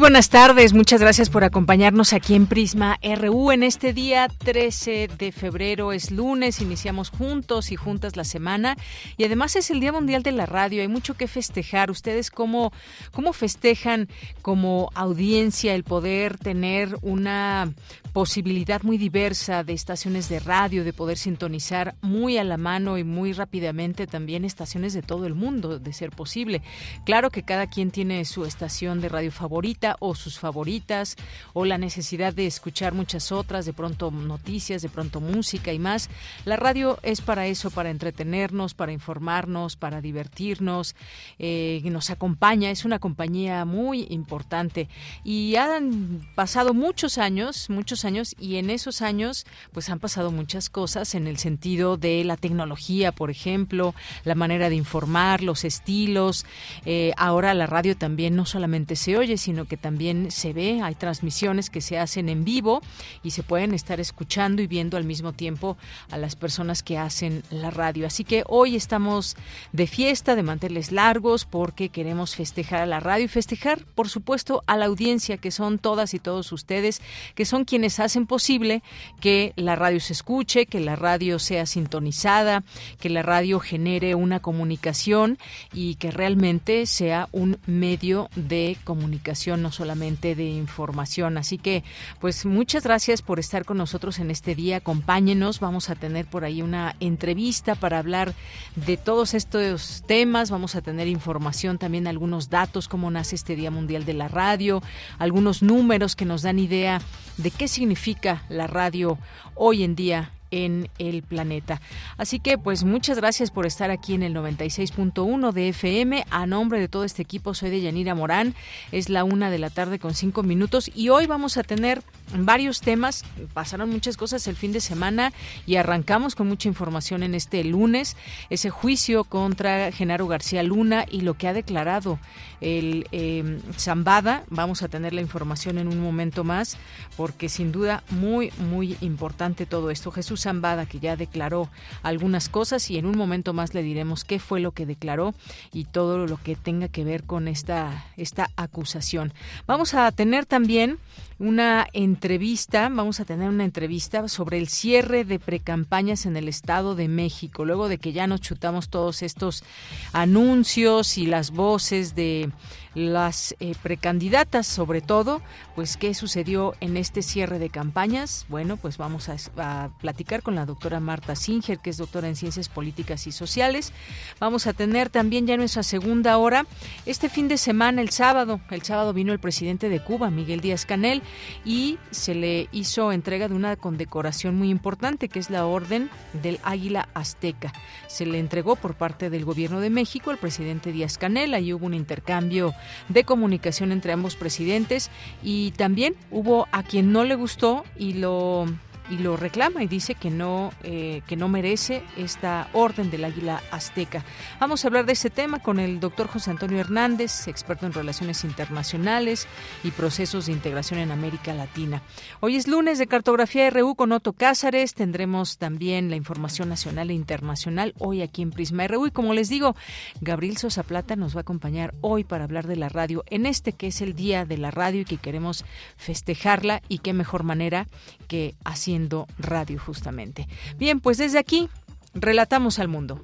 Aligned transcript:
Buenas 0.00 0.30
tardes, 0.30 0.72
muchas 0.72 1.02
gracias 1.02 1.28
por 1.28 1.44
acompañarnos 1.44 2.14
aquí 2.14 2.34
en 2.34 2.46
Prisma 2.46 2.98
RU 3.02 3.52
en 3.52 3.62
este 3.62 3.92
día 3.92 4.28
13 4.28 5.10
de 5.18 5.30
febrero, 5.30 5.92
es 5.92 6.10
lunes, 6.10 6.62
iniciamos 6.62 7.10
juntos 7.10 7.70
y 7.70 7.76
juntas 7.76 8.16
la 8.16 8.24
semana 8.24 8.78
y 9.18 9.24
además 9.24 9.56
es 9.56 9.70
el 9.70 9.78
Día 9.78 9.92
Mundial 9.92 10.22
de 10.22 10.32
la 10.32 10.46
Radio, 10.46 10.80
hay 10.80 10.88
mucho 10.88 11.12
que 11.14 11.28
festejar. 11.28 11.90
¿Ustedes 11.90 12.30
cómo, 12.30 12.72
cómo 13.12 13.34
festejan 13.34 14.08
como 14.40 14.90
audiencia 14.94 15.74
el 15.74 15.84
poder 15.84 16.38
tener 16.38 16.96
una 17.02 17.70
posibilidad 18.10 18.82
muy 18.82 18.98
diversa 18.98 19.64
de 19.64 19.72
estaciones 19.72 20.28
de 20.28 20.40
radio, 20.40 20.82
de 20.82 20.92
poder 20.92 21.16
sintonizar 21.18 21.94
muy 22.00 22.38
a 22.38 22.44
la 22.44 22.56
mano 22.56 22.98
y 22.98 23.04
muy 23.04 23.32
rápidamente 23.32 24.06
también 24.06 24.44
estaciones 24.44 24.94
de 24.94 25.02
todo 25.02 25.26
el 25.26 25.34
mundo, 25.34 25.78
de 25.78 25.92
ser 25.92 26.10
posible. 26.10 26.62
Claro 27.04 27.30
que 27.30 27.42
cada 27.42 27.68
quien 27.68 27.90
tiene 27.90 28.24
su 28.24 28.44
estación 28.44 29.00
de 29.00 29.08
radio 29.08 29.30
favorita 29.30 29.89
o 30.00 30.14
sus 30.14 30.38
favoritas 30.38 31.16
o 31.52 31.64
la 31.64 31.78
necesidad 31.78 32.32
de 32.32 32.46
escuchar 32.46 32.94
muchas 32.94 33.32
otras, 33.32 33.66
de 33.66 33.72
pronto 33.72 34.10
noticias, 34.10 34.82
de 34.82 34.88
pronto 34.88 35.20
música 35.20 35.72
y 35.72 35.78
más. 35.78 36.08
La 36.44 36.56
radio 36.56 36.98
es 37.02 37.20
para 37.20 37.46
eso, 37.46 37.70
para 37.70 37.90
entretenernos, 37.90 38.74
para 38.74 38.92
informarnos, 38.92 39.76
para 39.76 40.00
divertirnos, 40.00 40.94
eh, 41.38 41.80
nos 41.84 42.10
acompaña, 42.10 42.70
es 42.70 42.84
una 42.84 42.98
compañía 42.98 43.64
muy 43.64 44.06
importante 44.10 44.88
y 45.24 45.56
han 45.56 46.20
pasado 46.34 46.72
muchos 46.72 47.18
años, 47.18 47.68
muchos 47.68 48.04
años 48.04 48.36
y 48.38 48.56
en 48.56 48.70
esos 48.70 49.02
años 49.02 49.46
pues 49.72 49.90
han 49.90 49.98
pasado 49.98 50.30
muchas 50.30 50.70
cosas 50.70 51.14
en 51.14 51.26
el 51.26 51.38
sentido 51.38 51.96
de 51.96 52.24
la 52.24 52.36
tecnología, 52.36 53.12
por 53.12 53.30
ejemplo, 53.30 53.94
la 54.24 54.34
manera 54.34 54.68
de 54.68 54.76
informar, 54.76 55.42
los 55.42 55.64
estilos. 55.64 56.46
Eh, 56.84 57.12
ahora 57.16 57.54
la 57.54 57.66
radio 57.66 57.96
también 57.96 58.36
no 58.36 58.46
solamente 58.46 58.96
se 58.96 59.16
oye, 59.16 59.36
sino 59.36 59.64
que 59.66 59.76
también 59.80 60.30
se 60.30 60.52
ve. 60.52 60.80
Hay 60.82 60.94
transmisiones 60.94 61.70
que 61.70 61.80
se 61.80 61.98
hacen 61.98 62.28
en 62.28 62.44
vivo 62.44 62.82
y 63.22 63.32
se 63.32 63.42
pueden 63.42 63.74
estar 63.74 64.00
escuchando 64.00 64.62
y 64.62 64.66
viendo 64.66 64.96
al 64.96 65.04
mismo 65.04 65.32
tiempo 65.32 65.76
a 66.10 66.16
las 66.16 66.36
personas 66.36 66.82
que 66.82 66.98
hacen 66.98 67.42
la 67.50 67.70
radio. 67.70 68.06
Así 68.06 68.24
que 68.24 68.44
hoy 68.46 68.76
estamos 68.76 69.36
de 69.72 69.86
fiesta, 69.86 70.36
de 70.36 70.42
manteles 70.42 70.92
largos, 70.92 71.44
porque 71.44 71.88
queremos 71.88 72.34
festejar 72.36 72.80
a 72.80 72.86
la 72.86 73.00
radio 73.00 73.24
y 73.24 73.28
festejar, 73.28 73.84
por 73.94 74.08
supuesto, 74.08 74.62
a 74.66 74.76
la 74.76 74.86
audiencia, 74.86 75.38
que 75.38 75.50
son 75.50 75.78
todas 75.78 76.14
y 76.14 76.18
todos 76.18 76.52
ustedes, 76.52 77.00
que 77.34 77.44
son 77.44 77.64
quienes 77.64 78.00
hacen 78.00 78.26
posible 78.26 78.82
que 79.20 79.52
la 79.56 79.76
radio 79.76 80.00
se 80.00 80.12
escuche, 80.12 80.66
que 80.66 80.80
la 80.80 80.96
radio 80.96 81.38
sea 81.38 81.66
sintonizada, 81.66 82.62
que 83.00 83.10
la 83.10 83.22
radio 83.22 83.60
genere 83.60 84.14
una 84.14 84.40
comunicación 84.40 85.38
y 85.72 85.96
que 85.96 86.10
realmente 86.10 86.86
sea 86.86 87.28
un 87.32 87.58
medio 87.66 88.28
de 88.36 88.76
comunicación, 88.84 89.62
solamente 89.72 90.34
de 90.34 90.44
información. 90.44 91.38
Así 91.38 91.58
que, 91.58 91.84
pues 92.20 92.44
muchas 92.46 92.84
gracias 92.84 93.22
por 93.22 93.38
estar 93.38 93.64
con 93.64 93.78
nosotros 93.78 94.18
en 94.18 94.30
este 94.30 94.54
día. 94.54 94.78
Acompáñenos, 94.78 95.60
vamos 95.60 95.90
a 95.90 95.94
tener 95.94 96.26
por 96.26 96.44
ahí 96.44 96.62
una 96.62 96.96
entrevista 97.00 97.74
para 97.74 97.98
hablar 97.98 98.34
de 98.76 98.96
todos 98.96 99.34
estos 99.34 100.02
temas. 100.06 100.50
Vamos 100.50 100.74
a 100.74 100.82
tener 100.82 101.08
información 101.08 101.78
también, 101.78 102.06
algunos 102.06 102.50
datos, 102.50 102.88
cómo 102.88 103.10
nace 103.10 103.36
este 103.36 103.56
Día 103.56 103.70
Mundial 103.70 104.04
de 104.04 104.14
la 104.14 104.28
Radio, 104.28 104.82
algunos 105.18 105.62
números 105.62 106.16
que 106.16 106.24
nos 106.24 106.42
dan 106.42 106.58
idea 106.58 107.00
de 107.36 107.50
qué 107.50 107.68
significa 107.68 108.44
la 108.48 108.66
radio 108.66 109.18
hoy 109.54 109.84
en 109.84 109.94
día 109.94 110.32
en 110.50 110.88
el 110.98 111.22
planeta. 111.22 111.80
Así 112.16 112.40
que 112.40 112.58
pues 112.58 112.84
muchas 112.84 113.18
gracias 113.18 113.50
por 113.50 113.66
estar 113.66 113.90
aquí 113.90 114.14
en 114.14 114.22
el 114.22 114.34
96.1 114.34 115.52
de 115.52 115.68
FM. 115.68 116.24
A 116.30 116.46
nombre 116.46 116.80
de 116.80 116.88
todo 116.88 117.04
este 117.04 117.22
equipo 117.22 117.54
soy 117.54 117.70
de 117.70 117.80
Yanira 117.80 118.14
Morán. 118.14 118.54
Es 118.92 119.08
la 119.08 119.24
una 119.24 119.50
de 119.50 119.58
la 119.58 119.70
tarde 119.70 119.98
con 119.98 120.14
cinco 120.14 120.42
minutos 120.42 120.90
y 120.94 121.08
hoy 121.08 121.26
vamos 121.26 121.56
a 121.56 121.62
tener 121.62 122.02
varios 122.32 122.80
temas. 122.80 123.24
Pasaron 123.52 123.90
muchas 123.90 124.16
cosas 124.16 124.46
el 124.46 124.56
fin 124.56 124.72
de 124.72 124.80
semana 124.80 125.32
y 125.66 125.76
arrancamos 125.76 126.34
con 126.34 126.48
mucha 126.48 126.68
información 126.68 127.22
en 127.22 127.34
este 127.34 127.64
lunes. 127.64 128.16
Ese 128.50 128.70
juicio 128.70 129.24
contra 129.24 129.92
Genaro 129.92 130.26
García 130.26 130.62
Luna 130.62 131.04
y 131.10 131.22
lo 131.22 131.34
que 131.34 131.48
ha 131.48 131.52
declarado 131.52 132.18
el 132.60 133.06
eh, 133.12 133.60
Zambada. 133.78 134.44
Vamos 134.48 134.82
a 134.82 134.88
tener 134.88 135.12
la 135.12 135.20
información 135.20 135.78
en 135.78 135.88
un 135.88 136.00
momento 136.00 136.44
más 136.44 136.76
porque 137.16 137.48
sin 137.48 137.72
duda 137.72 138.02
muy, 138.10 138.52
muy 138.58 138.96
importante 139.00 139.66
todo 139.66 139.90
esto. 139.90 140.10
Jesús 140.10 140.39
Zambada, 140.40 140.86
que 140.86 141.00
ya 141.00 141.16
declaró 141.16 141.68
algunas 142.02 142.48
cosas 142.48 142.90
y 142.90 142.98
en 142.98 143.06
un 143.06 143.16
momento 143.16 143.52
más 143.52 143.74
le 143.74 143.82
diremos 143.82 144.24
qué 144.24 144.38
fue 144.38 144.60
lo 144.60 144.72
que 144.72 144.86
declaró 144.86 145.34
y 145.72 145.84
todo 145.84 146.26
lo 146.26 146.36
que 146.36 146.56
tenga 146.56 146.88
que 146.88 147.04
ver 147.04 147.24
con 147.24 147.48
esta, 147.48 148.06
esta 148.16 148.50
acusación. 148.56 149.32
Vamos 149.66 149.94
a 149.94 150.10
tener 150.12 150.46
también 150.46 150.98
una 151.38 151.86
entrevista, 151.94 152.88
vamos 152.90 153.18
a 153.18 153.24
tener 153.24 153.48
una 153.48 153.64
entrevista 153.64 154.28
sobre 154.28 154.58
el 154.58 154.68
cierre 154.68 155.24
de 155.24 155.38
precampañas 155.38 156.26
en 156.26 156.36
el 156.36 156.48
Estado 156.48 156.94
de 156.94 157.08
México, 157.08 157.64
luego 157.64 157.88
de 157.88 157.96
que 157.96 158.12
ya 158.12 158.26
nos 158.26 158.42
chutamos 158.42 158.90
todos 158.90 159.22
estos 159.22 159.64
anuncios 160.12 161.16
y 161.16 161.26
las 161.26 161.50
voces 161.50 162.14
de 162.14 162.50
las 162.94 163.54
eh, 163.60 163.74
precandidatas, 163.82 164.66
sobre 164.66 165.00
todo, 165.00 165.42
pues 165.74 165.96
qué 165.96 166.14
sucedió 166.14 166.74
en 166.80 166.96
este 166.96 167.22
cierre 167.22 167.58
de 167.58 167.70
campañas. 167.70 168.46
Bueno, 168.48 168.76
pues 168.76 168.98
vamos 168.98 169.28
a, 169.28 169.90
platicar 170.00 170.42
con 170.42 170.54
la 170.54 170.66
doctora 170.66 171.00
Marta 171.00 171.36
Singer, 171.36 171.78
que 171.78 171.90
es 171.90 171.96
doctora 171.96 172.28
en 172.28 172.36
Ciencias 172.36 172.68
Políticas 172.68 173.26
y 173.26 173.32
Sociales. 173.32 173.92
Vamos 174.38 174.66
a 174.66 174.72
tener 174.72 175.10
también 175.10 175.46
ya 175.46 175.56
nuestra 175.56 175.82
segunda 175.82 176.36
hora. 176.38 176.66
Este 177.06 177.28
fin 177.28 177.48
de 177.48 177.58
semana, 177.58 178.00
el 178.00 178.10
sábado, 178.10 178.60
el 178.70 178.82
sábado 178.82 179.12
vino 179.12 179.32
el 179.32 179.38
presidente 179.38 179.88
de 179.88 180.02
Cuba, 180.02 180.30
Miguel 180.30 180.60
Díaz 180.60 180.86
Canel, 180.86 181.22
y 181.64 181.98
se 182.10 182.34
le 182.34 182.68
hizo 182.72 183.12
entrega 183.12 183.48
de 183.48 183.54
una 183.54 183.76
condecoración 183.76 184.56
muy 184.56 184.70
importante, 184.70 185.28
que 185.28 185.38
es 185.38 185.50
la 185.50 185.66
Orden 185.66 186.10
del 186.42 186.58
Águila 186.62 187.08
Azteca. 187.14 187.72
Se 188.08 188.26
le 188.26 188.38
entregó 188.38 188.76
por 188.76 188.94
parte 188.94 189.30
del 189.30 189.44
Gobierno 189.44 189.80
de 189.80 189.90
México 189.90 190.30
al 190.30 190.38
presidente 190.38 190.92
Díaz 190.92 191.18
Canel. 191.18 191.54
Ahí 191.54 191.72
hubo 191.72 191.86
un 191.86 191.94
intercambio 191.94 192.74
de 193.08 193.24
comunicación 193.24 193.92
entre 193.92 194.12
ambos 194.12 194.36
presidentes. 194.36 195.10
Y 195.42 195.72
también 195.72 196.14
hubo 196.30 196.68
a 196.72 196.82
quien 196.82 197.12
no 197.12 197.24
le 197.24 197.34
gustó 197.34 197.84
y 197.98 198.14
lo 198.14 198.66
y 199.10 199.18
lo 199.18 199.36
reclama 199.36 199.82
y 199.82 199.88
dice 199.88 200.14
que 200.14 200.30
no 200.30 200.72
eh, 200.82 201.22
que 201.26 201.36
no 201.36 201.48
merece 201.48 202.02
esta 202.16 202.68
orden 202.72 203.10
del 203.10 203.24
águila 203.24 203.60
azteca. 203.70 204.24
Vamos 204.60 204.84
a 204.84 204.88
hablar 204.88 205.04
de 205.04 205.12
este 205.12 205.30
tema 205.30 205.58
con 205.58 205.80
el 205.80 205.98
doctor 205.98 206.28
José 206.28 206.50
Antonio 206.50 206.78
Hernández, 206.78 207.48
experto 207.48 207.86
en 207.86 207.92
relaciones 207.92 208.44
internacionales 208.44 209.48
y 209.82 209.90
procesos 209.90 210.46
de 210.46 210.52
integración 210.52 211.00
en 211.00 211.10
América 211.10 211.52
Latina. 211.54 212.02
Hoy 212.38 212.56
es 212.56 212.68
lunes 212.68 212.98
de 212.98 213.08
cartografía 213.08 213.68
RU 213.70 213.96
con 213.96 214.12
Otto 214.12 214.32
Cázares. 214.32 214.94
Tendremos 214.94 215.58
también 215.58 216.10
la 216.10 216.16
información 216.16 216.68
nacional 216.68 217.10
e 217.10 217.14
internacional 217.14 217.94
hoy 217.98 218.22
aquí 218.22 218.42
en 218.42 218.50
Prisma 218.50 218.86
RU 218.86 219.08
y 219.08 219.10
como 219.10 219.34
les 219.34 219.48
digo, 219.48 219.74
Gabriel 220.20 220.56
Sosa 220.56 220.84
Plata 220.84 221.16
nos 221.16 221.34
va 221.34 221.40
a 221.40 221.42
acompañar 221.42 221.94
hoy 222.00 222.22
para 222.22 222.44
hablar 222.44 222.66
de 222.66 222.76
la 222.76 222.88
radio 222.88 223.24
en 223.28 223.46
este 223.46 223.72
que 223.72 223.88
es 223.88 224.00
el 224.00 224.14
día 224.14 224.44
de 224.44 224.58
la 224.58 224.70
radio 224.70 225.00
y 225.00 225.04
que 225.04 225.16
queremos 225.16 225.64
festejarla 225.96 226.82
y 226.88 226.98
qué 226.98 227.12
mejor 227.12 227.42
manera 227.42 227.88
que 228.28 228.54
haciendo 228.64 228.99
radio 229.38 229.78
justamente. 229.78 230.48
Bien, 230.78 231.00
pues 231.00 231.18
desde 231.18 231.38
aquí 231.38 231.68
relatamos 232.14 232.78
al 232.78 232.88
mundo. 232.88 233.20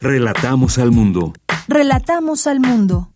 Relatamos 0.00 0.78
al 0.78 0.90
mundo. 0.90 1.32
Relatamos 1.68 2.46
al 2.46 2.60
mundo. 2.60 3.13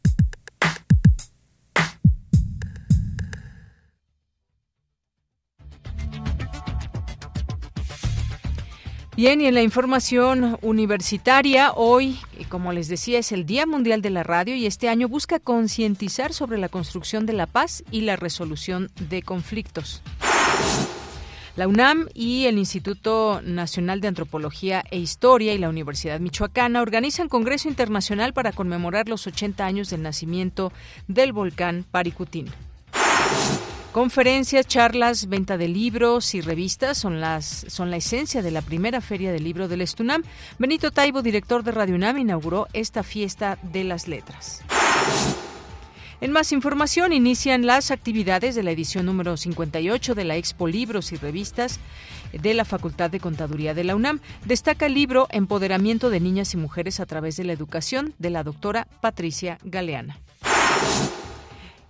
Bien, 9.18 9.40
y 9.40 9.46
en 9.46 9.54
la 9.54 9.62
información 9.62 10.58
universitaria, 10.62 11.72
hoy, 11.72 12.20
como 12.48 12.72
les 12.72 12.86
decía, 12.86 13.18
es 13.18 13.32
el 13.32 13.46
Día 13.46 13.66
Mundial 13.66 14.00
de 14.00 14.10
la 14.10 14.22
Radio 14.22 14.54
y 14.54 14.64
este 14.64 14.88
año 14.88 15.08
busca 15.08 15.40
concientizar 15.40 16.32
sobre 16.32 16.56
la 16.56 16.68
construcción 16.68 17.26
de 17.26 17.32
la 17.32 17.46
paz 17.48 17.82
y 17.90 18.02
la 18.02 18.14
resolución 18.14 18.92
de 19.10 19.22
conflictos. 19.22 20.02
La 21.56 21.66
UNAM 21.66 22.06
y 22.14 22.46
el 22.46 22.58
Instituto 22.58 23.42
Nacional 23.42 24.00
de 24.00 24.06
Antropología 24.06 24.84
e 24.88 24.98
Historia 24.98 25.52
y 25.52 25.58
la 25.58 25.68
Universidad 25.68 26.20
Michoacana 26.20 26.80
organizan 26.80 27.28
Congreso 27.28 27.68
Internacional 27.68 28.32
para 28.32 28.52
conmemorar 28.52 29.08
los 29.08 29.26
80 29.26 29.66
años 29.66 29.90
del 29.90 30.02
nacimiento 30.02 30.72
del 31.08 31.32
volcán 31.32 31.84
Paricutín. 31.90 32.46
Conferencias, 33.92 34.66
charlas, 34.66 35.28
venta 35.28 35.56
de 35.56 35.66
libros 35.66 36.34
y 36.34 36.42
revistas 36.42 36.98
son, 36.98 37.20
las, 37.20 37.64
son 37.68 37.90
la 37.90 37.96
esencia 37.96 38.42
de 38.42 38.50
la 38.50 38.60
primera 38.60 39.00
feria 39.00 39.32
del 39.32 39.44
libro 39.44 39.66
del 39.66 39.80
Estunam. 39.80 40.22
Benito 40.58 40.90
Taibo, 40.90 41.22
director 41.22 41.64
de 41.64 41.72
Radio 41.72 41.94
UNAM, 41.94 42.18
inauguró 42.18 42.68
esta 42.74 43.02
fiesta 43.02 43.58
de 43.62 43.84
las 43.84 44.06
letras. 44.06 44.62
En 46.20 46.32
más 46.32 46.52
información, 46.52 47.12
inician 47.12 47.64
las 47.64 47.90
actividades 47.90 48.54
de 48.54 48.62
la 48.62 48.72
edición 48.72 49.06
número 49.06 49.36
58 49.36 50.14
de 50.14 50.24
la 50.24 50.36
Expo 50.36 50.66
Libros 50.66 51.12
y 51.12 51.16
Revistas 51.16 51.80
de 52.32 52.54
la 52.54 52.66
Facultad 52.66 53.08
de 53.08 53.20
Contaduría 53.20 53.72
de 53.72 53.84
la 53.84 53.96
UNAM. 53.96 54.20
Destaca 54.44 54.86
el 54.86 54.94
libro 54.94 55.28
Empoderamiento 55.30 56.10
de 56.10 56.20
Niñas 56.20 56.52
y 56.52 56.56
Mujeres 56.58 57.00
a 57.00 57.06
través 57.06 57.36
de 57.36 57.44
la 57.44 57.52
Educación 57.54 58.14
de 58.18 58.30
la 58.30 58.44
doctora 58.44 58.86
Patricia 59.00 59.58
Galeana. 59.64 60.18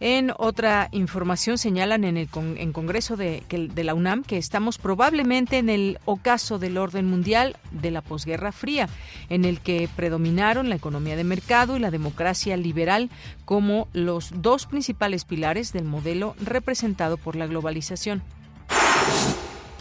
En 0.00 0.32
otra 0.36 0.88
información 0.92 1.58
señalan 1.58 2.04
en 2.04 2.16
el 2.16 2.28
en 2.34 2.72
Congreso 2.72 3.16
de, 3.16 3.42
de, 3.48 3.84
la 3.84 3.94
UNAM 3.94 4.22
que 4.22 4.36
estamos 4.36 4.78
probablemente 4.78 5.58
en 5.58 5.68
el 5.68 5.98
ocaso 6.04 6.60
del 6.60 6.78
orden 6.78 7.06
mundial 7.06 7.56
de 7.72 7.90
la 7.90 8.00
posguerra 8.00 8.52
fría, 8.52 8.88
en 9.28 9.44
el 9.44 9.60
que 9.60 9.88
predominaron 9.96 10.68
la 10.68 10.76
economía 10.76 11.16
de 11.16 11.24
mercado 11.24 11.76
y 11.76 11.80
la 11.80 11.90
democracia 11.90 12.56
liberal 12.56 13.10
como 13.44 13.88
los 13.92 14.30
dos 14.40 14.66
principales 14.66 15.24
pilares 15.24 15.72
del 15.72 15.84
modelo 15.84 16.36
representado 16.40 17.16
por 17.16 17.34
la 17.34 17.48
globalización. 17.48 18.22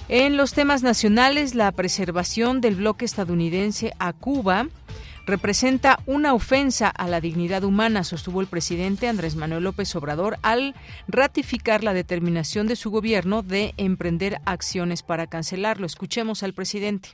En 0.10 0.38
los 0.38 0.54
temas 0.54 0.84
nacionales, 0.84 1.54
la 1.54 1.72
preservación 1.74 2.62
del 2.62 2.76
bloque 2.76 3.06
estadounidense 3.06 3.94
a 4.00 4.14
Cuba 4.14 4.68
representa 5.28 6.00
una 6.06 6.34
ofensa 6.34 6.88
a 6.88 7.08
la 7.08 7.22
dignidad 7.22 7.64
humana, 7.64 8.04
sostuvo 8.04 8.42
el 8.42 8.48
presidente 8.48 9.10
Andrés 9.10 9.36
Manuel 9.36 9.66
López 9.66 9.94
Obrador 9.96 10.40
al 10.42 10.74
ratificar 11.08 11.84
la 11.84 11.94
determinación 11.94 12.66
de 12.66 12.78
su 12.78 12.90
gobierno 12.90 13.44
de 13.44 13.74
emprender 13.78 14.42
acciones 14.46 15.04
para 15.04 15.28
cancelarlo. 15.28 15.86
Escuchemos 15.86 16.44
al 16.44 16.54
presidente. 16.54 17.10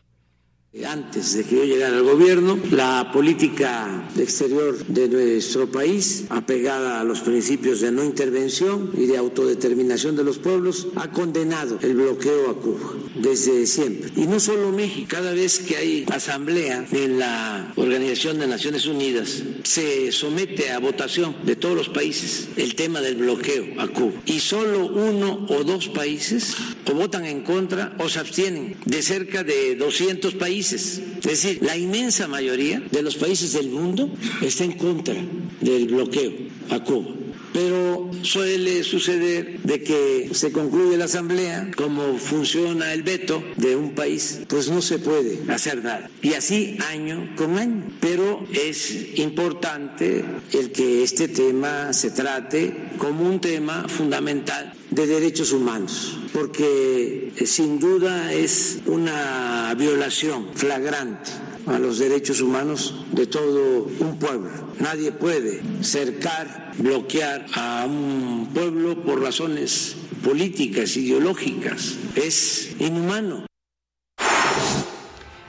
Antes 0.81 1.35
de 1.35 1.43
que 1.43 1.55
yo 1.55 1.65
llegara 1.65 1.97
al 1.97 2.03
gobierno, 2.03 2.59
la 2.71 3.11
política 3.13 4.09
exterior 4.17 4.83
de 4.87 5.07
nuestro 5.07 5.71
país, 5.71 6.25
apegada 6.29 6.99
a 6.99 7.03
los 7.03 7.19
principios 7.19 7.79
de 7.79 7.91
no 7.91 8.03
intervención 8.03 8.89
y 8.97 9.05
de 9.05 9.17
autodeterminación 9.17 10.15
de 10.15 10.23
los 10.23 10.39
pueblos, 10.39 10.87
ha 10.95 11.11
condenado 11.11 11.77
el 11.83 11.93
bloqueo 11.93 12.49
a 12.49 12.55
Cuba 12.55 12.93
desde 13.13 13.67
siempre. 13.67 14.09
Y 14.15 14.25
no 14.25 14.39
solo 14.39 14.71
México, 14.71 15.09
cada 15.11 15.33
vez 15.33 15.59
que 15.59 15.77
hay 15.77 16.05
asamblea 16.11 16.87
en 16.91 17.19
la 17.19 17.71
Organización 17.75 18.39
de 18.39 18.47
Naciones 18.47 18.87
Unidas, 18.87 19.43
se 19.61 20.11
somete 20.11 20.71
a 20.71 20.79
votación 20.79 21.35
de 21.45 21.55
todos 21.55 21.75
los 21.75 21.89
países 21.89 22.47
el 22.57 22.73
tema 22.73 22.99
del 22.99 23.17
bloqueo 23.17 23.79
a 23.79 23.89
Cuba. 23.89 24.13
Y 24.25 24.39
solo 24.39 24.87
uno 24.87 25.45
o 25.49 25.63
dos 25.63 25.89
países 25.89 26.55
o 26.89 26.95
votan 26.95 27.25
en 27.25 27.41
contra 27.41 27.95
o 27.99 28.09
se 28.09 28.19
abstienen 28.19 28.75
de 28.85 29.01
cerca 29.03 29.43
de 29.43 29.75
200 29.75 30.33
países 30.33 30.62
es 30.71 31.01
decir, 31.21 31.59
la 31.61 31.77
inmensa 31.77 32.27
mayoría 32.27 32.81
de 32.91 33.01
los 33.01 33.15
países 33.15 33.53
del 33.53 33.69
mundo 33.69 34.09
está 34.41 34.63
en 34.63 34.73
contra 34.73 35.15
del 35.61 35.87
bloqueo 35.87 36.31
a 36.69 36.79
Cuba. 36.79 37.15
Pero 37.53 38.09
suele 38.23 38.83
suceder 38.83 39.59
de 39.61 39.83
que 39.83 40.29
se 40.33 40.51
concluye 40.51 40.97
la 40.97 41.05
asamblea, 41.05 41.69
como 41.75 42.17
funciona 42.17 42.93
el 42.93 43.03
veto 43.03 43.43
de 43.57 43.75
un 43.75 43.93
país, 43.93 44.41
pues 44.47 44.69
no 44.69 44.81
se 44.81 44.97
puede 44.97 45.39
hacer 45.49 45.83
nada. 45.83 46.09
Y 46.23 46.33
así 46.33 46.77
año 46.89 47.29
con 47.35 47.57
año. 47.59 47.83
Pero 47.99 48.43
es 48.51 49.19
importante 49.19 50.25
el 50.51 50.71
que 50.71 51.03
este 51.03 51.27
tema 51.27 51.93
se 51.93 52.09
trate 52.09 52.89
como 52.97 53.29
un 53.29 53.39
tema 53.39 53.87
fundamental 53.87 54.73
de 54.93 55.07
derechos 55.07 55.51
humanos, 55.51 56.19
porque 56.33 57.31
eh, 57.35 57.45
sin 57.45 57.79
duda 57.79 58.31
es 58.33 58.79
una 58.85 59.73
violación 59.77 60.47
flagrante 60.53 61.31
a 61.65 61.79
los 61.79 61.97
derechos 61.97 62.41
humanos 62.41 63.05
de 63.11 63.25
todo 63.25 63.87
un 63.99 64.19
pueblo. 64.19 64.51
Nadie 64.79 65.11
puede 65.11 65.61
cercar, 65.81 66.73
bloquear 66.77 67.45
a 67.53 67.85
un 67.87 68.49
pueblo 68.53 69.03
por 69.03 69.21
razones 69.21 69.95
políticas, 70.23 70.95
ideológicas. 70.97 71.95
Es 72.15 72.71
inhumano. 72.79 73.45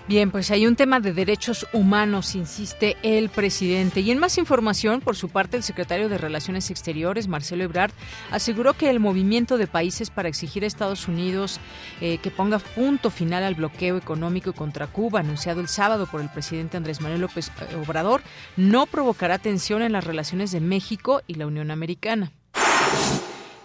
Bien, 0.06 0.30
pues 0.30 0.50
hay 0.50 0.66
un 0.66 0.76
tema 0.76 1.00
de 1.00 1.14
derechos 1.14 1.66
humanos, 1.72 2.34
insiste 2.34 2.98
el 3.02 3.30
presidente. 3.30 4.00
Y 4.00 4.10
en 4.10 4.18
más 4.18 4.36
información, 4.36 5.00
por 5.00 5.16
su 5.16 5.30
parte, 5.30 5.56
el 5.56 5.62
secretario 5.62 6.10
de 6.10 6.18
Relaciones 6.18 6.70
Exteriores, 6.70 7.26
Marcelo 7.26 7.64
Ebrard, 7.64 7.92
aseguró 8.30 8.74
que 8.74 8.90
el 8.90 9.00
movimiento 9.00 9.56
de 9.56 9.66
países 9.66 10.10
para 10.10 10.28
exigir 10.28 10.62
a 10.62 10.66
Estados 10.66 11.08
Unidos 11.08 11.58
eh, 12.02 12.18
que 12.18 12.30
ponga 12.30 12.58
punto 12.58 13.08
final 13.08 13.44
al 13.44 13.54
bloqueo 13.54 13.96
económico 13.96 14.52
contra 14.52 14.88
Cuba, 14.88 15.20
anunciado 15.20 15.62
el 15.62 15.68
sábado 15.68 16.06
por 16.06 16.20
el 16.20 16.28
presidente 16.28 16.76
Andrés 16.76 17.00
Manuel 17.00 17.22
López 17.22 17.48
eh, 17.48 17.74
Obrador, 17.76 18.20
no 18.58 18.84
provocará 18.84 19.38
tensión 19.38 19.80
en 19.80 19.92
las 19.92 20.04
relaciones 20.04 20.52
de 20.52 20.60
México 20.60 21.22
y 21.26 21.36
la 21.36 21.46
Unión 21.46 21.70
Americana. 21.70 22.30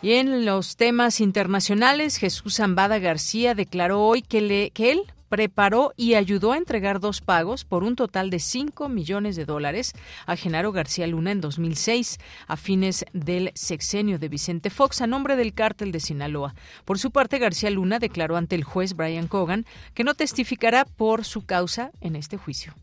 Y 0.02 0.14
en 0.14 0.46
los 0.46 0.78
temas 0.78 1.20
internacionales, 1.20 2.16
Jesús 2.16 2.56
Zambada 2.56 2.98
García 3.00 3.56
declaró 3.56 4.02
hoy 4.06 4.22
que, 4.22 4.40
le, 4.40 4.70
que 4.70 4.94
él 4.94 5.02
preparó 5.30 5.94
y 5.96 6.16
ayudó 6.16 6.52
a 6.52 6.58
entregar 6.58 7.00
dos 7.00 7.22
pagos 7.22 7.64
por 7.64 7.84
un 7.84 7.96
total 7.96 8.30
de 8.30 8.40
5 8.40 8.90
millones 8.90 9.36
de 9.36 9.46
dólares 9.46 9.94
a 10.26 10.36
Genaro 10.36 10.72
García 10.72 11.08
Luna 11.08 11.32
en 11.32 11.42
2006, 11.42 12.20
a 12.48 12.58
fines 12.58 13.06
del 13.14 13.52
sexenio 13.56 14.20
de 14.20 14.30
Vicente 14.30 14.70
Fox, 14.70 15.02
a 15.02 15.08
nombre 15.08 15.36
del 15.36 15.54
cártel 15.54 15.92
de 15.92 16.00
Sinaloa. 16.00 16.56
Por 16.86 17.00
su 17.00 17.12
parte, 17.12 17.40
García 17.40 17.70
Luna 17.70 18.00
declaró 18.00 18.36
ante 18.36 18.56
el 18.56 18.64
juez 18.64 18.96
Brian 18.96 19.28
Cogan 19.28 19.66
que 19.94 20.04
no 20.04 20.16
testificará 20.16 20.86
por 20.86 21.24
su 21.24 21.46
causa 21.46 21.92
en 22.02 22.16
este 22.16 22.38
juicio. 22.38 22.74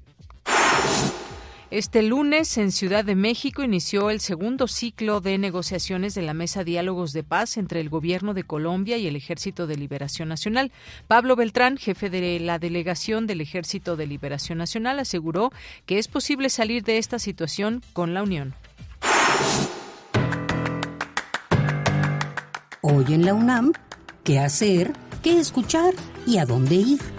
Este 1.77 2.01
lunes, 2.01 2.57
en 2.57 2.73
Ciudad 2.73 3.05
de 3.05 3.15
México, 3.15 3.63
inició 3.63 4.09
el 4.09 4.21
segundo 4.21 4.67
ciclo 4.67 5.21
de 5.21 5.37
negociaciones 5.37 6.15
de 6.15 6.23
la 6.23 6.33
Mesa 6.33 6.65
Diálogos 6.65 7.13
de 7.13 7.23
Paz 7.23 7.59
entre 7.59 7.81
el 7.81 7.91
Gobierno 7.91 8.33
de 8.33 8.45
Colombia 8.45 8.97
y 8.97 9.07
el 9.07 9.15
Ejército 9.15 9.67
de 9.67 9.77
Liberación 9.77 10.31
Nacional. 10.31 10.73
Pablo 11.07 11.37
Beltrán, 11.37 11.77
jefe 11.77 12.09
de 12.09 12.41
la 12.41 12.59
delegación 12.59 13.27
del 13.27 13.43
Ejército 13.43 13.95
de 13.95 14.07
Liberación 14.07 14.57
Nacional, 14.57 14.99
aseguró 15.01 15.53
que 15.85 15.99
es 15.99 16.09
posible 16.09 16.49
salir 16.49 16.83
de 16.83 16.97
esta 16.97 17.19
situación 17.19 17.83
con 17.93 18.15
la 18.15 18.23
Unión. 18.23 18.55
Hoy 22.81 23.05
en 23.11 23.27
la 23.27 23.35
UNAM, 23.35 23.75
¿qué 24.25 24.39
hacer? 24.39 24.95
¿Qué 25.23 25.39
escuchar? 25.39 25.93
¿Y 26.27 26.39
a 26.39 26.47
dónde 26.47 26.77
ir? 26.77 27.16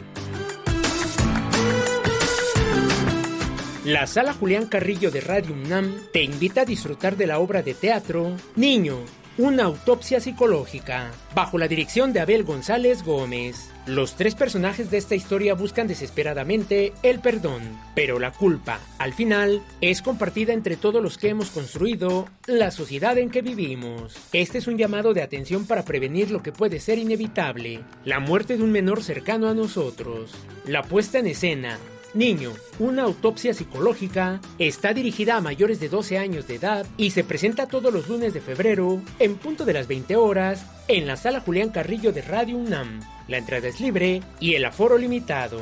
La 3.88 4.06
Sala 4.06 4.34
Julián 4.34 4.66
Carrillo 4.66 5.12
de 5.12 5.22
Radio 5.22 5.54
UNAM 5.54 5.96
te 6.12 6.22
invita 6.22 6.64
a 6.64 6.66
disfrutar 6.66 7.16
de 7.16 7.26
la 7.26 7.40
obra 7.40 7.64
de 7.64 7.74
teatro 7.74 8.36
Niño, 8.58 8.98
una 9.38 9.64
autopsia 9.64 10.20
psicológica, 10.20 11.14
bajo 11.34 11.58
la 11.58 11.70
dirección 11.70 12.12
de 12.12 12.20
Abel 12.20 12.44
González 12.44 13.02
Gómez. 13.06 13.70
Los 13.86 14.18
tres 14.18 14.36
personajes 14.36 14.92
de 14.92 14.98
esta 14.98 15.16
historia 15.16 15.54
buscan 15.54 15.88
desesperadamente 15.88 16.92
el 17.02 17.22
perdón, 17.22 17.62
pero 17.96 18.20
la 18.20 18.34
culpa, 18.34 18.82
al 18.98 19.14
final, 19.14 19.62
es 19.80 20.02
compartida 20.02 20.52
entre 20.52 20.76
todos 20.76 21.02
los 21.02 21.18
que 21.18 21.30
hemos 21.30 21.50
construido 21.50 22.28
la 22.46 22.72
sociedad 22.72 23.18
en 23.18 23.30
que 23.30 23.42
vivimos. 23.42 24.18
Este 24.34 24.58
es 24.58 24.68
un 24.68 24.78
llamado 24.78 25.14
de 25.14 25.22
atención 25.22 25.66
para 25.66 25.86
prevenir 25.86 26.30
lo 26.30 26.44
que 26.44 26.52
puede 26.52 26.82
ser 26.82 26.98
inevitable, 26.98 27.80
la 28.04 28.20
muerte 28.20 28.58
de 28.58 28.64
un 28.64 28.74
menor 28.74 29.02
cercano 29.02 29.48
a 29.48 29.54
nosotros. 29.54 30.32
La 30.66 30.84
puesta 30.84 31.20
en 31.20 31.28
escena, 31.28 31.80
Niño, 32.18 32.54
una 32.80 33.04
autopsia 33.04 33.54
psicológica, 33.54 34.42
está 34.58 34.92
dirigida 34.92 35.36
a 35.36 35.42
mayores 35.42 35.80
de 35.80 35.88
12 35.88 36.18
años 36.18 36.48
de 36.48 36.56
edad 36.56 36.88
y 36.98 37.12
se 37.12 37.24
presenta 37.24 37.68
todos 37.68 37.94
los 37.94 38.08
lunes 38.08 38.34
de 38.34 38.42
febrero, 38.42 39.00
en 39.20 39.36
punto 39.36 39.66
de 39.66 39.74
las 39.74 39.88
20 39.88 40.16
horas, 40.16 40.66
en 40.88 41.06
la 41.06 41.16
sala 41.16 41.42
Julián 41.42 41.70
Carrillo 41.70 42.12
de 42.12 42.24
Radio 42.24 42.58
UNAM. 42.58 43.02
La 43.28 43.38
entrada 43.38 43.68
es 43.68 43.80
libre 43.80 44.24
y 44.40 44.56
el 44.56 44.66
aforo 44.66 44.98
limitado. 44.98 45.62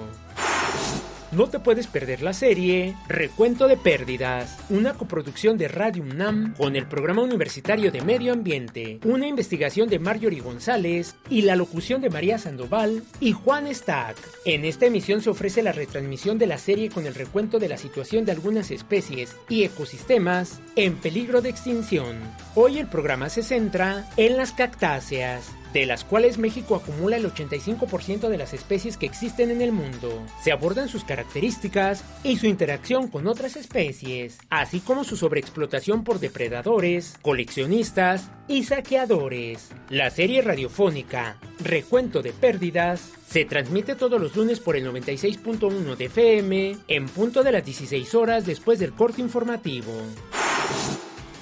No 1.35 1.47
te 1.47 1.59
puedes 1.59 1.87
perder 1.87 2.21
la 2.21 2.31
serie 2.31 2.95
Recuento 3.09 3.67
de 3.67 3.75
Pérdidas, 3.75 4.57
una 4.69 4.93
coproducción 4.93 5.57
de 5.57 5.67
Radio 5.67 6.01
UNAM 6.01 6.53
con 6.55 6.77
el 6.77 6.87
Programa 6.87 7.23
Universitario 7.23 7.91
de 7.91 7.99
Medio 7.99 8.31
Ambiente, 8.31 9.01
una 9.03 9.27
investigación 9.27 9.89
de 9.89 9.99
Marjorie 9.99 10.39
González 10.39 11.17
y 11.29 11.41
la 11.41 11.57
locución 11.57 11.99
de 11.99 12.09
María 12.09 12.37
Sandoval 12.37 13.03
y 13.19 13.33
Juan 13.33 13.67
Stack. 13.67 14.15
En 14.45 14.63
esta 14.63 14.85
emisión 14.85 15.21
se 15.21 15.29
ofrece 15.29 15.61
la 15.61 15.73
retransmisión 15.73 16.37
de 16.37 16.47
la 16.47 16.57
serie 16.57 16.89
con 16.89 17.05
el 17.05 17.13
recuento 17.13 17.59
de 17.59 17.67
la 17.67 17.75
situación 17.75 18.23
de 18.23 18.31
algunas 18.31 18.71
especies 18.71 19.35
y 19.49 19.65
ecosistemas 19.65 20.61
en 20.77 20.95
peligro 20.95 21.41
de 21.41 21.49
extinción. 21.49 22.15
Hoy 22.55 22.79
el 22.79 22.87
programa 22.87 23.27
se 23.27 23.43
centra 23.43 24.09
en 24.15 24.37
las 24.37 24.53
cactáceas 24.53 25.51
de 25.75 25.85
las 25.85 26.05
cuales 26.05 26.37
México 26.37 26.75
acumula 26.75 27.17
el 27.17 27.29
85% 27.29 28.29
de 28.29 28.37
las 28.37 28.53
especies 28.53 28.95
que 28.95 29.05
existen 29.05 29.51
en 29.51 29.61
el 29.61 29.73
mundo. 29.73 30.23
Se 30.41 30.53
abordan 30.53 30.87
sus 30.87 31.03
características 31.03 32.01
y 32.23 32.37
su 32.37 32.45
interacción 32.45 33.09
con 33.09 33.27
otras 33.27 33.57
especies, 33.57 34.37
así 34.49 34.79
como 34.79 35.03
su 35.03 35.17
sobreexplotación 35.17 36.05
por 36.05 36.21
depredadores, 36.21 37.15
coleccionistas 37.21 38.29
y 38.47 38.63
saqueadores. 38.63 39.69
La 39.89 40.09
serie 40.11 40.41
radiofónica 40.41 41.39
Recuento 41.59 42.21
de 42.21 42.31
Pérdidas 42.31 43.11
se 43.27 43.43
transmite 43.43 43.95
todos 43.95 44.21
los 44.21 44.33
lunes 44.33 44.61
por 44.61 44.77
el 44.77 44.87
96.1 44.87 45.97
de 45.97 46.05
FM 46.05 46.77
en 46.87 47.05
punto 47.07 47.43
de 47.43 47.51
las 47.51 47.65
16 47.65 48.15
horas 48.15 48.45
después 48.45 48.79
del 48.79 48.93
corte 48.93 49.19
informativo. 49.19 49.91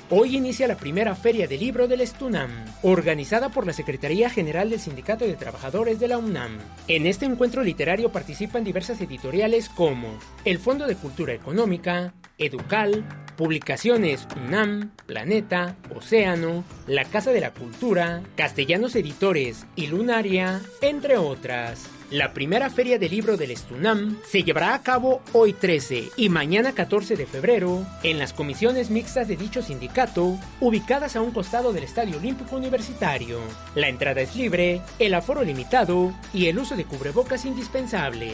Hoy 0.09 0.35
inicia 0.35 0.67
la 0.67 0.75
primera 0.75 1.15
Feria 1.15 1.47
del 1.47 1.61
Libro 1.61 1.87
del 1.87 2.01
Estunam, 2.01 2.51
organizada 2.81 3.49
por 3.49 3.65
la 3.65 3.71
Secretaría 3.73 4.29
General 4.29 4.69
del 4.69 4.79
Sindicato 4.79 5.25
de 5.25 5.35
Trabajadores 5.35 5.99
de 5.99 6.09
la 6.09 6.17
UNAM. 6.17 6.59
En 6.89 7.07
este 7.07 7.25
encuentro 7.25 7.63
literario 7.63 8.11
participan 8.11 8.65
diversas 8.65 8.99
editoriales 8.99 9.69
como 9.69 10.19
el 10.43 10.59
Fondo 10.59 10.87
de 10.87 10.97
Cultura 10.97 11.33
Económica, 11.33 12.13
Educal, 12.37 13.05
Publicaciones 13.37 14.27
UNAM, 14.45 14.91
Planeta, 15.05 15.77
Océano, 15.95 16.65
La 16.85 17.05
Casa 17.05 17.31
de 17.31 17.39
la 17.39 17.51
Cultura, 17.51 18.21
Castellanos 18.35 18.95
Editores 18.95 19.65
y 19.75 19.87
Lunaria, 19.87 20.61
entre 20.81 21.17
otras. 21.17 21.89
La 22.13 22.31
primera 22.31 22.69
feria 22.69 22.99
del 22.99 23.09
libro 23.09 23.37
del 23.37 23.49
Estunam 23.49 24.19
se 24.23 24.43
llevará 24.43 24.75
a 24.75 24.83
cabo 24.83 25.23
hoy 25.31 25.51
13 25.51 26.11
y 26.15 26.29
mañana 26.29 26.73
14 26.73 27.15
de 27.15 27.25
febrero 27.25 27.87
en 28.03 28.19
las 28.19 28.33
comisiones 28.33 28.91
mixtas 28.91 29.27
de 29.27 29.35
dicho 29.35 29.63
sindicato, 29.63 30.37
ubicadas 30.59 31.15
a 31.15 31.23
un 31.23 31.31
costado 31.31 31.73
del 31.73 31.85
Estadio 31.85 32.17
Olímpico 32.17 32.55
Universitario. 32.55 33.39
La 33.73 33.87
entrada 33.87 34.21
es 34.21 34.35
libre, 34.35 34.83
el 34.99 35.15
aforo 35.15 35.43
limitado 35.43 36.13
y 36.35 36.49
el 36.49 36.59
uso 36.59 36.75
de 36.75 36.85
cubrebocas 36.85 37.45
indispensable. 37.45 38.33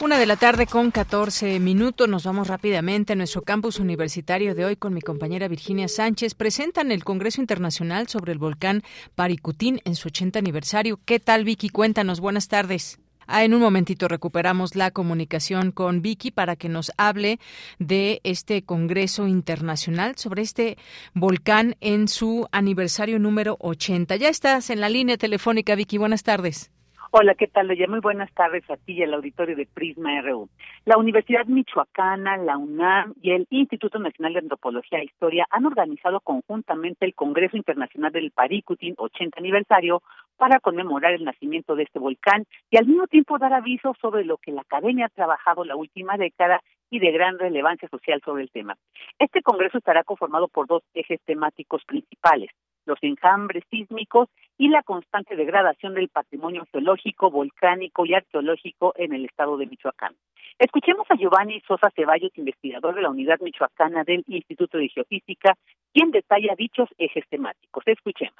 Una 0.00 0.18
de 0.18 0.26
la 0.26 0.36
tarde 0.36 0.66
con 0.66 0.92
14 0.92 1.58
minutos. 1.58 2.08
Nos 2.08 2.24
vamos 2.24 2.46
rápidamente 2.46 3.14
a 3.14 3.16
nuestro 3.16 3.42
campus 3.42 3.80
universitario 3.80 4.54
de 4.54 4.66
hoy 4.66 4.76
con 4.76 4.94
mi 4.94 5.00
compañera 5.00 5.48
Virginia 5.48 5.88
Sánchez. 5.88 6.34
Presentan 6.34 6.92
el 6.92 7.02
Congreso 7.02 7.40
Internacional 7.40 8.06
sobre 8.06 8.32
el 8.32 8.38
volcán 8.38 8.82
Paricutín 9.16 9.80
en 9.84 9.96
su 9.96 10.08
80 10.08 10.38
aniversario. 10.38 11.00
¿Qué 11.04 11.18
tal, 11.18 11.42
Vicky? 11.42 11.68
Cuéntanos. 11.70 12.20
Buenas 12.20 12.46
tardes. 12.46 13.00
Ah, 13.26 13.44
en 13.44 13.54
un 13.54 13.60
momentito 13.60 14.08
recuperamos 14.08 14.74
la 14.74 14.90
comunicación 14.90 15.72
con 15.72 16.02
Vicky 16.02 16.30
para 16.30 16.56
que 16.56 16.68
nos 16.68 16.92
hable 16.96 17.38
de 17.78 18.20
este 18.24 18.62
Congreso 18.62 19.26
Internacional 19.26 20.16
sobre 20.16 20.42
este 20.42 20.76
volcán 21.14 21.76
en 21.80 22.08
su 22.08 22.48
aniversario 22.52 23.18
número 23.18 23.56
80. 23.60 24.16
Ya 24.16 24.28
estás 24.28 24.70
en 24.70 24.80
la 24.80 24.88
línea 24.88 25.16
telefónica, 25.16 25.74
Vicky. 25.74 25.98
Buenas 25.98 26.22
tardes. 26.22 26.73
Hola, 27.16 27.36
¿qué 27.36 27.46
tal? 27.46 27.68
Muy 27.68 28.00
buenas 28.00 28.34
tardes 28.34 28.68
a 28.68 28.76
ti 28.76 28.94
y 28.94 29.04
al 29.04 29.14
auditorio 29.14 29.54
de 29.54 29.68
Prisma 29.72 30.20
RU. 30.20 30.48
La 30.84 30.98
Universidad 30.98 31.46
Michoacana, 31.46 32.36
la 32.38 32.58
UNAM 32.58 33.14
y 33.22 33.30
el 33.30 33.46
Instituto 33.50 34.00
Nacional 34.00 34.32
de 34.32 34.40
Antropología 34.40 34.98
e 34.98 35.04
Historia 35.04 35.46
han 35.48 35.64
organizado 35.64 36.18
conjuntamente 36.18 37.06
el 37.06 37.14
Congreso 37.14 37.56
Internacional 37.56 38.10
del 38.10 38.32
Paricutín 38.32 38.94
80 38.98 39.38
aniversario 39.38 40.02
para 40.36 40.58
conmemorar 40.58 41.12
el 41.12 41.22
nacimiento 41.22 41.76
de 41.76 41.84
este 41.84 42.00
volcán 42.00 42.46
y 42.68 42.78
al 42.78 42.86
mismo 42.88 43.06
tiempo 43.06 43.38
dar 43.38 43.52
aviso 43.52 43.94
sobre 44.00 44.24
lo 44.24 44.38
que 44.38 44.50
la 44.50 44.62
academia 44.62 45.06
ha 45.06 45.10
trabajado 45.10 45.64
la 45.64 45.76
última 45.76 46.16
década 46.16 46.62
y 46.90 46.98
de 46.98 47.12
gran 47.12 47.38
relevancia 47.38 47.88
social 47.90 48.20
sobre 48.24 48.42
el 48.42 48.50
tema. 48.50 48.76
Este 49.20 49.40
congreso 49.40 49.78
estará 49.78 50.02
conformado 50.02 50.48
por 50.48 50.66
dos 50.66 50.82
ejes 50.94 51.20
temáticos 51.24 51.84
principales 51.84 52.50
los 52.86 52.98
enjambres 53.02 53.64
sísmicos 53.70 54.28
y 54.58 54.68
la 54.68 54.82
constante 54.82 55.36
degradación 55.36 55.94
del 55.94 56.08
patrimonio 56.08 56.66
geológico, 56.70 57.30
volcánico 57.30 58.06
y 58.06 58.14
arqueológico 58.14 58.94
en 58.96 59.12
el 59.12 59.24
estado 59.24 59.56
de 59.56 59.66
Michoacán. 59.66 60.14
Escuchemos 60.58 61.06
a 61.10 61.16
Giovanni 61.16 61.60
Sosa 61.66 61.90
Ceballos, 61.96 62.30
investigador 62.36 62.94
de 62.94 63.02
la 63.02 63.10
Unidad 63.10 63.40
Michoacana 63.40 64.04
del 64.04 64.22
Instituto 64.28 64.78
de 64.78 64.88
Geofísica, 64.88 65.56
quien 65.92 66.10
detalla 66.10 66.54
dichos 66.56 66.88
ejes 66.98 67.24
temáticos. 67.28 67.82
Escuchemos. 67.86 68.36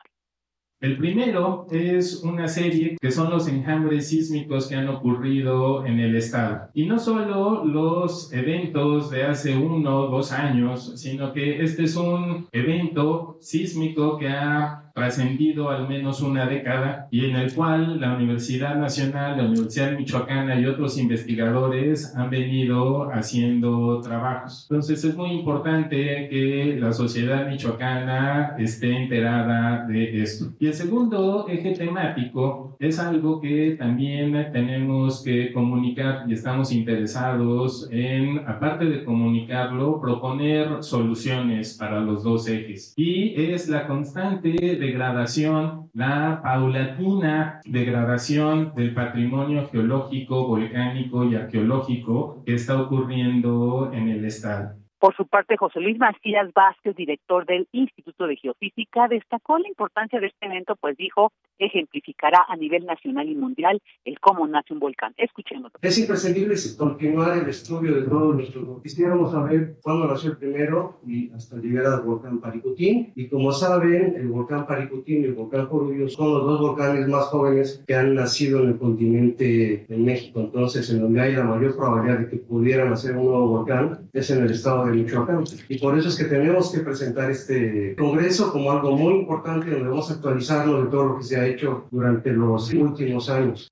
El 0.80 0.98
primero 0.98 1.66
es 1.70 2.22
una 2.22 2.46
serie 2.46 2.98
que 3.00 3.10
son 3.10 3.30
los 3.30 3.48
enjambres 3.48 4.08
sísmicos 4.08 4.68
que 4.68 4.74
han 4.74 4.88
ocurrido 4.88 5.86
en 5.86 5.98
el 5.98 6.14
estado. 6.14 6.68
Y 6.74 6.84
no 6.86 6.98
solo 6.98 7.64
los 7.64 8.32
eventos 8.32 9.10
de 9.10 9.22
hace 9.24 9.56
uno 9.56 10.02
o 10.02 10.08
dos 10.08 10.32
años, 10.32 10.92
sino 10.96 11.32
que 11.32 11.62
este 11.62 11.84
es 11.84 11.96
un 11.96 12.48
evento 12.52 13.38
sísmico 13.40 14.18
que 14.18 14.28
ha 14.28 14.84
trascendido 14.94 15.70
al 15.70 15.88
menos 15.88 16.20
una 16.20 16.46
década 16.46 17.08
y 17.10 17.24
en 17.24 17.34
el 17.34 17.52
cual 17.52 18.00
la 18.00 18.14
Universidad 18.14 18.76
Nacional, 18.76 19.36
la 19.36 19.44
Universidad 19.44 19.98
Michoacana 19.98 20.58
y 20.58 20.66
otros 20.66 20.96
investigadores 20.98 22.14
han 22.14 22.30
venido 22.30 23.10
haciendo 23.10 24.00
trabajos. 24.00 24.68
Entonces 24.70 25.04
es 25.04 25.16
muy 25.16 25.32
importante 25.32 26.28
que 26.28 26.76
la 26.78 26.92
sociedad 26.92 27.48
michoacana 27.48 28.54
esté 28.58 28.96
enterada 28.96 29.84
de 29.86 30.22
esto. 30.22 30.52
Y 30.60 30.68
el 30.74 30.78
segundo 30.78 31.46
eje 31.48 31.70
temático 31.70 32.76
es 32.80 32.98
algo 32.98 33.40
que 33.40 33.76
también 33.78 34.32
tenemos 34.52 35.22
que 35.22 35.52
comunicar 35.52 36.24
y 36.26 36.32
estamos 36.32 36.72
interesados 36.72 37.88
en, 37.92 38.40
aparte 38.40 38.86
de 38.86 39.04
comunicarlo, 39.04 40.00
proponer 40.00 40.82
soluciones 40.82 41.76
para 41.78 42.00
los 42.00 42.24
dos 42.24 42.48
ejes. 42.48 42.92
Y 42.96 43.40
es 43.40 43.68
la 43.68 43.86
constante 43.86 44.50
degradación, 44.50 45.90
la 45.92 46.40
paulatina 46.42 47.60
degradación 47.64 48.72
del 48.74 48.94
patrimonio 48.94 49.68
geológico, 49.70 50.48
volcánico 50.48 51.24
y 51.24 51.36
arqueológico 51.36 52.42
que 52.44 52.54
está 52.54 52.82
ocurriendo 52.82 53.92
en 53.92 54.08
el 54.08 54.24
estado. 54.24 54.83
Por 55.04 55.14
su 55.16 55.26
parte, 55.26 55.58
José 55.58 55.80
Luis 55.80 55.98
Macías 55.98 56.50
Vázquez, 56.54 56.96
director 56.96 57.44
del 57.44 57.68
Instituto 57.72 58.26
de 58.26 58.36
Geofísica, 58.36 59.06
destacó 59.06 59.58
la 59.58 59.68
importancia 59.68 60.18
de 60.18 60.28
este 60.28 60.46
evento, 60.46 60.76
pues 60.76 60.96
dijo, 60.96 61.30
ejemplificará 61.58 62.46
a 62.48 62.56
nivel 62.56 62.86
nacional 62.86 63.28
y 63.28 63.34
mundial 63.34 63.82
el 64.06 64.18
cómo 64.18 64.46
nace 64.46 64.72
un 64.72 64.80
volcán. 64.80 65.12
Escuchemos. 65.18 65.70
Es 65.82 65.98
imprescindible 65.98 66.54
continuar 66.78 67.36
el 67.36 67.46
estudio 67.50 67.96
de 67.96 68.08
todos 68.08 68.34
nuestros. 68.34 68.82
Quisiéramos 68.82 69.32
saber 69.32 69.76
cuándo 69.82 70.06
nació 70.06 70.30
el 70.30 70.38
primero 70.38 71.00
y 71.06 71.30
hasta 71.32 71.56
llegar 71.56 71.84
al 71.84 72.00
volcán 72.00 72.40
Paricutín. 72.40 73.12
Y 73.14 73.28
como 73.28 73.52
saben, 73.52 74.14
el 74.16 74.28
volcán 74.28 74.66
Paricutín 74.66 75.20
y 75.20 75.24
el 75.26 75.34
volcán 75.34 75.66
Corubio 75.66 76.08
son 76.08 76.32
los 76.32 76.46
dos 76.46 76.60
volcanes 76.62 77.06
más 77.08 77.24
jóvenes 77.24 77.84
que 77.86 77.94
han 77.94 78.14
nacido 78.14 78.62
en 78.62 78.70
el 78.70 78.78
continente 78.78 79.84
de 79.86 79.96
México. 79.98 80.40
Entonces, 80.40 80.88
en 80.88 81.02
donde 81.02 81.20
hay 81.20 81.32
la 81.32 81.44
mayor 81.44 81.76
probabilidad 81.76 82.20
de 82.20 82.30
que 82.30 82.36
pudieran 82.38 82.88
nacer 82.88 83.14
un 83.18 83.26
nuevo 83.26 83.48
volcán 83.48 84.08
es 84.14 84.30
en 84.30 84.42
el 84.42 84.50
estado 84.50 84.86
de 84.86 84.93
Michoacán. 84.94 85.44
Y 85.68 85.78
por 85.78 85.98
eso 85.98 86.08
es 86.08 86.16
que 86.16 86.24
tenemos 86.24 86.72
que 86.72 86.80
presentar 86.80 87.30
este 87.30 87.94
congreso 87.96 88.52
como 88.52 88.70
algo 88.70 88.96
muy 88.96 89.14
importante 89.14 89.70
donde 89.70 89.88
vamos 89.88 90.10
a 90.10 90.14
actualizarnos 90.14 90.84
de 90.84 90.90
todo 90.90 91.04
lo 91.04 91.18
que 91.18 91.24
se 91.24 91.38
ha 91.38 91.46
hecho 91.46 91.88
durante 91.90 92.32
los 92.32 92.72
últimos 92.72 93.28
años. 93.30 93.70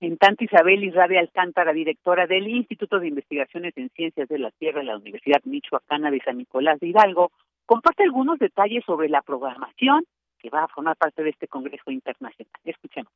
En 0.00 0.16
tanto, 0.16 0.44
Isabel 0.44 0.84
Israbe 0.84 1.18
Alcántara, 1.18 1.72
directora 1.72 2.26
del 2.26 2.46
Instituto 2.46 3.00
de 3.00 3.08
Investigaciones 3.08 3.72
en 3.76 3.90
Ciencias 3.90 4.28
de 4.28 4.38
la 4.38 4.52
Tierra 4.52 4.80
de 4.80 4.86
la 4.86 4.96
Universidad 4.96 5.42
Michoacana 5.44 6.10
de 6.10 6.20
San 6.20 6.38
Nicolás 6.38 6.78
de 6.78 6.88
Hidalgo, 6.88 7.32
comparte 7.66 8.04
algunos 8.04 8.38
detalles 8.38 8.84
sobre 8.84 9.08
la 9.08 9.22
programación 9.22 10.04
que 10.38 10.50
va 10.50 10.64
a 10.64 10.68
formar 10.68 10.96
parte 10.96 11.24
de 11.24 11.30
este 11.30 11.48
Congreso 11.48 11.90
Internacional. 11.90 12.52
Escuchemos. 12.64 13.12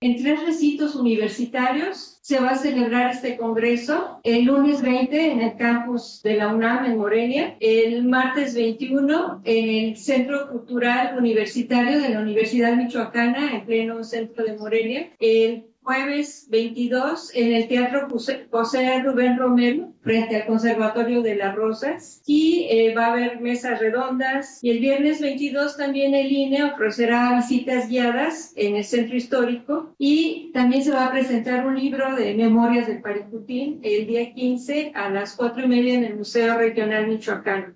En 0.00 0.22
tres 0.22 0.44
recintos 0.44 0.94
universitarios 0.94 2.18
se 2.20 2.38
va 2.38 2.50
a 2.50 2.58
celebrar 2.58 3.12
este 3.12 3.36
congreso. 3.36 4.20
El 4.24 4.44
lunes 4.44 4.82
20 4.82 5.32
en 5.32 5.40
el 5.40 5.56
campus 5.56 6.20
de 6.22 6.36
la 6.36 6.52
UNAM 6.52 6.84
en 6.84 6.98
Morelia, 6.98 7.56
el 7.60 8.04
martes 8.04 8.54
21 8.54 9.40
en 9.44 9.68
el 9.68 9.96
Centro 9.96 10.50
Cultural 10.50 11.16
Universitario 11.16 12.00
de 12.00 12.10
la 12.10 12.20
Universidad 12.20 12.76
Michoacana 12.76 13.54
en 13.54 13.64
pleno 13.64 14.04
centro 14.04 14.44
de 14.44 14.58
Morelia, 14.58 15.12
el 15.18 15.64
jueves 15.86 16.48
22 16.50 17.30
en 17.36 17.52
el 17.52 17.68
Teatro 17.68 18.08
José 18.08 19.02
Rubén 19.04 19.38
Romero 19.38 19.92
frente 20.00 20.34
al 20.34 20.46
Conservatorio 20.46 21.22
de 21.22 21.36
las 21.36 21.54
Rosas. 21.54 22.22
Y 22.26 22.66
eh, 22.68 22.92
va 22.92 23.06
a 23.06 23.12
haber 23.12 23.40
mesas 23.40 23.78
redondas. 23.78 24.58
Y 24.62 24.70
el 24.70 24.80
viernes 24.80 25.20
22 25.20 25.76
también 25.76 26.12
el 26.14 26.32
INE 26.32 26.64
ofrecerá 26.64 27.36
visitas 27.36 27.88
guiadas 27.88 28.52
en 28.56 28.74
el 28.74 28.84
centro 28.84 29.16
histórico. 29.16 29.94
Y 29.96 30.50
también 30.52 30.82
se 30.82 30.90
va 30.90 31.06
a 31.06 31.12
presentar 31.12 31.64
un 31.64 31.78
libro 31.78 32.16
de 32.16 32.34
memorias 32.34 32.88
del 32.88 33.00
Paricutín 33.00 33.78
el 33.84 34.08
día 34.08 34.34
15 34.34 34.90
a 34.92 35.08
las 35.08 35.36
cuatro 35.36 35.64
y 35.64 35.68
media 35.68 35.94
en 35.94 36.02
el 36.02 36.16
Museo 36.16 36.58
Regional 36.58 37.06
Michoacán. 37.06 37.75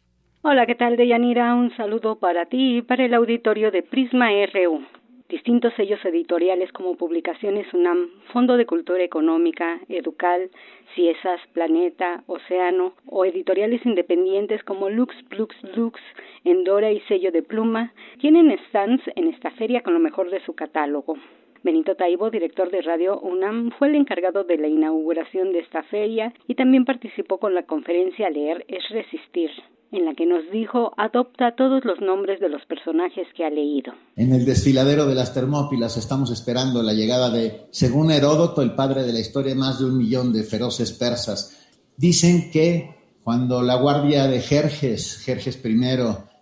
Hola, 0.43 0.67
¿qué 0.67 0.75
tal, 0.75 0.97
Deyanira? 0.97 1.55
Un 1.55 1.75
saludo 1.77 2.19
para 2.19 2.47
ti 2.47 2.79
y 2.79 2.83
para 2.83 3.05
el 3.05 3.15
auditorio 3.15 3.71
de 3.71 3.83
Prisma 3.83 4.29
RU 4.53 4.85
distintos 5.29 5.73
sellos 5.75 6.05
editoriales 6.05 6.71
como 6.73 6.97
Publicaciones 6.97 7.73
UNAM, 7.73 8.11
Fondo 8.33 8.57
de 8.57 8.67
Cultura 8.67 9.03
Económica, 9.03 9.81
Educal, 9.89 10.51
Ciesas, 10.95 11.41
Planeta, 11.53 12.23
Océano, 12.27 12.95
o 13.07 13.25
editoriales 13.25 13.85
independientes 13.87 14.63
como 14.65 14.91
Lux, 14.91 15.15
Lux, 15.31 15.57
Lux, 15.75 16.01
Endora 16.45 16.93
y 16.93 17.01
Sello 17.01 17.33
de 17.33 17.43
Pluma, 17.43 17.93
tienen 18.21 18.57
stands 18.69 19.03
en 19.17 19.29
esta 19.29 19.51
feria 19.53 19.83
con 19.83 19.95
lo 19.95 20.01
mejor 20.01 20.31
de 20.31 20.41
su 20.45 20.55
catálogo. 20.55 21.17
Benito 21.65 21.97
Taibo, 21.97 22.31
director 22.31 22.71
de 22.71 22.83
Radio 22.83 23.19
UNAM, 23.21 23.71
fue 23.79 23.89
el 23.89 23.95
encargado 23.95 24.45
de 24.45 24.59
la 24.59 24.69
inauguración 24.69 25.53
de 25.53 25.61
esta 25.61 25.83
feria 25.85 26.35
y 26.47 26.57
también 26.57 26.85
participó 26.85 27.39
con 27.39 27.55
la 27.55 27.63
conferencia 27.63 28.29
Leer 28.29 28.67
es 28.69 28.83
Resistir 28.91 29.51
en 29.91 30.05
la 30.05 30.15
que 30.15 30.27
nos 30.27 30.43
dijo 30.51 30.93
adopta 30.97 31.55
todos 31.57 31.85
los 31.85 32.01
nombres 32.01 32.41
de 32.41 32.49
los 32.49 32.67
personajes 32.67 33.27
que 33.35 33.45
ha 33.45 33.51
leído. 33.51 33.93
En 34.17 34.33
el 34.33 34.45
desfiladero 34.45 35.07
de 35.07 35.15
las 35.15 35.33
Termópilas 35.33 35.97
estamos 35.97 36.31
esperando 36.31 36.83
la 36.83 36.93
llegada 36.93 37.31
de, 37.31 37.67
según 37.71 38.11
Heródoto, 38.11 38.61
el 38.61 38.75
padre 38.75 39.05
de 39.05 39.13
la 39.13 39.21
historia, 39.21 39.55
más 39.55 39.79
de 39.79 39.87
un 39.87 39.97
millón 39.97 40.33
de 40.33 40.43
feroces 40.43 40.93
persas. 40.93 41.67
Dicen 41.97 42.51
que 42.51 42.91
cuando 43.23 43.63
la 43.63 43.77
guardia 43.77 44.27
de 44.27 44.41
Jerjes, 44.41 45.23
Jerjes 45.25 45.65
I, 45.65 45.79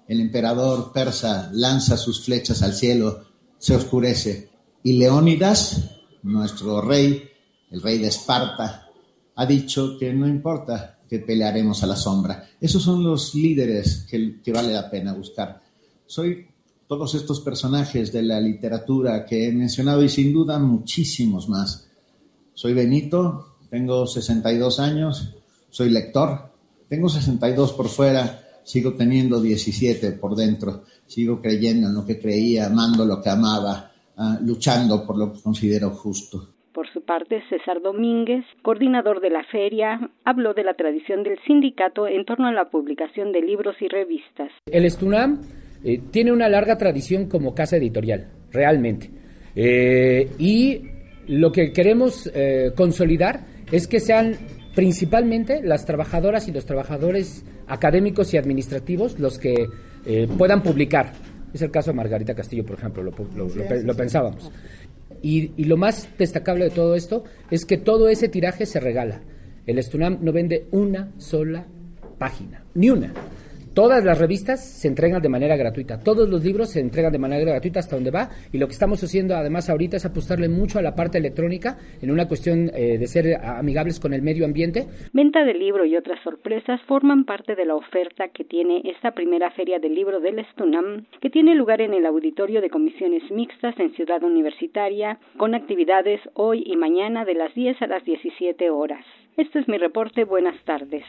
el 0.08 0.20
emperador 0.20 0.90
persa, 0.92 1.50
lanza 1.52 1.96
sus 1.96 2.24
flechas 2.24 2.62
al 2.62 2.72
cielo, 2.72 3.20
se 3.58 3.76
oscurece. 3.76 4.51
Y 4.84 4.94
Leónidas, 4.94 5.90
nuestro 6.22 6.80
rey, 6.80 7.22
el 7.70 7.82
rey 7.82 7.98
de 7.98 8.08
Esparta, 8.08 8.88
ha 9.34 9.46
dicho 9.46 9.96
que 9.98 10.12
no 10.12 10.26
importa 10.26 10.98
que 11.08 11.20
pelearemos 11.20 11.82
a 11.82 11.86
la 11.86 11.96
sombra. 11.96 12.48
Esos 12.60 12.82
son 12.82 13.04
los 13.04 13.34
líderes 13.34 14.06
que, 14.10 14.40
que 14.42 14.52
vale 14.52 14.72
la 14.72 14.90
pena 14.90 15.12
buscar. 15.12 15.60
Soy 16.06 16.46
todos 16.88 17.14
estos 17.14 17.40
personajes 17.40 18.12
de 18.12 18.22
la 18.22 18.40
literatura 18.40 19.24
que 19.24 19.48
he 19.48 19.52
mencionado 19.52 20.02
y 20.02 20.08
sin 20.08 20.32
duda 20.32 20.58
muchísimos 20.58 21.48
más. 21.48 21.86
Soy 22.54 22.74
Benito, 22.74 23.56
tengo 23.70 24.06
62 24.06 24.80
años, 24.80 25.34
soy 25.70 25.90
lector, 25.90 26.52
tengo 26.88 27.08
62 27.08 27.72
por 27.72 27.88
fuera, 27.88 28.42
sigo 28.64 28.92
teniendo 28.94 29.40
17 29.40 30.12
por 30.12 30.36
dentro, 30.36 30.84
sigo 31.06 31.40
creyendo 31.40 31.88
en 31.88 31.94
lo 31.94 32.04
que 32.04 32.20
creía, 32.20 32.66
amando 32.66 33.06
lo 33.06 33.22
que 33.22 33.30
amaba, 33.30 33.91
ah, 34.16 34.38
luchando 34.42 35.06
por 35.06 35.18
lo 35.18 35.32
que 35.32 35.40
considero 35.40 35.90
justo. 35.90 36.52
Por 36.72 36.90
su 36.90 37.02
parte, 37.02 37.42
César 37.50 37.82
Domínguez, 37.82 38.44
coordinador 38.62 39.20
de 39.20 39.28
la 39.28 39.44
feria, 39.44 40.10
habló 40.24 40.54
de 40.54 40.64
la 40.64 40.72
tradición 40.72 41.22
del 41.22 41.38
sindicato 41.46 42.06
en 42.06 42.24
torno 42.24 42.46
a 42.46 42.52
la 42.52 42.70
publicación 42.70 43.30
de 43.30 43.42
libros 43.42 43.76
y 43.80 43.88
revistas. 43.88 44.50
El 44.64 44.86
Estunam 44.86 45.42
eh, 45.84 46.00
tiene 46.10 46.32
una 46.32 46.48
larga 46.48 46.78
tradición 46.78 47.28
como 47.28 47.54
casa 47.54 47.76
editorial, 47.76 48.30
realmente. 48.50 49.10
Eh, 49.54 50.30
y 50.38 50.80
lo 51.26 51.52
que 51.52 51.72
queremos 51.72 52.30
eh, 52.34 52.70
consolidar 52.74 53.40
es 53.70 53.86
que 53.86 54.00
sean 54.00 54.36
principalmente 54.74 55.60
las 55.62 55.84
trabajadoras 55.84 56.48
y 56.48 56.52
los 56.52 56.64
trabajadores 56.64 57.44
académicos 57.66 58.32
y 58.32 58.38
administrativos 58.38 59.18
los 59.18 59.38
que 59.38 59.68
puedan 60.36 60.64
publicar. 60.64 61.12
Es 61.52 61.62
el 61.62 61.70
caso 61.70 61.90
de 61.90 61.96
Margarita 61.96 62.34
Castillo, 62.34 62.64
por 62.64 62.78
ejemplo, 62.78 63.02
lo 63.02 63.94
pensábamos. 63.94 64.50
Y, 65.22 65.64
lo 65.64 65.76
más 65.76 66.08
destacable 66.18 66.64
de 66.64 66.70
todo 66.70 66.96
esto 66.96 67.24
es 67.50 67.64
que 67.64 67.78
todo 67.78 68.08
ese 68.08 68.28
tiraje 68.28 68.66
se 68.66 68.80
regala. 68.80 69.20
El 69.66 69.78
Estunam 69.78 70.18
no 70.20 70.32
vende 70.32 70.66
una 70.72 71.12
sola 71.18 71.64
página, 72.18 72.64
ni 72.74 72.90
una. 72.90 73.12
Todas 73.74 74.04
las 74.04 74.18
revistas 74.18 74.60
se 74.62 74.86
entregan 74.86 75.22
de 75.22 75.30
manera 75.30 75.56
gratuita, 75.56 75.98
todos 75.98 76.28
los 76.28 76.44
libros 76.44 76.72
se 76.72 76.80
entregan 76.80 77.10
de 77.10 77.18
manera 77.18 77.52
gratuita 77.52 77.80
hasta 77.80 77.96
donde 77.96 78.10
va 78.10 78.28
y 78.52 78.58
lo 78.58 78.66
que 78.66 78.74
estamos 78.74 79.02
haciendo 79.02 79.34
además 79.34 79.70
ahorita 79.70 79.96
es 79.96 80.04
apostarle 80.04 80.50
mucho 80.50 80.78
a 80.78 80.82
la 80.82 80.94
parte 80.94 81.16
electrónica 81.16 81.78
en 82.02 82.10
una 82.10 82.28
cuestión 82.28 82.70
eh, 82.74 82.98
de 82.98 83.06
ser 83.06 83.34
amigables 83.42 83.98
con 83.98 84.12
el 84.12 84.20
medio 84.20 84.44
ambiente. 84.44 84.88
Venta 85.14 85.42
de 85.46 85.54
libro 85.54 85.86
y 85.86 85.96
otras 85.96 86.22
sorpresas 86.22 86.82
forman 86.82 87.24
parte 87.24 87.54
de 87.54 87.64
la 87.64 87.74
oferta 87.74 88.28
que 88.28 88.44
tiene 88.44 88.82
esta 88.84 89.12
primera 89.12 89.50
feria 89.52 89.78
del 89.78 89.94
libro 89.94 90.20
del 90.20 90.38
Estunam 90.40 91.06
que 91.22 91.30
tiene 91.30 91.54
lugar 91.54 91.80
en 91.80 91.94
el 91.94 92.04
auditorio 92.04 92.60
de 92.60 92.68
comisiones 92.68 93.22
mixtas 93.30 93.80
en 93.80 93.94
Ciudad 93.94 94.22
Universitaria 94.22 95.18
con 95.38 95.54
actividades 95.54 96.20
hoy 96.34 96.62
y 96.66 96.76
mañana 96.76 97.24
de 97.24 97.34
las 97.34 97.54
10 97.54 97.80
a 97.80 97.86
las 97.86 98.04
17 98.04 98.68
horas. 98.68 99.06
Este 99.38 99.60
es 99.60 99.66
mi 99.66 99.78
reporte. 99.78 100.24
Buenas 100.24 100.62
tardes. 100.66 101.04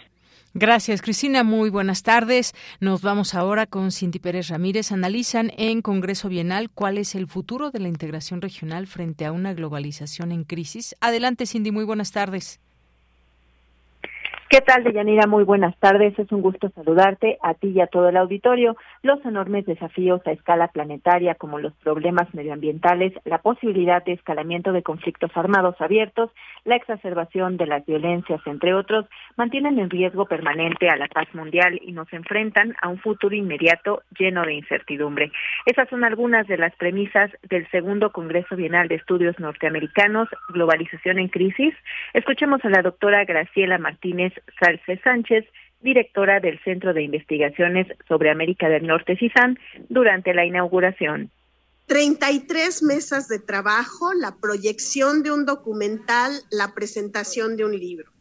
Gracias, 0.55 1.01
Cristina. 1.01 1.43
Muy 1.43 1.71
buenas 1.71 2.03
tardes. 2.03 2.53
Nos 2.79 3.01
vamos 3.01 3.33
ahora 3.33 3.65
con 3.65 3.91
Cindy 3.91 4.19
Pérez 4.19 4.49
Ramírez. 4.49 4.91
Analizan 4.91 5.51
en 5.57 5.81
Congreso 5.81 6.29
Bienal 6.29 6.69
cuál 6.69 6.99
es 6.99 7.15
el 7.15 7.27
futuro 7.27 7.71
de 7.71 7.79
la 7.79 7.87
integración 7.87 8.39
regional 8.39 8.85
frente 8.85 9.25
a 9.25 9.31
una 9.31 9.55
globalización 9.55 10.31
en 10.31 10.43
crisis. 10.43 10.95
Adelante, 11.01 11.47
Cindy. 11.47 11.71
Muy 11.71 11.85
buenas 11.85 12.11
tardes. 12.11 12.62
¿Qué 14.53 14.61
tal, 14.61 14.83
Deyanira? 14.83 15.25
Muy 15.25 15.43
buenas 15.45 15.75
tardes. 15.79 16.13
Es 16.19 16.31
un 16.31 16.43
gusto 16.43 16.69
saludarte 16.75 17.39
a 17.41 17.55
ti 17.55 17.69
y 17.69 17.81
a 17.81 17.87
todo 17.87 18.09
el 18.09 18.17
auditorio. 18.17 18.77
Los 19.01 19.25
enormes 19.25 19.65
desafíos 19.65 20.21
a 20.27 20.31
escala 20.31 20.67
planetaria, 20.67 21.33
como 21.33 21.57
los 21.57 21.73
problemas 21.77 22.31
medioambientales, 22.35 23.13
la 23.25 23.39
posibilidad 23.39 24.05
de 24.05 24.11
escalamiento 24.11 24.71
de 24.71 24.83
conflictos 24.83 25.31
armados 25.33 25.81
abiertos, 25.81 26.29
la 26.65 26.75
exacerbación 26.75 27.57
de 27.57 27.65
las 27.65 27.83
violencias, 27.87 28.41
entre 28.45 28.75
otros, 28.75 29.07
mantienen 29.37 29.79
en 29.79 29.89
riesgo 29.89 30.27
permanente 30.27 30.87
a 30.87 30.97
la 30.97 31.07
paz 31.07 31.27
mundial 31.33 31.79
y 31.83 31.91
nos 31.91 32.13
enfrentan 32.13 32.75
a 32.79 32.89
un 32.89 32.99
futuro 32.99 33.35
inmediato 33.35 34.03
lleno 34.19 34.43
de 34.43 34.53
incertidumbre. 34.53 35.31
Esas 35.65 35.89
son 35.89 36.03
algunas 36.03 36.45
de 36.45 36.59
las 36.59 36.75
premisas 36.75 37.31
del 37.49 37.67
segundo 37.71 38.11
Congreso 38.11 38.55
Bienal 38.55 38.87
de 38.87 38.95
Estudios 38.95 39.39
Norteamericanos, 39.39 40.29
Globalización 40.49 41.17
en 41.17 41.29
Crisis. 41.29 41.73
Escuchemos 42.13 42.63
a 42.63 42.69
la 42.69 42.83
doctora 42.83 43.25
Graciela 43.25 43.79
Martínez 43.79 44.31
Salce 44.59 44.99
Sánchez, 45.03 45.45
directora 45.81 46.39
del 46.39 46.59
Centro 46.63 46.93
de 46.93 47.03
Investigaciones 47.03 47.87
sobre 48.07 48.31
América 48.31 48.69
del 48.69 48.87
Norte, 48.87 49.17
CISAN, 49.17 49.59
durante 49.89 50.33
la 50.33 50.45
inauguración. 50.45 51.29
33 51.87 52.83
mesas 52.83 53.27
de 53.27 53.39
trabajo, 53.39 54.13
la 54.13 54.37
proyección 54.37 55.21
de 55.21 55.31
un 55.31 55.45
documental, 55.45 56.31
la 56.49 56.73
presentación 56.73 57.57
de 57.57 57.65
un 57.65 57.77
libro. 57.77 58.11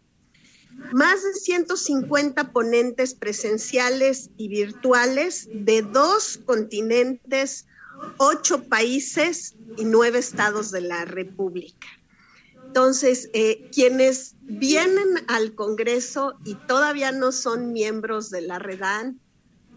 Más 0.93 1.23
de 1.23 1.35
150 1.35 2.53
ponentes 2.53 3.15
presenciales 3.15 4.31
y 4.37 4.49
virtuales 4.49 5.49
de 5.53 5.83
dos 5.83 6.39
continentes, 6.45 7.69
ocho 8.17 8.65
países 8.69 9.55
y 9.77 9.85
nueve 9.85 10.19
estados 10.19 10.73
de 10.73 10.81
la 10.81 11.05
República. 11.05 11.87
Entonces, 12.73 13.29
eh, 13.35 13.69
quienes 13.71 14.35
vienen 14.41 15.27
al 15.29 15.55
Congreso 15.55 16.39
y 16.43 16.55
todavía 16.55 17.13
no 17.13 17.31
son 17.31 17.75
miembros 17.75 18.31
de 18.31 18.41
la 18.41 18.59
REDAN, 18.59 19.21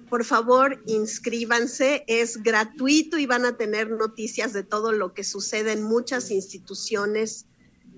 por 0.10 0.24
favor, 0.24 0.82
inscríbanse, 0.86 2.06
es 2.08 2.42
gratuito 2.42 3.18
y 3.18 3.26
van 3.26 3.44
a 3.44 3.58
tener 3.58 3.90
noticias 3.90 4.54
de 4.54 4.64
todo 4.64 4.94
lo 4.94 5.14
que 5.14 5.26
sucede 5.26 5.74
en 5.74 5.84
muchas 5.84 6.32
instituciones 6.32 7.48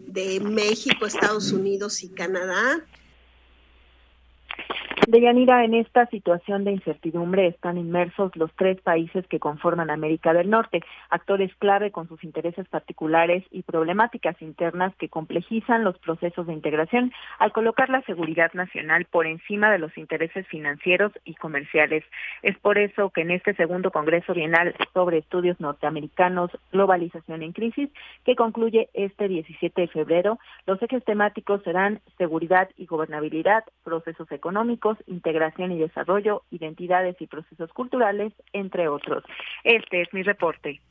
de 0.08 0.40
México, 0.40 1.06
Estados 1.06 1.52
Unidos 1.52 2.02
y 2.02 2.10
Canadá. 2.10 2.84
Deyanira, 5.08 5.64
en 5.64 5.74
esta 5.74 6.06
situación 6.08 6.66
de 6.66 6.74
incertidumbre 6.74 7.48
están 7.48 7.78
inmersos 7.78 8.36
los 8.36 8.52
tres 8.58 8.82
países 8.82 9.26
que 9.28 9.40
conforman 9.40 9.90
América 9.90 10.34
del 10.34 10.50
Norte, 10.50 10.84
actores 11.10 11.50
clave 11.60 11.92
con 11.92 12.10
sus 12.10 12.26
intereses 12.26 12.68
particulares 12.68 13.46
y 13.50 13.64
problemáticas 13.64 14.42
internas 14.42 14.94
que 14.98 15.08
complejizan 15.08 15.86
los 15.86 15.98
procesos 16.00 16.48
de 16.48 16.54
integración 16.54 17.14
al 17.40 17.54
colocar 17.54 17.90
la 17.90 18.02
seguridad 18.02 18.52
nacional 18.52 19.06
por 19.06 19.28
encima 19.28 19.72
de 19.72 19.80
los 19.80 19.98
intereses 19.98 20.46
financieros 20.48 21.14
y 21.24 21.36
comerciales. 21.36 22.04
Es 22.42 22.58
por 22.58 22.78
eso 22.78 23.10
que 23.12 23.22
en 23.22 23.32
este 23.32 23.54
segundo 23.54 23.92
Congreso 23.92 24.34
Bienal 24.34 24.76
sobre 24.94 25.20
Estudios 25.20 25.58
Norteamericanos, 25.62 26.52
Globalización 26.74 27.44
en 27.44 27.54
Crisis, 27.54 27.90
que 28.26 28.36
concluye 28.36 28.90
este 28.94 29.30
17 29.30 29.84
de 29.84 29.88
febrero, 29.88 30.38
los 30.66 30.82
ejes 30.82 31.06
temáticos 31.06 31.64
serán 31.64 32.02
seguridad 32.18 32.70
y 32.76 32.88
gobernabilidad, 32.88 33.64
procesos 33.86 34.30
económicos, 34.34 34.57
integración 35.08 35.72
y 35.72 35.80
desarrollo, 35.80 36.44
identidades 36.52 37.16
y 37.20 37.28
procesos 37.28 37.72
culturales, 37.74 38.34
entre 38.54 38.88
otros. 38.88 39.24
Este 39.64 40.02
es 40.02 40.14
mi 40.14 40.24
reporte. 40.24 40.82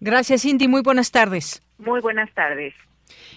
Gracias, 0.00 0.42
Cindy. 0.42 0.68
Muy 0.68 0.82
buenas 0.82 1.10
tardes. 1.10 1.62
Muy 1.78 2.00
buenas 2.00 2.32
tardes. 2.34 2.74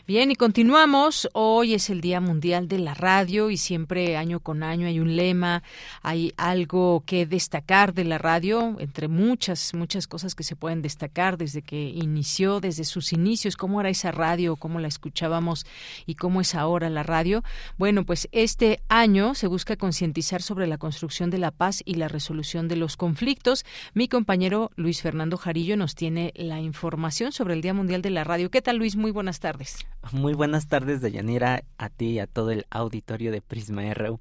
Bien, 0.06 0.32
y 0.32 0.36
continuamos. 0.36 1.30
Hoy 1.34 1.74
es 1.74 1.90
el 1.90 2.02
Día 2.02 2.20
Mundial 2.20 2.68
de 2.68 2.78
la 2.78 2.94
Radio 2.94 3.50
y 3.50 3.58
siempre 3.58 4.18
año 4.18 4.42
con 4.42 4.62
año 4.62 4.86
hay 4.86 5.00
un 5.00 5.16
lema, 5.16 5.64
hay 6.02 6.34
algo 6.36 7.04
que 7.06 7.26
destacar 7.26 7.94
de 7.94 8.04
la 8.04 8.18
radio, 8.18 8.76
entre 8.80 9.08
muchas, 9.08 9.74
muchas 9.74 10.08
cosas 10.08 10.36
que 10.36 10.44
se 10.44 10.56
pueden 10.56 10.82
destacar 10.82 11.38
desde 11.38 11.62
que 11.62 11.90
inició, 11.90 12.60
desde 12.60 12.84
sus 12.84 13.14
inicios, 13.14 13.56
cómo 13.56 13.80
era 13.80 13.90
esa 13.90 14.12
radio, 14.12 14.58
cómo 14.58 14.80
la 14.80 14.90
escuchábamos 14.90 15.66
y 16.06 16.16
cómo 16.16 16.42
es 16.42 16.54
ahora 16.54 16.90
la 16.90 17.04
radio. 17.04 17.44
Bueno, 17.78 18.06
pues 18.06 18.28
este 18.32 18.82
año 18.90 19.36
se 19.36 19.48
busca 19.48 19.78
concientizar 19.78 20.42
sobre 20.42 20.68
la 20.68 20.78
construcción 20.78 21.30
de 21.30 21.38
la 21.38 21.52
paz 21.52 21.82
y 21.86 21.96
la 21.96 22.10
resolución 22.10 22.68
de 22.68 22.76
los 22.76 22.98
conflictos. 22.98 23.66
Mi 23.94 24.08
compañero 24.08 24.72
Luis 24.76 25.02
Fernando 25.02 25.38
Jarillo 25.38 25.78
nos 25.78 25.96
tiene 25.96 26.34
la 26.36 26.60
información 26.60 27.32
sobre 27.32 27.54
el 27.54 27.62
Día 27.62 27.74
Mundial 27.74 28.02
de 28.02 28.10
la 28.10 28.24
Radio. 28.24 28.52
¿Qué 28.52 28.62
tal, 28.62 28.78
Luis? 28.78 28.96
Muy 28.96 29.12
buenas 29.12 29.40
tardes. 29.40 29.63
Muy 30.12 30.34
buenas 30.34 30.68
tardes, 30.68 31.02
Deyanira, 31.02 31.64
a 31.78 31.90
ti 31.90 32.12
y 32.12 32.20
a 32.20 32.28
todo 32.28 32.52
el 32.52 32.66
auditorio 32.70 33.32
de 33.32 33.42
Prisma 33.42 33.94
RU. 33.94 34.20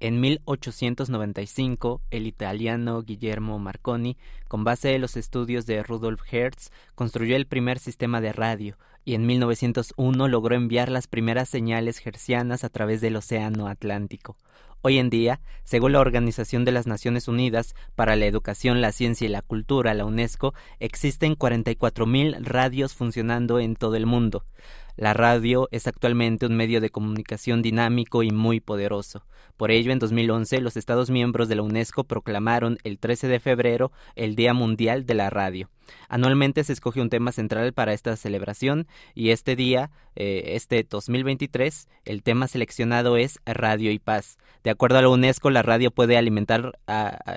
En 0.00 0.20
1895, 0.20 2.02
el 2.10 2.26
italiano 2.26 3.02
Guillermo 3.02 3.58
Marconi, 3.58 4.16
con 4.46 4.62
base 4.62 4.94
en 4.94 5.00
los 5.00 5.16
estudios 5.16 5.66
de 5.66 5.82
Rudolf 5.82 6.22
Hertz, 6.32 6.70
construyó 6.94 7.34
el 7.34 7.46
primer 7.46 7.80
sistema 7.80 8.20
de 8.20 8.32
radio 8.32 8.78
y 9.04 9.14
en 9.14 9.26
1901 9.26 10.28
logró 10.28 10.54
enviar 10.54 10.88
las 10.88 11.08
primeras 11.08 11.48
señales 11.48 12.06
hercianas 12.06 12.62
a 12.62 12.68
través 12.68 13.00
del 13.00 13.16
Océano 13.16 13.66
Atlántico. 13.66 14.36
Hoy 14.80 14.98
en 14.98 15.10
día, 15.10 15.40
según 15.64 15.92
la 15.92 16.00
Organización 16.00 16.64
de 16.64 16.70
las 16.70 16.86
Naciones 16.86 17.26
Unidas 17.26 17.74
para 17.96 18.14
la 18.14 18.26
Educación, 18.26 18.80
la 18.80 18.92
Ciencia 18.92 19.26
y 19.26 19.28
la 19.28 19.42
Cultura, 19.42 19.92
la 19.92 20.04
UNESCO, 20.04 20.54
existen 20.78 21.36
44.000 21.36 22.44
radios 22.44 22.94
funcionando 22.94 23.58
en 23.58 23.74
todo 23.74 23.96
el 23.96 24.06
mundo. 24.06 24.44
La 24.98 25.14
radio 25.14 25.68
es 25.70 25.86
actualmente 25.86 26.44
un 26.44 26.56
medio 26.56 26.80
de 26.80 26.90
comunicación 26.90 27.62
dinámico 27.62 28.24
y 28.24 28.32
muy 28.32 28.58
poderoso. 28.58 29.24
Por 29.56 29.70
ello, 29.70 29.92
en 29.92 30.00
2011, 30.00 30.60
los 30.60 30.76
Estados 30.76 31.08
miembros 31.08 31.48
de 31.48 31.54
la 31.54 31.62
UNESCO 31.62 32.02
proclamaron 32.02 32.78
el 32.82 32.98
13 32.98 33.28
de 33.28 33.38
febrero 33.38 33.92
el 34.16 34.34
Día 34.34 34.54
Mundial 34.54 35.06
de 35.06 35.14
la 35.14 35.30
Radio. 35.30 35.70
Anualmente 36.08 36.64
se 36.64 36.72
escoge 36.72 37.00
un 37.00 37.10
tema 37.10 37.32
central 37.32 37.72
para 37.72 37.92
esta 37.92 38.16
celebración 38.16 38.86
y 39.14 39.30
este 39.30 39.56
día, 39.56 39.90
eh, 40.16 40.54
este 40.54 40.84
2023, 40.88 41.88
el 42.04 42.22
tema 42.22 42.48
seleccionado 42.48 43.16
es 43.16 43.40
Radio 43.46 43.90
y 43.92 43.98
Paz. 43.98 44.38
De 44.64 44.70
acuerdo 44.70 44.98
a 44.98 45.02
la 45.02 45.08
UNESCO, 45.08 45.50
la 45.50 45.62
radio 45.62 45.90
puede 45.90 46.16
alimentar 46.16 46.78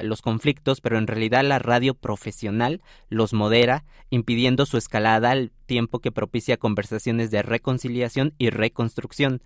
los 0.01 0.21
conflictos, 0.21 0.81
pero 0.81 0.97
en 0.97 1.07
realidad 1.07 1.43
la 1.43 1.59
radio 1.59 1.93
profesional 1.93 2.81
los 3.09 3.33
modera, 3.33 3.85
impidiendo 4.09 4.65
su 4.65 4.77
escalada 4.77 5.31
al 5.31 5.51
tiempo 5.65 5.99
que 5.99 6.11
propicia 6.11 6.57
conversaciones 6.57 7.31
de 7.31 7.41
reconciliación 7.51 8.33
y 8.37 8.49
reconstrucción. 8.49 9.41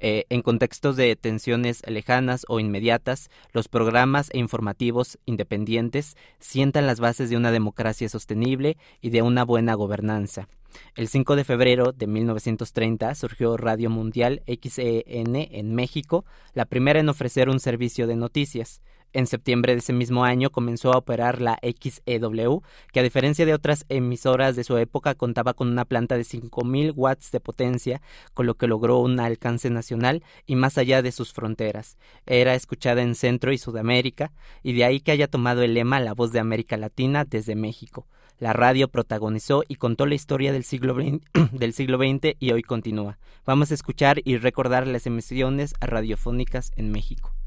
Eh, 0.00 0.26
en 0.28 0.42
contextos 0.42 0.96
de 0.96 1.16
tensiones 1.16 1.82
lejanas 1.86 2.46
o 2.48 2.60
inmediatas, 2.60 3.30
los 3.52 3.66
programas 3.68 4.30
e 4.32 4.38
informativos 4.38 5.18
independientes 5.26 6.16
sientan 6.38 6.86
las 6.86 7.00
bases 7.00 7.30
de 7.30 7.36
una 7.36 7.50
democracia 7.50 8.08
sostenible 8.08 8.76
y 9.00 9.10
de 9.10 9.22
una 9.22 9.44
buena 9.44 9.74
gobernanza. 9.74 10.48
El 10.94 11.08
5 11.08 11.34
de 11.34 11.44
febrero 11.44 11.92
de 11.92 12.06
1930 12.06 13.14
surgió 13.14 13.56
Radio 13.56 13.90
Mundial 13.90 14.42
XEN 14.46 15.34
en 15.50 15.74
México, 15.74 16.24
la 16.54 16.66
primera 16.66 17.00
en 17.00 17.08
ofrecer 17.08 17.48
un 17.48 17.58
servicio 17.58 18.06
de 18.06 18.16
noticias. 18.16 18.80
En 19.14 19.26
septiembre 19.26 19.72
de 19.72 19.78
ese 19.78 19.94
mismo 19.94 20.24
año 20.24 20.50
comenzó 20.50 20.92
a 20.92 20.98
operar 20.98 21.40
la 21.40 21.58
XEW, 21.62 22.62
que 22.92 23.00
a 23.00 23.02
diferencia 23.02 23.46
de 23.46 23.54
otras 23.54 23.86
emisoras 23.88 24.54
de 24.54 24.64
su 24.64 24.76
época 24.76 25.14
contaba 25.14 25.54
con 25.54 25.68
una 25.68 25.86
planta 25.86 26.16
de 26.16 26.24
5.000 26.24 26.92
watts 26.94 27.30
de 27.30 27.40
potencia, 27.40 28.02
con 28.34 28.46
lo 28.46 28.54
que 28.54 28.66
logró 28.66 28.98
un 28.98 29.18
alcance 29.18 29.70
nacional 29.70 30.22
y 30.46 30.56
más 30.56 30.76
allá 30.76 31.00
de 31.00 31.12
sus 31.12 31.32
fronteras. 31.32 31.96
Era 32.26 32.54
escuchada 32.54 33.00
en 33.00 33.14
Centro 33.14 33.52
y 33.52 33.58
Sudamérica, 33.58 34.32
y 34.62 34.74
de 34.74 34.84
ahí 34.84 35.00
que 35.00 35.12
haya 35.12 35.26
tomado 35.26 35.62
el 35.62 35.72
lema 35.72 36.00
La 36.00 36.12
voz 36.12 36.32
de 36.32 36.40
América 36.40 36.76
Latina 36.76 37.24
desde 37.24 37.54
México. 37.54 38.06
La 38.38 38.52
radio 38.52 38.88
protagonizó 38.88 39.64
y 39.66 39.76
contó 39.76 40.06
la 40.06 40.14
historia 40.14 40.52
del 40.52 40.64
siglo, 40.64 40.94
del 41.52 41.72
siglo 41.72 41.98
XX 41.98 42.36
y 42.38 42.52
hoy 42.52 42.62
continúa. 42.62 43.18
Vamos 43.46 43.70
a 43.70 43.74
escuchar 43.74 44.20
y 44.24 44.36
recordar 44.36 44.86
las 44.86 45.06
emisiones 45.06 45.74
radiofónicas 45.80 46.70
en 46.76 46.92
México. 46.92 47.37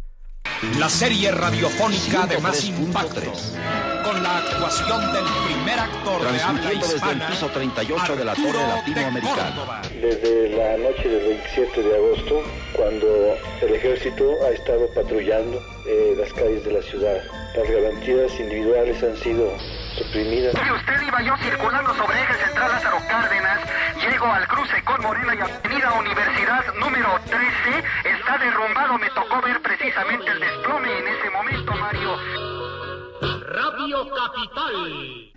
La 0.77 0.89
serie 0.89 1.31
radiofónica 1.31 2.27
de 2.27 2.37
más 2.37 2.65
impacto. 2.65 3.21
Con 4.11 4.23
la 4.23 4.39
actuación 4.39 5.13
del 5.13 5.23
primer 5.45 5.79
actor 5.79 6.21
de 6.21 6.41
habla 6.41 6.73
hispana, 6.73 6.93
desde 6.93 7.11
el 7.11 7.21
piso 7.31 7.47
38 7.47 8.15
de 8.17 8.25
la 8.25 8.35
Torre 8.35 8.67
Latinoamericana. 8.67 9.81
Desde 10.01 10.49
la 10.49 10.77
noche 10.77 11.07
del 11.07 11.27
27 11.29 11.81
de 11.81 11.95
agosto, 11.95 12.43
cuando 12.73 13.07
el 13.61 13.73
ejército 13.73 14.35
ha 14.45 14.49
estado 14.49 14.85
patrullando 14.93 15.63
eh, 15.87 16.13
las 16.17 16.33
calles 16.33 16.61
de 16.65 16.73
la 16.73 16.81
ciudad, 16.81 17.23
las 17.55 17.69
garantías 17.69 18.37
individuales 18.37 19.01
han 19.01 19.15
sido 19.15 19.49
suprimidas. 19.97 20.55
Si 20.61 20.71
usted 20.71 21.07
iba 21.07 21.21
yo 21.21 21.37
circulando 21.37 21.95
sobre 21.95 22.21
eje 22.21 22.33
central 22.45 22.69
Lázaro 22.69 22.97
Cárdenas, 23.07 23.59
llego 23.95 24.25
al 24.25 24.45
cruce 24.49 24.83
con 24.83 25.01
Morena 25.03 25.35
y 25.35 25.39
Avenida 25.39 25.93
Universidad 25.93 26.65
número 26.81 27.17
13, 27.29 27.39
está 28.19 28.37
derrumbado, 28.39 28.97
me 28.97 29.09
tocó 29.11 29.41
ver 29.41 29.61
precisamente 29.61 30.31
el 30.31 30.39
desplome 30.41 30.99
en 30.99 31.07
ese 31.07 31.29
momento, 31.29 31.71
Mario. 31.75 32.70
Radio 33.21 34.07
Capital. 34.09 35.31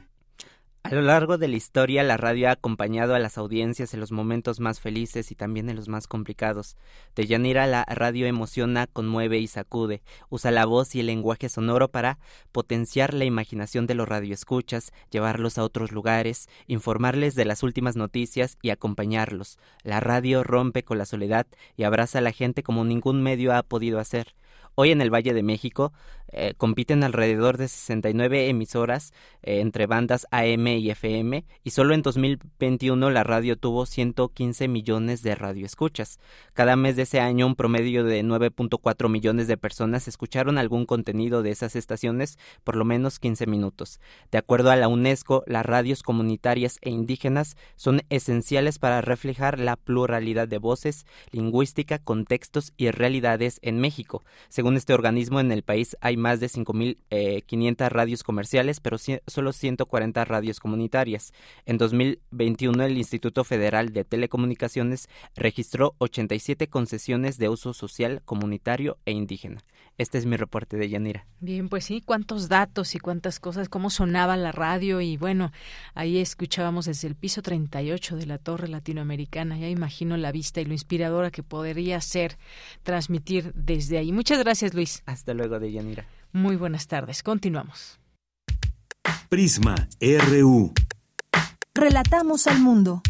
A 0.84 0.94
lo 0.94 1.02
largo 1.02 1.36
de 1.36 1.48
la 1.48 1.56
historia, 1.56 2.02
la 2.02 2.16
radio 2.16 2.48
ha 2.48 2.52
acompañado 2.52 3.14
a 3.14 3.18
las 3.18 3.36
audiencias 3.36 3.92
en 3.92 4.00
los 4.00 4.10
momentos 4.10 4.58
más 4.58 4.80
felices 4.80 5.30
y 5.30 5.34
también 5.34 5.68
en 5.68 5.76
los 5.76 5.88
más 5.88 6.06
complicados. 6.06 6.76
De 7.14 7.26
Yanira, 7.26 7.66
la 7.66 7.84
radio 7.84 8.26
emociona, 8.26 8.86
conmueve 8.86 9.38
y 9.38 9.46
sacude. 9.48 10.02
Usa 10.30 10.50
la 10.50 10.64
voz 10.64 10.94
y 10.94 11.00
el 11.00 11.06
lenguaje 11.06 11.50
sonoro 11.50 11.88
para 11.88 12.18
potenciar 12.52 13.12
la 13.12 13.26
imaginación 13.26 13.86
de 13.86 13.94
los 13.94 14.08
radioescuchas, 14.08 14.92
llevarlos 15.10 15.58
a 15.58 15.64
otros 15.64 15.92
lugares, 15.92 16.48
informarles 16.66 17.34
de 17.34 17.44
las 17.44 17.62
últimas 17.62 17.96
noticias 17.96 18.56
y 18.62 18.70
acompañarlos. 18.70 19.58
La 19.82 20.00
radio 20.00 20.42
rompe 20.42 20.84
con 20.84 20.96
la 20.96 21.04
soledad 21.04 21.46
y 21.76 21.84
abraza 21.84 22.18
a 22.18 22.22
la 22.22 22.32
gente 22.32 22.62
como 22.62 22.84
ningún 22.84 23.22
medio 23.22 23.54
ha 23.54 23.62
podido 23.62 23.98
hacer. 24.00 24.34
Hoy 24.76 24.90
en 24.90 25.00
el 25.00 25.14
Valle 25.14 25.34
de 25.34 25.44
México 25.44 25.92
eh, 26.36 26.54
compiten 26.56 27.04
alrededor 27.04 27.58
de 27.58 27.68
69 27.68 28.48
emisoras 28.48 29.12
eh, 29.42 29.60
entre 29.60 29.86
bandas 29.86 30.26
AM 30.32 30.66
y 30.66 30.90
FM 30.90 31.44
y 31.62 31.70
solo 31.70 31.94
en 31.94 32.02
2021 32.02 33.10
la 33.10 33.22
radio 33.22 33.56
tuvo 33.56 33.86
115 33.86 34.66
millones 34.66 35.22
de 35.22 35.36
radioescuchas. 35.36 36.18
Cada 36.52 36.74
mes 36.74 36.96
de 36.96 37.02
ese 37.02 37.20
año 37.20 37.46
un 37.46 37.54
promedio 37.54 38.02
de 38.02 38.24
9.4 38.24 39.08
millones 39.08 39.46
de 39.46 39.56
personas 39.56 40.08
escucharon 40.08 40.58
algún 40.58 40.86
contenido 40.86 41.42
de 41.42 41.50
esas 41.50 41.76
estaciones 41.76 42.38
por 42.64 42.74
lo 42.74 42.84
menos 42.84 43.20
15 43.20 43.46
minutos. 43.46 44.00
De 44.32 44.38
acuerdo 44.38 44.72
a 44.72 44.76
la 44.76 44.88
UNESCO, 44.88 45.44
las 45.46 45.64
radios 45.64 46.02
comunitarias 46.02 46.78
e 46.80 46.90
indígenas 46.90 47.56
son 47.76 48.02
esenciales 48.10 48.78
para 48.80 49.00
reflejar 49.00 49.60
la 49.60 49.76
pluralidad 49.76 50.48
de 50.48 50.58
voces, 50.58 51.06
lingüística, 51.30 51.98
contextos 51.98 52.72
y 52.76 52.90
realidades 52.90 53.60
en 53.62 53.78
México. 53.78 54.24
Según 54.48 54.76
este 54.76 54.94
organismo, 54.94 55.38
en 55.38 55.52
el 55.52 55.62
país 55.62 55.96
hay 56.00 56.16
más 56.24 56.40
de 56.40 56.46
5.500 56.46 57.84
eh, 57.84 57.88
radios 57.90 58.22
comerciales, 58.22 58.80
pero 58.80 58.96
solo 59.26 59.52
140 59.52 60.24
radios 60.24 60.58
comunitarias. 60.58 61.34
En 61.66 61.76
2021, 61.76 62.82
el 62.82 62.96
Instituto 62.96 63.44
Federal 63.44 63.92
de 63.92 64.04
Telecomunicaciones 64.04 65.10
registró 65.36 65.94
87 65.98 66.68
concesiones 66.68 67.36
de 67.36 67.50
uso 67.50 67.74
social, 67.74 68.22
comunitario 68.24 68.96
e 69.04 69.12
indígena. 69.12 69.60
Este 69.96 70.18
es 70.18 70.26
mi 70.26 70.36
reporte 70.36 70.76
de 70.76 70.88
Yanira. 70.88 71.26
Bien, 71.40 71.68
pues 71.68 71.84
sí, 71.84 72.02
cuántos 72.04 72.48
datos 72.48 72.94
y 72.94 72.98
cuántas 72.98 73.38
cosas, 73.38 73.68
cómo 73.68 73.90
sonaba 73.90 74.36
la 74.36 74.50
radio 74.50 75.00
y 75.00 75.16
bueno, 75.16 75.52
ahí 75.94 76.18
escuchábamos 76.18 76.86
desde 76.86 77.06
el 77.06 77.14
piso 77.14 77.42
38 77.42 78.16
de 78.16 78.26
la 78.26 78.38
Torre 78.38 78.66
Latinoamericana. 78.66 79.56
Ya 79.56 79.68
imagino 79.68 80.16
la 80.16 80.32
vista 80.32 80.60
y 80.60 80.64
lo 80.64 80.72
inspiradora 80.72 81.30
que 81.30 81.44
podría 81.44 82.00
ser 82.00 82.38
transmitir 82.82 83.52
desde 83.54 83.98
ahí. 83.98 84.10
Muchas 84.10 84.40
gracias, 84.40 84.74
Luis. 84.74 85.02
Hasta 85.06 85.32
luego, 85.32 85.60
de 85.60 85.70
Yanira. 85.70 86.06
Muy 86.32 86.56
buenas 86.56 86.88
tardes. 86.88 87.22
Continuamos. 87.22 88.00
Prisma 89.28 89.88
RU. 90.00 90.72
Relatamos 91.74 92.46
al 92.48 92.60
mundo. 92.60 93.02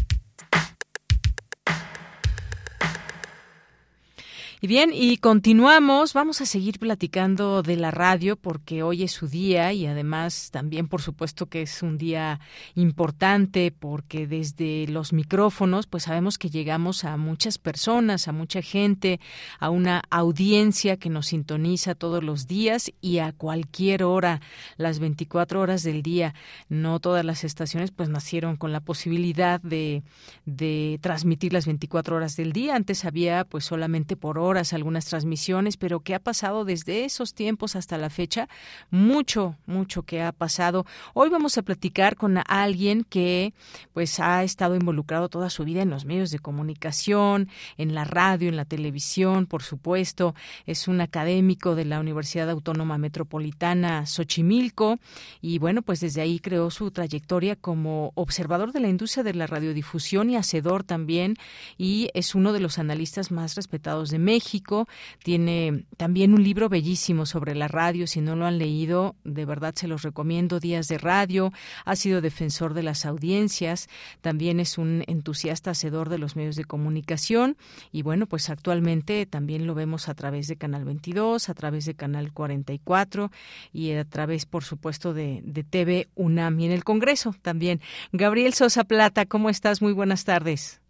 Y 4.61 4.67
bien, 4.67 4.91
y 4.93 5.17
continuamos. 5.17 6.13
Vamos 6.13 6.39
a 6.39 6.45
seguir 6.45 6.79
platicando 6.79 7.61
de 7.61 7.75
la 7.75 7.91
radio 7.91 8.37
porque 8.37 8.83
hoy 8.83 9.03
es 9.03 9.11
su 9.11 9.27
día 9.27 9.73
y 9.73 9.85
además 9.85 10.49
también, 10.49 10.87
por 10.87 11.01
supuesto, 11.01 11.47
que 11.47 11.63
es 11.63 11.83
un 11.83 11.97
día 11.97 12.39
importante 12.73 13.73
porque 13.77 14.27
desde 14.27 14.87
los 14.87 15.11
micrófonos, 15.11 15.87
pues 15.87 16.03
sabemos 16.03 16.37
que 16.37 16.49
llegamos 16.49 17.03
a 17.03 17.17
muchas 17.17 17.57
personas, 17.57 18.29
a 18.29 18.31
mucha 18.31 18.61
gente, 18.61 19.19
a 19.59 19.69
una 19.69 20.01
audiencia 20.09 20.95
que 20.95 21.09
nos 21.09 21.27
sintoniza 21.27 21.93
todos 21.93 22.23
los 22.23 22.47
días 22.47 22.93
y 23.01 23.17
a 23.17 23.33
cualquier 23.33 24.03
hora, 24.03 24.39
las 24.77 24.99
24 24.99 25.59
horas 25.59 25.83
del 25.83 26.01
día. 26.01 26.33
No 26.69 27.01
todas 27.01 27.25
las 27.25 27.43
estaciones, 27.43 27.91
pues 27.91 28.07
nacieron 28.07 28.55
con 28.55 28.71
la 28.71 28.79
posibilidad 28.79 29.59
de, 29.59 30.03
de 30.45 30.97
transmitir 31.01 31.51
las 31.51 31.65
24 31.65 32.15
horas 32.15 32.37
del 32.37 32.53
día. 32.53 32.77
Antes 32.77 33.03
había, 33.03 33.43
pues 33.43 33.65
solamente 33.65 34.15
por 34.15 34.45
algunas 34.55 35.05
transmisiones, 35.05 35.75
pero 35.75 35.99
¿qué 35.99 36.15
ha 36.15 36.19
pasado 36.19 36.63
desde 36.63 37.03
esos 37.03 37.33
tiempos 37.33 37.75
hasta 37.75 37.97
la 37.97 38.09
fecha? 38.09 38.47
Mucho, 38.89 39.55
mucho 39.65 40.03
que 40.03 40.21
ha 40.21 40.31
pasado. 40.31 40.85
Hoy 41.13 41.29
vamos 41.29 41.57
a 41.57 41.61
platicar 41.61 42.15
con 42.15 42.39
alguien 42.47 43.03
que 43.03 43.53
pues 43.93 44.19
ha 44.21 44.43
estado 44.43 44.75
involucrado 44.75 45.27
toda 45.27 45.49
su 45.49 45.65
vida 45.65 45.81
en 45.81 45.89
los 45.89 46.05
medios 46.05 46.31
de 46.31 46.39
comunicación, 46.39 47.49
en 47.77 47.93
la 47.93 48.05
radio, 48.05 48.47
en 48.47 48.55
la 48.55 48.63
televisión, 48.63 49.45
por 49.45 49.61
supuesto. 49.61 50.35
Es 50.65 50.87
un 50.87 51.01
académico 51.01 51.75
de 51.75 51.85
la 51.85 51.99
Universidad 51.99 52.49
Autónoma 52.49 52.97
Metropolitana 52.97 54.05
Xochimilco 54.05 54.99
y 55.41 55.59
bueno, 55.59 55.81
pues 55.81 55.99
desde 55.99 56.21
ahí 56.21 56.39
creó 56.39 56.71
su 56.71 56.91
trayectoria 56.91 57.57
como 57.57 58.13
observador 58.15 58.71
de 58.71 58.79
la 58.79 58.87
industria 58.87 59.23
de 59.23 59.33
la 59.33 59.47
radiodifusión 59.47 60.29
y 60.29 60.37
hacedor 60.37 60.83
también 60.83 61.35
y 61.77 62.09
es 62.13 62.35
uno 62.35 62.53
de 62.53 62.61
los 62.61 62.79
analistas 62.79 63.31
más 63.31 63.55
respetados 63.55 64.09
de 64.11 64.19
México 64.19 64.34
México. 64.35 64.87
Tiene 65.23 65.85
también 65.95 66.33
un 66.33 66.43
libro 66.43 66.67
bellísimo 66.67 67.25
sobre 67.25 67.55
la 67.55 67.69
radio. 67.69 68.05
Si 68.05 68.19
no 68.19 68.35
lo 68.35 68.45
han 68.45 68.57
leído, 68.57 69.15
de 69.23 69.45
verdad 69.45 69.73
se 69.75 69.87
los 69.87 70.01
recomiendo. 70.01 70.59
Días 70.59 70.89
de 70.89 70.97
Radio. 70.97 71.53
Ha 71.85 71.95
sido 71.95 72.19
defensor 72.19 72.73
de 72.73 72.83
las 72.83 73.05
audiencias. 73.05 73.87
También 74.19 74.59
es 74.59 74.77
un 74.77 75.03
entusiasta 75.07 75.71
hacedor 75.71 76.09
de 76.09 76.17
los 76.17 76.35
medios 76.35 76.57
de 76.57 76.65
comunicación. 76.65 77.55
Y 77.93 78.01
bueno, 78.01 78.27
pues 78.27 78.49
actualmente 78.49 79.25
también 79.25 79.67
lo 79.67 79.73
vemos 79.73 80.09
a 80.09 80.15
través 80.15 80.47
de 80.47 80.57
Canal 80.57 80.83
22, 80.83 81.47
a 81.47 81.53
través 81.53 81.85
de 81.85 81.95
Canal 81.95 82.33
44 82.33 83.31
y 83.71 83.93
a 83.93 84.03
través, 84.03 84.45
por 84.45 84.65
supuesto, 84.65 85.13
de, 85.13 85.41
de 85.45 85.63
TV 85.63 86.09
UNAM 86.15 86.59
y 86.59 86.65
en 86.65 86.71
el 86.71 86.83
Congreso 86.83 87.33
también. 87.41 87.79
Gabriel 88.11 88.53
Sosa 88.53 88.83
Plata, 88.83 89.25
¿cómo 89.25 89.49
estás? 89.49 89.81
Muy 89.81 89.93
buenas 89.93 90.25
tardes. 90.25 90.81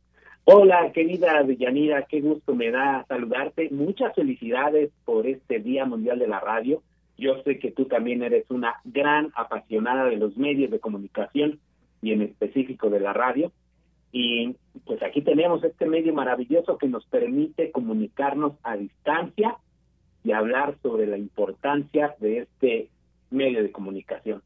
Hola, 0.47 0.91
querida 0.91 1.41
Deyanira, 1.41 2.03
qué 2.03 2.21
gusto 2.21 2.53
me 2.53 2.69
da 2.69 3.03
saludarte. 3.07 3.67
Muchas 3.71 4.13
felicidades 4.13 4.91
por 5.03 5.25
este 5.25 5.59
Día 5.59 5.85
Mundial 5.85 6.19
de 6.19 6.27
la 6.27 6.39
Radio. 6.39 6.83
Yo 7.17 7.41
sé 7.41 7.57
que 7.57 7.71
tú 7.71 7.85
también 7.85 8.21
eres 8.21 8.45
una 8.51 8.75
gran 8.83 9.31
apasionada 9.35 10.05
de 10.05 10.17
los 10.17 10.37
medios 10.37 10.69
de 10.69 10.79
comunicación 10.79 11.59
y 12.03 12.11
en 12.11 12.21
específico 12.21 12.91
de 12.91 12.99
la 12.99 13.11
radio. 13.11 13.51
Y 14.11 14.55
pues 14.85 15.01
aquí 15.01 15.23
tenemos 15.23 15.63
este 15.63 15.87
medio 15.87 16.13
maravilloso 16.13 16.77
que 16.77 16.89
nos 16.89 17.07
permite 17.07 17.71
comunicarnos 17.71 18.53
a 18.61 18.77
distancia 18.77 19.57
y 20.23 20.31
hablar 20.31 20.75
sobre 20.83 21.07
la 21.07 21.17
importancia 21.17 22.13
de 22.19 22.41
este 22.41 22.89
medio 23.31 23.63
de 23.63 23.71
comunicación. 23.71 24.43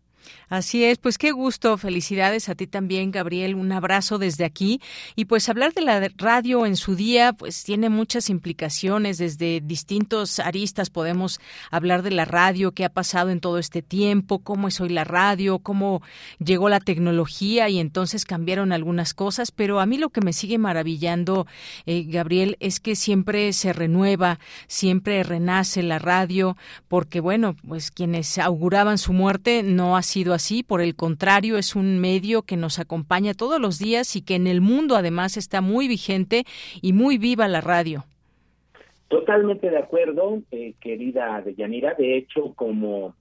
Así 0.50 0.84
es, 0.84 0.98
pues 0.98 1.18
qué 1.18 1.32
gusto, 1.32 1.78
felicidades 1.78 2.50
a 2.50 2.56
ti 2.56 2.66
también, 2.66 3.12
Gabriel, 3.12 3.56
un 3.56 3.72
abrazo 3.72 4.18
desde 4.18 4.46
aquí. 4.46 4.82
Y 5.16 5.26
pues 5.26 5.48
hablar 5.48 5.74
de 5.74 5.82
la 5.82 6.10
radio 6.18 6.66
en 6.66 6.76
su 6.76 6.96
día, 6.96 7.34
pues 7.34 7.64
tiene 7.64 7.90
muchas 7.90 8.30
implicaciones, 8.30 9.20
desde 9.20 9.62
distintos 9.62 10.40
aristas 10.40 10.90
podemos 10.90 11.40
hablar 11.70 12.02
de 12.02 12.12
la 12.12 12.26
radio, 12.26 12.72
qué 12.72 12.86
ha 12.86 12.90
pasado 12.90 13.30
en 13.30 13.40
todo 13.40 13.60
este 13.60 13.82
tiempo, 13.82 14.40
cómo 14.40 14.68
es 14.68 14.82
hoy 14.82 14.90
la 14.90 15.04
radio, 15.04 15.60
cómo 15.60 16.02
llegó 16.44 16.70
la 16.70 16.80
tecnología 16.80 17.70
y 17.70 17.80
entonces 17.80 18.26
cambiaron 18.26 18.72
algunas 18.72 19.14
cosas, 19.14 19.52
pero 19.52 19.80
a 19.80 19.86
mí 19.86 19.98
lo 19.98 20.10
que 20.10 20.22
me 20.22 20.34
sigue 20.34 20.58
maravillando, 20.58 21.46
eh, 21.86 22.06
Gabriel, 22.08 22.58
es 22.60 22.80
que 22.80 22.96
siempre 22.96 23.54
se 23.54 23.74
renueva, 23.74 24.40
siempre 24.68 25.24
renace 25.24 25.84
la 25.84 26.00
radio, 26.00 26.58
porque 26.88 27.20
bueno, 27.20 27.56
pues 27.68 27.92
quienes 27.92 28.38
auguraban 28.38 28.98
su 28.98 29.14
muerte 29.14 29.64
no 29.64 29.96
ha 29.96 30.02
sido 30.10 30.34
así, 30.34 30.64
por 30.64 30.82
el 30.82 30.96
contrario, 30.96 31.58
es 31.58 31.76
un 31.76 32.00
medio 32.00 32.42
que 32.42 32.58
nos 32.58 32.80
acompaña 32.80 33.34
todos 33.34 33.62
los 33.62 33.80
días 33.80 34.16
y 34.16 34.22
que 34.22 34.36
en 34.36 34.48
el 34.48 34.60
mundo 34.60 34.96
además 34.96 35.38
está 35.38 35.62
muy 35.62 35.88
vigente 35.88 36.44
y 36.82 36.94
muy 36.94 37.18
viva 37.18 37.48
la 37.48 37.62
radio. 37.62 38.06
Totalmente 39.08 39.70
de 39.70 39.78
acuerdo, 39.78 40.42
eh, 40.52 40.74
querida 40.80 41.42
Deyanira. 41.42 41.94
De 41.94 42.18
hecho, 42.18 42.54
como, 42.56 43.16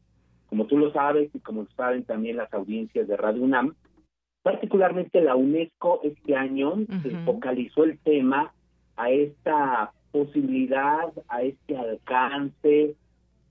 como 0.49 0.67
tú 0.67 0.79
lo 0.79 0.93
sabes 0.93 1.31
y 1.35 1.41
como 1.41 1.67
saben 1.77 2.05
también 2.05 2.37
las 2.37 2.53
audiencias 2.53 3.07
de 3.07 3.17
Radio 3.17 3.43
UNAM, 3.43 3.75
particularmente 4.43 5.21
la 5.21 5.37
UNESCO 5.37 6.01
este 6.05 6.35
año 6.35 6.75
se 7.03 7.11
focalizó 7.25 7.85
el 7.85 7.99
tema 7.99 8.53
a 8.97 9.11
esta 9.11 9.93
posibilidad, 10.11 11.13
a 11.29 11.43
este 11.43 11.77
alcance, 11.77 12.95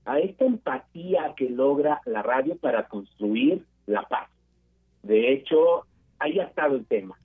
a 0.08 0.20
esta 0.20 0.46
empatía 0.46 1.34
que 1.36 1.50
logra 1.50 2.00
la 2.06 2.22
radio 2.22 2.56
para 2.56 2.88
construir 2.88 3.62
la 3.86 4.02
paz. 4.02 4.28
De 5.02 5.32
hecho, 5.32 5.84
ahí 6.18 6.38
ha 6.40 6.44
estado 6.44 6.76
el 6.76 6.86
tema. 6.86 7.16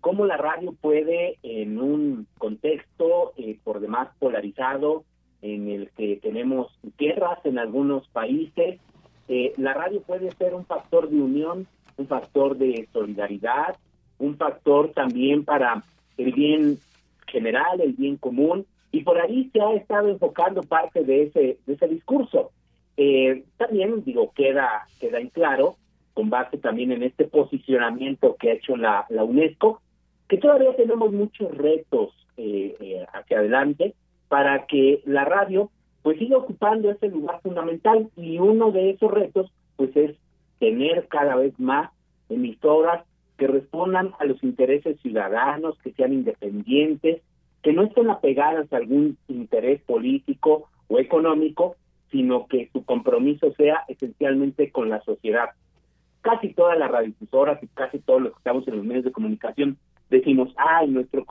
Cómo 0.00 0.26
la 0.26 0.36
radio 0.36 0.72
puede, 0.72 1.38
en 1.44 1.80
un 1.80 2.26
contexto 2.38 3.32
eh, 3.36 3.56
por 3.62 3.78
demás 3.78 4.08
polarizado, 4.18 5.04
en 5.40 5.68
el 5.68 5.90
que 5.90 6.16
tenemos 6.16 6.76
guerras 6.98 7.38
en 7.44 7.60
algunos 7.60 8.08
países, 8.08 8.80
eh, 9.28 9.52
la 9.56 9.72
radio 9.74 10.02
puede 10.02 10.32
ser 10.32 10.52
un 10.54 10.66
factor 10.66 11.08
de 11.08 11.22
unión, 11.22 11.68
un 11.96 12.06
factor 12.08 12.56
de 12.56 12.88
solidaridad, 12.92 13.76
un 14.18 14.36
factor 14.36 14.90
también 14.90 15.44
para 15.44 15.84
el 16.16 16.32
bien 16.32 16.78
general, 17.28 17.80
el 17.80 17.92
bien 17.92 18.16
común, 18.16 18.66
y 18.92 19.02
por 19.02 19.18
ahí 19.18 19.50
se 19.52 19.60
ha 19.60 19.72
estado 19.72 20.10
enfocando 20.10 20.62
parte 20.62 21.02
de 21.02 21.24
ese, 21.24 21.58
de 21.66 21.72
ese 21.72 21.88
discurso. 21.88 22.52
Eh, 22.98 23.44
también, 23.56 24.04
digo, 24.04 24.32
queda, 24.34 24.86
queda 25.00 25.18
en 25.18 25.30
claro, 25.30 25.76
con 26.12 26.28
base 26.28 26.58
también 26.58 26.92
en 26.92 27.02
este 27.02 27.24
posicionamiento 27.24 28.36
que 28.38 28.50
ha 28.50 28.54
hecho 28.54 28.76
la, 28.76 29.06
la 29.08 29.24
UNESCO, 29.24 29.80
que 30.28 30.36
todavía 30.36 30.76
tenemos 30.76 31.10
muchos 31.10 31.50
retos 31.56 32.10
eh, 32.36 32.76
eh, 32.80 33.06
hacia 33.12 33.38
adelante 33.38 33.94
para 34.28 34.66
que 34.66 35.02
la 35.04 35.24
radio 35.24 35.70
pues 36.02 36.18
siga 36.18 36.36
ocupando 36.36 36.90
ese 36.90 37.08
lugar 37.08 37.40
fundamental 37.42 38.10
y 38.16 38.38
uno 38.38 38.72
de 38.72 38.90
esos 38.90 39.10
retos 39.10 39.50
pues 39.76 39.96
es 39.96 40.16
tener 40.58 41.06
cada 41.08 41.36
vez 41.36 41.58
más 41.58 41.90
emisoras 42.28 43.04
que 43.38 43.46
respondan 43.46 44.12
a 44.18 44.24
los 44.24 44.42
intereses 44.42 45.00
ciudadanos, 45.00 45.78
que 45.78 45.92
sean 45.92 46.12
independientes, 46.12 47.22
que 47.62 47.72
no 47.72 47.82
estén 47.82 48.10
apegadas 48.10 48.72
a 48.72 48.76
algún 48.76 49.16
interés 49.28 49.80
político 49.82 50.68
o 50.88 50.98
económico, 50.98 51.76
sino 52.10 52.46
que 52.46 52.68
su 52.72 52.84
compromiso 52.84 53.52
sea 53.54 53.84
esencialmente 53.88 54.70
con 54.70 54.90
la 54.90 55.00
sociedad. 55.02 55.50
Casi 56.20 56.52
todas 56.52 56.78
las 56.78 56.90
radiodifusoras 56.90 57.62
y 57.62 57.68
casi 57.68 57.98
todos 58.00 58.22
los 58.22 58.32
que 58.32 58.38
estamos 58.38 58.68
en 58.68 58.76
los 58.76 58.84
medios 58.84 59.04
de 59.04 59.12
comunicación 59.12 59.78
decimos, 60.10 60.52
ah, 60.56 60.84
nuestro 60.86 61.24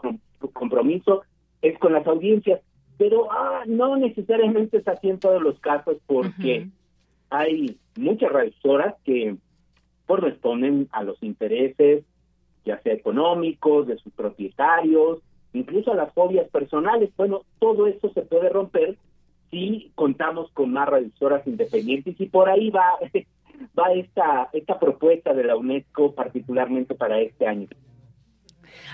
compromiso 0.54 1.24
es 1.62 1.78
con 1.78 1.94
las 1.94 2.08
audiencias, 2.08 2.62
pero 2.98 3.32
ah, 3.32 3.64
no 3.68 3.96
necesariamente 3.98 4.78
es 4.78 4.88
así 4.88 5.10
en 5.10 5.20
todos 5.20 5.42
los 5.42 5.60
casos 5.60 5.98
porque 6.08 6.68
hay 7.30 7.78
muchas 7.96 8.32
radiodifusoras 8.32 8.96
que 9.04 9.36
corresponden 10.08 10.88
a 10.92 11.04
los 11.04 11.22
intereses, 11.22 12.04
ya 12.66 12.80
sea 12.82 12.94
económicos, 12.94 13.88
de 13.88 13.98
sus 13.98 14.12
propietarios, 14.14 15.20
incluso 15.54 15.94
las 15.94 16.14
fobias 16.14 16.50
personales. 16.50 17.10
Bueno, 17.18 17.44
todo 17.60 17.88
eso 17.88 18.10
se 18.14 18.22
puede 18.22 18.50
romper 18.50 18.98
sí 19.52 19.92
contamos 19.96 20.50
con 20.54 20.72
más 20.72 20.88
radiodifusoras 20.88 21.46
independientes 21.46 22.20
y 22.20 22.26
por 22.26 22.50
ahí 22.50 22.70
va, 22.72 22.98
va 23.78 23.92
esta, 23.94 24.50
esta 24.54 24.80
propuesta 24.80 25.34
de 25.34 25.44
la 25.44 25.56
UNESCO 25.56 26.16
particularmente 26.16 26.96
para 26.96 27.20
este 27.20 27.46
año. 27.46 27.68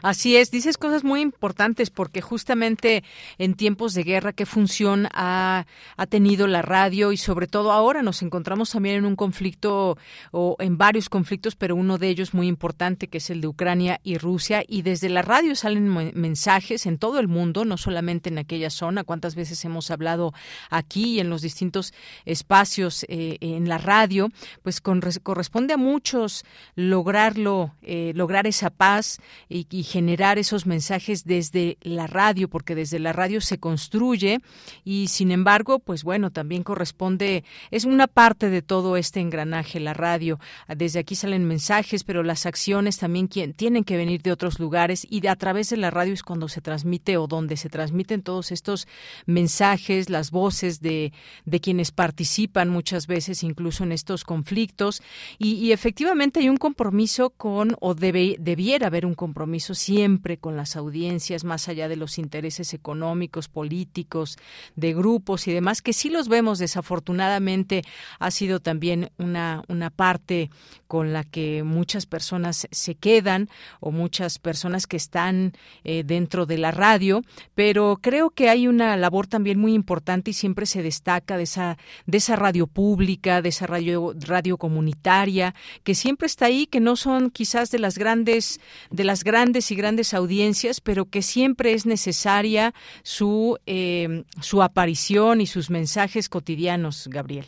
Así 0.02 0.38
es, 0.38 0.52
dices 0.52 0.78
cosas 0.78 1.04
muy 1.04 1.22
importantes 1.22 1.90
porque 1.90 2.22
justamente 2.22 3.04
en 3.38 3.56
tiempos 3.56 3.94
de 3.94 4.04
guerra, 4.04 4.34
¿qué 4.34 4.46
función 4.46 5.08
ha, 5.14 5.66
ha, 5.96 6.06
tenido 6.08 6.48
la 6.48 6.62
radio? 6.62 7.12
Y 7.12 7.18
sobre 7.18 7.48
todo 7.48 7.72
ahora 7.72 8.02
nos 8.02 8.22
encontramos 8.22 8.72
también 8.72 8.98
en 8.98 9.06
un 9.06 9.16
conflicto 9.16 9.98
o 10.32 10.56
en 10.60 10.78
varios 10.78 11.10
conflictos, 11.10 11.56
pero 11.56 11.76
uno 11.76 11.98
de 11.98 12.10
ellos 12.10 12.34
muy 12.34 12.48
importante 12.48 13.08
que 13.08 13.18
es 13.20 13.30
el 13.30 13.42
de 13.42 13.48
Ucrania 13.48 14.00
y 14.04 14.18
Rusia. 14.18 14.64
Y 14.68 14.82
desde 14.82 15.10
la 15.10 15.22
radio 15.22 15.56
salen 15.56 15.88
mensajes 16.14 16.86
en 16.86 16.98
todo 16.98 17.20
el 17.20 17.28
mundo, 17.28 17.66
no 17.66 17.78
solamente 17.78 18.30
en 18.30 18.38
aquella 18.38 18.70
zona. 18.70 19.04
¿Cuántas 19.04 19.36
veces 19.36 19.64
hemos 19.66 19.92
hablado 19.92 20.34
aquí 20.70 21.20
en 21.20 21.30
los 21.30 21.42
distintos 21.42 21.94
espacios 22.26 23.06
eh, 23.10 23.38
en 23.42 23.68
la 23.68 23.78
radio? 23.78 24.30
Pues 24.64 24.82
con, 24.82 25.02
corresponde 25.24 25.74
a 25.74 25.78
muchos 25.78 26.46
lograrlo, 26.76 27.76
eh, 27.82 28.12
lograr 28.16 28.48
esa 28.48 28.70
paz 28.70 29.20
y 29.50 29.66
y 29.70 29.84
generar 29.84 30.38
esos 30.38 30.66
mensajes 30.66 31.26
desde 31.26 31.78
la 31.82 32.08
radio, 32.08 32.48
porque 32.48 32.76
desde 32.76 33.00
la 33.00 33.14
radio 33.14 33.42
se 33.42 33.60
construye 33.60 34.40
y 34.86 35.08
sin 35.08 35.32
embargo, 35.32 35.80
pues 35.80 36.04
bueno, 36.04 36.32
también 36.32 36.64
corresponde, 36.64 37.44
es 37.72 37.86
una 37.86 38.08
parte 38.08 38.50
de 38.50 38.62
todo 38.62 38.98
este 38.98 39.20
engranaje, 39.20 39.80
la 39.80 39.94
radio. 39.94 40.40
Desde 40.74 41.00
aquí 41.00 41.16
salen 41.16 41.46
mensajes, 41.46 42.04
pero 42.04 42.24
las 42.24 42.46
acciones 42.46 42.98
también 42.98 43.28
tienen 43.28 43.84
que 43.84 43.98
venir 43.98 44.22
de 44.22 44.32
otros 44.32 44.60
lugares 44.60 45.06
y 45.10 45.26
a 45.28 45.36
través 45.36 45.70
de 45.70 45.78
la 45.78 45.92
radio 45.92 46.14
es 46.14 46.24
cuando 46.24 46.48
se 46.48 46.62
transmite 46.62 47.18
o 47.18 47.28
donde 47.28 47.58
se 47.58 47.70
transmiten 47.70 48.22
todos 48.22 48.52
estos 48.52 48.88
mensajes, 49.26 50.10
las 50.10 50.32
voces 50.32 50.80
de, 50.80 51.12
de 51.46 51.60
quienes 51.60 51.92
participan 51.92 52.70
muchas 52.70 53.08
veces 53.08 53.44
incluso 53.44 53.84
en 53.84 53.92
estos 53.92 54.24
conflictos 54.24 55.02
y, 55.38 55.56
y 55.56 55.72
efectivamente 55.74 56.40
hay 56.40 56.50
un 56.50 56.58
compromiso 56.58 57.32
con 57.32 57.76
o 57.82 57.94
debe, 57.94 58.38
debiera 58.40 58.88
haber 58.88 59.06
un 59.06 59.16
compromiso 59.16 59.57
siempre 59.60 60.38
con 60.38 60.56
las 60.56 60.76
audiencias, 60.76 61.44
más 61.44 61.68
allá 61.68 61.88
de 61.88 61.96
los 61.96 62.18
intereses 62.18 62.74
económicos, 62.74 63.48
políticos, 63.48 64.38
de 64.76 64.94
grupos 64.94 65.48
y 65.48 65.54
demás, 65.54 65.82
que 65.82 65.94
sí 65.94 66.10
los 66.10 66.28
vemos 66.28 66.60
desafortunadamente, 66.60 67.84
ha 68.20 68.32
sido 68.32 68.60
también 68.60 69.12
una, 69.18 69.64
una 69.68 69.90
parte 69.90 70.50
con 70.88 71.14
la 71.14 71.24
que 71.24 71.64
muchas 71.64 72.06
personas 72.06 72.68
se 72.72 72.96
quedan 72.96 73.50
o 73.80 73.92
muchas 73.92 74.40
personas 74.40 74.88
que 74.88 74.98
están 74.98 75.54
eh, 75.84 76.04
dentro 76.06 76.46
de 76.46 76.58
la 76.58 76.72
radio, 76.72 77.22
pero 77.56 78.00
creo 78.02 78.30
que 78.30 78.50
hay 78.50 78.68
una 78.68 78.96
labor 78.98 79.28
también 79.28 79.60
muy 79.60 79.74
importante 79.74 80.32
y 80.32 80.34
siempre 80.34 80.66
se 80.66 80.84
destaca 80.84 81.38
de 81.38 81.44
esa, 81.44 81.78
de 82.06 82.18
esa 82.18 82.36
radio 82.36 82.68
pública, 82.68 83.42
de 83.42 83.50
esa 83.50 83.68
radio, 83.68 84.14
radio 84.20 84.58
comunitaria, 84.58 85.56
que 85.84 85.96
siempre 85.96 86.28
está 86.28 86.46
ahí, 86.46 86.68
que 86.68 86.80
no 86.80 86.96
son 86.96 87.30
quizás 87.30 87.72
de 87.72 87.80
las 87.80 87.98
grandes, 87.98 88.60
de 88.90 89.04
las 89.04 89.24
grandes 89.24 89.47
grandes 89.48 89.72
y 89.72 89.76
grandes 89.78 90.14
audiencias, 90.14 90.82
pero 90.82 91.06
que 91.06 91.22
siempre 91.22 91.72
es 91.72 91.86
necesaria 91.86 92.74
su, 93.04 93.58
eh, 93.66 94.24
su 94.42 94.62
aparición 94.62 95.40
y 95.40 95.46
sus 95.46 95.70
mensajes 95.70 96.28
cotidianos, 96.28 97.08
Gabriel. 97.10 97.46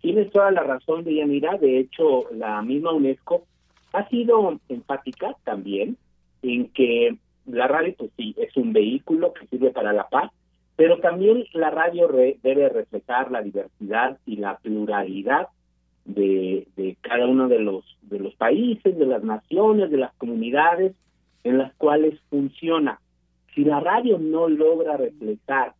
Tienes 0.00 0.32
toda 0.32 0.50
la 0.50 0.64
razón, 0.64 1.04
Deyanira. 1.04 1.56
De 1.56 1.78
hecho, 1.78 2.24
la 2.32 2.60
misma 2.62 2.92
UNESCO 2.92 3.44
ha 3.92 4.08
sido 4.08 4.58
enfática 4.68 5.36
también 5.44 5.96
en 6.42 6.66
que 6.70 7.16
la 7.46 7.68
radio, 7.68 7.94
pues 7.96 8.10
sí, 8.16 8.34
es 8.36 8.56
un 8.56 8.72
vehículo 8.72 9.32
que 9.34 9.46
sirve 9.46 9.70
para 9.70 9.92
la 9.92 10.08
paz, 10.08 10.32
pero 10.74 10.98
también 10.98 11.44
la 11.52 11.70
radio 11.70 12.08
debe 12.08 12.70
reflejar 12.70 13.30
la 13.30 13.40
diversidad 13.40 14.18
y 14.26 14.34
la 14.38 14.58
pluralidad 14.58 15.46
de, 16.06 16.66
de, 16.74 16.96
cada 17.02 17.24
uno 17.26 17.46
de 17.46 17.60
los 17.60 17.84
de 18.02 18.18
los 18.18 18.34
países, 18.34 18.98
de 18.98 19.06
las 19.06 19.22
naciones, 19.22 19.92
de 19.92 19.96
las 19.96 20.12
comunidades 20.14 20.92
en 21.44 21.58
las 21.58 21.72
cuales 21.74 22.18
funciona. 22.30 23.00
Si 23.54 23.64
la 23.64 23.80
radio 23.80 24.18
no 24.18 24.48
logra 24.48 24.96
reflejar 24.96 25.74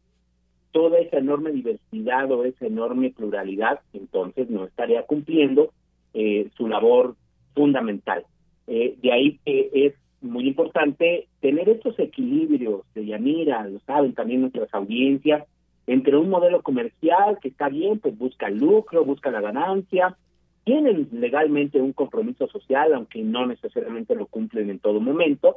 toda 0.71 0.99
esa 0.99 1.19
enorme 1.19 1.53
diversidad 1.53 2.31
o 2.31 2.45
esa 2.45 2.67
enorme 2.67 3.11
pluralidad, 3.11 3.81
entonces 3.93 4.51
no 4.51 4.65
estaría 4.65 5.03
cumpliendo 5.05 5.73
eh, 6.13 6.49
su 6.57 6.69
labor 6.69 7.17
fundamental. 7.55 8.25
Eh, 8.67 8.97
de 9.03 9.13
ahí 9.13 9.39
que 9.45 9.71
es 9.73 9.95
muy 10.21 10.49
importante 10.49 11.29
tener 11.41 11.69
estos 11.69 11.99
equilibrios 11.99 12.83
de 12.95 13.07
Yanira, 13.07 13.67
lo 13.69 13.79
saben 13.81 14.15
también 14.15 14.41
nuestras 14.41 14.73
audiencias, 14.73 15.45
entre 15.87 16.17
un 16.17 16.31
modelo 16.31 16.63
comercial 16.63 17.39
que 17.41 17.49
está 17.49 17.69
bien, 17.69 17.99
pues 17.99 18.17
busca 18.17 18.47
el 18.47 18.59
lucro, 18.59 19.05
busca 19.05 19.31
la 19.31 19.43
ganancia, 19.43 20.17
tienen 20.65 21.09
legalmente 21.13 21.81
un 21.81 21.93
compromiso 21.93 22.49
social, 22.49 22.95
aunque 22.95 23.23
no 23.23 23.47
necesariamente 23.47 24.15
lo 24.15 24.27
cumplen 24.27 24.71
en 24.71 24.79
todo 24.79 25.01
momento. 25.01 25.57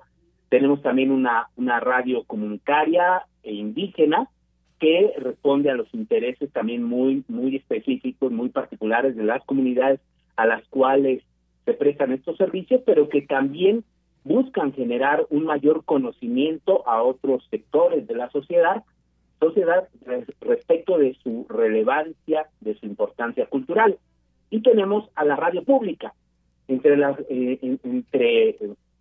Tenemos 0.50 0.82
también 0.82 1.12
una, 1.12 1.48
una 1.56 1.80
radio 1.80 2.24
comunitaria 2.26 3.24
e 3.44 3.54
indígena 3.54 4.30
que 4.80 5.14
responde 5.18 5.72
a 5.72 5.76
los 5.76 5.92
intereses 5.94 6.52
también 6.52 6.84
muy, 6.84 7.24
muy 7.28 7.56
específicos, 7.56 8.32
muy 8.32 8.50
particulares 8.50 9.16
de 9.16 9.24
las 9.24 9.44
comunidades 9.46 10.00
a 10.36 10.46
las 10.46 10.64
cuales 10.68 11.24
se 11.66 11.74
prestan 11.74 12.12
estos 12.12 12.38
servicios, 12.38 12.82
pero 12.86 13.10
que 13.10 13.22
también 13.22 13.84
buscan 14.24 14.74
generar 14.74 15.26
un 15.30 15.46
mayor 15.46 15.84
conocimiento 15.86 16.88
a 16.88 17.02
otros 17.02 17.48
sectores 17.50 18.08
de 18.08 18.16
la 18.16 18.30
sociedad, 18.30 18.84
sociedad 19.40 19.88
respecto 20.42 20.98
de 20.98 21.16
su 21.24 21.46
relevancia, 21.50 22.48
de 22.60 22.76
su 22.76 22.86
importancia 22.86 23.46
cultural 23.46 23.98
y 24.50 24.62
tenemos 24.62 25.10
a 25.16 25.26
la 25.26 25.36
radio 25.36 25.64
pública 25.64 26.14
entre 26.68 26.98
las 26.98 27.18
eh, 27.30 27.78
entre 27.84 28.58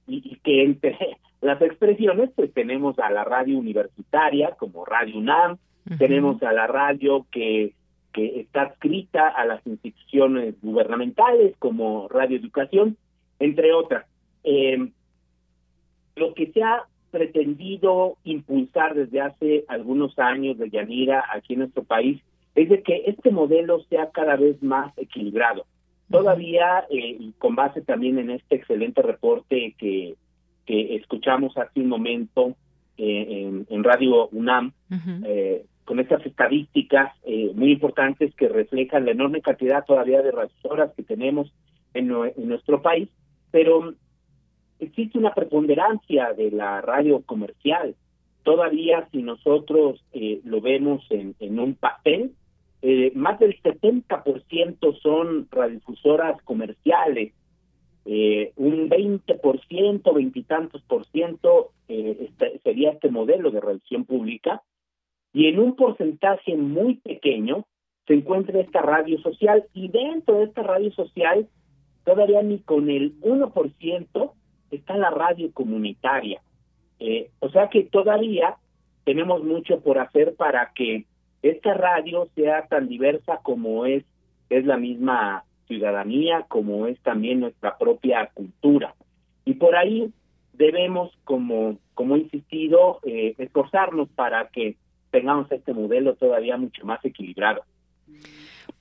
y, 0.07 0.37
que 0.37 0.63
entre 0.63 1.19
las 1.41 1.61
expresiones 1.63 2.31
pues 2.35 2.53
tenemos 2.53 2.99
a 2.99 3.11
la 3.11 3.25
radio 3.25 3.59
universitaria 3.59 4.53
como 4.59 4.85
Radio 4.85 5.19
UNAM 5.19 5.59
tenemos 5.99 6.43
a 6.43 6.53
la 6.53 6.67
radio 6.67 7.27
que 7.31 7.73
que 8.13 8.41
está 8.41 8.63
adscrita 8.63 9.29
a 9.29 9.45
las 9.45 9.65
instituciones 9.67 10.55
gubernamentales 10.63 11.55
como 11.59 12.09
Radio 12.09 12.39
Educación 12.39 12.97
entre 13.39 13.73
otras. 13.73 14.07
Eh, 14.45 14.91
lo 16.17 16.33
que 16.33 16.51
se 16.53 16.63
ha 16.63 16.85
pretendido 17.11 18.17
impulsar 18.25 18.95
desde 18.95 19.21
hace 19.21 19.65
algunos 19.69 20.19
años 20.19 20.59
de 20.59 20.71
Yanira 20.71 21.25
aquí 21.33 21.53
en 21.53 21.61
nuestro 21.61 21.85
país 21.85 22.21
es 22.57 22.71
de 22.71 22.83
que 22.83 23.03
este 23.07 23.31
modelo 23.31 23.81
sea 23.85 24.11
cada 24.11 24.35
vez 24.37 24.61
más 24.63 24.97
equilibrado. 24.97 25.67
Todavía, 26.11 26.87
eh, 26.89 27.17
y 27.21 27.33
con 27.39 27.55
base 27.55 27.83
también 27.83 28.19
en 28.19 28.31
este 28.31 28.57
excelente 28.57 29.03
reporte 29.03 29.75
que, 29.79 30.15
que 30.65 30.97
escuchamos 30.97 31.57
hace 31.59 31.81
un 31.81 31.89
momento 31.89 32.57
eh, 32.97 33.65
en, 33.69 33.85
Radio 33.85 34.29
UNAM, 34.29 34.73
eh, 35.25 35.67
con 35.85 36.01
estas 36.01 36.25
estadísticas 36.25 37.13
muy 37.55 37.73
importantes 37.73 38.35
que 38.35 38.49
reflejan 38.49 39.05
la 39.05 39.13
enorme 39.13 39.43
cantidad 39.43 39.85
todavía 39.85 40.23
de 40.23 40.33
radiohoras 40.33 40.93
que 40.97 41.03
tenemos 41.03 41.53
en, 41.93 42.09
nuestro 42.09 42.83
país, 42.83 43.09
pero 43.51 43.95
existe 44.81 45.19
una 45.19 45.35
preponderancia 45.35 46.33
de 46.33 46.51
la 46.51 46.81
radio 46.81 47.21
comercial. 47.21 47.95
Todavía 48.43 49.07
si 49.13 49.23
nosotros 49.23 50.03
lo 50.45 50.61
vemos 50.61 51.05
en, 51.11 51.37
en 51.39 51.61
un 51.61 51.75
papel, 51.75 52.33
eh, 52.83 53.13
más 53.15 53.39
del 53.39 53.61
70% 53.63 55.01
son 55.01 55.49
radiodifusoras 55.51 56.41
comerciales, 56.43 57.33
eh, 58.05 58.53
un 58.57 58.89
20%, 58.89 60.15
veintitantos 60.15 60.83
por 60.83 61.05
ciento 61.07 61.73
eh, 61.89 62.17
este, 62.21 62.61
sería 62.61 62.93
este 62.93 63.11
modelo 63.11 63.51
de 63.51 63.61
radiación 63.61 64.05
pública, 64.05 64.63
y 65.33 65.49
en 65.49 65.59
un 65.59 65.75
porcentaje 65.75 66.57
muy 66.57 66.97
pequeño 66.97 67.67
se 68.07 68.15
encuentra 68.15 68.61
esta 68.61 68.81
radio 68.81 69.19
social, 69.21 69.65
y 69.75 69.89
dentro 69.89 70.39
de 70.39 70.45
esta 70.45 70.63
radio 70.63 70.93
social, 70.93 71.49
todavía 72.05 72.43
ni 72.43 72.61
con 72.61 72.89
el 72.89 73.21
1% 73.21 74.33
está 74.71 74.97
la 74.97 75.11
radio 75.11 75.51
comunitaria. 75.53 76.41
Eh, 76.99 77.31
o 77.41 77.51
sea 77.51 77.69
que 77.69 77.83
todavía 77.83 78.57
tenemos 79.05 79.43
mucho 79.45 79.81
por 79.81 79.99
hacer 79.99 80.35
para 80.37 80.73
que 80.75 81.05
esta 81.51 81.75
radio 81.75 82.29
sea 82.35 82.67
tan 82.67 82.89
diversa 82.89 83.41
como 83.43 83.87
es, 83.87 84.05
es 84.51 84.65
la 84.65 84.77
misma 84.77 85.45
ciudadanía, 85.67 86.45
como 86.49 86.87
es 86.87 86.99
también 87.01 87.41
nuestra 87.41 87.77
propia 87.77 88.31
cultura. 88.33 88.95
Y 89.45 89.55
por 89.55 89.77
ahí 89.77 90.13
debemos, 90.53 91.13
como, 91.25 91.79
como 91.95 92.17
he 92.17 92.21
insistido, 92.21 93.01
eh, 93.05 93.35
esforzarnos 93.39 94.09
para 94.11 94.49
que 94.49 94.77
tengamos 95.11 95.51
este 95.51 95.73
modelo 95.73 96.15
todavía 96.15 96.57
mucho 96.57 96.85
más 96.85 97.05
equilibrado. 97.05 97.63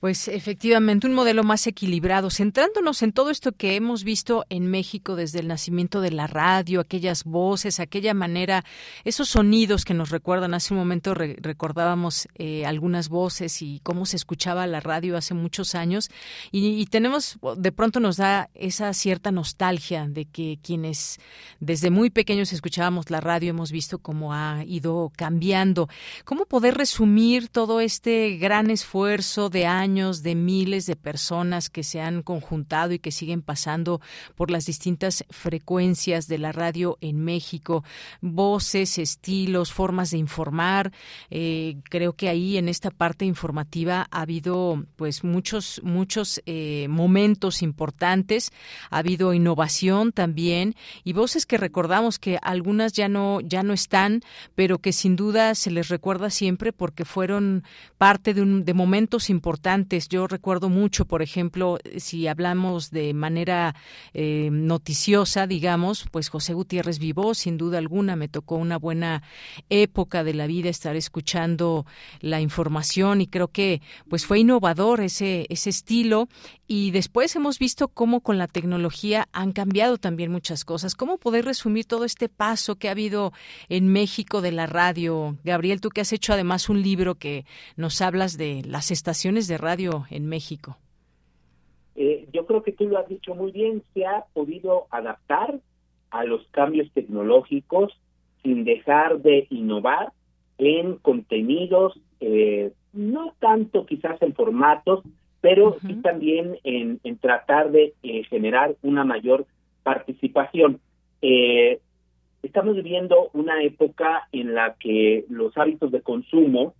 Pues 0.00 0.28
efectivamente, 0.28 1.06
un 1.06 1.14
modelo 1.14 1.42
más 1.42 1.66
equilibrado, 1.66 2.30
centrándonos 2.30 3.02
en 3.02 3.12
todo 3.12 3.30
esto 3.30 3.52
que 3.52 3.76
hemos 3.76 4.04
visto 4.04 4.44
en 4.50 4.70
México 4.70 5.16
desde 5.16 5.40
el 5.40 5.48
nacimiento 5.48 6.00
de 6.00 6.10
la 6.10 6.26
radio, 6.26 6.80
aquellas 6.80 7.24
voces, 7.24 7.80
aquella 7.80 8.12
manera, 8.12 8.64
esos 9.04 9.28
sonidos 9.28 9.84
que 9.84 9.94
nos 9.94 10.10
recuerdan. 10.10 10.54
Hace 10.54 10.74
un 10.74 10.80
momento 10.80 11.14
recordábamos 11.14 12.28
eh, 12.34 12.66
algunas 12.66 13.08
voces 13.08 13.62
y 13.62 13.80
cómo 13.82 14.06
se 14.06 14.16
escuchaba 14.16 14.66
la 14.66 14.80
radio 14.80 15.16
hace 15.16 15.34
muchos 15.34 15.74
años 15.74 16.10
y, 16.52 16.86
tenemos, 16.86 17.38
de 17.56 17.72
pronto 17.72 18.00
nos 18.00 18.16
da 18.16 18.50
esa 18.54 18.92
cierta 18.92 19.30
nostalgia 19.30 20.06
de 20.08 20.26
que 20.26 20.58
quienes 20.62 21.18
desde 21.60 21.90
muy 21.90 22.10
pequeños 22.10 22.52
escuchábamos 22.52 23.10
la 23.10 23.20
radio 23.20 23.50
hemos 23.50 23.72
visto 23.72 23.98
cómo 23.98 24.32
ha 24.32 24.62
ido 24.66 25.10
cambiando. 25.16 25.88
¿Cómo 26.24 26.44
poder 26.46 26.74
resumir 26.74 27.48
todo 27.48 27.80
este 27.80 28.36
gran 28.36 28.70
esfuerzo 28.70 29.48
de 29.48 29.66
años? 29.80 30.06
de 30.22 30.34
miles 30.34 30.86
de 30.86 30.96
personas 30.96 31.68
que 31.70 31.82
se 31.82 32.00
han 32.00 32.22
conjuntado 32.22 32.92
y 32.92 32.98
que 32.98 33.10
siguen 33.10 33.42
pasando 33.42 34.00
por 34.34 34.50
las 34.50 34.66
distintas 34.66 35.24
frecuencias 35.30 36.28
de 36.28 36.38
la 36.38 36.52
radio 36.52 36.98
en 37.00 37.24
México, 37.24 37.84
voces, 38.20 38.98
estilos, 38.98 39.72
formas 39.72 40.10
de 40.10 40.18
informar. 40.18 40.92
Eh, 41.30 41.76
creo 41.90 42.12
que 42.12 42.28
ahí 42.28 42.56
en 42.56 42.68
esta 42.68 42.90
parte 42.90 43.24
informativa 43.24 44.06
ha 44.10 44.20
habido 44.22 44.84
pues 44.96 45.24
muchos 45.24 45.80
muchos 45.82 46.42
eh, 46.46 46.86
momentos 46.88 47.62
importantes, 47.62 48.52
ha 48.90 48.98
habido 48.98 49.34
innovación 49.34 50.12
también 50.12 50.74
y 51.04 51.12
voces 51.12 51.46
que 51.46 51.58
recordamos 51.58 52.18
que 52.18 52.38
algunas 52.42 52.92
ya 52.92 53.08
no 53.08 53.40
ya 53.40 53.62
no 53.62 53.72
están, 53.72 54.22
pero 54.54 54.78
que 54.78 54.92
sin 54.92 55.16
duda 55.16 55.54
se 55.54 55.70
les 55.70 55.88
recuerda 55.88 56.30
siempre 56.30 56.72
porque 56.72 57.04
fueron 57.04 57.64
parte 57.98 58.34
de, 58.34 58.42
un, 58.42 58.64
de 58.64 58.74
momentos 58.74 59.30
importantes 59.30 59.65
yo 60.08 60.28
recuerdo 60.28 60.68
mucho, 60.68 61.06
por 61.06 61.22
ejemplo, 61.22 61.78
si 61.96 62.28
hablamos 62.28 62.90
de 62.90 63.12
manera 63.14 63.74
eh, 64.14 64.48
noticiosa, 64.52 65.46
digamos, 65.46 66.06
pues 66.12 66.28
José 66.28 66.54
Gutiérrez 66.54 66.98
vivó, 67.00 67.34
sin 67.34 67.56
duda 67.56 67.78
alguna, 67.78 68.14
me 68.14 68.28
tocó 68.28 68.56
una 68.56 68.78
buena 68.78 69.24
época 69.68 70.22
de 70.22 70.34
la 70.34 70.46
vida 70.46 70.68
estar 70.68 70.94
escuchando 70.94 71.84
la 72.20 72.40
información 72.40 73.20
y 73.20 73.26
creo 73.26 73.48
que 73.48 73.82
pues 74.08 74.24
fue 74.24 74.38
innovador 74.38 75.00
ese, 75.00 75.46
ese 75.48 75.70
estilo 75.70 76.28
y 76.68 76.90
después 76.90 77.34
hemos 77.36 77.58
visto 77.58 77.88
cómo 77.88 78.20
con 78.20 78.38
la 78.38 78.48
tecnología 78.48 79.28
han 79.32 79.52
cambiado 79.52 79.98
también 79.98 80.32
muchas 80.32 80.64
cosas. 80.64 80.94
¿Cómo 80.94 81.18
poder 81.18 81.44
resumir 81.44 81.84
todo 81.84 82.04
este 82.04 82.28
paso 82.28 82.76
que 82.76 82.88
ha 82.88 82.92
habido 82.92 83.32
en 83.68 83.88
México 83.88 84.40
de 84.40 84.50
la 84.50 84.66
radio? 84.66 85.36
Gabriel, 85.44 85.80
tú 85.80 85.90
que 85.90 86.00
has 86.00 86.12
hecho 86.12 86.32
además 86.32 86.68
un 86.68 86.82
libro 86.82 87.14
que 87.14 87.46
nos 87.76 88.00
hablas 88.00 88.36
de 88.36 88.62
las 88.64 88.90
estaciones 88.90 89.46
de 89.46 89.55
radio 89.58 89.76
radio 89.92 90.06
en 90.10 90.26
México? 90.26 90.76
Eh, 91.96 92.28
yo 92.32 92.46
creo 92.46 92.62
que 92.62 92.72
tú 92.72 92.88
lo 92.88 92.98
has 92.98 93.08
dicho 93.08 93.34
muy 93.34 93.52
bien, 93.52 93.82
se 93.94 94.04
ha 94.04 94.26
podido 94.34 94.86
adaptar 94.90 95.58
a 96.10 96.24
los 96.24 96.46
cambios 96.50 96.90
tecnológicos 96.92 97.98
sin 98.42 98.64
dejar 98.64 99.20
de 99.20 99.46
innovar 99.50 100.12
en 100.58 100.96
contenidos, 100.96 101.98
eh, 102.20 102.72
no 102.92 103.34
tanto 103.38 103.86
quizás 103.86 104.20
en 104.22 104.34
formatos, 104.34 105.02
pero 105.40 105.76
sí 105.86 105.94
también 105.96 106.58
en, 106.64 106.98
tratar 107.18 107.70
de 107.70 107.94
eh, 108.02 108.24
generar 108.24 108.76
una 108.82 109.04
mayor 109.04 109.46
participación. 109.82 110.80
estamos 112.42 112.76
viviendo 112.76 113.30
una 113.32 113.62
época 113.62 114.28
en 114.32 114.54
la 114.54 114.74
que 114.74 115.24
los 115.28 115.56
hábitos 115.56 115.90
de 115.92 116.00
consumo 116.02 116.74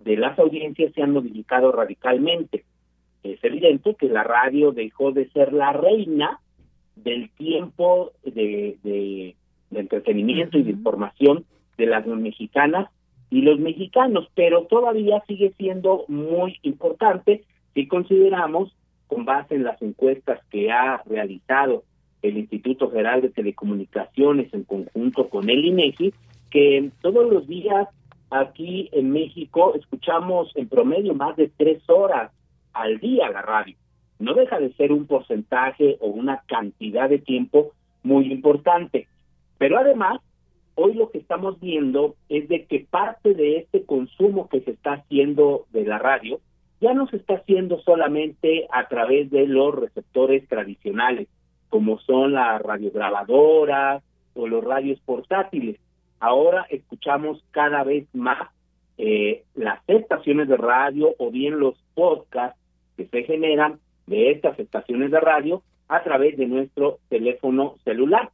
de 0.00 0.16
las 0.16 0.38
audiencias 0.38 0.92
se 0.94 1.02
han 1.02 1.12
modificado 1.12 1.72
radicalmente. 1.72 2.64
Es 3.22 3.42
evidente 3.44 3.94
que 3.94 4.08
la 4.08 4.24
radio 4.24 4.72
dejó 4.72 5.12
de 5.12 5.28
ser 5.30 5.52
la 5.52 5.72
reina 5.72 6.40
del 6.96 7.30
tiempo 7.30 8.12
de, 8.24 9.36
entretenimiento 9.70 10.58
y 10.58 10.62
de 10.62 10.72
información 10.72 11.44
de 11.76 11.86
las 11.86 12.06
mexicanas 12.06 12.90
y 13.30 13.42
los 13.42 13.58
mexicanos, 13.58 14.28
pero 14.34 14.64
todavía 14.64 15.22
sigue 15.28 15.52
siendo 15.56 16.04
muy 16.08 16.58
importante 16.62 17.44
si 17.74 17.86
consideramos, 17.86 18.74
con 19.06 19.24
base 19.24 19.54
en 19.54 19.64
las 19.64 19.80
encuestas 19.82 20.40
que 20.50 20.70
ha 20.70 21.02
realizado 21.04 21.84
el 22.22 22.38
Instituto 22.38 22.90
Federal 22.90 23.22
de 23.22 23.30
Telecomunicaciones 23.30 24.52
en 24.52 24.64
conjunto 24.64 25.28
con 25.28 25.48
el 25.48 25.64
INEGI, 25.64 26.12
que 26.50 26.90
todos 27.00 27.30
los 27.30 27.46
días 27.46 27.88
Aquí 28.30 28.88
en 28.92 29.10
México 29.10 29.74
escuchamos 29.74 30.52
en 30.54 30.68
promedio 30.68 31.14
más 31.14 31.36
de 31.36 31.50
tres 31.56 31.82
horas 31.88 32.30
al 32.72 32.98
día 32.98 33.28
la 33.28 33.42
radio. 33.42 33.76
No 34.20 34.34
deja 34.34 34.60
de 34.60 34.72
ser 34.74 34.92
un 34.92 35.06
porcentaje 35.06 35.96
o 36.00 36.08
una 36.08 36.42
cantidad 36.46 37.08
de 37.08 37.18
tiempo 37.18 37.72
muy 38.04 38.30
importante. 38.30 39.08
Pero 39.58 39.78
además, 39.78 40.20
hoy 40.76 40.94
lo 40.94 41.10
que 41.10 41.18
estamos 41.18 41.58
viendo 41.60 42.14
es 42.28 42.48
de 42.48 42.66
que 42.66 42.86
parte 42.88 43.34
de 43.34 43.58
este 43.58 43.84
consumo 43.84 44.48
que 44.48 44.60
se 44.60 44.72
está 44.72 44.92
haciendo 44.92 45.66
de 45.72 45.84
la 45.84 45.98
radio 45.98 46.40
ya 46.80 46.94
no 46.94 47.08
se 47.08 47.16
está 47.16 47.34
haciendo 47.34 47.80
solamente 47.80 48.66
a 48.72 48.88
través 48.88 49.30
de 49.30 49.46
los 49.46 49.74
receptores 49.74 50.46
tradicionales, 50.48 51.28
como 51.68 51.98
son 51.98 52.32
las 52.34 52.62
radiograbadoras 52.62 54.02
o 54.34 54.46
los 54.46 54.64
radios 54.64 55.00
portátiles, 55.00 55.78
ahora 56.20 56.66
escuchamos 56.70 57.42
cada 57.50 57.82
vez 57.82 58.06
más 58.14 58.48
eh, 58.98 59.44
las 59.54 59.80
estaciones 59.86 60.48
de 60.48 60.56
radio 60.56 61.14
o 61.18 61.30
bien 61.30 61.58
los 61.58 61.74
podcasts 61.94 62.60
que 62.96 63.06
se 63.06 63.24
generan 63.24 63.80
de 64.06 64.30
estas 64.30 64.58
estaciones 64.58 65.10
de 65.10 65.20
radio 65.20 65.62
a 65.88 66.02
través 66.02 66.36
de 66.36 66.46
nuestro 66.46 66.98
teléfono 67.08 67.76
celular. 67.84 68.30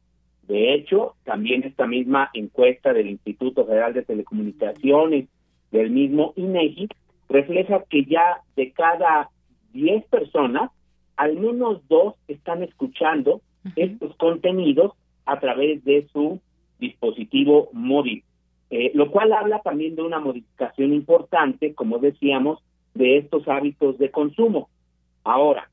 De 0.47 0.73
hecho, 0.73 1.15
también 1.23 1.63
esta 1.63 1.87
misma 1.87 2.29
encuesta 2.33 2.93
del 2.93 3.07
Instituto 3.07 3.65
Federal 3.65 3.93
de 3.93 4.03
Telecomunicaciones, 4.03 5.27
del 5.71 5.89
mismo 5.89 6.33
INEGI, 6.35 6.89
refleja 7.29 7.83
que 7.89 8.05
ya 8.05 8.41
de 8.55 8.71
cada 8.71 9.29
10 9.73 10.05
personas, 10.05 10.71
al 11.15 11.37
menos 11.37 11.87
dos 11.87 12.15
están 12.27 12.63
escuchando 12.63 13.41
estos 13.75 14.15
contenidos 14.17 14.93
a 15.25 15.39
través 15.39 15.83
de 15.83 16.07
su 16.13 16.39
dispositivo 16.79 17.69
móvil, 17.73 18.23
eh, 18.69 18.91
lo 18.93 19.11
cual 19.11 19.33
habla 19.33 19.59
también 19.59 19.95
de 19.95 20.01
una 20.01 20.19
modificación 20.19 20.93
importante, 20.93 21.73
como 21.73 21.99
decíamos, 21.99 22.59
de 22.93 23.17
estos 23.17 23.47
hábitos 23.47 23.97
de 23.97 24.11
consumo. 24.11 24.69
Ahora, 25.23 25.69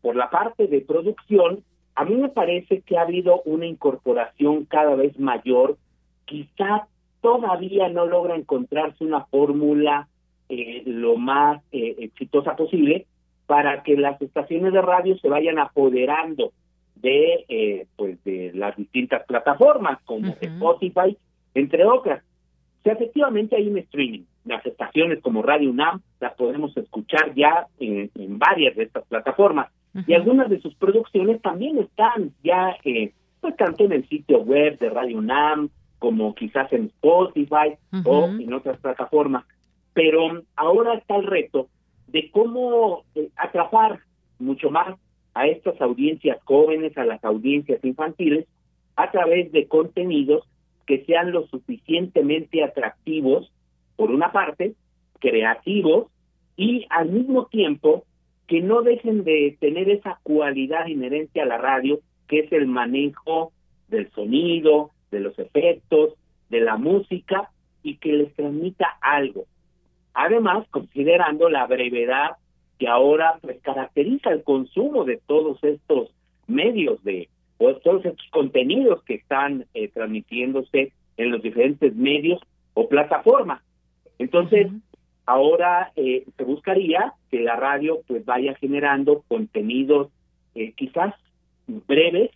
por 0.00 0.16
la 0.16 0.30
parte 0.30 0.66
de 0.66 0.80
producción, 0.80 1.62
a 1.94 2.04
mí 2.04 2.16
me 2.16 2.28
parece 2.28 2.80
que 2.80 2.96
ha 2.96 3.02
habido 3.02 3.42
una 3.44 3.66
incorporación 3.66 4.64
cada 4.64 4.94
vez 4.94 5.18
mayor, 5.18 5.76
quizá 6.24 6.88
todavía 7.20 7.88
no 7.88 8.06
logra 8.06 8.34
encontrarse 8.34 9.04
una 9.04 9.24
fórmula 9.26 10.08
eh, 10.48 10.82
lo 10.86 11.16
más 11.16 11.62
eh, 11.72 11.96
exitosa 11.98 12.56
posible 12.56 13.06
para 13.46 13.82
que 13.82 13.96
las 13.96 14.20
estaciones 14.20 14.72
de 14.72 14.82
radio 14.82 15.16
se 15.18 15.28
vayan 15.28 15.58
apoderando 15.58 16.52
de 17.02 17.44
eh, 17.48 17.86
pues 17.96 18.22
de 18.24 18.52
las 18.54 18.76
distintas 18.76 19.24
plataformas 19.26 20.00
como 20.04 20.34
Spotify, 20.40 21.16
entre 21.54 21.84
otras. 21.84 22.22
si 22.82 22.90
efectivamente 22.90 23.56
hay 23.56 23.68
un 23.68 23.78
streaming. 23.78 24.22
Las 24.44 24.64
estaciones 24.64 25.20
como 25.20 25.42
Radio 25.42 25.70
UNAM 25.70 26.00
las 26.20 26.34
podemos 26.34 26.76
escuchar 26.76 27.34
ya 27.34 27.66
en, 27.78 28.10
varias 28.38 28.76
de 28.76 28.84
estas 28.84 29.04
plataformas. 29.06 29.70
Y 30.06 30.14
algunas 30.14 30.48
de 30.48 30.60
sus 30.60 30.74
producciones 30.76 31.42
también 31.42 31.78
están 31.78 32.32
ya, 32.42 32.76
eh, 32.82 33.12
pues 33.40 33.54
tanto 33.56 33.84
en 33.84 33.92
el 33.92 34.08
sitio 34.08 34.40
web 34.40 34.78
de 34.78 34.88
Radio 34.88 35.18
UNAM, 35.18 35.68
como 35.98 36.34
quizás 36.34 36.72
en 36.72 36.86
Spotify 36.86 37.76
o 38.04 38.26
en 38.26 38.52
otras 38.52 38.80
plataformas. 38.80 39.44
Pero 39.92 40.42
ahora 40.56 40.94
está 40.94 41.16
el 41.16 41.26
reto 41.26 41.68
de 42.08 42.30
cómo 42.30 43.04
eh, 43.14 43.28
atrapar 43.36 44.00
mucho 44.38 44.70
más 44.70 44.96
a 45.34 45.46
estas 45.46 45.80
audiencias 45.80 46.38
jóvenes, 46.44 46.96
a 46.98 47.04
las 47.04 47.22
audiencias 47.24 47.82
infantiles, 47.84 48.46
a 48.96 49.10
través 49.10 49.50
de 49.52 49.66
contenidos 49.66 50.46
que 50.86 51.04
sean 51.04 51.32
lo 51.32 51.46
suficientemente 51.46 52.62
atractivos, 52.62 53.50
por 53.96 54.10
una 54.10 54.32
parte, 54.32 54.74
creativos 55.20 56.08
y 56.56 56.86
al 56.90 57.08
mismo 57.08 57.46
tiempo 57.46 58.04
que 58.46 58.60
no 58.60 58.82
dejen 58.82 59.24
de 59.24 59.56
tener 59.60 59.88
esa 59.88 60.18
cualidad 60.22 60.86
inherente 60.86 61.40
a 61.40 61.46
la 61.46 61.58
radio, 61.58 62.00
que 62.28 62.40
es 62.40 62.52
el 62.52 62.66
manejo 62.66 63.52
del 63.88 64.10
sonido, 64.10 64.90
de 65.10 65.20
los 65.20 65.38
efectos, 65.38 66.14
de 66.50 66.60
la 66.60 66.76
música 66.76 67.50
y 67.82 67.96
que 67.96 68.12
les 68.12 68.34
transmita 68.34 68.86
algo. 69.00 69.44
Además, 70.14 70.66
considerando 70.70 71.48
la 71.48 71.66
brevedad 71.66 72.32
que 72.78 72.88
ahora 72.88 73.38
pues 73.40 73.60
caracteriza 73.62 74.30
el 74.30 74.42
consumo 74.42 75.04
de 75.04 75.20
todos 75.26 75.62
estos 75.62 76.10
medios 76.46 77.02
de 77.04 77.28
o 77.58 77.74
todos 77.76 78.04
estos 78.04 78.26
contenidos 78.30 79.02
que 79.04 79.14
están 79.14 79.66
eh, 79.74 79.88
transmitiéndose 79.88 80.92
en 81.16 81.30
los 81.30 81.42
diferentes 81.42 81.94
medios 81.94 82.40
o 82.74 82.88
plataformas. 82.88 83.62
Entonces, 84.18 84.68
ahora 85.26 85.92
eh, 85.96 86.24
se 86.36 86.44
buscaría 86.44 87.14
que 87.30 87.40
la 87.40 87.56
radio 87.56 88.00
pues 88.06 88.24
vaya 88.24 88.54
generando 88.56 89.22
contenidos 89.28 90.08
eh, 90.54 90.72
quizás 90.72 91.14
breves, 91.66 92.30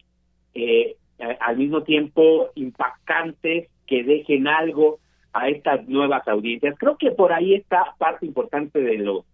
eh, 0.55 0.97
al 1.41 1.57
mismo 1.57 1.83
tiempo 1.83 2.51
impactantes, 2.55 3.69
que 3.87 4.03
dejen 4.03 4.49
algo 4.49 4.99
a 5.33 5.49
estas 5.49 5.87
nuevas 5.89 6.27
audiencias. 6.29 6.77
Creo 6.79 6.97
que 6.97 7.11
por 7.11 7.33
ahí 7.33 7.55
está 7.55 7.95
parte 7.99 8.27
importante 8.27 8.81
de 8.81 8.99
los 8.99 9.25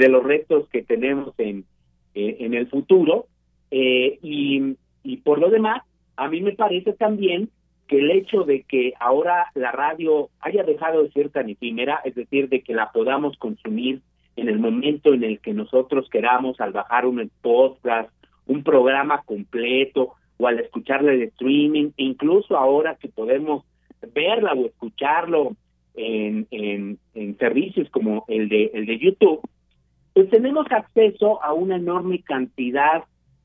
de 0.00 0.08
los 0.08 0.24
retos 0.24 0.68
que 0.70 0.82
tenemos 0.82 1.34
en, 1.38 1.64
en 2.14 2.54
el 2.54 2.66
futuro 2.68 3.26
y, 3.70 4.76
y 5.04 5.16
por 5.18 5.38
lo 5.38 5.50
demás, 5.50 5.82
a 6.16 6.28
mí 6.28 6.40
me 6.40 6.52
parece 6.52 6.92
también 6.92 7.50
que 7.86 7.98
el 7.98 8.10
hecho 8.10 8.44
de 8.44 8.62
que 8.62 8.92
ahora 9.00 9.46
la 9.54 9.72
radio 9.72 10.30
haya 10.40 10.62
dejado 10.62 11.02
de 11.02 11.10
ser 11.10 11.30
tan 11.30 11.50
efímera, 11.50 12.00
es 12.04 12.14
decir, 12.14 12.48
de 12.48 12.62
que 12.62 12.72
la 12.72 12.92
podamos 12.92 13.36
consumir 13.36 14.00
en 14.36 14.48
el 14.48 14.58
momento 14.58 15.12
en 15.12 15.24
el 15.24 15.40
que 15.40 15.52
nosotros 15.52 16.08
queramos, 16.08 16.60
al 16.60 16.72
bajar 16.72 17.04
un 17.04 17.30
podcast, 17.42 18.08
un 18.46 18.62
programa 18.62 19.22
completo 19.22 20.14
o 20.38 20.46
al 20.46 20.60
escucharle 20.60 21.16
de 21.16 21.24
streaming, 21.24 21.90
e 21.96 22.04
incluso 22.04 22.56
ahora 22.56 22.94
que 22.94 23.08
podemos 23.08 23.64
verla 24.14 24.52
o 24.52 24.66
escucharlo 24.66 25.56
en, 25.94 26.46
en, 26.50 26.98
en 27.14 27.36
servicios 27.38 27.90
como 27.90 28.24
el 28.28 28.48
de, 28.48 28.70
el 28.72 28.86
de 28.86 28.98
YouTube, 28.98 29.40
pues 30.12 30.28
tenemos 30.30 30.66
acceso 30.70 31.42
a 31.42 31.52
una 31.52 31.76
enorme 31.76 32.22
cantidad 32.22 33.04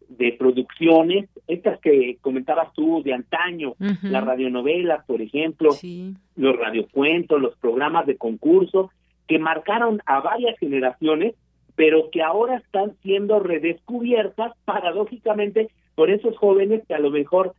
de 0.10 0.34
producciones, 0.34 1.30
estas 1.48 1.80
que 1.80 2.18
comentabas 2.22 2.74
tú 2.74 3.02
de 3.04 3.14
antaño, 3.14 3.74
las 3.80 4.24
radionovelas, 4.24 5.04
por 5.06 5.22
ejemplo, 5.22 5.72
los 6.36 6.56
radiocuentos, 6.58 7.42
los 7.42 7.56
programas 7.58 8.06
de 8.06 8.18
concurso, 8.18 8.92
que 9.28 9.40
marcaron 9.40 10.02
a 10.06 10.20
varias 10.22 10.58
generaciones, 10.60 11.36
pero 11.76 12.10
que 12.12 12.22
ahora 12.22 12.58
están 12.58 12.96
siendo 13.02 13.40
redescubiertas 13.40 14.54
paradójicamente 14.64 15.70
por 15.96 16.10
esos 16.10 16.38
jóvenes 16.38 16.84
que 16.88 16.94
a 16.94 17.00
lo 17.00 17.10
mejor 17.10 17.54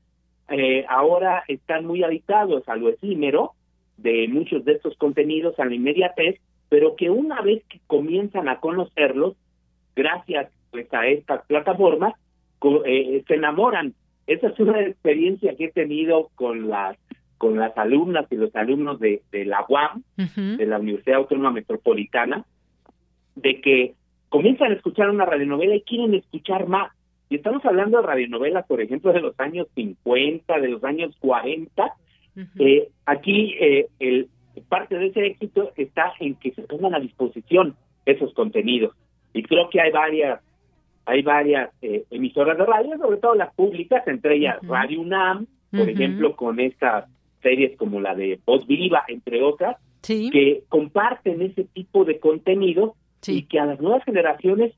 eh, 0.49 0.85
ahora 0.89 1.43
están 1.49 1.85
muy 1.85 2.05
habitados 2.05 2.69
a 2.69 2.77
lo 2.77 2.89
efímero 2.89 3.53
de 3.97 4.29
muchos 4.29 4.65
de 4.65 4.73
estos 4.73 4.97
contenidos, 4.97 5.59
a 5.59 5.65
la 5.65 5.75
inmediatez, 5.75 6.41
pero 6.69 6.97
que 6.97 7.11
una 7.11 7.41
vez 7.43 7.64
que 7.69 7.81
comienzan 7.87 8.49
a 8.49 8.61
conocerlos, 8.61 9.37
gracias 9.95 10.51
pues 10.71 10.93
a 10.93 11.07
estas 11.07 11.45
plataformas, 11.47 12.14
eh, 12.85 13.23
se 13.27 13.35
enamoran. 13.35 13.95
Esa 14.27 14.49
es 14.49 14.59
una 14.59 14.81
experiencia 14.81 15.55
que 15.57 15.67
he 15.67 15.73
tenido 15.73 16.31
con 16.35 16.69
las 16.69 16.97
con 17.39 17.59
las 17.59 17.77
alumnas 17.77 18.27
y 18.31 18.37
los 18.37 18.55
alumnos 18.57 18.99
de, 18.99 19.23
de 19.31 19.45
la 19.45 19.64
UAM, 19.69 20.03
de 20.17 20.67
la 20.67 20.79
Universidad 20.79 21.19
Autónoma 21.19 21.51
Metropolitana, 21.51 22.47
de 23.35 23.61
que 23.61 23.95
comienzan 24.31 24.73
a 24.73 24.75
escuchar 24.75 25.11
una 25.11 25.27
radionovela 25.27 25.75
y 25.75 25.83
quieren 25.83 26.14
escuchar 26.14 26.67
más. 26.67 26.93
Y 27.29 27.37
estamos 27.37 27.64
hablando 27.64 27.99
de 27.99 28.07
radionovelas, 28.07 28.67
por 28.67 28.81
ejemplo, 28.81 29.12
de 29.12 29.21
los 29.21 29.39
años 29.39 29.67
50, 29.75 30.61
de 30.61 30.69
los 30.69 30.83
años 30.85 31.14
40. 31.21 31.93
eh, 32.59 32.89
aquí 33.05 33.55
eh, 33.61 33.89
el, 33.99 34.29
parte 34.63 34.99
de 34.99 35.07
ese 35.07 35.27
éxito 35.27 35.73
está 35.77 36.13
en 36.21 36.35
que 36.37 36.53
se 36.53 36.63
pongan 36.63 36.95
a 36.95 37.01
disposición 37.01 37.77
esos 38.05 38.33
contenidos. 38.35 38.95
Y 39.33 39.43
creo 39.43 39.69
que 39.71 39.81
hay 39.81 39.91
varias 39.91 40.41
hay 41.07 41.23
varias 41.23 41.71
eh, 41.83 42.05
emisoras 42.11 42.59
de 42.59 42.67
radio, 42.67 42.99
sobre 42.99 43.19
todo 43.19 43.37
las 43.37 43.55
públicas, 43.55 44.07
entre 44.09 44.37
ellas 44.37 44.59
Radio 44.63 45.01
UNAM, 45.01 45.47
por 45.71 45.89
ejemplo, 45.89 46.35
con 46.35 46.59
estas 46.59 47.05
series 47.43 47.77
como 47.77 48.01
la 48.01 48.15
de 48.15 48.41
Voz 48.45 48.67
Viva, 48.67 49.05
entre 49.07 49.41
otras, 49.43 49.77
que 50.03 50.65
comparten 50.69 51.43
ese 51.43 51.65
tipo 51.65 52.05
de 52.05 52.19
contenido 52.19 52.97
y 53.27 53.43
que 53.43 53.61
a 53.61 53.67
las 53.67 53.81
nuevas 53.81 54.05
generaciones, 54.05 54.75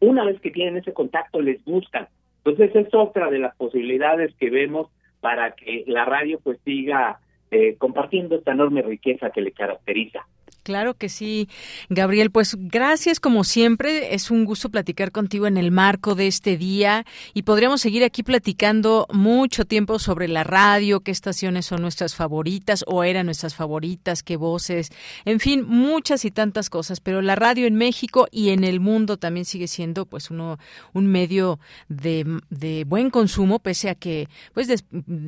una 0.00 0.24
vez 0.24 0.40
que 0.40 0.50
tienen 0.50 0.76
ese 0.76 0.92
contacto, 0.92 1.40
les 1.40 1.64
gustan. 1.64 2.08
Entonces 2.44 2.74
es 2.74 2.94
otra 2.94 3.30
de 3.30 3.38
las 3.38 3.54
posibilidades 3.56 4.34
que 4.34 4.50
vemos 4.50 4.88
para 5.20 5.52
que 5.52 5.84
la 5.86 6.04
radio 6.04 6.40
pues 6.42 6.58
siga 6.64 7.20
eh, 7.50 7.76
compartiendo 7.76 8.36
esta 8.36 8.52
enorme 8.52 8.82
riqueza 8.82 9.30
que 9.30 9.40
le 9.40 9.52
caracteriza. 9.52 10.26
Claro 10.68 10.92
que 10.92 11.08
sí, 11.08 11.48
Gabriel. 11.88 12.30
Pues 12.30 12.54
gracias 12.58 13.20
como 13.20 13.42
siempre. 13.42 14.14
Es 14.14 14.30
un 14.30 14.44
gusto 14.44 14.68
platicar 14.68 15.12
contigo 15.12 15.46
en 15.46 15.56
el 15.56 15.70
marco 15.70 16.14
de 16.14 16.26
este 16.26 16.58
día 16.58 17.06
y 17.32 17.44
podríamos 17.44 17.80
seguir 17.80 18.04
aquí 18.04 18.22
platicando 18.22 19.06
mucho 19.10 19.64
tiempo 19.64 19.98
sobre 19.98 20.28
la 20.28 20.44
radio, 20.44 21.00
qué 21.00 21.10
estaciones 21.10 21.64
son 21.64 21.80
nuestras 21.80 22.14
favoritas 22.14 22.84
o 22.86 23.02
eran 23.02 23.24
nuestras 23.24 23.54
favoritas, 23.54 24.22
qué 24.22 24.36
voces, 24.36 24.90
en 25.24 25.40
fin, 25.40 25.64
muchas 25.66 26.26
y 26.26 26.30
tantas 26.30 26.68
cosas. 26.68 27.00
Pero 27.00 27.22
la 27.22 27.34
radio 27.34 27.66
en 27.66 27.76
México 27.76 28.28
y 28.30 28.50
en 28.50 28.62
el 28.62 28.78
mundo 28.78 29.16
también 29.16 29.46
sigue 29.46 29.68
siendo 29.68 30.04
pues 30.04 30.30
uno 30.30 30.58
un 30.92 31.06
medio 31.06 31.60
de, 31.88 32.84
buen 32.86 33.08
consumo, 33.08 33.60
pese 33.60 33.88
a 33.88 33.94
que 33.94 34.28
pues 34.52 34.68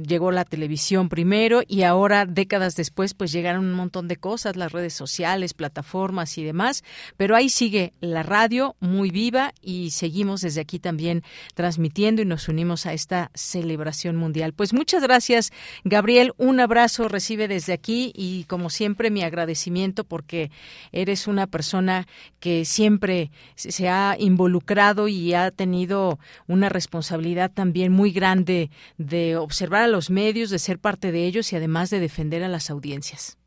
llegó 0.06 0.32
la 0.32 0.44
televisión 0.44 1.08
primero 1.08 1.62
y 1.66 1.84
ahora 1.84 2.26
décadas 2.26 2.76
después 2.76 3.14
pues 3.14 3.32
llegaron 3.32 3.64
un 3.64 3.72
montón 3.72 4.06
de 4.06 4.16
cosas, 4.16 4.56
las 4.56 4.72
redes 4.72 4.92
sociales 4.92 5.29
plataformas 5.54 6.38
y 6.38 6.44
demás, 6.44 6.84
pero 7.16 7.36
ahí 7.36 7.48
sigue 7.48 7.92
la 8.00 8.22
radio 8.22 8.76
muy 8.80 9.10
viva 9.10 9.52
y 9.60 9.90
seguimos 9.90 10.40
desde 10.40 10.60
aquí 10.60 10.78
también 10.78 11.22
transmitiendo 11.54 12.22
y 12.22 12.24
nos 12.24 12.48
unimos 12.48 12.86
a 12.86 12.92
esta 12.92 13.30
celebración 13.34 14.16
mundial. 14.16 14.52
Pues 14.52 14.72
muchas 14.72 15.02
gracias, 15.02 15.52
Gabriel, 15.84 16.32
un 16.36 16.60
abrazo 16.60 17.08
recibe 17.08 17.48
desde 17.48 17.72
aquí 17.72 18.12
y 18.14 18.44
como 18.44 18.70
siempre 18.70 19.10
mi 19.10 19.22
agradecimiento 19.22 20.04
porque 20.04 20.50
eres 20.92 21.26
una 21.26 21.46
persona 21.46 22.06
que 22.38 22.64
siempre 22.64 23.30
se 23.56 23.88
ha 23.88 24.16
involucrado 24.18 25.08
y 25.08 25.34
ha 25.34 25.50
tenido 25.50 26.18
una 26.46 26.68
responsabilidad 26.68 27.50
también 27.52 27.92
muy 27.92 28.12
grande 28.12 28.70
de 28.98 29.36
observar 29.36 29.82
a 29.82 29.88
los 29.88 30.10
medios, 30.10 30.50
de 30.50 30.58
ser 30.58 30.78
parte 30.78 31.12
de 31.12 31.24
ellos 31.24 31.52
y 31.52 31.56
además 31.56 31.90
de 31.90 32.00
defender 32.00 32.42
a 32.42 32.48
las 32.48 32.70
audiencias. 32.70 33.39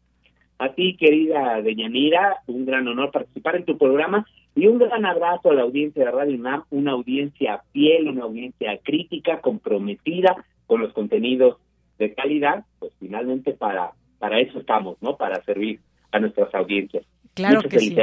A 0.64 0.74
ti, 0.74 0.95
querida 0.95 1.61
Deyanira, 1.61 2.38
un 2.47 2.66
gran 2.66 2.88
honor 2.88 3.11
participar 3.11 3.57
en 3.57 3.66
tu 3.66 3.78
programa 3.78 4.26
y 4.55 4.68
un 4.68 4.80
gran 4.80 5.05
abrazo 5.05 5.51
a 5.51 5.53
la 5.53 5.64
audiencia 5.64 6.05
de 6.05 6.11
Radio 6.11 6.38
UNAM, 6.38 6.64
una 6.70 6.93
audiencia 6.93 7.61
fiel, 7.74 8.07
una 8.07 8.24
audiencia 8.24 8.80
crítica, 8.82 9.41
comprometida 9.41 10.38
con 10.66 10.80
los 10.80 10.93
contenidos 10.93 11.57
de 11.99 12.14
calidad, 12.14 12.64
pues 12.80 12.93
finalmente 12.97 13.51
para, 13.51 13.91
para 14.20 14.39
eso 14.39 14.59
estamos, 14.59 14.95
¿no? 15.01 15.18
Para 15.18 15.43
servir 15.43 15.82
a 16.14 16.20
nuestras 16.20 16.55
audiencias. 16.55 17.05
Claro 17.34 17.61
que 17.64 17.80
sí. 17.80 17.93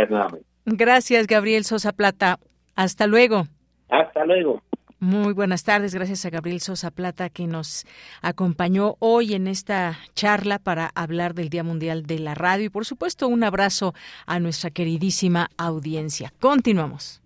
Gracias, 0.67 1.27
Gabriel 1.27 1.65
Sosa 1.65 1.93
Plata. 1.93 2.39
Hasta 2.77 3.07
luego. 3.07 3.45
Hasta 3.89 4.27
luego. 4.27 4.61
Muy 5.01 5.33
buenas 5.33 5.65
tardes, 5.65 5.95
gracias 5.95 6.27
a 6.27 6.31
Gabriel 6.31 6.61
Sosa 6.61 6.91
Plata 6.91 7.31
que 7.31 7.47
nos 7.47 7.87
acompañó 8.21 8.97
hoy 8.99 9.33
en 9.33 9.47
esta 9.47 9.99
charla 10.15 10.59
para 10.59 10.91
hablar 10.95 11.33
del 11.33 11.49
Día 11.49 11.65
Mundial 11.65 12.05
de 12.05 12.19
la 12.19 12.35
Radio 12.35 12.67
y 12.67 12.69
por 12.69 12.85
supuesto 12.85 13.27
un 13.27 13.43
abrazo 13.43 13.95
a 14.27 14.39
nuestra 14.41 14.69
queridísima 14.71 15.49
audiencia. 15.57 16.35
Continuamos. 16.39 17.23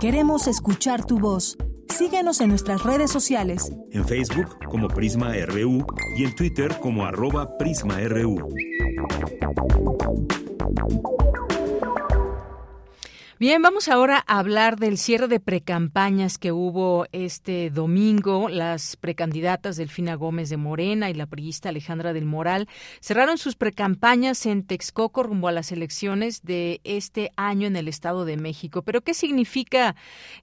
Queremos 0.00 0.46
escuchar 0.46 1.04
tu 1.04 1.18
voz. 1.18 1.58
Síguenos 1.90 2.40
en 2.40 2.48
nuestras 2.48 2.82
redes 2.82 3.10
sociales. 3.10 3.72
En 3.92 4.06
Facebook 4.06 4.58
como 4.70 4.88
Prisma 4.88 5.34
RU 5.46 5.86
y 6.16 6.24
en 6.24 6.34
Twitter 6.34 6.78
como 6.80 7.04
arroba 7.04 7.58
PrismaRU. 7.58 8.48
Bien, 13.46 13.60
vamos 13.60 13.88
ahora 13.88 14.24
a 14.26 14.38
hablar 14.38 14.78
del 14.78 14.96
cierre 14.96 15.28
de 15.28 15.38
precampañas 15.38 16.38
que 16.38 16.50
hubo 16.50 17.04
este 17.12 17.68
domingo. 17.68 18.48
Las 18.48 18.96
precandidatas 18.96 19.76
Delfina 19.76 20.14
Gómez 20.14 20.48
de 20.48 20.56
Morena 20.56 21.10
y 21.10 21.12
la 21.12 21.26
priista 21.26 21.68
Alejandra 21.68 22.14
del 22.14 22.24
Moral 22.24 22.70
cerraron 23.02 23.36
sus 23.36 23.54
precampañas 23.54 24.46
en 24.46 24.64
Texcoco 24.64 25.22
rumbo 25.22 25.48
a 25.48 25.52
las 25.52 25.72
elecciones 25.72 26.42
de 26.42 26.80
este 26.84 27.32
año 27.36 27.66
en 27.66 27.76
el 27.76 27.86
Estado 27.86 28.24
de 28.24 28.38
México. 28.38 28.80
Pero 28.80 29.02
¿qué 29.02 29.12
significa 29.12 29.94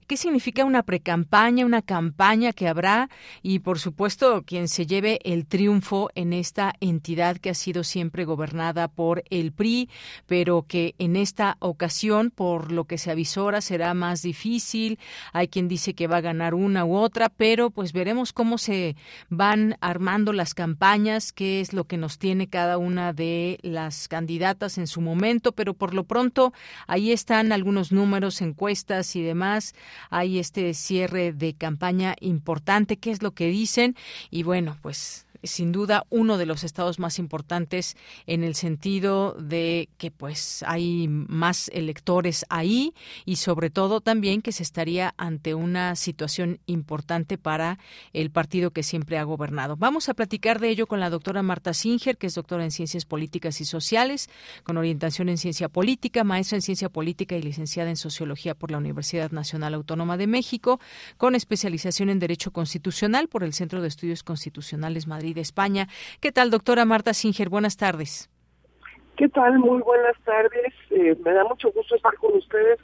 qué 0.06 0.16
significa 0.16 0.64
una 0.64 0.84
precampaña, 0.84 1.66
una 1.66 1.82
campaña 1.82 2.52
que 2.52 2.68
habrá 2.68 3.10
y 3.42 3.58
por 3.58 3.80
supuesto 3.80 4.44
quien 4.46 4.68
se 4.68 4.86
lleve 4.86 5.18
el 5.24 5.46
triunfo 5.46 6.10
en 6.14 6.32
esta 6.32 6.74
entidad 6.78 7.38
que 7.38 7.50
ha 7.50 7.54
sido 7.54 7.82
siempre 7.82 8.24
gobernada 8.24 8.86
por 8.86 9.24
el 9.28 9.50
PRI, 9.50 9.90
pero 10.28 10.66
que 10.68 10.94
en 10.98 11.16
esta 11.16 11.56
ocasión 11.58 12.30
por 12.30 12.70
lo 12.70 12.84
se 12.98 13.10
avisora 13.10 13.60
será 13.60 13.94
más 13.94 14.22
difícil. 14.22 14.98
Hay 15.32 15.48
quien 15.48 15.68
dice 15.68 15.94
que 15.94 16.06
va 16.06 16.18
a 16.18 16.20
ganar 16.20 16.54
una 16.54 16.84
u 16.84 16.96
otra, 16.96 17.28
pero 17.28 17.70
pues 17.70 17.92
veremos 17.92 18.32
cómo 18.32 18.58
se 18.58 18.96
van 19.28 19.76
armando 19.80 20.32
las 20.32 20.54
campañas, 20.54 21.32
qué 21.32 21.60
es 21.60 21.72
lo 21.72 21.84
que 21.84 21.96
nos 21.96 22.18
tiene 22.18 22.48
cada 22.48 22.78
una 22.78 23.12
de 23.12 23.58
las 23.62 24.08
candidatas 24.08 24.78
en 24.78 24.86
su 24.86 25.00
momento, 25.00 25.52
pero 25.52 25.74
por 25.74 25.94
lo 25.94 26.04
pronto 26.04 26.52
ahí 26.86 27.12
están 27.12 27.52
algunos 27.52 27.92
números, 27.92 28.40
encuestas 28.40 29.16
y 29.16 29.22
demás. 29.22 29.74
Hay 30.10 30.38
este 30.38 30.74
cierre 30.74 31.32
de 31.32 31.54
campaña 31.54 32.16
importante, 32.20 32.98
qué 32.98 33.10
es 33.10 33.22
lo 33.22 33.32
que 33.32 33.48
dicen 33.48 33.96
y 34.30 34.42
bueno, 34.42 34.76
pues 34.82 35.26
sin 35.42 35.72
duda 35.72 36.04
uno 36.10 36.38
de 36.38 36.46
los 36.46 36.64
estados 36.64 36.98
más 36.98 37.18
importantes 37.18 37.96
en 38.26 38.44
el 38.44 38.54
sentido 38.54 39.34
de 39.38 39.88
que 39.98 40.10
pues 40.10 40.64
hay 40.66 41.08
más 41.08 41.68
electores 41.72 42.44
ahí 42.48 42.94
y 43.24 43.36
sobre 43.36 43.70
todo 43.70 44.00
también 44.00 44.42
que 44.42 44.52
se 44.52 44.62
estaría 44.62 45.14
ante 45.16 45.54
una 45.54 45.96
situación 45.96 46.60
importante 46.66 47.38
para 47.38 47.78
el 48.12 48.30
partido 48.30 48.70
que 48.70 48.82
siempre 48.82 49.18
ha 49.18 49.24
gobernado. 49.24 49.76
Vamos 49.76 50.08
a 50.08 50.14
platicar 50.14 50.60
de 50.60 50.68
ello 50.68 50.86
con 50.86 51.00
la 51.00 51.10
doctora 51.10 51.42
Marta 51.42 51.74
Singer, 51.74 52.16
que 52.16 52.26
es 52.26 52.34
doctora 52.34 52.64
en 52.64 52.70
Ciencias 52.70 53.04
Políticas 53.04 53.60
y 53.60 53.64
Sociales, 53.64 54.28
con 54.64 54.76
orientación 54.76 55.28
en 55.28 55.38
Ciencia 55.38 55.68
Política, 55.68 56.24
maestra 56.24 56.56
en 56.56 56.62
Ciencia 56.62 56.88
Política 56.88 57.36
y 57.36 57.42
licenciada 57.42 57.90
en 57.90 57.96
Sociología 57.96 58.54
por 58.54 58.70
la 58.70 58.78
Universidad 58.78 59.30
Nacional 59.30 59.74
Autónoma 59.74 60.16
de 60.16 60.26
México, 60.26 60.80
con 61.16 61.34
especialización 61.34 62.10
en 62.10 62.18
Derecho 62.18 62.52
Constitucional 62.52 63.28
por 63.28 63.44
el 63.44 63.52
Centro 63.52 63.82
de 63.82 63.88
Estudios 63.88 64.22
Constitucionales 64.22 65.06
Madrid, 65.06 65.31
España. 65.40 65.88
¿Qué 66.20 66.32
tal, 66.32 66.50
doctora 66.50 66.84
Marta 66.84 67.14
Singer? 67.14 67.48
Buenas 67.48 67.76
tardes. 67.76 68.30
¿Qué 69.16 69.28
tal? 69.28 69.58
Muy 69.58 69.82
buenas 69.82 70.16
tardes. 70.24 70.72
Eh, 70.90 71.16
me 71.24 71.32
da 71.32 71.44
mucho 71.44 71.70
gusto 71.72 71.94
estar 71.94 72.14
con 72.16 72.36
ustedes 72.36 72.78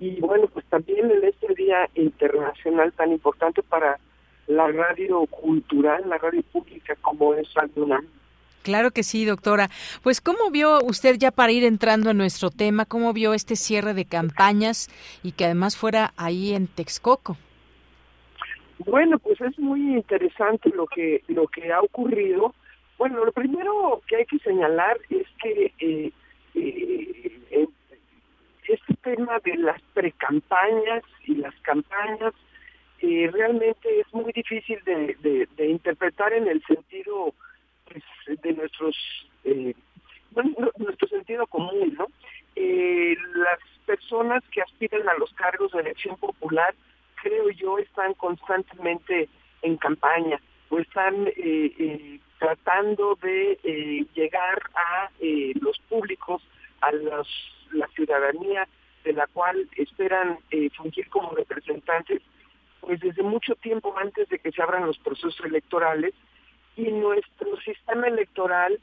y 0.00 0.20
bueno, 0.20 0.46
pues 0.48 0.64
también 0.66 1.10
en 1.10 1.24
este 1.24 1.54
día 1.54 1.88
internacional 1.94 2.92
tan 2.92 3.12
importante 3.12 3.62
para 3.62 3.98
la 4.46 4.68
radio 4.68 5.26
cultural, 5.26 6.04
la 6.08 6.18
radio 6.18 6.42
pública 6.42 6.94
como 7.00 7.34
es 7.34 7.52
Radio 7.54 7.86
Claro 8.62 8.90
que 8.92 9.02
sí, 9.02 9.24
doctora. 9.24 9.68
Pues, 10.02 10.20
¿cómo 10.20 10.50
vio 10.50 10.82
usted 10.82 11.16
ya 11.18 11.30
para 11.30 11.52
ir 11.52 11.64
entrando 11.64 12.10
en 12.10 12.16
nuestro 12.16 12.50
tema, 12.50 12.86
cómo 12.86 13.12
vio 13.12 13.34
este 13.34 13.56
cierre 13.56 13.92
de 13.92 14.06
campañas 14.06 14.88
y 15.22 15.32
que 15.32 15.44
además 15.44 15.76
fuera 15.76 16.14
ahí 16.16 16.54
en 16.54 16.66
Texcoco? 16.66 17.36
Bueno, 18.78 19.18
pues 19.18 19.40
es 19.40 19.58
muy 19.58 19.94
interesante 19.94 20.70
lo 20.70 20.86
que 20.86 21.22
lo 21.28 21.46
que 21.46 21.72
ha 21.72 21.80
ocurrido. 21.80 22.54
Bueno, 22.98 23.24
lo 23.24 23.32
primero 23.32 24.02
que 24.06 24.16
hay 24.16 24.26
que 24.26 24.38
señalar 24.38 24.98
es 25.10 25.26
que 25.42 25.72
eh, 25.78 26.12
eh, 26.54 27.40
eh, 27.50 27.68
este 28.68 28.94
tema 29.02 29.38
de 29.44 29.56
las 29.56 29.80
precampañas 29.92 31.02
y 31.24 31.34
las 31.36 31.54
campañas 31.60 32.32
realmente 33.32 34.00
es 34.00 34.14
muy 34.14 34.32
difícil 34.32 34.78
de, 34.84 35.68
interpretar 35.68 36.32
en 36.32 36.48
el 36.48 36.62
sentido 36.64 37.34
de 38.42 38.52
nuestros, 38.52 38.96
eh, 39.44 39.74
nuestro 40.78 41.08
sentido 41.08 41.46
común, 41.46 41.94
¿no? 41.98 42.06
Eh, 42.56 43.16
las 43.34 43.58
personas 43.86 44.42
que 44.50 44.62
aspiran 44.62 45.08
a 45.08 45.14
los 45.14 45.32
cargos 45.34 45.72
de 45.72 45.80
elección 45.80 46.16
popular, 46.16 46.74
creo 47.24 47.50
yo, 47.50 47.78
están 47.78 48.14
constantemente 48.14 49.28
en 49.62 49.76
campaña 49.78 50.38
o 50.68 50.78
están 50.78 51.26
eh, 51.36 52.20
tratando 52.38 53.18
de 53.22 54.06
llegar 54.14 54.62
a 54.74 55.10
los 55.60 55.78
públicos, 55.88 56.42
a 56.80 56.92
los, 56.92 57.26
la 57.72 57.88
ciudadanía 57.88 58.68
de 59.04 59.12
la 59.14 59.26
cual 59.28 59.68
esperan 59.76 60.38
fungir 60.76 61.08
como 61.08 61.30
representantes, 61.34 62.22
pues 62.80 63.00
desde 63.00 63.22
mucho 63.22 63.54
tiempo 63.56 63.94
antes 63.96 64.28
de 64.28 64.38
que 64.38 64.52
se 64.52 64.62
abran 64.62 64.86
los 64.86 64.98
procesos 64.98 65.40
electorales 65.44 66.14
y 66.76 66.90
nuestro 66.90 67.56
sistema 67.60 68.08
electoral 68.08 68.78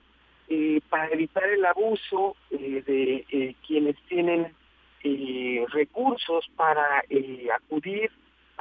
eh, 0.53 0.81
para 0.89 1.07
evitar 1.09 1.45
el 1.45 1.63
abuso 1.65 2.35
eh, 2.49 2.83
de 2.85 3.25
eh, 3.29 3.55
quienes 3.65 3.95
tienen 4.07 4.53
recursos 5.73 6.47
para 6.55 7.03
acudir 7.55 8.11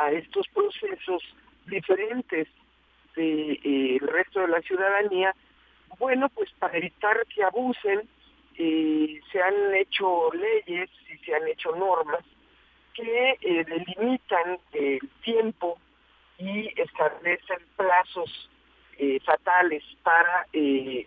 a 0.05 0.12
estos 0.12 0.46
procesos 0.48 1.22
diferentes 1.66 2.48
del 3.16 4.01
resto 4.01 4.40
de 4.40 4.48
la 4.48 4.61
ciudadanía, 4.62 5.34
bueno, 5.98 6.28
pues 6.30 6.51
para 6.59 6.78
evitar 6.78 7.26
que 7.26 7.42
abusen, 7.42 8.09
se 8.57 9.42
han 9.42 9.74
hecho 9.74 10.30
leyes 10.32 10.90
y 11.12 11.18
se 11.24 11.34
han 11.34 11.46
hecho 11.48 11.74
normas 11.76 12.22
que 12.94 13.64
delimitan 13.66 14.59
el 14.72 15.01
tiempo 15.22 15.78
y 16.40 16.72
establecen 16.80 17.59
plazos 17.76 18.51
eh, 18.98 19.20
fatales 19.20 19.82
para 20.03 20.46
eh, 20.53 21.07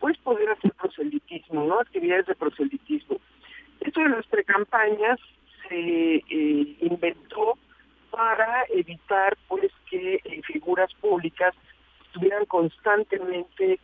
pues 0.00 0.16
poder 0.18 0.50
hacer 0.50 0.72
proselitismo, 0.72 1.64
¿no? 1.64 1.80
Actividades 1.80 2.26
de 2.26 2.34
proselitismo. 2.34 3.18
Esto 3.80 4.00
de 4.00 4.08
las 4.10 4.26
precampañas 4.26 5.18
se 5.68 6.16
eh, 6.16 6.76
inventó 6.80 7.58
para 8.10 8.64
evitar 8.70 9.36
pues 9.48 9.70
que 9.90 10.20
figuras 10.46 10.92
públicas 10.94 11.54
estuvieran 12.06 12.44
constantemente 12.46 13.78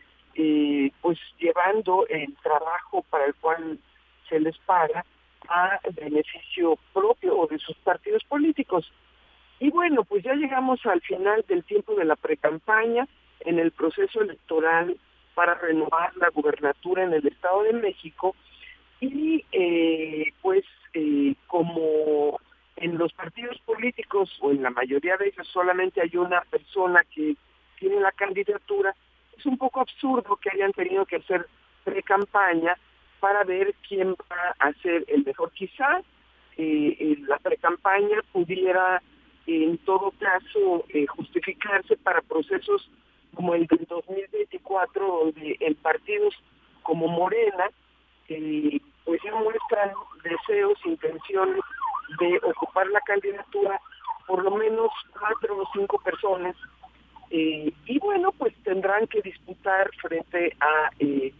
pues 1.00 1.18
llevando 1.38 2.06
el 2.08 2.34
trabajo 2.42 3.04
para 3.08 3.26
el 3.26 3.34
cual 3.36 3.78
se 4.28 4.40
les 4.40 4.58
paga 4.58 5.04
a 5.48 5.78
beneficio 5.92 6.78
propio 6.92 7.38
o 7.38 7.46
de 7.46 7.58
sus 7.58 7.76
partidos 7.78 8.24
políticos. 8.24 8.90
Y 9.60 9.70
bueno, 9.70 10.04
pues 10.04 10.24
ya 10.24 10.34
llegamos 10.34 10.84
al 10.86 11.00
final 11.02 11.44
del 11.48 11.64
tiempo 11.64 11.94
de 11.94 12.04
la 12.04 12.16
precampaña 12.16 13.06
en 13.40 13.58
el 13.58 13.70
proceso 13.70 14.22
electoral 14.22 14.96
para 15.34 15.54
renovar 15.54 16.16
la 16.16 16.28
gubernatura 16.30 17.04
en 17.04 17.12
el 17.12 17.26
Estado 17.26 17.62
de 17.64 17.72
México 17.72 18.34
y 19.00 19.44
eh, 19.52 20.32
pues 20.42 20.64
eh, 20.94 21.34
como 21.46 22.40
en 22.76 22.98
los 22.98 23.12
partidos 23.12 23.58
políticos 23.60 24.30
o 24.40 24.50
en 24.50 24.62
la 24.62 24.70
mayoría 24.70 25.16
de 25.16 25.28
ellos 25.28 25.46
solamente 25.48 26.00
hay 26.00 26.16
una 26.16 26.40
persona 26.42 27.04
que 27.14 27.36
tiene 27.78 28.00
la 28.00 28.12
candidatura, 28.12 28.94
es 29.36 29.46
un 29.46 29.58
poco 29.58 29.80
absurdo 29.80 30.36
que 30.36 30.50
hayan 30.50 30.72
tenido 30.72 31.04
que 31.06 31.16
hacer 31.16 31.46
pre-campaña 31.84 32.76
para 33.20 33.44
ver 33.44 33.74
quién 33.86 34.14
va 34.30 34.54
a 34.58 34.72
ser 34.82 35.04
el 35.08 35.24
mejor. 35.24 35.50
Quizá 35.52 36.02
eh, 36.56 37.16
la 37.26 37.38
pre-campaña 37.38 38.18
pudiera 38.32 39.02
en 39.46 39.76
todo 39.78 40.12
caso 40.18 40.86
justificarse 41.16 41.96
para 41.98 42.22
procesos 42.22 42.90
como 43.34 43.54
el 43.54 43.66
del 43.66 43.84
2024, 43.88 45.06
donde 45.06 45.56
en 45.60 45.74
partidos 45.74 46.34
como 46.82 47.08
Morena, 47.08 47.70
eh, 48.28 48.80
pues 49.04 49.20
ya 49.22 49.34
muestran 49.34 49.92
deseos, 50.22 50.78
intenciones 50.84 51.60
de 52.18 52.40
ocupar 52.42 52.86
la 52.88 53.00
candidatura 53.00 53.80
por 54.26 54.42
lo 54.42 54.50
menos 54.52 54.90
cuatro 55.18 55.58
o 55.58 55.68
cinco 55.72 55.98
personas. 55.98 56.56
Eh, 57.30 57.72
y 57.86 57.98
bueno, 57.98 58.32
pues 58.32 58.54
tendrán 58.62 59.06
que 59.06 59.20
disputar 59.22 59.90
frente 60.00 60.56
a 60.60 60.90
eh, 60.98 61.32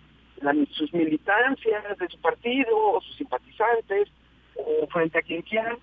sus 0.73 0.93
militancias 0.93 1.99
de 1.99 2.09
su 2.09 2.21
partido 2.21 2.77
o 2.77 3.01
sus 3.01 3.17
simpatizantes 3.17 4.09
o 4.57 4.87
frente 4.89 5.19
a 5.19 5.23
quien 5.23 5.43
quieran 5.43 5.79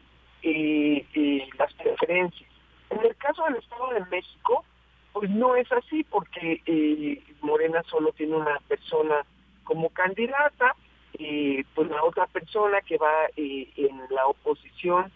las 1.58 1.74
preferencias. 1.74 2.50
En 2.90 3.00
el 3.06 3.16
caso 3.16 3.44
del 3.46 3.56
Estado 3.56 3.94
de 3.94 4.06
México, 4.06 4.66
pues 5.14 5.30
no 5.30 5.56
es 5.56 5.72
así 5.72 6.04
porque 6.04 6.62
eh, 6.66 7.24
Morena 7.42 7.84
solo 7.84 8.12
tiene 8.14 8.36
una 8.36 8.60
persona 8.68 9.26
como 9.64 9.90
candidata, 9.90 10.76
eh, 11.20 11.64
pues 11.76 11.90
la 11.90 12.04
otra 12.04 12.28
persona 12.28 12.82
que 12.82 12.98
va 12.98 13.26
eh, 13.36 13.70
en 13.76 14.02
la 14.10 14.28
oposición 14.28 15.12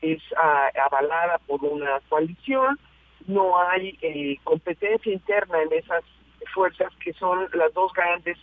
es 0.00 0.22
avalada 0.86 1.38
por 1.46 1.64
una 1.64 1.98
coalición, 2.08 2.78
no 3.26 3.58
hay 3.58 4.38
competencia 4.44 5.12
interna 5.12 5.60
en 5.62 5.72
esas 5.72 6.04
fuerzas 6.54 6.92
que 7.02 7.12
son 7.14 7.48
las 7.52 7.74
dos 7.74 7.92
grandes 7.92 8.38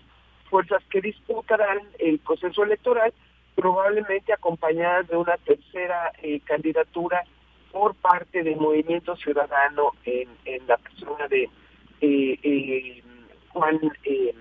fuerzas 0.49 0.83
que 0.89 0.99
disputarán 0.99 1.79
el 1.99 2.19
proceso 2.19 2.63
electoral, 2.63 3.13
probablemente 3.55 4.33
acompañadas 4.33 5.07
de 5.07 5.15
una 5.15 5.37
tercera 5.37 6.11
candidatura 6.43 7.23
por 7.71 7.95
parte 7.95 8.43
del 8.43 8.57
movimiento 8.57 9.15
ciudadano 9.15 9.91
en, 10.03 10.29
en 10.43 10.67
la 10.67 10.75
persona 10.75 11.27
de 11.29 11.49
eh, 12.01 12.39
eh, 12.43 13.03
Juan, 13.49 13.79
eh, 14.03 14.33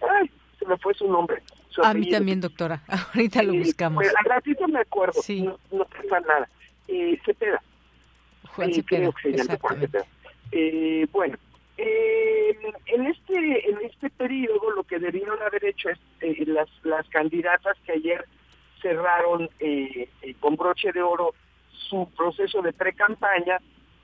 ay, 0.00 0.30
se 0.58 0.66
me 0.66 0.76
fue 0.78 0.94
su 0.94 1.06
nombre. 1.10 1.42
A 1.82 1.94
mí 1.94 2.08
también, 2.08 2.40
doctora. 2.40 2.82
Ahorita 3.14 3.42
lo 3.42 3.54
buscamos. 3.54 4.04
Pues, 4.04 4.14
al 4.16 4.24
ratito 4.24 4.66
me 4.68 4.80
acuerdo. 4.80 5.20
Sí. 5.22 5.42
No, 5.42 5.58
no 5.70 5.84
pasa 5.84 6.20
nada. 6.20 6.48
Eh, 6.88 7.18
Cepeda. 7.24 7.62
Juan 8.54 8.72
Cepeda. 8.72 9.10
Eh, 10.52 11.06
bueno, 11.12 11.36
en 11.76 13.06
este 13.06 13.68
en 13.68 13.78
este 13.84 14.08
periodo 14.10 14.70
lo 14.70 14.84
que 14.84 14.98
debieron 14.98 15.42
haber 15.42 15.64
hecho 15.64 15.90
es 15.90 15.98
las 16.48 16.68
las 16.84 17.06
candidatas 17.08 17.76
que 17.84 17.92
ayer 17.92 18.24
cerraron 18.80 19.50
con 20.40 20.56
broche 20.56 20.92
de 20.92 21.02
oro 21.02 21.34
su 21.88 22.08
proceso 22.16 22.62
de 22.62 22.72
pre-campaña 22.72 23.58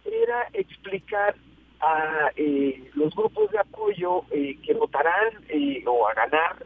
era 0.04 0.48
explicar 0.52 1.34
a 1.80 2.30
eh, 2.36 2.90
los 2.94 3.14
grupos 3.14 3.50
de 3.50 3.58
apoyo 3.58 4.24
eh, 4.30 4.56
que 4.62 4.74
votarán 4.74 5.32
eh, 5.48 5.82
o 5.86 6.08
a 6.08 6.14
ganar 6.14 6.56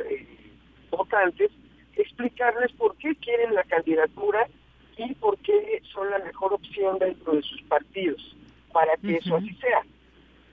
votantes, 0.91 1.51
explicarles 1.97 2.73
por 2.73 2.97
qué 2.97 3.15
quieren 3.17 3.55
la 3.55 3.65
candidatura 3.65 4.47
y 4.97 5.15
por 5.15 5.39
qué 5.39 5.83
son 5.93 6.11
la 6.11 6.19
mejor 6.19 6.55
opción 6.55 6.99
dentro 6.99 7.33
de 7.33 7.43
sus 7.43 7.63
partidos, 7.63 8.37
para 8.73 8.97
que 8.97 9.17
eso 9.17 9.37
así 9.37 9.55
sea. 9.57 9.83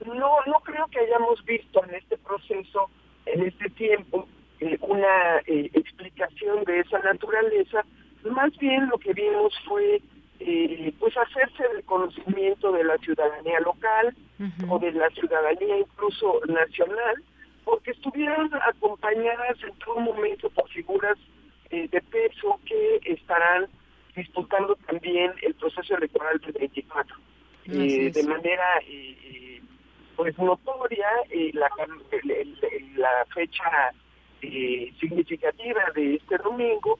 No, 0.06 0.36
no 0.46 0.60
creo 0.60 0.86
que 0.88 1.00
hayamos 1.00 1.42
visto 1.44 1.82
en 1.84 1.94
este 1.94 2.18
proceso, 2.18 2.90
en 3.26 3.42
este 3.46 3.70
tiempo, 3.70 4.28
eh, 4.60 4.76
una 4.80 5.38
eh, 5.46 5.70
explicación 5.72 6.64
de 6.64 6.80
esa 6.80 6.98
naturaleza. 7.00 7.84
Más 8.30 8.56
bien 8.58 8.88
lo 8.88 8.98
que 8.98 9.12
vimos 9.12 9.52
fue 9.66 10.00
eh, 10.40 10.92
pues 10.98 11.16
hacerse 11.16 11.62
del 11.74 11.84
conocimiento 11.84 12.72
de 12.72 12.84
la 12.84 12.98
ciudadanía 12.98 13.60
local 13.60 14.14
o 14.68 14.78
de 14.78 14.92
la 14.92 15.08
ciudadanía 15.10 15.78
incluso 15.78 16.40
nacional, 16.46 17.22
porque 17.64 17.92
estuvieron 17.92 18.50
acompañadas 18.54 19.56
en 19.62 19.74
todo 19.78 20.00
momento 20.00 20.50
por 20.50 20.68
figuras 20.70 21.18
de 21.70 22.00
peso 22.02 22.60
que 22.66 23.00
estarán 23.04 23.66
disputando 24.14 24.76
también 24.86 25.32
el 25.42 25.54
proceso 25.54 25.96
electoral 25.96 26.38
del 26.40 26.52
24. 26.52 27.16
de 27.66 28.24
manera 28.28 28.64
pues 30.16 30.38
notoria 30.38 31.08
la, 31.54 31.68
la 32.96 33.26
fecha 33.34 33.92
eh, 34.42 34.92
significativa 35.00 35.82
de 35.94 36.16
este 36.16 36.36
domingo, 36.38 36.98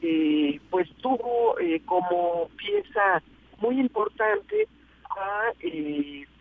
eh, 0.00 0.58
pues 0.70 0.88
tuvo 1.02 1.58
eh, 1.58 1.82
como 1.84 2.48
pieza 2.56 3.22
muy 3.58 3.78
importante 3.78 4.66
a 5.10 5.52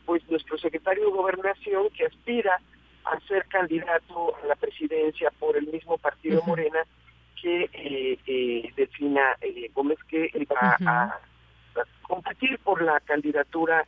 pues 0.05 0.21
nuestro 0.30 0.57
secretario 0.57 1.05
de 1.05 1.11
Gobernación 1.11 1.89
que 1.89 2.05
aspira 2.05 2.61
a 3.06 3.20
ser 3.28 3.45
candidato 3.47 4.36
a 4.43 4.47
la 4.47 4.56
presidencia 4.56 5.32
por 5.39 5.56
el 5.58 5.68
mismo 5.68 5.97
partido 5.97 6.41
Morena 6.45 6.80
que 7.41 7.70
eh, 7.74 8.74
Delfina 8.76 9.38
Gómez 9.74 9.99
que 10.08 10.32
va 10.51 10.78
a, 10.80 11.20
competir 12.03 12.58
por 12.60 12.82
la 12.82 12.99
candidatura 13.01 13.86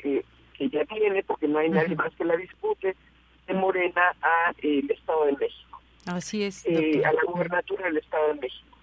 que 0.00 0.24
ya 0.68 0.84
tiene 0.84 1.22
porque 1.22 1.48
no 1.48 1.58
hay 1.58 1.70
nadie 1.70 1.96
más 1.96 2.14
que 2.16 2.24
la 2.24 2.36
dispute 2.36 2.96
de 3.46 3.54
Morena 3.54 4.14
a 4.22 4.52
el 4.58 4.90
Estado 4.90 5.26
de 5.26 5.32
México. 5.32 5.80
Así 6.06 6.44
es. 6.44 6.64
Eh, 6.66 7.02
a 7.04 7.12
la 7.12 7.22
gubernatura 7.26 7.86
del 7.86 7.98
Estado 7.98 8.28
de 8.28 8.40
México. 8.40 8.76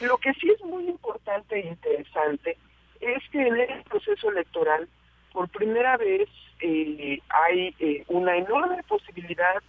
Lo 0.00 0.16
que 0.18 0.32
sí 0.34 0.50
es 0.50 0.60
muy 0.62 0.86
importante 0.86 1.56
e 1.56 1.68
interesante 1.68 2.56
es 3.00 3.22
que 3.30 3.46
en 3.46 3.56
el 3.56 3.82
proceso 3.84 4.30
electoral, 4.30 4.88
por 5.32 5.48
primera 5.48 5.96
vez, 5.96 6.28
eh, 6.60 7.20
hay 7.28 7.74
eh, 7.78 8.04
una 8.08 8.36
enorme 8.36 8.82
posibilidad 8.84 9.62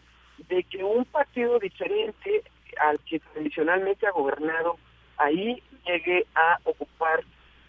de 0.47 0.63
que 0.63 0.83
un 0.83 1.05
partido 1.05 1.59
diferente 1.59 2.43
al 2.79 2.99
que 3.01 3.19
tradicionalmente 3.19 4.07
ha 4.07 4.11
gobernado 4.11 4.77
ahí 5.17 5.61
llegue 5.85 6.25
a 6.35 6.59
ocupar 6.63 7.23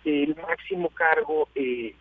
el 0.05 0.37
máximo 0.37 0.89
cargo 0.91 1.49
de 1.55 1.95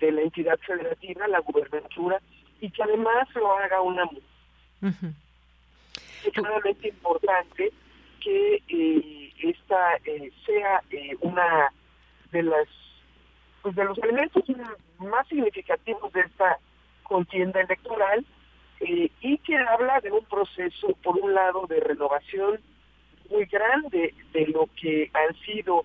la 0.00 0.20
entidad 0.20 0.58
federativa, 0.66 1.28
la 1.28 1.40
gubernatura, 1.40 2.20
y 2.60 2.70
que 2.70 2.82
además 2.82 3.28
lo 3.34 3.52
haga 3.56 3.80
una 3.82 4.04
mujer 4.06 5.12
extremadamente 6.24 6.88
importante 6.88 7.72
que 8.20 8.62
eh, 8.68 9.32
esta 9.42 9.96
eh, 10.04 10.30
sea 10.46 10.82
eh, 10.90 11.16
una 11.20 11.72
de 12.30 12.42
las 12.42 12.68
pues 13.62 13.74
de 13.74 13.84
los 13.84 13.98
elementos 13.98 14.42
más 14.98 15.26
significativos 15.28 16.12
de 16.12 16.20
esta 16.20 16.58
contienda 17.02 17.60
electoral 17.60 18.24
y 18.80 19.38
que 19.38 19.56
habla 19.56 20.00
de 20.00 20.10
un 20.10 20.24
proceso 20.24 20.88
por 21.04 21.16
un 21.16 21.32
lado 21.34 21.66
de 21.68 21.78
renovación 21.78 22.60
muy 23.30 23.44
grande 23.46 24.14
de 24.32 24.46
lo 24.48 24.68
que 24.80 25.10
han 25.14 25.34
sido 25.44 25.84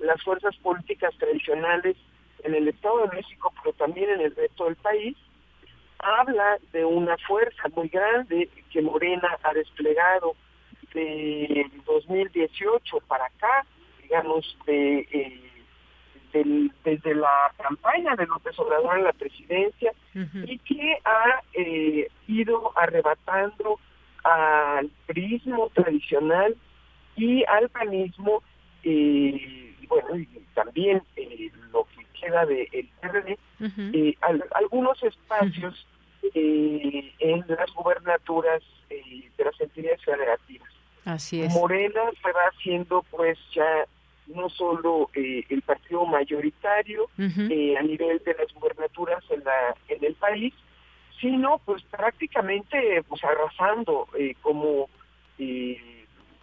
las 0.00 0.22
fuerzas 0.22 0.56
políticas 0.56 1.14
tradicionales 1.18 1.96
en 2.44 2.54
el 2.54 2.68
Estado 2.68 3.06
de 3.06 3.16
México, 3.16 3.52
pero 3.62 3.74
también 3.74 4.10
en 4.10 4.20
el 4.20 4.34
resto 4.34 4.64
del 4.64 4.76
país, 4.76 5.16
habla 5.98 6.58
de 6.72 6.84
una 6.84 7.16
fuerza 7.18 7.68
muy 7.74 7.88
grande 7.88 8.48
que 8.70 8.82
Morena 8.82 9.36
ha 9.42 9.52
desplegado 9.52 10.34
de 10.94 11.66
2018 11.84 13.00
para 13.08 13.26
acá, 13.26 13.66
digamos, 14.02 14.56
de, 14.66 15.00
eh, 15.10 15.47
desde 16.32 17.14
la 17.14 17.52
campaña 17.56 18.14
de 18.16 18.26
López 18.26 18.58
Obrador 18.58 18.98
en 18.98 19.04
la 19.04 19.12
presidencia 19.12 19.92
y 20.14 20.58
que 20.58 20.98
ha 21.04 21.42
eh, 21.54 22.08
ido 22.26 22.72
arrebatando 22.76 23.78
al 24.24 24.90
prismo 25.06 25.70
tradicional 25.74 26.56
y 27.16 27.44
al 27.44 27.68
panismo, 27.68 28.42
eh, 28.84 29.74
bueno, 29.88 30.16
y 30.16 30.26
también 30.54 31.02
lo 31.72 31.86
que 31.96 32.04
queda 32.20 32.46
del 32.46 32.68
de 32.70 32.88
PRD, 33.00 33.38
eh, 33.92 34.16
algunos 34.54 35.02
espacios 35.02 35.86
eh, 36.34 37.12
en 37.20 37.44
las 37.48 37.72
gubernaturas 37.74 38.62
eh, 38.90 39.30
de 39.36 39.44
las 39.44 39.60
entidades 39.60 40.02
federativas. 40.04 40.68
Así 41.04 41.42
es. 41.42 41.52
Morena 41.54 42.02
se 42.22 42.32
va 42.32 42.40
haciendo 42.52 43.04
pues 43.10 43.38
ya 43.54 43.86
no 44.34 44.48
solo 44.50 45.10
el 45.14 45.62
partido 45.62 46.04
mayoritario 46.06 47.08
a 47.18 47.82
nivel 47.82 48.22
de 48.24 48.34
las 48.34 48.52
gubernaturas 48.54 49.24
en, 49.30 49.44
la, 49.44 49.74
en 49.88 50.04
el 50.04 50.14
país, 50.14 50.54
sino 51.20 51.60
pues 51.64 51.82
prácticamente 51.84 53.02
pues 53.08 53.22
arrasando 53.24 54.08
como 54.42 54.88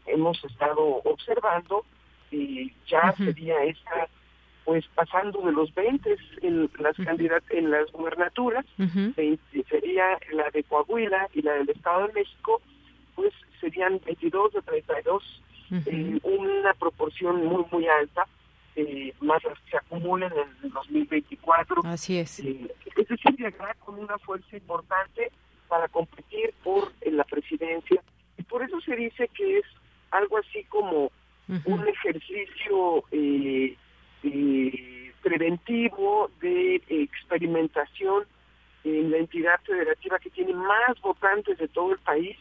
hemos 0.06 0.44
estado 0.44 1.02
observando, 1.04 1.86
y 2.32 2.74
ya 2.88 3.14
sería 3.18 3.64
esta 3.64 4.08
pues 4.66 4.84
pasando 4.96 5.42
de 5.42 5.52
los 5.52 5.74
20 5.76 6.18
en 6.42 6.70
las 6.80 6.98
en 6.98 7.72
las 7.72 7.92
gubernaturas, 7.92 8.66
sería 9.70 10.20
la 10.32 10.50
de 10.52 10.64
Coahuila 10.64 11.30
y 11.34 11.44
la 11.44 11.54
del 11.54 11.70
Estado 11.70 12.08
de 12.08 12.14
México, 12.14 12.62
pues 13.14 13.32
serían 13.62 14.02
22 14.06 14.54
de 14.54 14.62
32, 14.64 15.42
eh, 15.72 16.20
una 16.24 16.74
proporción 16.74 17.45
muy, 17.45 17.66
muy 17.72 17.88
alta, 17.88 18.28
eh, 18.76 19.13
más 19.22 19.43
las 19.43 19.59
que 19.61 19.72
se 19.72 19.78
acumulen 19.78 20.32
en 20.34 20.66
el 20.66 20.72
2024. 20.72 21.82
Así 21.86 22.18
es. 22.18 22.39
Eh, 22.39 22.72
es 22.95 23.07
decir, 23.07 23.36
llegará 23.38 23.74
con 23.76 23.99
una 23.99 24.18
fuerza 24.20 24.55
importante 24.55 25.32
para 25.68 25.88
competir 25.88 26.53
por 26.63 26.91
la 27.05 27.24
presidencia. 27.24 28.01
Y 28.38 28.43
por 28.43 28.63
eso 28.63 28.80
se 28.82 28.95
dice 28.95 29.30
que 29.30 29.59
es 29.59 29.66
algo 30.11 30.38
así 30.38 30.63
como 30.66 31.11
un 31.47 31.88
ejercicio 31.88 33.03
eh, 33.11 33.76
eh, 34.24 35.11
preventivo 35.22 36.32
de 36.41 36.82
experimentación 36.89 38.26
en 38.84 39.11
la 39.11 39.18
entidad 39.18 39.59
federativa 39.63 40.20
que 40.20 40.30
tiene 40.30 40.53
más 40.53 40.99
votantes 41.01 41.57
de 41.57 41.68
todo 41.68 41.93
el 41.93 41.99
país 41.99 42.38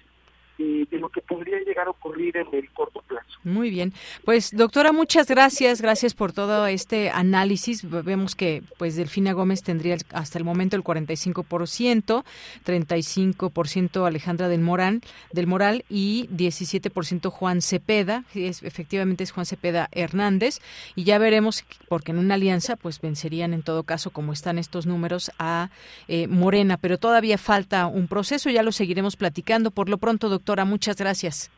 de 0.57 0.99
lo 0.99 1.09
que 1.09 1.21
podría 1.21 1.59
llegar 1.61 1.89
a 1.89 1.91
ocurrir 1.91 2.37
en 2.37 2.47
el 2.53 2.71
corto 2.71 3.03
plazo. 3.03 3.27
Muy 3.43 3.71
bien. 3.71 3.93
Pues 4.25 4.53
doctora, 4.53 4.93
muchas 4.93 5.27
gracias. 5.27 5.83
Gracias 5.83 6.15
por 6.15 6.33
todo 6.33 6.67
este 6.67 7.11
análisis. 7.11 7.89
Vemos 7.89 8.35
que 8.35 8.63
pues 8.79 8.95
Delfina 8.97 9.33
Gómez 9.33 9.63
tendría 9.63 9.97
hasta 10.13 10.39
el 10.39 10.45
momento 10.45 10.77
el 10.77 10.85
45%, 10.85 12.25
35% 12.65 14.07
Alejandra 14.07 14.49
del 14.49 14.61
Morán, 14.61 15.03
del 15.33 15.47
Moral 15.47 15.85
y 15.89 16.29
17% 16.29 17.31
Juan 17.31 17.61
Cepeda. 17.61 18.25
Es, 18.35 18.63
efectivamente 18.63 19.25
es 19.25 19.33
Juan 19.33 19.47
Cepeda 19.47 19.89
Hernández. 19.93 20.61
Y 20.95 21.05
ya 21.05 21.19
veremos, 21.19 21.65
porque 21.89 22.13
en 22.13 22.19
una 22.19 22.35
alianza 22.35 22.77
pues 22.77 23.01
vencerían 23.01 23.55
en 23.55 23.63
todo 23.63 23.83
caso, 23.83 24.11
como 24.11 24.33
están 24.33 24.59
estos 24.59 24.87
números, 24.87 25.33
a 25.39 25.71
eh, 26.07 26.29
Morena. 26.29 26.77
Pero 26.77 26.99
todavía 26.99 27.39
falta 27.39 27.89
un 27.89 28.07
proceso, 28.07 28.51
ya 28.51 28.63
lo 28.63 28.73
seguiremos 28.73 29.17
platicando. 29.17 29.71
Por 29.73 29.89
lo 29.89 29.99
pronto, 29.99 30.29
doctora 30.29 30.44
doctora. 30.45 30.65
Muchas 30.67 30.97
gracias. 30.97 31.51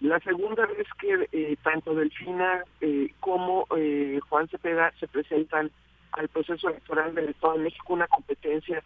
La 0.00 0.20
segunda 0.20 0.66
vez 0.66 0.86
que 1.00 1.28
eh, 1.32 1.56
tanto 1.62 1.94
Delfina 1.94 2.62
eh, 2.80 3.08
como 3.20 3.66
eh, 3.76 4.20
Juan 4.28 4.48
Cepeda 4.48 4.92
se 5.00 5.08
presentan 5.08 5.70
al 6.12 6.28
proceso 6.28 6.68
electoral 6.68 7.14
del 7.14 7.30
Estado 7.30 7.54
de 7.54 7.64
México, 7.64 7.92
una 7.92 8.06
competencia 8.06 8.82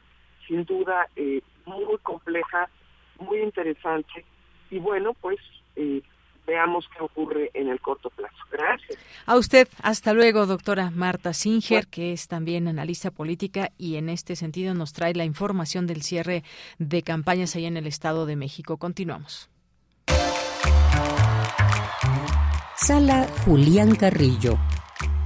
sin 0.46 0.64
duda 0.64 1.06
muy 1.66 1.98
compleja, 2.02 2.70
muy 3.18 3.40
interesante. 3.40 4.24
Y 4.70 4.78
bueno, 4.78 5.12
pues 5.20 5.38
veamos 6.48 6.88
qué 6.96 7.04
ocurre 7.04 7.50
en 7.54 7.68
el 7.68 7.80
corto 7.80 8.10
plazo. 8.10 8.34
Gracias. 8.50 8.98
A 9.26 9.36
usted, 9.36 9.68
hasta 9.82 10.12
luego, 10.14 10.46
doctora 10.46 10.90
Marta 10.90 11.32
Singer, 11.32 11.86
que 11.86 12.12
es 12.12 12.26
también 12.26 12.66
analista 12.66 13.10
política 13.10 13.70
y 13.76 13.96
en 13.96 14.08
este 14.08 14.34
sentido 14.34 14.74
nos 14.74 14.92
trae 14.92 15.14
la 15.14 15.24
información 15.24 15.86
del 15.86 16.02
cierre 16.02 16.42
de 16.78 17.02
campañas 17.02 17.54
allá 17.54 17.68
en 17.68 17.76
el 17.76 17.86
Estado 17.86 18.26
de 18.26 18.36
México. 18.36 18.78
Continuamos. 18.78 19.50
Sala 22.76 23.26
Julián 23.44 23.94
Carrillo 23.94 24.56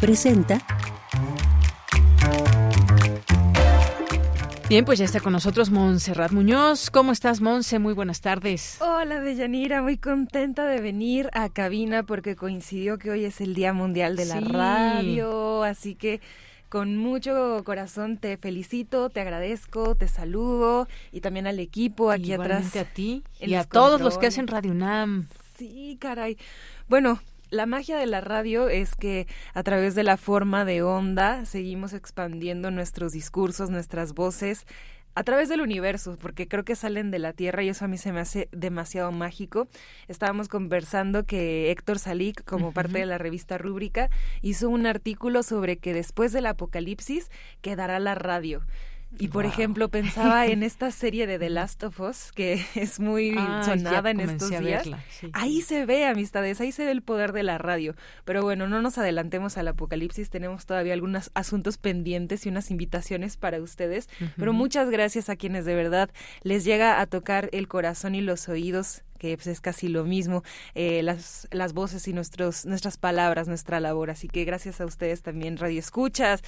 presenta 0.01 0.59
Bien, 4.73 4.87
pues 4.87 4.99
ya 4.99 5.05
está 5.05 5.20
con 5.20 5.35
nosotros 5.35 5.68
Montserrat 5.68 6.33
Muñoz. 6.33 6.89
¿Cómo 6.89 7.12
estás, 7.12 7.43
Monse? 7.43 7.79
Muy 7.79 7.93
buenas 7.93 8.23
tardes. 8.23 8.79
Hola, 8.81 9.20
Deyanira. 9.20 9.83
Muy 9.83 9.99
contenta 9.99 10.64
de 10.64 10.81
venir 10.81 11.29
a 11.35 11.51
cabina 11.51 12.05
porque 12.05 12.37
coincidió 12.37 12.97
que 12.97 13.11
hoy 13.11 13.27
es 13.27 13.43
el 13.43 13.53
Día 13.53 13.75
Mundial 13.75 14.16
de 14.16 14.25
la 14.25 14.41
Radio. 14.41 15.62
Así 15.62 15.95
que 15.95 16.23
con 16.70 16.97
mucho 16.97 17.61
corazón 17.66 18.16
te 18.16 18.39
felicito, 18.39 19.11
te 19.11 19.20
agradezco, 19.20 19.95
te 19.95 20.09
saludo 20.09 20.89
y 21.12 21.20
también 21.20 21.47
al 21.47 21.59
equipo 21.59 22.11
aquí 22.11 22.33
atrás. 22.33 22.75
a 22.77 22.85
ti 22.85 23.25
y 23.41 23.53
a 23.53 23.64
todos 23.64 24.01
los 24.01 24.16
que 24.16 24.29
hacen 24.29 24.47
Radio 24.47 24.70
UNAM. 24.70 25.29
Sí, 25.59 25.99
caray. 26.01 26.39
Bueno, 26.89 27.20
la 27.53 27.67
magia 27.67 27.99
de 27.99 28.07
la 28.07 28.23
radio 28.23 28.71
es 28.71 28.95
que 28.95 29.27
a 29.53 29.63
través 29.63 29.95
de 29.95 30.03
la 30.03 30.17
forma 30.17 30.65
de 30.65 30.83
onda 30.83 31.45
seguimos 31.45 31.93
expandiendo 31.93 32.71
nuestros 32.71 33.13
discursos, 33.13 33.69
nuestras 33.69 34.15
voces 34.15 34.67
a 35.15 35.23
través 35.23 35.51
del 35.51 35.61
universo, 35.61 36.17
porque 36.19 36.49
creo 36.49 36.65
que 36.65 36.75
salen 36.75 37.11
de 37.11 37.19
la 37.19 37.35
Tierra 37.35 37.63
y 37.63 37.69
eso 37.69 37.85
a 37.85 37.89
mí 37.89 37.99
se 37.99 38.11
me 38.11 38.21
hace 38.21 38.49
demasiado 38.53 39.13
mágico. 39.13 39.69
Estábamos 40.09 40.49
conversando 40.49 41.25
que 41.25 41.71
Héctor 41.71 41.99
Salic, 41.99 42.43
como 42.45 42.73
parte 42.73 43.01
de 43.01 43.07
la 43.07 43.19
revista 43.19 43.59
Rúbrica, 43.59 44.09
hizo 44.41 44.71
un 44.71 44.87
artículo 44.87 45.43
sobre 45.43 45.77
que 45.77 45.93
después 45.93 46.33
del 46.33 46.47
apocalipsis 46.47 47.31
quedará 47.61 47.99
la 47.99 48.15
radio. 48.15 48.63
Y 49.19 49.29
por 49.29 49.45
ejemplo, 49.45 49.89
pensaba 49.89 50.47
en 50.47 50.63
esta 50.63 50.91
serie 50.91 51.27
de 51.27 51.39
The 51.39 51.51
Last 51.51 51.83
of 51.85 52.01
Us, 52.01 52.33
que 52.33 52.65
es 52.75 53.01
muy 53.01 53.35
ah, 53.39 53.63
sonada 53.65 54.11
en 54.11 54.21
estos 54.21 54.51
días. 54.51 54.89
Ahí 55.33 55.61
se 55.61 55.87
ve, 55.87 56.07
amistades, 56.07 56.61
ahí 56.61 56.73
se 56.73 56.85
ve 56.85 56.91
el 56.91 57.03
poder 57.03 57.33
de 57.33 57.43
la 57.43 57.59
radio. 57.59 57.95
Pero 58.25 58.43
bueno, 58.43 58.69
no 58.69 58.83
nos 58.83 58.99
adelantemos 58.99 59.59
al 59.59 59.69
apocalipsis, 59.69 60.31
tenemos 60.31 60.67
todavía 60.67 60.95
algunos 60.95 61.31
asuntos 61.35 61.79
pendientes 61.79 62.47
y 62.47 62.49
unas 62.49 62.71
invitaciones 62.71 63.37
para 63.37 63.61
ustedes. 63.61 64.09
Pero 64.37 64.53
muchas 64.53 64.91
gracias 64.91 65.29
a 65.29 65.37
quienes 65.37 65.65
de 65.65 65.75
verdad 65.75 66.11
les 66.43 66.65
llega 66.65 67.01
a 67.01 67.07
tocar 67.07 67.49
el 67.53 67.69
corazón 67.69 68.15
y 68.15 68.21
los 68.21 68.49
oídos 68.49 69.03
que 69.23 69.37
pues, 69.37 69.47
es 69.47 69.61
casi 69.61 69.87
lo 69.87 70.03
mismo, 70.03 70.43
eh, 70.75 71.01
las, 71.05 71.47
las 71.53 71.75
voces 71.75 72.09
y 72.09 72.12
nuestros, 72.12 72.66
nuestras 72.66 72.97
palabras, 72.97 73.47
nuestra 73.47 73.79
labor. 73.79 74.11
Así 74.11 74.27
que 74.27 74.45
gracias 74.45 74.81
a 74.81 74.85
ustedes 74.85 75.23
también, 75.23 75.59
Radio 75.59 75.79
Escuchas 75.79 76.43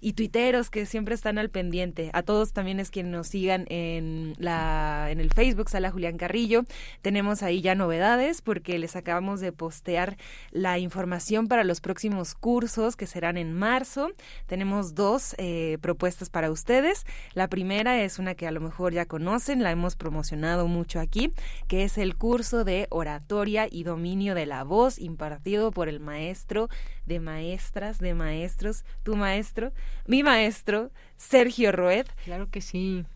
y 0.00 0.12
tuiteros 0.14 0.70
que 0.70 0.86
siempre 0.86 1.16
están 1.16 1.38
al 1.38 1.50
pendiente. 1.50 2.10
A 2.12 2.22
todos 2.22 2.52
también 2.52 2.78
es 2.78 2.90
quien 2.90 3.10
nos 3.10 3.26
sigan 3.26 3.66
en, 3.68 4.34
la, 4.38 5.08
en 5.10 5.20
el 5.20 5.30
Facebook, 5.30 5.68
Sala 5.68 5.90
Julián 5.90 6.16
Carrillo. 6.18 6.64
Tenemos 7.02 7.42
ahí 7.42 7.60
ya 7.62 7.74
novedades 7.74 8.42
porque 8.42 8.78
les 8.78 8.94
acabamos 8.94 9.40
de 9.40 9.50
postear 9.50 10.16
la 10.52 10.78
información 10.78 11.48
para 11.48 11.64
los 11.64 11.80
próximos 11.80 12.36
cursos 12.36 12.94
que 12.94 13.06
serán 13.06 13.36
en 13.38 13.52
marzo. 13.52 14.12
Tenemos 14.46 14.94
dos 14.94 15.34
eh, 15.36 15.78
propuestas 15.80 16.30
para 16.30 16.50
ustedes. 16.50 17.04
La 17.34 17.48
primera 17.48 18.00
es 18.02 18.20
una 18.20 18.36
que 18.36 18.46
a 18.46 18.52
lo 18.52 18.60
mejor 18.60 18.92
ya 18.92 19.04
conocen, 19.04 19.64
la 19.64 19.72
hemos 19.72 19.96
promocionado 19.96 20.68
mucho 20.68 21.00
aquí, 21.00 21.32
que 21.66 21.82
es 21.82 21.98
el 21.98 22.16
curso 22.20 22.64
de 22.64 22.86
oratoria 22.90 23.66
y 23.68 23.82
dominio 23.82 24.34
de 24.34 24.44
la 24.44 24.62
voz 24.62 24.98
impartido 24.98 25.70
por 25.70 25.88
el 25.88 26.00
maestro 26.00 26.68
de 27.06 27.18
maestras, 27.18 27.98
de 27.98 28.12
maestros, 28.12 28.84
tu 29.02 29.16
maestro, 29.16 29.72
mi 30.06 30.22
maestro, 30.22 30.90
Sergio 31.16 31.72
Roed. 31.72 32.06
Claro 32.26 32.50
que 32.50 32.60
sí. 32.60 33.06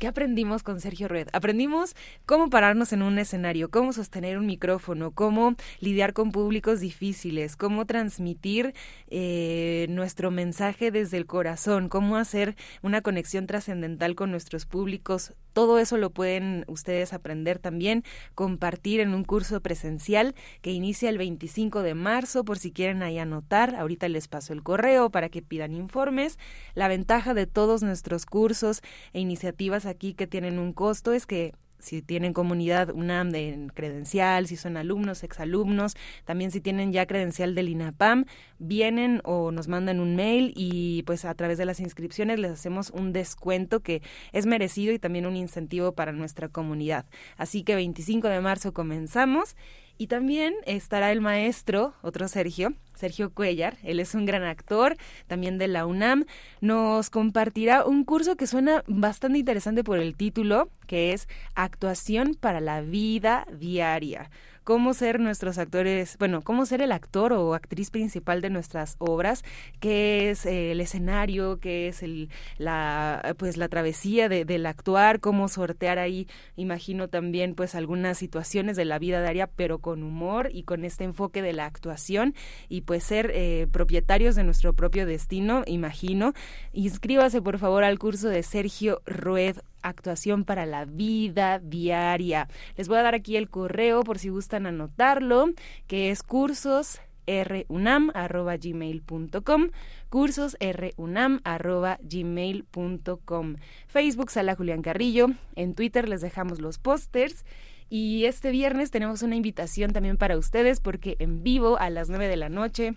¿Qué 0.00 0.08
aprendimos 0.08 0.64
con 0.64 0.80
Sergio 0.80 1.06
Red? 1.06 1.28
Aprendimos 1.32 1.94
cómo 2.26 2.50
pararnos 2.50 2.92
en 2.92 3.02
un 3.02 3.18
escenario, 3.20 3.70
cómo 3.70 3.92
sostener 3.92 4.36
un 4.36 4.46
micrófono, 4.46 5.12
cómo 5.12 5.54
lidiar 5.78 6.12
con 6.12 6.32
públicos 6.32 6.80
difíciles, 6.80 7.54
cómo 7.54 7.86
transmitir 7.86 8.74
eh, 9.08 9.86
nuestro 9.88 10.32
mensaje 10.32 10.90
desde 10.90 11.18
el 11.18 11.26
corazón, 11.26 11.88
cómo 11.88 12.16
hacer 12.16 12.56
una 12.82 13.00
conexión 13.00 13.46
trascendental 13.46 14.16
con 14.16 14.32
nuestros 14.32 14.66
públicos. 14.66 15.34
Todo 15.52 15.78
eso 15.78 15.96
lo 15.96 16.10
pueden 16.10 16.64
ustedes 16.68 17.12
aprender 17.12 17.58
también, 17.58 18.04
compartir 18.34 19.00
en 19.00 19.14
un 19.14 19.24
curso 19.24 19.60
presencial 19.60 20.34
que 20.62 20.72
inicia 20.72 21.08
el 21.08 21.18
25 21.18 21.82
de 21.82 21.94
marzo, 21.94 22.44
por 22.44 22.58
si 22.58 22.72
quieren 22.72 23.02
ahí 23.02 23.18
anotar. 23.18 23.74
Ahorita 23.74 24.08
les 24.08 24.28
paso 24.28 24.52
el 24.52 24.62
correo 24.62 25.10
para 25.10 25.28
que 25.28 25.42
pidan 25.42 25.74
informes. 25.74 26.38
La 26.74 26.88
ventaja 26.88 27.34
de 27.34 27.46
todos 27.46 27.82
nuestros 27.82 28.26
cursos 28.26 28.80
e 29.12 29.20
iniciativas 29.20 29.86
aquí 29.86 30.14
que 30.14 30.26
tienen 30.26 30.58
un 30.58 30.72
costo 30.72 31.12
es 31.12 31.26
que 31.26 31.54
si 31.80 32.02
tienen 32.02 32.32
comunidad 32.32 32.90
UNAM 32.90 33.30
de 33.30 33.68
credencial, 33.74 34.46
si 34.46 34.56
son 34.56 34.76
alumnos, 34.76 35.22
exalumnos, 35.22 35.94
también 36.24 36.50
si 36.50 36.60
tienen 36.60 36.92
ya 36.92 37.06
credencial 37.06 37.54
del 37.54 37.68
INAPAM, 37.68 38.26
vienen 38.58 39.20
o 39.24 39.50
nos 39.50 39.68
mandan 39.68 40.00
un 40.00 40.16
mail 40.16 40.52
y 40.56 41.02
pues 41.04 41.24
a 41.24 41.34
través 41.34 41.58
de 41.58 41.64
las 41.64 41.80
inscripciones 41.80 42.38
les 42.38 42.52
hacemos 42.52 42.90
un 42.90 43.12
descuento 43.12 43.80
que 43.80 44.02
es 44.32 44.46
merecido 44.46 44.92
y 44.92 44.98
también 44.98 45.26
un 45.26 45.36
incentivo 45.36 45.92
para 45.92 46.12
nuestra 46.12 46.48
comunidad. 46.48 47.06
Así 47.36 47.62
que 47.62 47.74
25 47.74 48.28
de 48.28 48.40
marzo 48.40 48.72
comenzamos 48.72 49.56
y 50.00 50.06
también 50.06 50.54
estará 50.64 51.12
el 51.12 51.20
maestro, 51.20 51.92
otro 52.00 52.26
Sergio, 52.26 52.72
Sergio 52.94 53.34
Cuellar, 53.34 53.76
él 53.82 54.00
es 54.00 54.14
un 54.14 54.24
gran 54.24 54.44
actor, 54.44 54.96
también 55.26 55.58
de 55.58 55.68
la 55.68 55.84
UNAM, 55.84 56.24
nos 56.62 57.10
compartirá 57.10 57.84
un 57.84 58.06
curso 58.06 58.34
que 58.34 58.46
suena 58.46 58.82
bastante 58.86 59.38
interesante 59.38 59.84
por 59.84 59.98
el 59.98 60.16
título, 60.16 60.70
que 60.86 61.12
es 61.12 61.28
Actuación 61.54 62.34
para 62.34 62.60
la 62.60 62.80
vida 62.80 63.46
diaria 63.52 64.30
cómo 64.70 64.94
ser 64.94 65.18
nuestros 65.18 65.58
actores, 65.58 66.16
bueno, 66.20 66.42
cómo 66.42 66.64
ser 66.64 66.80
el 66.80 66.92
actor 66.92 67.32
o 67.32 67.54
actriz 67.54 67.90
principal 67.90 68.40
de 68.40 68.50
nuestras 68.50 68.94
obras, 69.00 69.42
qué 69.80 70.30
es 70.30 70.46
eh, 70.46 70.70
el 70.70 70.80
escenario, 70.80 71.58
qué 71.58 71.88
es 71.88 72.04
el, 72.04 72.28
la, 72.56 73.34
pues 73.36 73.56
la 73.56 73.68
travesía 73.68 74.28
de, 74.28 74.44
del 74.44 74.66
actuar, 74.66 75.18
cómo 75.18 75.48
sortear 75.48 75.98
ahí, 75.98 76.28
imagino 76.54 77.08
también 77.08 77.56
pues 77.56 77.74
algunas 77.74 78.16
situaciones 78.16 78.76
de 78.76 78.84
la 78.84 79.00
vida 79.00 79.20
diaria, 79.20 79.48
pero 79.48 79.80
con 79.80 80.04
humor 80.04 80.50
y 80.52 80.62
con 80.62 80.84
este 80.84 81.02
enfoque 81.02 81.42
de 81.42 81.52
la 81.52 81.66
actuación 81.66 82.36
y 82.68 82.82
pues 82.82 83.02
ser 83.02 83.32
eh, 83.34 83.66
propietarios 83.72 84.36
de 84.36 84.44
nuestro 84.44 84.72
propio 84.74 85.04
destino, 85.04 85.64
imagino. 85.66 86.32
Inscríbase 86.72 87.42
por 87.42 87.58
favor 87.58 87.82
al 87.82 87.98
curso 87.98 88.28
de 88.28 88.44
Sergio 88.44 89.02
Rued 89.04 89.56
actuación 89.82 90.44
para 90.44 90.66
la 90.66 90.84
vida 90.84 91.58
diaria. 91.58 92.46
Les 92.76 92.86
voy 92.88 92.98
a 92.98 93.02
dar 93.02 93.14
aquí 93.14 93.36
el 93.36 93.48
correo 93.48 94.02
por 94.02 94.18
si 94.18 94.28
gustan 94.28 94.66
anotarlo, 94.66 95.46
que 95.86 96.10
es 96.10 96.22
cursos 96.22 97.00
runam.gmail.com 97.26 99.70
cursos 100.08 100.56
runam.gmail.com 100.60 103.56
Facebook 103.86 104.30
Sala 104.30 104.54
Julián 104.56 104.82
Carrillo, 104.82 105.28
en 105.54 105.74
Twitter 105.74 106.08
les 106.08 106.20
dejamos 106.20 106.60
los 106.60 106.78
pósters. 106.78 107.44
Y 107.92 108.26
este 108.26 108.52
viernes 108.52 108.92
tenemos 108.92 109.22
una 109.22 109.34
invitación 109.34 109.92
también 109.92 110.16
para 110.16 110.38
ustedes 110.38 110.78
porque 110.80 111.16
en 111.18 111.42
vivo 111.42 111.76
a 111.78 111.90
las 111.90 112.08
9 112.08 112.28
de 112.28 112.36
la 112.36 112.48
noche 112.48 112.94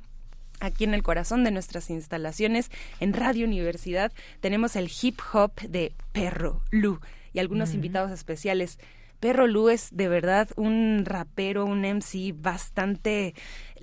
aquí 0.60 0.84
en 0.84 0.94
el 0.94 1.04
corazón 1.04 1.44
de 1.44 1.52
nuestras 1.52 1.90
instalaciones 1.90 2.70
en 3.00 3.14
Radio 3.14 3.46
Universidad 3.46 4.12
tenemos 4.40 4.76
el 4.76 4.92
hip 5.02 5.20
hop 5.34 5.54
de 5.62 5.94
Perro 6.12 6.62
Lu 6.72 7.00
y 7.34 7.40
algunos 7.40 7.74
invitados 7.74 8.12
especiales. 8.12 8.80
Perro 9.20 9.48
Lu 9.48 9.70
es 9.70 9.90
de 9.92 10.10
verdad 10.10 10.50
un 10.56 11.04
rapero, 11.06 11.66
un 11.66 11.82
MC 11.82 12.34
bastante 12.36 13.34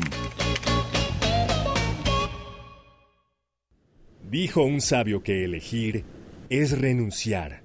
Dijo 4.32 4.64
un 4.64 4.80
sabio 4.80 5.22
que 5.22 5.44
elegir 5.44 6.06
es 6.50 6.80
renunciar. 6.80 7.64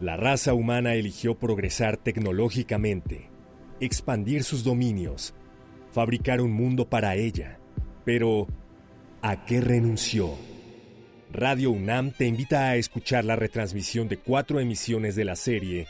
La 0.00 0.16
raza 0.16 0.54
humana 0.54 0.94
eligió 0.94 1.34
progresar 1.34 1.96
tecnológicamente, 1.96 3.28
expandir 3.80 4.44
sus 4.44 4.62
dominios, 4.62 5.34
fabricar 5.90 6.40
un 6.40 6.52
mundo 6.52 6.88
para 6.88 7.16
ella. 7.16 7.58
Pero, 8.04 8.46
¿a 9.20 9.44
qué 9.46 9.60
renunció? 9.60 10.55
Radio 11.32 11.70
UNAM 11.70 12.12
te 12.12 12.26
invita 12.26 12.68
a 12.68 12.76
escuchar 12.76 13.24
la 13.24 13.36
retransmisión 13.36 14.08
de 14.08 14.16
cuatro 14.16 14.60
emisiones 14.60 15.16
de 15.16 15.24
la 15.24 15.36
serie 15.36 15.86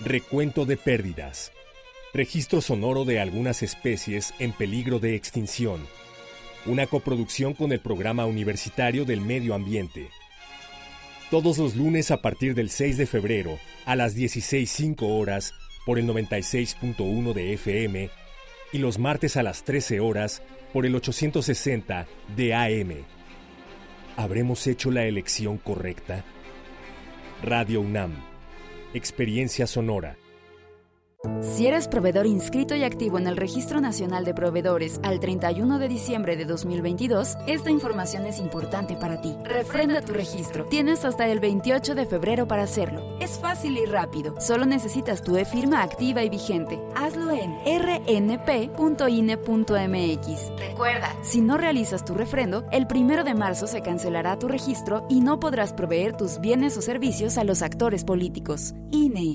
Recuento 0.00 0.64
de 0.64 0.76
Pérdidas, 0.76 1.52
registro 2.14 2.60
sonoro 2.60 3.04
de 3.04 3.20
algunas 3.20 3.62
especies 3.62 4.32
en 4.38 4.52
peligro 4.52 5.00
de 5.00 5.16
extinción, 5.16 5.80
una 6.66 6.86
coproducción 6.86 7.52
con 7.52 7.72
el 7.72 7.80
Programa 7.80 8.26
Universitario 8.26 9.04
del 9.04 9.20
Medio 9.20 9.54
Ambiente. 9.54 10.08
Todos 11.30 11.58
los 11.58 11.74
lunes 11.76 12.10
a 12.10 12.22
partir 12.22 12.54
del 12.54 12.70
6 12.70 12.96
de 12.96 13.06
febrero 13.06 13.58
a 13.86 13.96
las 13.96 14.16
16.05 14.16 15.02
horas 15.02 15.52
por 15.84 15.98
el 15.98 16.06
96.1 16.06 17.32
de 17.34 17.52
FM 17.54 18.10
y 18.72 18.78
los 18.78 18.98
martes 18.98 19.36
a 19.36 19.42
las 19.42 19.64
13 19.64 20.00
horas 20.00 20.42
por 20.72 20.86
el 20.86 20.94
860 20.94 22.06
de 22.36 22.54
AM. 22.54 23.19
¿Habremos 24.16 24.66
hecho 24.66 24.90
la 24.90 25.04
elección 25.04 25.58
correcta? 25.58 26.24
Radio 27.42 27.80
UNAM. 27.80 28.12
Experiencia 28.92 29.66
sonora. 29.66 30.19
Si 31.42 31.66
eres 31.66 31.86
proveedor 31.86 32.26
inscrito 32.26 32.74
y 32.74 32.82
activo 32.82 33.18
en 33.18 33.26
el 33.26 33.36
Registro 33.36 33.78
Nacional 33.82 34.24
de 34.24 34.32
Proveedores 34.32 34.98
al 35.02 35.20
31 35.20 35.78
de 35.78 35.86
diciembre 35.86 36.34
de 36.36 36.46
2022, 36.46 37.36
esta 37.46 37.70
información 37.70 38.24
es 38.24 38.38
importante 38.38 38.96
para 38.96 39.20
ti. 39.20 39.36
Refrenda 39.44 40.00
tu 40.00 40.14
registro. 40.14 40.64
Tienes 40.66 41.04
hasta 41.04 41.28
el 41.28 41.38
28 41.38 41.94
de 41.94 42.06
febrero 42.06 42.48
para 42.48 42.62
hacerlo. 42.62 43.02
Es 43.20 43.38
fácil 43.38 43.76
y 43.76 43.84
rápido. 43.84 44.34
Solo 44.40 44.64
necesitas 44.64 45.22
tu 45.22 45.36
e-firma 45.36 45.82
activa 45.82 46.22
y 46.24 46.30
vigente. 46.30 46.80
Hazlo 46.94 47.30
en 47.30 47.54
rnp.ine.mx. 47.66 48.70
Recuerda, 50.58 51.14
si 51.22 51.42
no 51.42 51.58
realizas 51.58 52.02
tu 52.02 52.14
refrendo, 52.14 52.64
el 52.72 52.86
1 52.90 53.24
de 53.24 53.34
marzo 53.34 53.66
se 53.66 53.82
cancelará 53.82 54.38
tu 54.38 54.48
registro 54.48 55.04
y 55.10 55.20
no 55.20 55.38
podrás 55.38 55.74
proveer 55.74 56.16
tus 56.16 56.40
bienes 56.40 56.78
o 56.78 56.80
servicios 56.80 57.36
a 57.36 57.44
los 57.44 57.60
actores 57.60 58.04
políticos. 58.04 58.72
INE. 58.90 59.34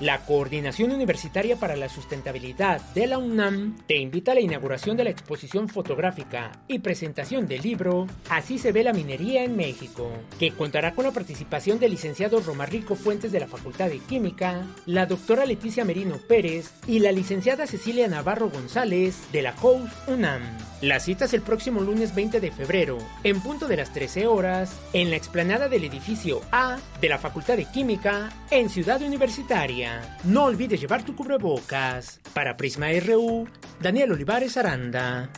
La 0.00 0.24
Coordinación 0.24 0.92
Universitaria 0.92 1.56
para 1.56 1.76
la 1.76 1.90
Sustentabilidad 1.90 2.80
de 2.94 3.06
la 3.06 3.18
UNAM 3.18 3.76
te 3.86 3.98
invita 3.98 4.32
a 4.32 4.34
la 4.34 4.40
inauguración 4.40 4.96
de 4.96 5.04
la 5.04 5.10
exposición 5.10 5.68
fotográfica 5.68 6.52
y 6.68 6.78
presentación 6.78 7.46
del 7.46 7.60
libro 7.60 8.06
Así 8.30 8.56
se 8.56 8.72
ve 8.72 8.82
la 8.82 8.94
minería 8.94 9.44
en 9.44 9.56
México, 9.56 10.10
que 10.38 10.52
contará 10.52 10.94
con 10.94 11.04
la 11.04 11.12
participación 11.12 11.78
del 11.78 11.90
licenciado 11.90 12.40
Romarrico 12.40 12.94
Fuentes 12.94 13.30
de 13.30 13.40
la 13.40 13.46
Facultad 13.46 13.90
de 13.90 13.98
Química, 13.98 14.66
la 14.86 15.04
doctora 15.04 15.44
Leticia 15.44 15.84
Merino 15.84 16.16
Pérez 16.16 16.72
y 16.86 17.00
la 17.00 17.12
licenciada 17.12 17.66
Cecilia 17.66 18.08
Navarro 18.08 18.48
González 18.48 19.30
de 19.32 19.42
la 19.42 19.54
COUS 19.54 19.90
UNAM. 20.06 20.69
La 20.82 20.98
cita 20.98 21.26
es 21.26 21.34
el 21.34 21.42
próximo 21.42 21.82
lunes 21.82 22.14
20 22.14 22.40
de 22.40 22.50
febrero, 22.50 22.96
en 23.22 23.42
punto 23.42 23.68
de 23.68 23.76
las 23.76 23.92
13 23.92 24.26
horas, 24.26 24.80
en 24.94 25.10
la 25.10 25.16
explanada 25.16 25.68
del 25.68 25.84
edificio 25.84 26.40
A 26.52 26.78
de 27.02 27.08
la 27.10 27.18
Facultad 27.18 27.58
de 27.58 27.66
Química 27.66 28.30
en 28.50 28.70
Ciudad 28.70 29.02
Universitaria. 29.02 30.16
No 30.24 30.44
olvides 30.44 30.80
llevar 30.80 31.02
tu 31.02 31.14
cubrebocas. 31.14 32.20
Para 32.32 32.56
Prisma 32.56 32.86
RU, 32.98 33.46
Daniel 33.78 34.12
Olivares 34.12 34.56
Aranda. 34.56 35.28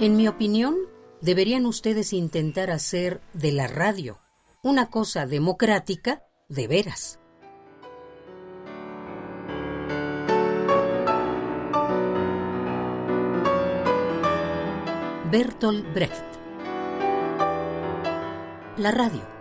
En 0.00 0.16
mi 0.16 0.26
opinión, 0.26 0.74
deberían 1.20 1.66
ustedes 1.66 2.14
intentar 2.14 2.70
hacer 2.70 3.20
de 3.34 3.52
la 3.52 3.66
radio 3.66 4.18
una 4.66 4.90
cosa 4.90 5.26
democrática 5.26 6.24
de 6.48 6.66
veras. 6.66 7.20
Bertolt 15.30 15.94
Brecht 15.94 16.24
La 18.78 18.90
radio 18.90 19.35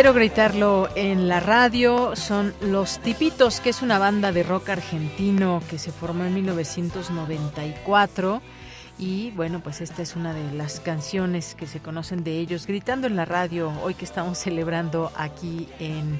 Quiero 0.00 0.14
gritarlo 0.14 0.88
en 0.96 1.28
la 1.28 1.40
radio. 1.40 2.16
Son 2.16 2.54
Los 2.62 3.00
Tipitos, 3.00 3.60
que 3.60 3.68
es 3.68 3.82
una 3.82 3.98
banda 3.98 4.32
de 4.32 4.42
rock 4.42 4.70
argentino 4.70 5.62
que 5.68 5.78
se 5.78 5.92
formó 5.92 6.24
en 6.24 6.32
1994. 6.32 8.40
Y 8.98 9.30
bueno, 9.32 9.60
pues 9.62 9.82
esta 9.82 10.00
es 10.00 10.16
una 10.16 10.32
de 10.32 10.54
las 10.54 10.80
canciones 10.80 11.54
que 11.54 11.66
se 11.66 11.80
conocen 11.80 12.24
de 12.24 12.38
ellos, 12.38 12.66
gritando 12.66 13.08
en 13.08 13.14
la 13.14 13.26
radio, 13.26 13.74
hoy 13.82 13.92
que 13.92 14.06
estamos 14.06 14.38
celebrando 14.38 15.12
aquí 15.16 15.68
en 15.78 16.18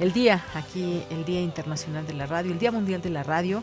el 0.00 0.12
día, 0.12 0.42
aquí 0.56 1.04
el 1.10 1.24
Día 1.24 1.40
Internacional 1.40 2.04
de 2.08 2.14
la 2.14 2.26
Radio, 2.26 2.50
el 2.50 2.58
Día 2.58 2.72
Mundial 2.72 3.00
de 3.00 3.10
la 3.10 3.22
Radio 3.22 3.62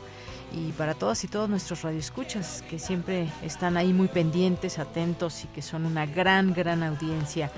y 0.53 0.71
para 0.71 0.93
todas 0.93 1.21
y 1.25 1.27
todos 1.27 1.49
nuestros 1.49 1.81
radioescuchas 1.81 2.63
que 2.69 2.79
siempre 2.79 3.27
están 3.43 3.75
ahí 3.75 3.91
muy 3.91 4.07
pendientes, 4.07 4.79
atentos 4.79 5.43
y 5.43 5.47
que 5.47 5.61
son 5.61 5.85
una 5.85 6.05
gran, 6.05 6.53
gran 6.53 6.83
audiencia. 6.83 7.51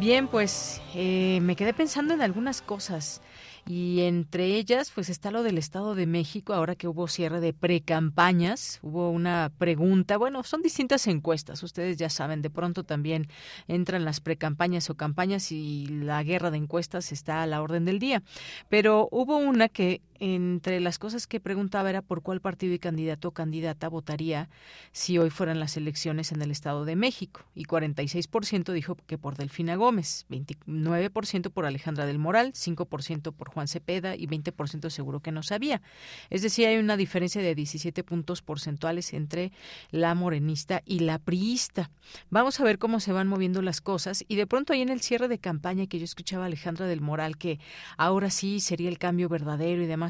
Bien, 0.00 0.28
pues 0.28 0.80
eh, 0.94 1.40
me 1.42 1.56
quedé 1.56 1.74
pensando 1.74 2.14
en 2.14 2.22
algunas 2.22 2.62
cosas 2.62 3.20
y 3.66 4.00
entre 4.00 4.46
ellas 4.56 4.90
pues 4.94 5.10
está 5.10 5.30
lo 5.30 5.42
del 5.42 5.58
Estado 5.58 5.94
de 5.94 6.06
México, 6.06 6.54
ahora 6.54 6.74
que 6.74 6.88
hubo 6.88 7.06
cierre 7.06 7.38
de 7.40 7.52
precampañas, 7.52 8.78
hubo 8.82 9.10
una 9.10 9.52
pregunta, 9.58 10.16
bueno, 10.16 10.42
son 10.42 10.62
distintas 10.62 11.06
encuestas, 11.06 11.62
ustedes 11.62 11.98
ya 11.98 12.08
saben, 12.08 12.40
de 12.40 12.48
pronto 12.48 12.82
también 12.82 13.28
entran 13.68 14.06
las 14.06 14.20
precampañas 14.20 14.88
o 14.88 14.94
campañas 14.94 15.52
y 15.52 15.84
la 15.88 16.22
guerra 16.22 16.50
de 16.50 16.56
encuestas 16.56 17.12
está 17.12 17.42
a 17.42 17.46
la 17.46 17.60
orden 17.60 17.84
del 17.84 17.98
día, 17.98 18.22
pero 18.70 19.06
hubo 19.12 19.36
una 19.36 19.68
que 19.68 20.00
entre 20.20 20.80
las 20.80 20.98
cosas 20.98 21.26
que 21.26 21.40
preguntaba 21.40 21.90
era 21.90 22.02
por 22.02 22.22
cuál 22.22 22.40
partido 22.40 22.74
y 22.74 22.78
candidato 22.78 23.28
o 23.28 23.32
candidata 23.32 23.88
votaría 23.88 24.48
si 24.92 25.18
hoy 25.18 25.30
fueran 25.30 25.58
las 25.58 25.76
elecciones 25.76 26.30
en 26.30 26.42
el 26.42 26.50
Estado 26.50 26.84
de 26.84 26.94
México. 26.94 27.44
Y 27.54 27.64
46% 27.64 28.72
dijo 28.72 28.96
que 29.06 29.18
por 29.18 29.36
Delfina 29.36 29.76
Gómez, 29.76 30.26
29% 30.28 31.50
por 31.50 31.66
Alejandra 31.66 32.06
del 32.06 32.18
Moral, 32.18 32.52
5% 32.52 33.32
por 33.32 33.50
Juan 33.50 33.66
Cepeda 33.66 34.14
y 34.14 34.26
20% 34.26 34.90
seguro 34.90 35.20
que 35.20 35.32
no 35.32 35.42
sabía. 35.42 35.82
Es 36.28 36.42
decir, 36.42 36.66
hay 36.66 36.76
una 36.76 36.96
diferencia 36.96 37.42
de 37.42 37.54
17 37.54 38.04
puntos 38.04 38.42
porcentuales 38.42 39.12
entre 39.14 39.52
la 39.90 40.14
morenista 40.14 40.82
y 40.84 41.00
la 41.00 41.18
priista. 41.18 41.90
Vamos 42.28 42.60
a 42.60 42.64
ver 42.64 42.78
cómo 42.78 43.00
se 43.00 43.12
van 43.12 43.28
moviendo 43.28 43.62
las 43.62 43.80
cosas 43.80 44.24
y 44.28 44.36
de 44.36 44.46
pronto 44.46 44.72
ahí 44.72 44.82
en 44.82 44.90
el 44.90 45.00
cierre 45.00 45.28
de 45.28 45.38
campaña 45.38 45.86
que 45.86 45.98
yo 45.98 46.04
escuchaba 46.04 46.44
a 46.44 46.46
Alejandra 46.46 46.86
del 46.86 47.00
Moral 47.00 47.38
que 47.38 47.58
ahora 47.96 48.30
sí 48.30 48.60
sería 48.60 48.88
el 48.88 48.98
cambio 48.98 49.28
verdadero 49.28 49.82
y 49.82 49.86
demás, 49.86 50.09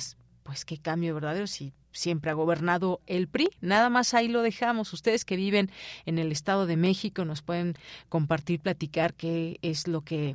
pues 0.51 0.65
qué 0.65 0.79
cambio 0.79 1.15
verdadero 1.15 1.47
si 1.47 1.73
siempre 1.93 2.33
ha 2.33 2.35
gobernado 2.35 3.01
el 3.07 3.29
PRI. 3.29 3.51
Nada 3.61 3.89
más 3.89 4.15
ahí 4.15 4.27
lo 4.27 4.43
dejamos. 4.43 4.93
Ustedes 4.93 5.25
que 5.25 5.37
viven 5.37 5.71
en 6.07 6.19
el 6.19 6.33
Estado 6.33 6.67
de 6.67 6.77
México 6.77 7.25
nos 7.25 7.41
pueden 7.41 7.77
compartir, 8.09 8.59
platicar 8.59 9.15
qué 9.15 9.61
es 9.63 9.87
lo 9.87 10.01
que 10.01 10.35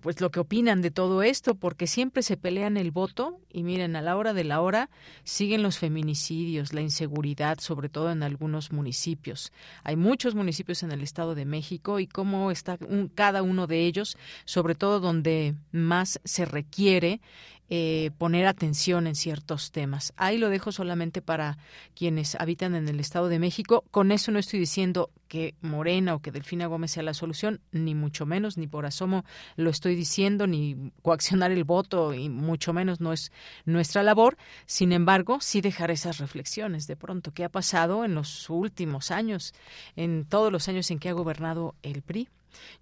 pues 0.00 0.20
lo 0.20 0.30
que 0.30 0.38
opinan 0.38 0.82
de 0.82 0.92
todo 0.92 1.22
esto, 1.22 1.56
porque 1.56 1.88
siempre 1.88 2.22
se 2.22 2.36
pelean 2.36 2.76
el 2.76 2.92
voto 2.92 3.40
y 3.52 3.64
miren, 3.64 3.96
a 3.96 4.02
la 4.02 4.16
hora 4.16 4.34
de 4.34 4.44
la 4.44 4.60
hora 4.60 4.88
siguen 5.24 5.64
los 5.64 5.78
feminicidios, 5.78 6.72
la 6.72 6.80
inseguridad, 6.80 7.58
sobre 7.58 7.88
todo 7.88 8.12
en 8.12 8.22
algunos 8.22 8.70
municipios. 8.70 9.52
Hay 9.82 9.96
muchos 9.96 10.36
municipios 10.36 10.84
en 10.84 10.92
el 10.92 11.02
Estado 11.02 11.34
de 11.34 11.44
México 11.44 11.98
y 11.98 12.06
cómo 12.06 12.52
está 12.52 12.78
cada 13.16 13.42
uno 13.42 13.66
de 13.66 13.84
ellos, 13.84 14.16
sobre 14.44 14.76
todo 14.76 15.00
donde 15.00 15.54
más 15.72 16.20
se 16.24 16.44
requiere 16.44 17.20
eh, 17.68 18.10
poner 18.18 18.46
atención 18.46 19.06
en 19.06 19.14
ciertos 19.14 19.72
temas. 19.72 20.12
Ahí 20.16 20.38
lo 20.38 20.48
dejo 20.48 20.72
solamente 20.72 21.22
para 21.22 21.58
quienes 21.94 22.36
habitan 22.36 22.74
en 22.74 22.88
el 22.88 23.00
Estado 23.00 23.28
de 23.28 23.38
México. 23.38 23.84
Con 23.90 24.12
eso 24.12 24.30
no 24.30 24.38
estoy 24.38 24.60
diciendo 24.60 25.10
que 25.28 25.54
Morena 25.60 26.14
o 26.14 26.20
que 26.20 26.30
Delfina 26.30 26.66
Gómez 26.66 26.92
sea 26.92 27.02
la 27.02 27.14
solución, 27.14 27.60
ni 27.72 27.94
mucho 27.94 28.26
menos, 28.26 28.56
ni 28.56 28.66
por 28.66 28.86
asomo 28.86 29.24
lo 29.56 29.70
estoy 29.70 29.96
diciendo, 29.96 30.46
ni 30.46 30.92
coaccionar 31.02 31.50
el 31.50 31.64
voto, 31.64 32.14
y 32.14 32.28
mucho 32.28 32.72
menos 32.72 33.00
no 33.00 33.12
es 33.12 33.32
nuestra 33.64 34.02
labor. 34.02 34.36
Sin 34.66 34.92
embargo, 34.92 35.38
sí 35.40 35.60
dejar 35.60 35.90
esas 35.90 36.18
reflexiones 36.18 36.86
de 36.86 36.96
pronto. 36.96 37.32
¿Qué 37.32 37.44
ha 37.44 37.48
pasado 37.48 38.04
en 38.04 38.14
los 38.14 38.48
últimos 38.48 39.10
años, 39.10 39.54
en 39.96 40.24
todos 40.24 40.52
los 40.52 40.68
años 40.68 40.90
en 40.90 40.98
que 40.98 41.08
ha 41.08 41.12
gobernado 41.12 41.74
el 41.82 42.02
PRI? 42.02 42.28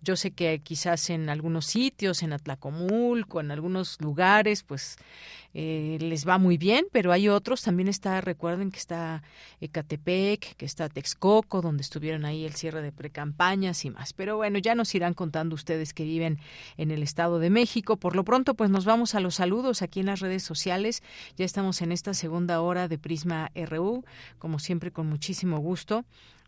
Yo 0.02 0.16
sé 0.16 0.30
que 0.32 0.60
quizás 0.60 1.10
en 1.10 1.28
algunos 1.28 1.66
sitios, 1.66 2.22
en 2.22 2.32
Atlacomulco, 2.32 3.40
en 3.40 3.50
algunos 3.50 4.00
lugares, 4.00 4.62
pues 4.62 4.96
eh, 5.56 5.98
les 6.00 6.26
va 6.26 6.38
muy 6.38 6.58
bien, 6.58 6.86
pero 6.90 7.12
hay 7.12 7.28
otros, 7.28 7.62
también 7.62 7.88
está, 7.88 8.20
recuerden 8.20 8.72
que 8.72 8.78
está 8.78 9.22
Ecatepec, 9.60 10.56
que 10.56 10.66
está 10.66 10.88
Texcoco, 10.88 11.62
donde 11.62 11.82
estuvieron 11.82 12.24
ahí 12.24 12.44
el 12.44 12.54
cierre 12.54 12.82
de 12.82 12.90
precampañas 12.90 13.84
y 13.84 13.90
más. 13.90 14.12
Pero 14.12 14.36
bueno, 14.36 14.58
ya 14.58 14.74
nos 14.74 14.92
irán 14.96 15.14
contando 15.14 15.54
ustedes 15.54 15.94
que 15.94 16.02
viven 16.02 16.40
en 16.76 16.90
el 16.90 17.04
Estado 17.04 17.38
de 17.38 17.50
México. 17.50 17.96
Por 17.96 18.16
lo 18.16 18.24
pronto, 18.24 18.54
pues 18.54 18.68
nos 18.68 18.84
vamos 18.84 19.14
a 19.14 19.20
los 19.20 19.36
saludos 19.36 19.82
aquí 19.82 20.00
en 20.00 20.06
las 20.06 20.18
redes 20.18 20.42
sociales. 20.42 21.04
Ya 21.36 21.44
estamos 21.44 21.82
en 21.82 21.92
esta 21.92 22.14
segunda 22.14 22.60
hora 22.60 22.88
de 22.88 22.98
Prisma 22.98 23.52
RU, 23.54 24.04
como 24.40 24.58
siempre 24.58 24.90
con 24.90 25.06
muchísimo 25.06 25.58
gusto 25.58 26.04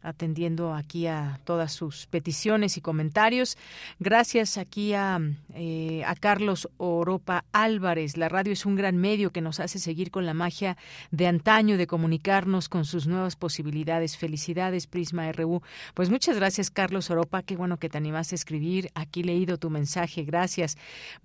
atendiendo 0.06 0.72
aquí 0.72 1.06
a 1.06 1.40
todas 1.44 1.72
sus 1.72 2.06
peticiones 2.06 2.76
y 2.76 2.80
comentarios. 2.80 3.58
Gracias 3.98 4.56
aquí 4.56 4.94
a, 4.94 5.20
eh, 5.54 6.02
a 6.04 6.14
Carlos 6.14 6.68
Oropa 6.76 7.44
Álvarez. 7.52 8.16
La 8.16 8.28
radio 8.28 8.52
es 8.52 8.64
un 8.64 8.76
gran 8.76 8.96
medio 8.96 9.32
que 9.32 9.40
nos 9.40 9.60
hace 9.60 9.78
seguir 9.78 10.10
con 10.10 10.24
la 10.26 10.34
magia 10.34 10.76
de 11.10 11.26
antaño, 11.26 11.76
de 11.76 11.86
comunicarnos 11.86 12.68
con 12.68 12.84
sus 12.84 13.06
nuevas 13.06 13.36
posibilidades. 13.36 14.16
Felicidades, 14.16 14.86
Prisma 14.86 15.30
RU. 15.32 15.62
Pues 15.94 16.10
muchas 16.10 16.36
gracias, 16.36 16.70
Carlos 16.70 17.10
Oropa. 17.10 17.42
Qué 17.42 17.56
bueno 17.56 17.78
que 17.78 17.88
te 17.88 17.98
animaste 17.98 18.34
a 18.34 18.36
escribir. 18.36 18.90
Aquí 18.94 19.22
leído 19.22 19.58
tu 19.58 19.70
mensaje. 19.70 20.22
Gracias. 20.22 20.76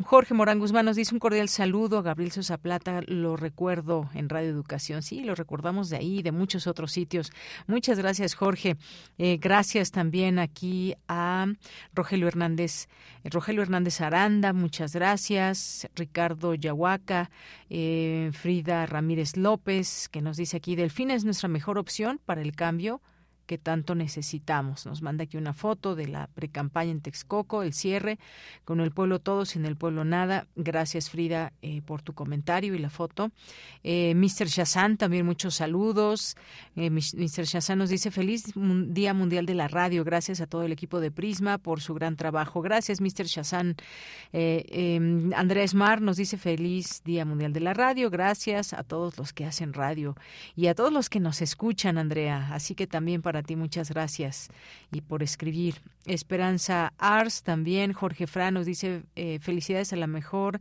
Jorge 0.04 0.34
Morán 0.34 0.60
Guzmán 0.60 0.86
nos 0.86 0.96
dice 0.96 1.14
un 1.14 1.20
cordial 1.20 1.50
saludo. 1.50 2.00
a 2.00 2.02
Gabriel 2.02 2.32
Sosa 2.32 2.58
Plata 2.58 3.02
lo 3.08 3.36
recuerdo 3.38 4.10
en 4.14 4.30
Radio 4.30 4.50
Educación. 4.50 5.04
Sí, 5.04 5.24
lo 5.24 5.36
recordamos 5.36 5.90
de 5.90 5.98
ahí, 5.98 6.22
de 6.22 6.32
muchos 6.32 6.68
otros 6.68 6.92
sitios. 6.92 7.32
Muchas 7.68 7.98
gracias, 7.98 8.34
Jorge. 8.34 8.71
Eh, 9.18 9.38
gracias 9.42 9.92
también 9.92 10.40
aquí 10.40 10.96
a 11.08 11.48
Rogelio 11.94 12.28
Hernández, 12.28 12.88
Rogelio 13.24 13.62
Hernández 13.62 14.02
Aranda, 14.02 14.54
muchas 14.54 14.94
gracias. 14.94 15.88
Ricardo 15.96 16.56
Yahuaca, 16.56 17.30
eh, 17.70 18.32
Frida 18.34 18.86
Ramírez 18.86 19.38
López, 19.38 20.10
que 20.10 20.22
nos 20.22 20.38
dice 20.38 20.58
aquí, 20.58 20.76
Delfina 20.76 21.14
es 21.14 21.26
nuestra 21.26 21.50
mejor 21.50 21.78
opción 21.78 22.20
para 22.26 22.42
el 22.42 22.56
cambio 22.56 23.02
que 23.52 23.58
tanto 23.58 23.96
necesitamos. 23.96 24.86
Nos 24.86 25.02
manda 25.02 25.26
aquí 25.26 25.36
una 25.36 25.52
foto 25.52 25.94
de 25.94 26.08
la 26.08 26.28
precampaña 26.28 26.92
en 26.92 27.02
Texcoco, 27.02 27.64
el 27.64 27.74
cierre, 27.74 28.18
con 28.64 28.80
el 28.80 28.92
pueblo 28.92 29.20
todo, 29.20 29.44
sin 29.44 29.66
el 29.66 29.76
pueblo 29.76 30.06
nada. 30.06 30.48
Gracias, 30.56 31.10
Frida, 31.10 31.52
eh, 31.62 31.82
por 31.82 32.02
tu 32.02 32.14
comentario 32.14 32.74
y 32.76 32.78
la 32.78 32.90
foto. 32.90 33.32
Eh, 33.84 34.16
Mr. 34.16 34.48
Shazan, 34.48 34.96
también 34.96 35.26
muchos 35.26 35.56
saludos. 35.56 36.38
Eh, 36.78 36.90
Mr. 36.90 37.44
Shazan 37.44 37.78
nos 37.78 37.90
dice 37.90 38.10
feliz 38.10 38.54
Día 38.56 39.14
Mundial 39.14 39.46
de 39.46 39.56
la 39.56 39.68
Radio. 39.68 40.06
Gracias 40.06 40.40
a 40.40 40.48
todo 40.48 40.64
el 40.64 40.72
equipo 40.72 41.02
de 41.02 41.12
Prisma 41.12 41.58
por 41.58 41.82
su 41.82 41.94
gran 41.94 42.16
trabajo. 42.16 42.62
Gracias, 42.62 43.02
Mr. 43.02 43.26
Shazan. 43.26 43.76
Eh, 44.32 44.64
em, 44.70 45.34
Andrés 45.34 45.74
Mar 45.74 46.00
nos 46.00 46.16
dice 46.16 46.38
feliz 46.38 47.02
Día 47.04 47.26
Mundial 47.26 47.52
de 47.52 47.60
la 47.60 47.74
Radio. 47.74 48.10
Gracias 48.10 48.72
a 48.72 48.84
todos 48.84 49.18
los 49.18 49.34
que 49.34 49.44
hacen 49.44 49.74
radio 49.74 50.16
y 50.56 50.68
a 50.68 50.74
todos 50.74 50.94
los 50.94 51.10
que 51.10 51.20
nos 51.20 51.42
escuchan, 51.42 51.98
Andrea. 51.98 52.48
Así 52.54 52.76
que 52.76 52.88
también 52.88 53.22
para 53.22 53.41
ti 53.44 53.56
muchas 53.56 53.90
gracias 53.90 54.50
y 54.92 55.02
por 55.02 55.24
escribir. 55.24 55.76
Esperanza 56.06 56.94
Ars 56.98 57.44
también, 57.44 57.94
Jorge 57.94 58.28
Fra 58.28 58.52
nos 58.52 58.66
dice 58.66 59.04
eh, 59.16 59.40
felicidades 59.40 59.94
a 59.94 59.96
la 59.96 60.08
mejor 60.08 60.60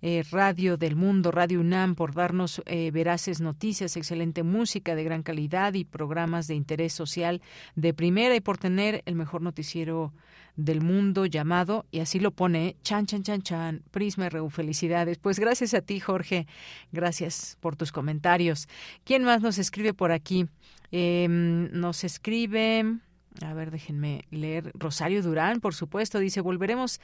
eh, 0.00 0.22
radio 0.30 0.76
del 0.76 0.96
mundo, 0.96 1.30
Radio 1.30 1.60
UNAM, 1.60 1.94
por 1.94 2.14
darnos 2.14 2.62
eh, 2.66 2.90
veraces 2.90 3.40
noticias, 3.40 3.96
excelente 3.96 4.42
música 4.42 4.94
de 4.94 5.04
gran 5.04 5.22
calidad 5.22 5.74
y 5.74 5.84
programas 5.84 6.46
de 6.46 6.54
interés 6.54 6.92
social 6.92 7.42
de 7.74 7.92
primera 7.92 8.36
y 8.36 8.40
por 8.40 8.58
tener 8.58 9.02
el 9.06 9.14
mejor 9.16 9.42
noticiero 9.42 10.12
del 10.58 10.80
mundo 10.80 11.24
llamado, 11.24 11.86
y 11.92 12.00
así 12.00 12.18
lo 12.18 12.32
pone, 12.32 12.74
chan, 12.82 13.06
chan, 13.06 13.22
chan, 13.22 13.42
chan, 13.42 13.82
Prisma 13.92 14.28
RU, 14.28 14.50
felicidades. 14.50 15.16
Pues 15.16 15.38
gracias 15.38 15.72
a 15.72 15.82
ti, 15.82 16.00
Jorge, 16.00 16.48
gracias 16.90 17.56
por 17.60 17.76
tus 17.76 17.92
comentarios. 17.92 18.68
¿Quién 19.04 19.22
más 19.22 19.40
nos 19.40 19.58
escribe 19.58 19.94
por 19.94 20.10
aquí? 20.10 20.48
Em, 20.90 21.28
nos 21.72 22.04
escribe 22.04 22.98
a 23.42 23.54
ver, 23.54 23.70
déjenme 23.70 24.24
leer. 24.30 24.72
Rosario 24.74 25.22
Durán, 25.22 25.60
por 25.60 25.74
supuesto, 25.74 26.18
dice, 26.18 26.40
volveremos, 26.40 27.00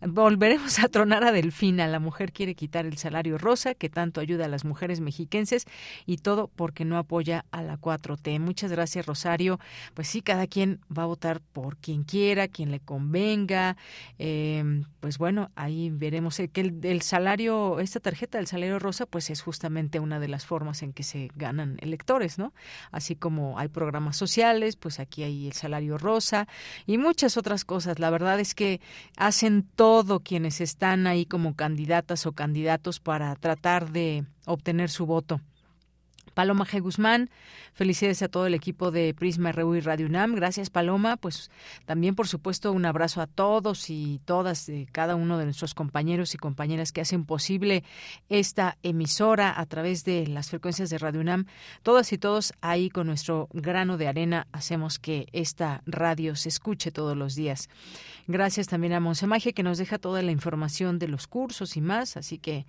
volveremos 0.00 0.78
a 0.78 0.88
tronar 0.88 1.24
a 1.24 1.32
Delfina. 1.32 1.86
La 1.86 2.00
mujer 2.00 2.32
quiere 2.32 2.54
quitar 2.54 2.86
el 2.86 2.96
salario 2.96 3.38
rosa 3.38 3.74
que 3.74 3.88
tanto 3.88 4.20
ayuda 4.20 4.46
a 4.46 4.48
las 4.48 4.64
mujeres 4.64 5.00
mexiquenses 5.00 5.64
y 6.04 6.18
todo 6.18 6.48
porque 6.48 6.84
no 6.84 6.98
apoya 6.98 7.44
a 7.50 7.62
la 7.62 7.78
4T. 7.78 8.40
Muchas 8.40 8.72
gracias, 8.72 9.06
Rosario. 9.06 9.60
Pues 9.94 10.08
sí, 10.08 10.22
cada 10.22 10.46
quien 10.46 10.80
va 10.96 11.04
a 11.04 11.06
votar 11.06 11.40
por 11.40 11.76
quien 11.76 12.02
quiera, 12.02 12.48
quien 12.48 12.70
le 12.70 12.80
convenga. 12.80 13.76
Eh, 14.18 14.82
pues 15.00 15.18
bueno, 15.18 15.50
ahí 15.54 15.90
veremos 15.90 16.40
que 16.52 16.60
el, 16.60 16.80
el 16.82 17.02
salario, 17.02 17.78
esta 17.80 18.00
tarjeta 18.00 18.38
del 18.38 18.46
salario 18.46 18.78
rosa, 18.78 19.06
pues 19.06 19.30
es 19.30 19.40
justamente 19.40 20.00
una 20.00 20.18
de 20.18 20.28
las 20.28 20.46
formas 20.46 20.82
en 20.82 20.92
que 20.92 21.02
se 21.02 21.30
ganan 21.36 21.76
electores, 21.80 22.38
¿no? 22.38 22.52
Así 22.90 23.14
como 23.14 23.58
hay 23.58 23.68
programas 23.68 24.16
sociales, 24.16 24.76
pues 24.76 24.98
aquí 24.98 25.22
hay 25.22 25.46
el 25.46 25.52
salario 25.52 25.75
rosa 25.98 26.48
y 26.86 26.98
muchas 26.98 27.36
otras 27.36 27.64
cosas. 27.64 27.98
La 27.98 28.10
verdad 28.10 28.40
es 28.40 28.54
que 28.54 28.80
hacen 29.16 29.62
todo 29.62 30.20
quienes 30.20 30.60
están 30.60 31.06
ahí 31.06 31.26
como 31.26 31.54
candidatas 31.54 32.26
o 32.26 32.32
candidatos 32.32 33.00
para 33.00 33.34
tratar 33.36 33.90
de 33.90 34.24
obtener 34.46 34.90
su 34.90 35.06
voto. 35.06 35.40
Paloma 36.36 36.66
G. 36.66 36.82
Guzmán, 36.82 37.30
felicidades 37.72 38.20
a 38.20 38.28
todo 38.28 38.46
el 38.46 38.52
equipo 38.52 38.90
de 38.90 39.14
Prisma 39.14 39.52
RU 39.52 39.74
y 39.74 39.80
Radio 39.80 40.06
UNAM. 40.06 40.34
Gracias, 40.34 40.68
Paloma. 40.68 41.16
Pues 41.16 41.50
también, 41.86 42.14
por 42.14 42.28
supuesto, 42.28 42.72
un 42.72 42.84
abrazo 42.84 43.22
a 43.22 43.26
todos 43.26 43.88
y 43.88 44.20
todas, 44.26 44.66
de 44.66 44.86
cada 44.92 45.14
uno 45.14 45.38
de 45.38 45.46
nuestros 45.46 45.72
compañeros 45.72 46.34
y 46.34 46.36
compañeras 46.36 46.92
que 46.92 47.00
hacen 47.00 47.24
posible 47.24 47.84
esta 48.28 48.76
emisora 48.82 49.58
a 49.58 49.64
través 49.64 50.04
de 50.04 50.26
las 50.26 50.50
frecuencias 50.50 50.90
de 50.90 50.98
Radio 50.98 51.22
UNAM. 51.22 51.46
Todas 51.82 52.12
y 52.12 52.18
todos 52.18 52.52
ahí 52.60 52.90
con 52.90 53.06
nuestro 53.06 53.48
grano 53.54 53.96
de 53.96 54.06
arena 54.06 54.46
hacemos 54.52 54.98
que 54.98 55.28
esta 55.32 55.80
radio 55.86 56.36
se 56.36 56.50
escuche 56.50 56.90
todos 56.90 57.16
los 57.16 57.34
días. 57.34 57.70
Gracias 58.26 58.66
también 58.66 58.92
a 58.92 59.00
Monsemaje 59.00 59.54
que 59.54 59.62
nos 59.62 59.78
deja 59.78 59.98
toda 59.98 60.20
la 60.20 60.32
información 60.32 60.98
de 60.98 61.08
los 61.08 61.28
cursos 61.28 61.78
y 61.78 61.80
más, 61.80 62.18
así 62.18 62.36
que 62.36 62.66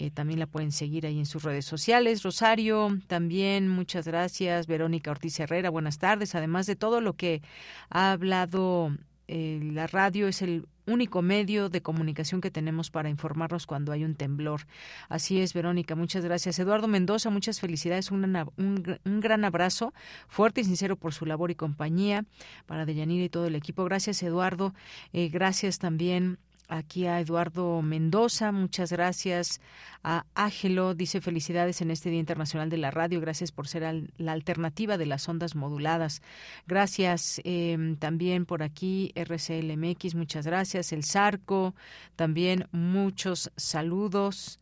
eh, 0.00 0.10
también 0.10 0.38
la 0.38 0.46
pueden 0.46 0.72
seguir 0.72 1.04
ahí 1.04 1.18
en 1.18 1.26
sus 1.26 1.42
redes 1.42 1.66
sociales. 1.66 2.22
Rosario, 2.22 2.98
también 3.06 3.68
muchas 3.68 4.06
gracias. 4.06 4.66
Verónica 4.66 5.10
Ortiz 5.10 5.38
Herrera, 5.38 5.68
buenas 5.68 5.98
tardes. 5.98 6.34
Además 6.34 6.64
de 6.64 6.74
todo 6.74 7.02
lo 7.02 7.12
que 7.16 7.42
ha 7.90 8.12
hablado 8.12 8.96
eh, 9.28 9.60
la 9.62 9.86
radio 9.86 10.26
es 10.26 10.40
el 10.40 10.66
único 10.86 11.20
medio 11.20 11.68
de 11.68 11.82
comunicación 11.82 12.40
que 12.40 12.50
tenemos 12.50 12.90
para 12.90 13.10
informarnos 13.10 13.66
cuando 13.66 13.92
hay 13.92 14.02
un 14.02 14.14
temblor. 14.14 14.62
Así 15.10 15.42
es, 15.42 15.52
Verónica, 15.52 15.94
muchas 15.94 16.24
gracias. 16.24 16.58
Eduardo 16.58 16.88
Mendoza, 16.88 17.28
muchas 17.28 17.60
felicidades, 17.60 18.10
un, 18.10 18.24
un, 18.56 19.20
gran 19.20 19.44
abrazo 19.44 19.92
fuerte 20.28 20.62
y 20.62 20.64
sincero 20.64 20.96
por 20.96 21.12
su 21.12 21.26
labor 21.26 21.50
y 21.50 21.56
compañía 21.56 22.24
para 22.64 22.86
Deyanira 22.86 23.22
y 23.22 23.28
todo 23.28 23.46
el 23.46 23.54
equipo. 23.54 23.84
Gracias, 23.84 24.22
Eduardo. 24.22 24.72
Eh, 25.12 25.28
gracias 25.28 25.78
también 25.78 26.38
aquí 26.70 27.06
a 27.06 27.20
Eduardo 27.20 27.82
Mendoza, 27.82 28.52
muchas 28.52 28.92
gracias. 28.92 29.60
A 30.02 30.24
Ágelo 30.34 30.94
dice 30.94 31.20
felicidades 31.20 31.82
en 31.82 31.90
este 31.90 32.08
Día 32.08 32.20
Internacional 32.20 32.70
de 32.70 32.78
la 32.78 32.90
Radio, 32.90 33.20
gracias 33.20 33.52
por 33.52 33.68
ser 33.68 34.08
la 34.16 34.32
alternativa 34.32 34.96
de 34.96 35.06
las 35.06 35.28
ondas 35.28 35.54
moduladas. 35.54 36.22
Gracias 36.66 37.40
em, 37.44 37.96
también 37.96 38.46
por 38.46 38.62
aquí 38.62 39.12
RCLMX, 39.14 40.14
muchas 40.14 40.46
gracias. 40.46 40.92
El 40.92 41.04
Zarco, 41.04 41.74
también 42.16 42.68
muchos 42.72 43.50
saludos. 43.56 44.58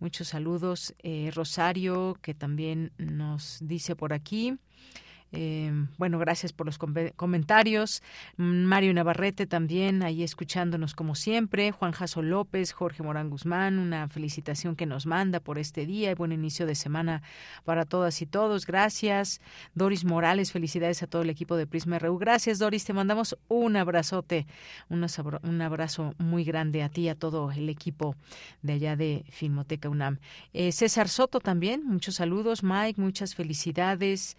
Muchos 0.00 0.28
saludos. 0.28 0.94
Eh, 1.02 1.30
Rosario, 1.34 2.18
que 2.20 2.34
también 2.34 2.92
nos 2.98 3.58
dice 3.62 3.96
por 3.96 4.12
aquí. 4.12 4.58
Eh, 5.32 5.72
bueno, 5.98 6.18
gracias 6.18 6.52
por 6.52 6.66
los 6.66 6.78
comentarios. 6.78 8.02
Mario 8.36 8.94
Navarrete 8.94 9.46
también 9.46 10.02
ahí 10.02 10.22
escuchándonos 10.22 10.94
como 10.94 11.14
siempre. 11.14 11.72
Juan 11.72 11.92
Jaso 11.92 12.22
López, 12.22 12.72
Jorge 12.72 13.02
Morán 13.02 13.30
Guzmán, 13.30 13.78
una 13.78 14.08
felicitación 14.08 14.76
que 14.76 14.86
nos 14.86 15.06
manda 15.06 15.40
por 15.40 15.58
este 15.58 15.86
día 15.86 16.10
y 16.10 16.14
buen 16.14 16.32
inicio 16.32 16.66
de 16.66 16.74
semana 16.74 17.22
para 17.64 17.84
todas 17.84 18.22
y 18.22 18.26
todos. 18.26 18.66
Gracias. 18.66 19.40
Doris 19.74 20.04
Morales, 20.04 20.52
felicidades 20.52 21.02
a 21.02 21.06
todo 21.06 21.22
el 21.22 21.30
equipo 21.30 21.56
de 21.56 21.66
Prisma 21.66 21.98
RU. 21.98 22.18
Gracias, 22.18 22.58
Doris. 22.58 22.84
Te 22.84 22.92
mandamos 22.92 23.36
un 23.48 23.76
abrazote, 23.76 24.46
un 24.88 25.60
abrazo 25.62 26.14
muy 26.18 26.44
grande 26.44 26.82
a 26.82 26.88
ti 26.88 27.02
y 27.02 27.08
a 27.08 27.14
todo 27.14 27.50
el 27.50 27.68
equipo 27.68 28.14
de 28.62 28.74
allá 28.74 28.96
de 28.96 29.24
Filmoteca 29.30 29.88
UNAM. 29.88 30.18
Eh, 30.52 30.70
César 30.72 31.08
Soto 31.08 31.40
también, 31.40 31.84
muchos 31.84 32.16
saludos. 32.16 32.62
Mike, 32.62 33.00
muchas 33.00 33.34
felicidades. 33.34 34.36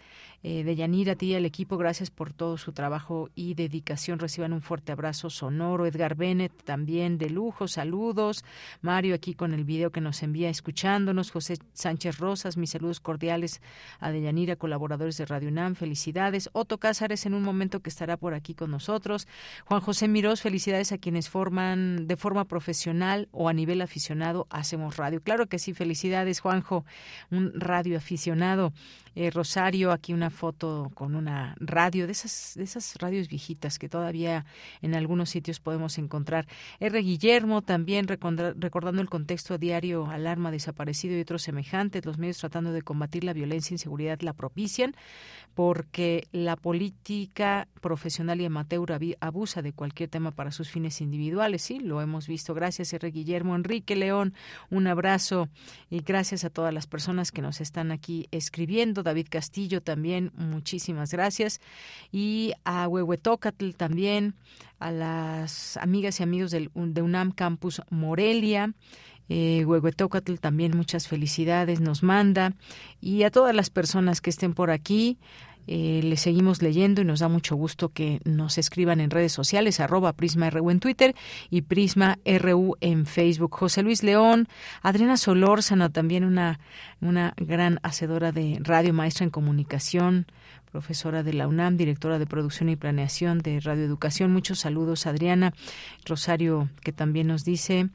Eh, 0.48 0.64
de 0.64 0.76
Yanira, 0.86 1.14
a 1.14 1.16
ti 1.16 1.32
y 1.32 1.36
al 1.36 1.48
equipo, 1.48 1.78
gracias 1.78 2.12
por 2.12 2.32
todo 2.32 2.60
su 2.60 2.72
trabajo 2.72 3.32
y 3.34 3.56
dedicación. 3.56 4.20
Reciban 4.20 4.53
un 4.53 4.62
fuerte 4.62 4.91
abrazo 4.91 5.32
sonoro. 5.32 5.88
Edgar 5.88 6.14
Bennett, 6.14 6.53
también 6.64 7.18
de 7.18 7.32
lujo, 7.32 7.68
saludos. 7.68 8.45
Mario, 8.82 9.16
aquí 9.16 9.34
con 9.34 9.56
el 9.56 9.64
video 9.64 9.91
que 9.91 9.99
nos 9.99 10.22
envía 10.22 10.48
escuchándonos. 10.48 11.32
José 11.32 11.57
Sánchez 11.74 12.20
Rosas, 12.20 12.56
mis 12.56 12.70
saludos 12.70 12.99
cordiales 12.99 13.62
a 13.99 14.12
Deyanira, 14.12 14.57
colaboradores 14.57 15.18
de 15.18 15.26
Radio 15.26 15.49
UNAM, 15.49 15.74
felicidades. 15.74 16.52
Otto 16.53 16.78
Cázares, 16.78 17.26
en 17.26 17.34
un 17.34 17.41
momento 17.41 17.80
que 17.80 17.90
estará 17.90 18.16
por 18.16 18.36
aquí 18.36 18.53
con 18.53 18.70
nosotros. 18.70 19.28
Juan 19.66 19.82
José 19.82 20.07
Mirós, 20.07 20.41
felicidades 20.41 20.91
a 20.91 20.99
quienes 20.99 21.30
forman 21.30 22.06
de 22.06 22.16
forma 22.16 22.45
profesional 22.45 23.28
o 23.32 23.49
a 23.49 23.53
nivel 23.53 23.82
aficionado 23.82 24.45
Hacemos 24.52 24.98
Radio. 24.98 25.20
Claro 25.20 25.48
que 25.48 25.57
sí, 25.57 25.74
felicidades, 25.74 26.41
Juanjo, 26.41 26.86
un 27.32 27.60
radio 27.60 27.98
aficionado. 27.98 28.72
Eh, 29.15 29.31
Rosario, 29.31 29.91
aquí 29.91 30.13
una 30.13 30.29
foto 30.29 30.91
con 30.93 31.15
una 31.15 31.55
radio, 31.59 32.05
de 32.05 32.11
esas, 32.11 32.53
de 32.55 32.63
esas 32.63 32.95
radios 32.99 33.29
viejitas 33.29 33.79
que 33.79 33.87
todavía 33.87 34.45
en 34.81 34.93
algunos 34.93 35.29
sitios 35.29 35.61
podemos 35.61 35.97
encontrar. 35.97 36.47
R. 36.79 36.99
Guillermo 36.99 37.61
también 37.61 38.07
recordando 38.07 39.01
el 39.01 39.09
contexto 39.09 39.57
diario, 39.57 40.07
alarma, 40.07 40.51
desaparecido 40.51 41.17
y 41.17 41.21
otros 41.21 41.43
semejantes, 41.43 42.05
los 42.05 42.17
medios 42.17 42.39
tratando 42.39 42.73
de 42.73 42.81
combatir 42.81 43.23
la 43.23 43.33
violencia 43.33 43.73
e 43.73 43.75
inseguridad 43.75 44.19
la 44.19 44.33
propician, 44.33 44.95
porque 45.53 46.27
la 46.33 46.57
política 46.57 47.69
profesional 47.79 48.41
y 48.41 48.45
amateur 48.45 48.99
abusa 49.21 49.61
de 49.61 49.71
cualquier 49.71 50.09
tema 50.09 50.31
para 50.31 50.51
sus 50.51 50.69
fines 50.69 50.99
individuales. 50.99 51.61
Sí, 51.61 51.79
lo 51.79 52.01
hemos 52.01 52.27
visto. 52.27 52.53
Gracias, 52.53 52.91
R. 52.91 53.09
Guillermo. 53.11 53.55
Enrique 53.55 53.95
León, 53.95 54.33
un 54.69 54.87
abrazo 54.87 55.47
y 55.89 56.01
gracias 56.01 56.43
a 56.43 56.49
todas 56.49 56.73
las 56.73 56.87
personas 56.87 57.31
que 57.31 57.41
nos 57.41 57.61
están 57.61 57.91
aquí 57.91 58.27
escribiendo. 58.31 59.05
David 59.06 59.27
Castillo 59.30 59.82
también, 59.82 60.34
muchísimas 60.36 61.11
gracias. 61.11 61.61
Y 62.11 62.52
a 62.65 62.90
Huehuetócatl 62.90 63.72
también, 63.72 64.36
a 64.80 64.91
las 64.91 65.77
amigas 65.77 66.19
y 66.19 66.23
amigos 66.23 66.52
del, 66.52 66.69
de 66.73 67.02
UNAM 67.02 67.32
Campus 67.32 67.82
Morelia. 67.90 68.73
Eh, 69.30 69.64
Huehuetócatl 69.65 70.36
también 70.36 70.77
muchas 70.77 71.07
felicidades 71.07 71.80
nos 71.80 72.03
manda 72.03 72.53
y 73.02 73.23
a 73.23 73.32
todas 73.32 73.56
las 73.56 73.72
personas 73.72 74.22
que 74.22 74.30
estén 74.30 74.53
por 74.53 74.69
aquí 74.69 75.18
eh, 75.67 76.01
le 76.03 76.17
seguimos 76.17 76.61
leyendo 76.61 77.01
y 77.01 77.05
nos 77.05 77.19
da 77.19 77.27
mucho 77.27 77.55
gusto 77.55 77.89
que 77.89 78.21
nos 78.23 78.57
escriban 78.57 78.99
en 78.99 79.09
redes 79.09 79.31
sociales, 79.31 79.79
arroba 79.79 80.13
Prisma 80.13 80.49
en 80.49 80.79
Twitter 80.79 81.15
y 81.49 81.61
Prisma 81.63 82.19
RU 82.25 82.77
en 82.81 83.05
Facebook. 83.05 83.55
José 83.55 83.83
Luis 83.83 84.03
León, 84.03 84.47
Adriana 84.81 85.17
Solórzano, 85.17 85.91
también 85.91 86.23
una, 86.23 86.59
una 87.01 87.33
gran 87.37 87.79
hacedora 87.83 88.31
de 88.31 88.59
radio, 88.61 88.93
maestra 88.93 89.23
en 89.23 89.31
comunicación, 89.31 90.27
profesora 90.71 91.23
de 91.23 91.33
la 91.33 91.47
UNAM, 91.47 91.77
directora 91.77 92.19
de 92.19 92.25
producción 92.25 92.69
y 92.69 92.75
planeación 92.75 93.39
de 93.39 93.59
Radio 93.59 93.85
Educación. 93.85 94.31
Muchos 94.31 94.59
saludos, 94.59 95.07
Adriana. 95.07 95.53
Rosario, 96.05 96.69
que 96.81 96.91
también 96.91 97.27
nos 97.27 97.45
dice 97.45 97.89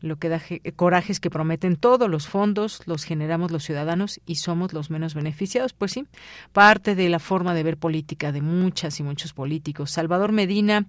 lo 0.00 0.16
que 0.16 0.28
da 0.28 0.40
corajes 0.76 1.20
que 1.20 1.30
prometen 1.30 1.76
todos 1.76 2.08
los 2.08 2.28
fondos, 2.28 2.82
los 2.86 3.04
generamos 3.04 3.50
los 3.50 3.64
ciudadanos 3.64 4.20
y 4.26 4.36
somos 4.36 4.72
los 4.72 4.90
menos 4.90 5.14
beneficiados. 5.14 5.72
Pues 5.72 5.92
sí, 5.92 6.06
parte 6.52 6.94
de 6.94 7.08
la 7.08 7.18
forma 7.18 7.54
de 7.54 7.62
ver 7.62 7.76
política 7.76 8.32
de 8.32 8.42
muchas 8.42 9.00
y 9.00 9.02
muchos 9.02 9.32
políticos. 9.32 9.90
Salvador 9.90 10.32
Medina 10.32 10.86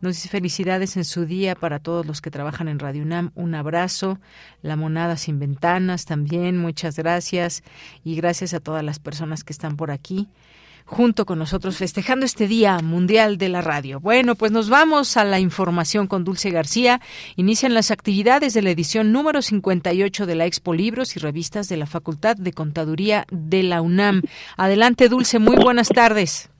nos 0.00 0.16
dice 0.16 0.28
felicidades 0.28 0.96
en 0.96 1.04
su 1.04 1.24
día 1.24 1.54
para 1.54 1.78
todos 1.78 2.06
los 2.06 2.20
que 2.20 2.30
trabajan 2.30 2.68
en 2.68 2.78
Radio 2.78 3.02
UNAM. 3.02 3.30
Un 3.34 3.54
abrazo. 3.54 4.18
La 4.62 4.76
Monada 4.76 5.16
Sin 5.16 5.38
Ventanas 5.38 6.04
también, 6.04 6.58
muchas 6.58 6.96
gracias. 6.96 7.62
Y 8.04 8.16
gracias 8.16 8.54
a 8.54 8.60
todas 8.60 8.84
las 8.84 8.98
personas 8.98 9.44
que 9.44 9.52
están 9.52 9.76
por 9.76 9.90
aquí 9.90 10.28
junto 10.88 11.26
con 11.26 11.38
nosotros 11.38 11.76
festejando 11.76 12.24
este 12.24 12.48
Día 12.48 12.78
Mundial 12.82 13.36
de 13.36 13.50
la 13.50 13.60
Radio. 13.60 14.00
Bueno, 14.00 14.34
pues 14.34 14.52
nos 14.52 14.70
vamos 14.70 15.18
a 15.18 15.24
la 15.24 15.38
información 15.38 16.06
con 16.06 16.24
Dulce 16.24 16.50
García. 16.50 17.00
Inician 17.36 17.74
las 17.74 17.90
actividades 17.90 18.54
de 18.54 18.62
la 18.62 18.70
edición 18.70 19.12
número 19.12 19.42
58 19.42 20.24
de 20.24 20.34
la 20.34 20.46
Expo 20.46 20.72
Libros 20.72 21.14
y 21.16 21.20
Revistas 21.20 21.68
de 21.68 21.76
la 21.76 21.86
Facultad 21.86 22.36
de 22.36 22.52
Contaduría 22.52 23.26
de 23.30 23.62
la 23.62 23.82
UNAM. 23.82 24.22
Adelante, 24.56 25.08
Dulce, 25.08 25.38
muy 25.38 25.56
buenas 25.56 25.90
tardes. 25.90 26.50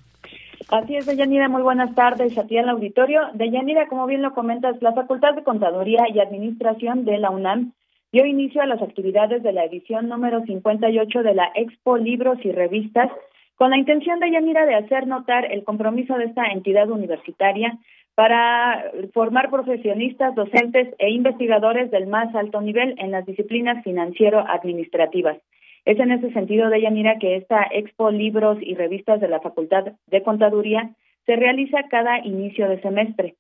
Así 0.68 0.96
es, 0.96 1.06
Deyanira, 1.06 1.48
muy 1.48 1.62
buenas 1.62 1.94
tardes 1.94 2.36
a 2.36 2.46
ti 2.46 2.58
el 2.58 2.68
auditorio. 2.68 3.22
Deyanira, 3.32 3.88
como 3.88 4.06
bien 4.06 4.20
lo 4.20 4.34
comentas, 4.34 4.76
la 4.82 4.92
Facultad 4.92 5.34
de 5.34 5.42
Contaduría 5.42 6.04
y 6.12 6.20
Administración 6.20 7.06
de 7.06 7.16
la 7.16 7.30
UNAM 7.30 7.72
dio 8.12 8.26
inicio 8.26 8.60
a 8.60 8.66
las 8.66 8.82
actividades 8.82 9.42
de 9.42 9.52
la 9.52 9.64
edición 9.64 10.08
número 10.08 10.44
58 10.44 11.22
de 11.22 11.34
la 11.34 11.50
Expo 11.54 11.96
Libros 11.96 12.38
y 12.44 12.52
Revistas 12.52 13.10
con 13.58 13.70
la 13.70 13.76
intención 13.76 14.20
de 14.20 14.30
Yanira 14.30 14.64
de 14.66 14.76
hacer 14.76 15.08
notar 15.08 15.50
el 15.50 15.64
compromiso 15.64 16.16
de 16.16 16.26
esta 16.26 16.46
entidad 16.46 16.88
universitaria 16.90 17.76
para 18.14 18.84
formar 19.12 19.50
profesionistas, 19.50 20.34
docentes 20.36 20.94
e 20.98 21.10
investigadores 21.10 21.90
del 21.90 22.06
más 22.06 22.32
alto 22.36 22.60
nivel 22.60 22.94
en 22.98 23.10
las 23.10 23.26
disciplinas 23.26 23.82
financiero-administrativas. 23.82 25.38
Es 25.84 25.98
en 25.98 26.12
ese 26.12 26.32
sentido 26.32 26.70
de 26.70 26.82
Yanira 26.82 27.18
que 27.18 27.34
esta 27.34 27.66
Expo 27.72 28.12
Libros 28.12 28.58
y 28.60 28.76
Revistas 28.76 29.20
de 29.20 29.28
la 29.28 29.40
Facultad 29.40 29.86
de 30.06 30.22
Contaduría 30.22 30.90
se 31.26 31.34
realiza 31.34 31.88
cada 31.90 32.24
inicio 32.24 32.68
de 32.68 32.80
semestre. 32.80 33.34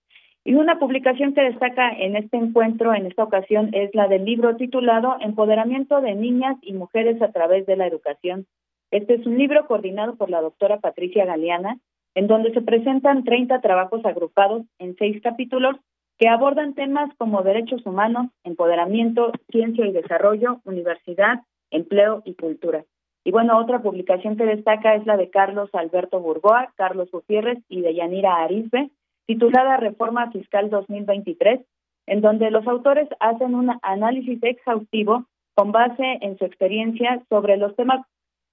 Y 0.44 0.54
una 0.54 0.80
publicación 0.80 1.32
que 1.32 1.42
destaca 1.42 1.90
en 1.90 2.16
este 2.16 2.38
encuentro, 2.38 2.92
en 2.92 3.06
esta 3.06 3.22
ocasión, 3.22 3.70
es 3.72 3.94
la 3.94 4.08
del 4.08 4.24
libro 4.24 4.56
titulado 4.56 5.16
Empoderamiento 5.20 6.00
de 6.00 6.14
Niñas 6.14 6.56
y 6.62 6.72
Mujeres 6.72 7.22
a 7.22 7.30
través 7.30 7.66
de 7.66 7.76
la 7.76 7.86
Educación 7.86 8.46
este 8.90 9.14
es 9.14 9.26
un 9.26 9.36
libro 9.36 9.66
coordinado 9.66 10.16
por 10.16 10.30
la 10.30 10.40
doctora 10.40 10.78
Patricia 10.78 11.24
Galeana, 11.24 11.78
en 12.14 12.26
donde 12.26 12.52
se 12.52 12.62
presentan 12.62 13.24
30 13.24 13.60
trabajos 13.60 14.04
agrupados 14.04 14.62
en 14.78 14.96
seis 14.96 15.20
capítulos 15.22 15.76
que 16.18 16.28
abordan 16.28 16.74
temas 16.74 17.14
como 17.16 17.42
derechos 17.42 17.84
humanos, 17.86 18.26
empoderamiento, 18.44 19.30
ciencia 19.50 19.86
y 19.86 19.92
desarrollo, 19.92 20.60
universidad, 20.64 21.42
empleo 21.70 22.22
y 22.24 22.34
cultura. 22.34 22.84
Y 23.24 23.30
bueno, 23.30 23.58
otra 23.58 23.82
publicación 23.82 24.36
que 24.36 24.46
destaca 24.46 24.94
es 24.94 25.06
la 25.06 25.16
de 25.16 25.30
Carlos 25.30 25.70
Alberto 25.74 26.18
Burgoa, 26.20 26.72
Carlos 26.76 27.10
Gutiérrez 27.10 27.58
y 27.68 27.82
de 27.82 27.94
Yanira 27.94 28.36
Arisbe, 28.36 28.90
titulada 29.26 29.76
Reforma 29.76 30.30
Fiscal 30.32 30.70
2023, 30.70 31.60
en 32.06 32.20
donde 32.20 32.50
los 32.50 32.66
autores 32.66 33.08
hacen 33.20 33.54
un 33.54 33.70
análisis 33.82 34.42
exhaustivo 34.42 35.26
con 35.54 35.72
base 35.72 36.18
en 36.22 36.38
su 36.38 36.46
experiencia 36.46 37.22
sobre 37.28 37.58
los 37.58 37.76
temas 37.76 38.00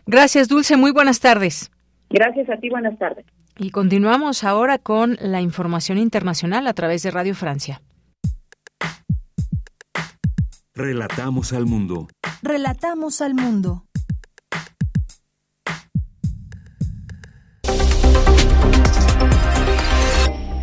Gracias, 0.06 0.48
Dulce. 0.48 0.76
Muy 0.76 0.92
buenas 0.92 1.20
tardes. 1.20 1.72
Gracias 2.10 2.50
a 2.50 2.58
ti. 2.58 2.68
Buenas 2.68 2.98
tardes. 2.98 3.24
Y 3.56 3.70
continuamos 3.70 4.44
ahora 4.44 4.76
con 4.78 5.16
la 5.20 5.40
información 5.40 5.96
internacional 5.96 6.66
a 6.66 6.74
través 6.74 7.02
de 7.02 7.10
Radio 7.10 7.34
Francia. 7.34 7.80
Relatamos 10.74 11.54
al 11.54 11.64
mundo. 11.66 12.08
Relatamos 12.42 13.22
al 13.22 13.34
mundo. 13.34 13.84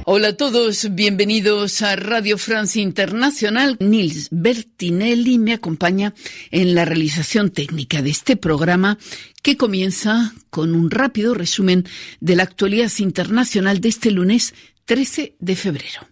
Hola 0.09 0.29
a 0.29 0.37
todos, 0.37 0.95
bienvenidos 0.95 1.81
a 1.81 1.97
Radio 1.97 2.37
Francia 2.37 2.81
Internacional. 2.81 3.75
Nils 3.81 4.29
Bertinelli 4.31 5.37
me 5.37 5.51
acompaña 5.51 6.13
en 6.49 6.75
la 6.75 6.85
realización 6.85 7.49
técnica 7.49 8.01
de 8.01 8.11
este 8.11 8.37
programa 8.37 8.97
que 9.43 9.57
comienza 9.57 10.33
con 10.49 10.75
un 10.75 10.91
rápido 10.91 11.33
resumen 11.33 11.83
de 12.21 12.37
la 12.37 12.43
actualidad 12.43 12.89
internacional 12.99 13.81
de 13.81 13.89
este 13.89 14.11
lunes 14.11 14.53
13 14.85 15.35
de 15.39 15.55
febrero. 15.57 16.07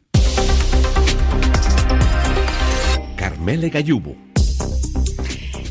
Carmele 3.16 3.70
Gallubo. 3.70 4.25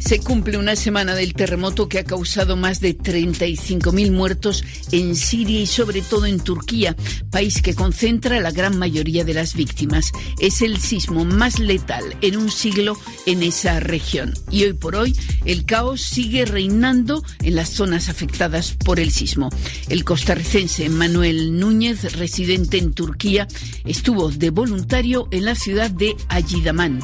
Se 0.04 0.20
cumple 0.20 0.58
una 0.58 0.76
semana 0.76 1.14
del 1.14 1.32
terremoto 1.32 1.88
que 1.88 1.98
ha 1.98 2.04
causado 2.04 2.56
más 2.56 2.80
de 2.80 2.94
35.000 2.96 4.12
muertos 4.12 4.62
en 4.92 5.16
Siria 5.16 5.62
y 5.62 5.66
sobre 5.66 6.02
todo 6.02 6.26
en 6.26 6.40
Turquía, 6.40 6.94
país 7.30 7.62
que 7.62 7.74
concentra 7.74 8.38
la 8.38 8.50
gran 8.50 8.78
mayoría 8.78 9.24
de 9.24 9.32
las 9.32 9.54
víctimas. 9.54 10.12
Es 10.38 10.60
el 10.60 10.76
sismo 10.76 11.24
más 11.24 11.58
letal 11.58 12.04
en 12.20 12.36
un 12.36 12.50
siglo 12.50 12.98
en 13.24 13.42
esa 13.42 13.80
región. 13.80 14.34
Y 14.50 14.64
hoy 14.64 14.74
por 14.74 14.94
hoy 14.94 15.16
el 15.46 15.64
caos 15.64 16.02
sigue 16.02 16.44
reinando 16.44 17.24
en 17.42 17.56
las 17.56 17.70
zonas 17.70 18.10
afectadas 18.10 18.72
por 18.72 19.00
el 19.00 19.10
sismo. 19.10 19.48
El 19.88 20.04
costarricense 20.04 20.90
Manuel 20.90 21.58
Núñez, 21.58 22.12
residente 22.12 22.76
en 22.76 22.92
Turquía, 22.92 23.48
estuvo 23.86 24.30
de 24.30 24.50
voluntario 24.50 25.28
en 25.30 25.46
la 25.46 25.54
ciudad 25.54 25.90
de 25.90 26.14
Ayidamán 26.28 27.00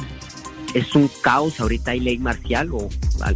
es 0.73 0.95
un 0.95 1.09
caos, 1.21 1.59
ahorita 1.59 1.91
hay 1.91 1.99
ley 1.99 2.17
marcial 2.17 2.69
o 2.71 2.89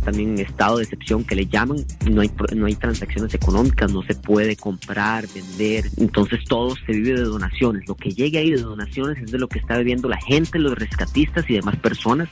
también 0.03 0.39
estado 0.39 0.77
de 0.77 0.83
excepción 0.83 1.23
que 1.23 1.35
le 1.35 1.45
llaman, 1.45 1.85
no 2.09 2.21
hay, 2.21 2.31
no 2.55 2.65
hay 2.65 2.75
transacciones 2.75 3.33
económicas, 3.33 3.91
no 3.91 4.03
se 4.03 4.15
puede 4.15 4.55
comprar, 4.55 5.27
vender, 5.33 5.85
entonces 5.97 6.43
todo 6.45 6.75
se 6.85 6.91
vive 6.91 7.19
de 7.19 7.25
donaciones, 7.25 7.87
lo 7.87 7.95
que 7.95 8.11
llegue 8.11 8.39
ahí 8.39 8.51
de 8.51 8.61
donaciones 8.61 9.17
es 9.21 9.31
de 9.31 9.37
lo 9.37 9.47
que 9.47 9.59
está 9.59 9.77
viviendo 9.77 10.07
la 10.07 10.19
gente, 10.21 10.59
los 10.59 10.77
rescatistas 10.77 11.45
y 11.49 11.55
demás 11.55 11.75
personas. 11.77 12.29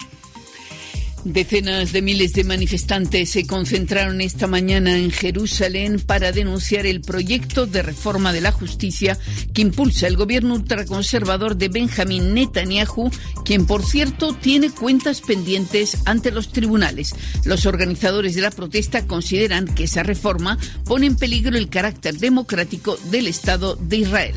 Decenas 1.26 1.94
de 1.94 2.02
miles 2.02 2.34
de 2.34 2.44
manifestantes 2.44 3.30
se 3.30 3.48
concentraron 3.48 4.20
esta 4.20 4.46
mañana 4.46 4.98
en 4.98 5.10
Jerusalén 5.10 6.02
para 6.02 6.34
denunciar 6.34 6.86
el 6.86 7.00
proyecto 7.00 7.66
de 7.66 7.82
reforma 7.82 8.34
de 8.34 8.42
la 8.42 8.52
justicia 8.52 9.18
que 9.54 9.62
impulsa 9.62 10.08
el 10.08 10.18
gobierno 10.18 10.56
ultraconservador 10.56 11.56
de 11.56 11.70
Benjamín 11.70 12.34
Netanyahu, 12.34 13.10
quien 13.46 13.66
por 13.66 13.86
cierto 13.86 14.34
tiene 14.34 14.70
cuentas 14.70 15.22
pendientes 15.22 15.98
ante 16.06 16.30
los 16.30 16.52
tribunales. 16.52 17.16
Los 17.46 17.66
organizadores 17.66 18.36
de 18.36 18.42
la 18.42 18.52
protesta 18.52 19.08
consideran 19.08 19.74
que 19.74 19.86
esa 19.86 20.04
reforma 20.04 20.58
pone 20.84 21.06
en 21.06 21.16
peligro 21.16 21.58
el 21.58 21.70
carácter 21.70 22.18
democrático 22.18 22.98
del 23.12 23.28
Estado 23.28 23.78
de 23.78 23.98
Israel. 23.98 24.36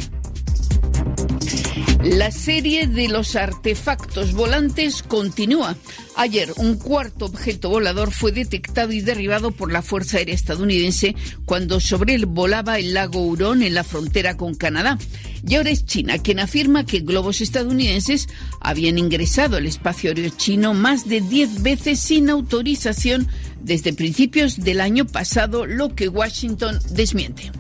La 2.03 2.31
serie 2.31 2.87
de 2.87 3.09
los 3.09 3.37
artefactos 3.37 4.33
volantes 4.33 5.03
continúa. 5.03 5.77
Ayer, 6.17 6.53
un 6.57 6.77
cuarto 6.77 7.25
objeto 7.25 7.71
volador 7.71 8.13
fue 8.13 8.33
detectado 8.33 8.93
y 8.93 9.01
derribado 9.01 9.51
por 9.51 9.73
la 9.73 9.83
Fuerza 9.83 10.19
Aérea 10.19 10.35
estadounidense 10.35 11.17
cuando 11.45 11.81
sobre 11.81 12.15
él 12.15 12.27
volaba 12.27 12.79
el 12.79 12.95
lago 12.95 13.23
Hurón 13.23 13.63
en 13.63 13.75
la 13.75 13.85
frontera 13.85 14.37
con 14.37 14.55
Canadá. 14.55 14.99
Y 15.47 15.55
ahora 15.55 15.71
es 15.71 15.85
China 15.87 16.19
quien 16.19 16.39
afirma 16.39 16.87
que 16.87 17.01
globos 17.01 17.41
estadounidenses 17.41 18.29
habían 18.61 18.99
ingresado 18.99 19.57
al 19.57 19.67
espacio 19.67 20.11
aéreo 20.11 20.31
chino 20.37 20.75
más 20.75 21.09
de 21.09 21.21
10 21.21 21.63
veces 21.63 22.01
sin 22.01 22.31
autorización 22.31 23.29
desde 23.61 23.93
principios 23.93 24.59
del 24.59 24.81
año 24.81 25.07
pasado, 25.07 25.67
lo 25.67 25.95
que 25.95 26.09
Washington 26.09 26.79
desmiente. 26.91 27.51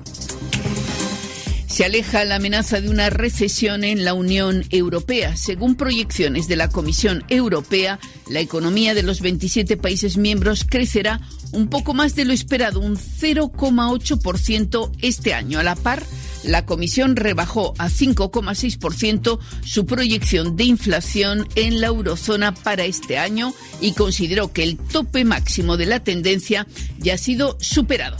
Se 1.76 1.84
aleja 1.84 2.24
la 2.24 2.36
amenaza 2.36 2.80
de 2.80 2.88
una 2.88 3.10
recesión 3.10 3.84
en 3.84 4.02
la 4.02 4.14
Unión 4.14 4.64
Europea. 4.70 5.36
Según 5.36 5.74
proyecciones 5.74 6.48
de 6.48 6.56
la 6.56 6.70
Comisión 6.70 7.22
Europea, 7.28 8.00
la 8.30 8.40
economía 8.40 8.94
de 8.94 9.02
los 9.02 9.20
27 9.20 9.76
países 9.76 10.16
miembros 10.16 10.64
crecerá 10.64 11.20
un 11.52 11.68
poco 11.68 11.92
más 11.92 12.14
de 12.14 12.24
lo 12.24 12.32
esperado, 12.32 12.80
un 12.80 12.96
0,8% 12.96 14.90
este 15.02 15.34
año. 15.34 15.58
A 15.58 15.62
la 15.62 15.76
par, 15.76 16.02
la 16.44 16.64
Comisión 16.64 17.14
rebajó 17.14 17.74
a 17.76 17.90
5,6% 17.90 19.38
su 19.62 19.84
proyección 19.84 20.56
de 20.56 20.64
inflación 20.64 21.46
en 21.56 21.82
la 21.82 21.88
eurozona 21.88 22.54
para 22.54 22.86
este 22.86 23.18
año 23.18 23.52
y 23.82 23.92
consideró 23.92 24.50
que 24.50 24.62
el 24.62 24.78
tope 24.78 25.26
máximo 25.26 25.76
de 25.76 25.84
la 25.84 26.02
tendencia 26.02 26.66
ya 27.00 27.12
ha 27.12 27.18
sido 27.18 27.58
superado. 27.60 28.16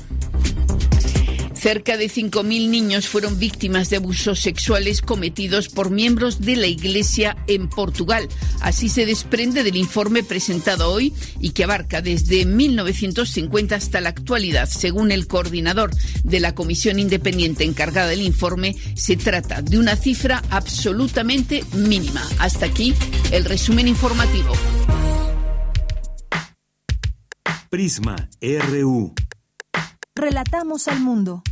Cerca 1.59 1.97
de 1.97 2.07
5.000 2.07 2.69
niños 2.69 3.09
fueron 3.09 3.39
víctimas 3.39 3.89
de 3.89 3.97
abusos 3.97 4.41
sexuales 4.41 5.01
cometidos 5.01 5.69
por 5.69 5.91
miembros 5.91 6.41
de 6.41 6.57
la 6.57 6.67
Iglesia 6.67 7.37
en 7.47 7.69
Portugal. 7.69 8.29
Así 8.61 8.89
se 8.89 9.07
desprende 9.07 9.65
del 9.65 9.77
informe 9.77 10.23
presentado 10.23 10.91
hoy 10.93 11.15
y 11.41 11.51
que 11.51 11.65
abarca 11.65 12.03
desde 12.03 12.45
1950 12.45 13.75
hasta 13.75 14.01
la 14.01 14.11
actualidad. 14.11 14.69
Según 14.69 15.13
el 15.13 15.27
coordinador 15.27 15.91
de 16.25 16.41
la 16.41 16.55
Comisión 16.55 16.99
Independiente 16.99 17.65
encargada 17.65 18.09
del 18.09 18.23
informe, 18.23 18.77
se 18.95 19.17
trata 19.17 19.63
de 19.63 19.79
una 19.79 19.97
cifra 19.97 20.43
absolutamente 20.51 21.65
mínima. 21.73 22.23
Hasta 22.39 22.67
aquí 22.67 22.95
el 23.33 23.45
resumen 23.45 23.89
informativo. 23.89 24.53
Prisma 27.71 28.29
RU. 28.41 29.15
Relatamos 30.19 30.89
al 30.89 31.01
mundo. 31.01 31.43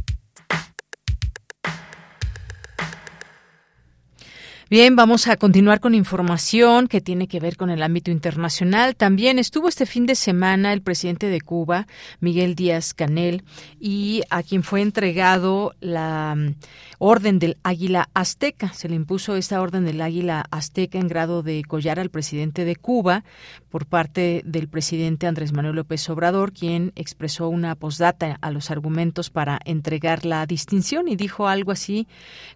Bien, 4.75 4.97
vamos 4.97 5.29
a 5.29 5.37
continuar 5.37 5.79
con 5.79 5.95
información 5.95 6.89
que 6.89 7.01
tiene 7.01 7.29
que 7.29 7.39
ver 7.39 7.57
con 7.57 7.71
el 7.71 7.81
ámbito 7.81 8.11
internacional. 8.11 8.97
También 8.97 9.39
estuvo 9.39 9.69
este 9.69 9.87
fin 9.87 10.05
de 10.05 10.17
semana 10.17 10.73
el 10.73 10.83
presidente 10.83 11.29
de 11.29 11.41
Cuba, 11.41 11.87
Miguel 12.19 12.57
Díaz 12.57 12.93
Canel, 12.93 13.45
y 13.79 14.23
a 14.31 14.43
quien 14.43 14.65
fue 14.65 14.83
entregado 14.83 15.77
la 15.79 16.35
mm, 16.35 16.57
Orden 16.99 17.39
del 17.39 17.57
Águila 17.63 18.09
Azteca. 18.15 18.73
Se 18.73 18.89
le 18.89 18.97
impuso 18.97 19.37
esta 19.37 19.63
Orden 19.63 19.85
del 19.85 20.01
Águila 20.01 20.45
Azteca 20.51 20.99
en 20.99 21.07
grado 21.07 21.45
de 21.45 21.63
collar 21.63 22.01
al 22.01 22.11
presidente 22.11 22.65
de 22.65 22.75
Cuba 22.75 23.23
por 23.71 23.87
parte 23.87 24.43
del 24.45 24.67
presidente 24.67 25.29
Andrés 25.29 25.53
Manuel 25.53 25.77
López 25.77 26.11
Obrador, 26.11 26.53
quien 26.53 26.91
expresó 26.97 27.49
una 27.49 27.77
postdata 27.77 28.39
a 28.41 28.51
los 28.51 28.73
argumentos 28.73 29.31
para 29.31 29.61
entregar 29.67 30.25
la 30.25 30.45
distinción 30.47 31.07
y 31.07 31.15
dijo 31.15 31.47
algo 31.47 31.71
así 31.71 32.09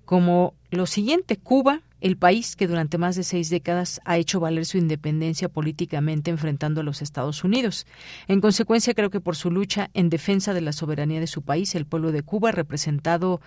como 0.04 0.54
lo 0.72 0.86
siguiente, 0.86 1.36
Cuba 1.36 1.82
el 2.00 2.16
país 2.16 2.56
que 2.56 2.66
durante 2.66 2.98
más 2.98 3.16
de 3.16 3.24
seis 3.24 3.50
décadas 3.50 4.00
ha 4.04 4.18
hecho 4.18 4.40
valer 4.40 4.66
su 4.66 4.78
independencia 4.78 5.48
políticamente 5.48 6.30
enfrentando 6.30 6.80
a 6.80 6.84
los 6.84 7.02
Estados 7.02 7.44
Unidos. 7.44 7.86
En 8.26 8.40
consecuencia, 8.40 8.94
creo 8.94 9.10
que 9.10 9.20
por 9.20 9.36
su 9.36 9.50
lucha 9.50 9.90
en 9.94 10.10
defensa 10.10 10.54
de 10.54 10.60
la 10.60 10.72
soberanía 10.72 11.20
de 11.20 11.26
su 11.26 11.42
país, 11.42 11.74
el 11.74 11.86
pueblo 11.86 12.12
de 12.12 12.22
Cuba, 12.22 12.52
representado 12.52 13.40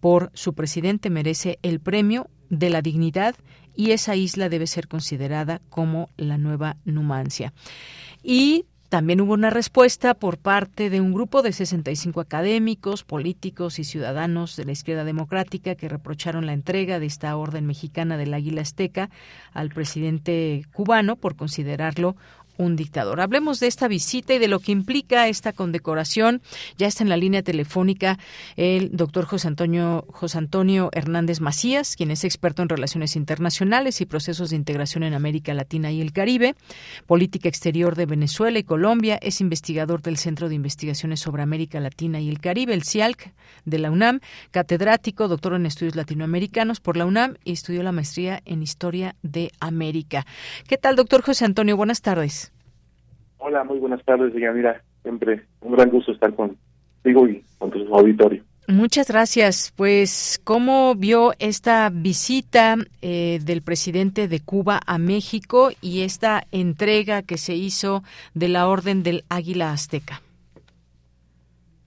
por 0.00 0.30
su 0.34 0.54
presidente, 0.54 1.10
merece 1.10 1.58
el 1.62 1.80
premio 1.80 2.28
de 2.50 2.70
la 2.70 2.82
dignidad 2.82 3.34
y 3.74 3.92
esa 3.92 4.16
isla 4.16 4.48
debe 4.48 4.66
ser 4.66 4.88
considerada 4.88 5.60
como 5.68 6.10
la 6.16 6.38
nueva 6.38 6.76
Numancia. 6.84 7.52
Y 8.22 8.64
también 8.88 9.20
hubo 9.20 9.34
una 9.34 9.50
respuesta 9.50 10.14
por 10.14 10.38
parte 10.38 10.88
de 10.88 11.02
un 11.02 11.12
grupo 11.12 11.42
de 11.42 11.52
65 11.52 12.20
académicos, 12.20 13.04
políticos 13.04 13.78
y 13.78 13.84
ciudadanos 13.84 14.56
de 14.56 14.64
la 14.64 14.72
izquierda 14.72 15.04
democrática 15.04 15.74
que 15.74 15.90
reprocharon 15.90 16.46
la 16.46 16.54
entrega 16.54 16.98
de 16.98 17.04
esta 17.04 17.36
orden 17.36 17.66
mexicana 17.66 18.16
del 18.16 18.32
Águila 18.32 18.62
Azteca 18.62 19.10
al 19.52 19.68
presidente 19.68 20.64
cubano 20.72 21.16
por 21.16 21.36
considerarlo 21.36 22.16
un 22.58 22.76
dictador. 22.76 23.20
Hablemos 23.20 23.60
de 23.60 23.68
esta 23.68 23.88
visita 23.88 24.34
y 24.34 24.38
de 24.38 24.48
lo 24.48 24.60
que 24.60 24.72
implica 24.72 25.28
esta 25.28 25.52
condecoración. 25.52 26.42
Ya 26.76 26.86
está 26.86 27.02
en 27.02 27.08
la 27.08 27.16
línea 27.16 27.42
telefónica 27.42 28.18
el 28.56 28.90
doctor 28.94 29.24
José 29.24 29.48
Antonio, 29.48 30.04
José 30.10 30.38
Antonio 30.38 30.90
Hernández 30.92 31.40
Macías, 31.40 31.96
quien 31.96 32.10
es 32.10 32.24
experto 32.24 32.62
en 32.62 32.68
relaciones 32.68 33.16
internacionales 33.16 34.00
y 34.00 34.06
procesos 34.06 34.50
de 34.50 34.56
integración 34.56 35.04
en 35.04 35.14
América 35.14 35.54
Latina 35.54 35.90
y 35.90 36.00
el 36.00 36.12
Caribe, 36.12 36.54
política 37.06 37.48
exterior 37.48 37.96
de 37.96 38.06
Venezuela 38.06 38.58
y 38.58 38.64
Colombia, 38.64 39.18
es 39.22 39.40
investigador 39.40 40.02
del 40.02 40.18
Centro 40.18 40.48
de 40.48 40.56
Investigaciones 40.56 41.20
sobre 41.20 41.42
América 41.42 41.80
Latina 41.80 42.20
y 42.20 42.28
el 42.28 42.40
Caribe, 42.40 42.74
el 42.74 42.84
CIALC 42.84 43.32
de 43.64 43.78
la 43.78 43.90
UNAM, 43.90 44.20
catedrático, 44.50 45.28
doctor 45.28 45.54
en 45.54 45.66
estudios 45.66 45.96
latinoamericanos 45.96 46.80
por 46.80 46.96
la 46.96 47.06
UNAM 47.06 47.36
y 47.44 47.52
estudió 47.52 47.82
la 47.82 47.92
maestría 47.92 48.42
en 48.44 48.62
Historia 48.62 49.14
de 49.22 49.52
América. 49.60 50.26
¿Qué 50.66 50.76
tal, 50.76 50.96
doctor 50.96 51.22
José 51.22 51.44
Antonio? 51.44 51.76
Buenas 51.76 52.02
tardes. 52.02 52.47
Hola, 53.38 53.64
muy 53.64 53.78
buenas 53.78 54.04
tardes, 54.04 54.34
Mira, 54.34 54.82
Siempre 55.02 55.42
un 55.60 55.72
gran 55.72 55.90
gusto 55.90 56.12
estar 56.12 56.34
con, 56.34 56.56
contigo 57.02 57.28
y 57.28 57.42
con 57.58 57.70
tu 57.70 57.94
auditorio. 57.94 58.42
Muchas 58.66 59.08
gracias. 59.08 59.72
Pues, 59.74 60.38
¿cómo 60.44 60.94
vio 60.94 61.32
esta 61.38 61.88
visita 61.90 62.76
eh, 63.00 63.38
del 63.42 63.62
presidente 63.62 64.28
de 64.28 64.40
Cuba 64.40 64.80
a 64.86 64.98
México 64.98 65.70
y 65.80 66.02
esta 66.02 66.42
entrega 66.52 67.22
que 67.22 67.38
se 67.38 67.54
hizo 67.54 68.02
de 68.34 68.48
la 68.48 68.68
Orden 68.68 69.02
del 69.02 69.24
Águila 69.30 69.72
Azteca? 69.72 70.20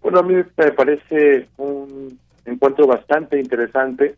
Bueno, 0.02 0.20
a 0.20 0.24
mí 0.24 0.34
me 0.34 0.72
parece 0.72 1.48
un 1.58 2.18
encuentro 2.46 2.88
bastante 2.88 3.40
interesante 3.40 4.16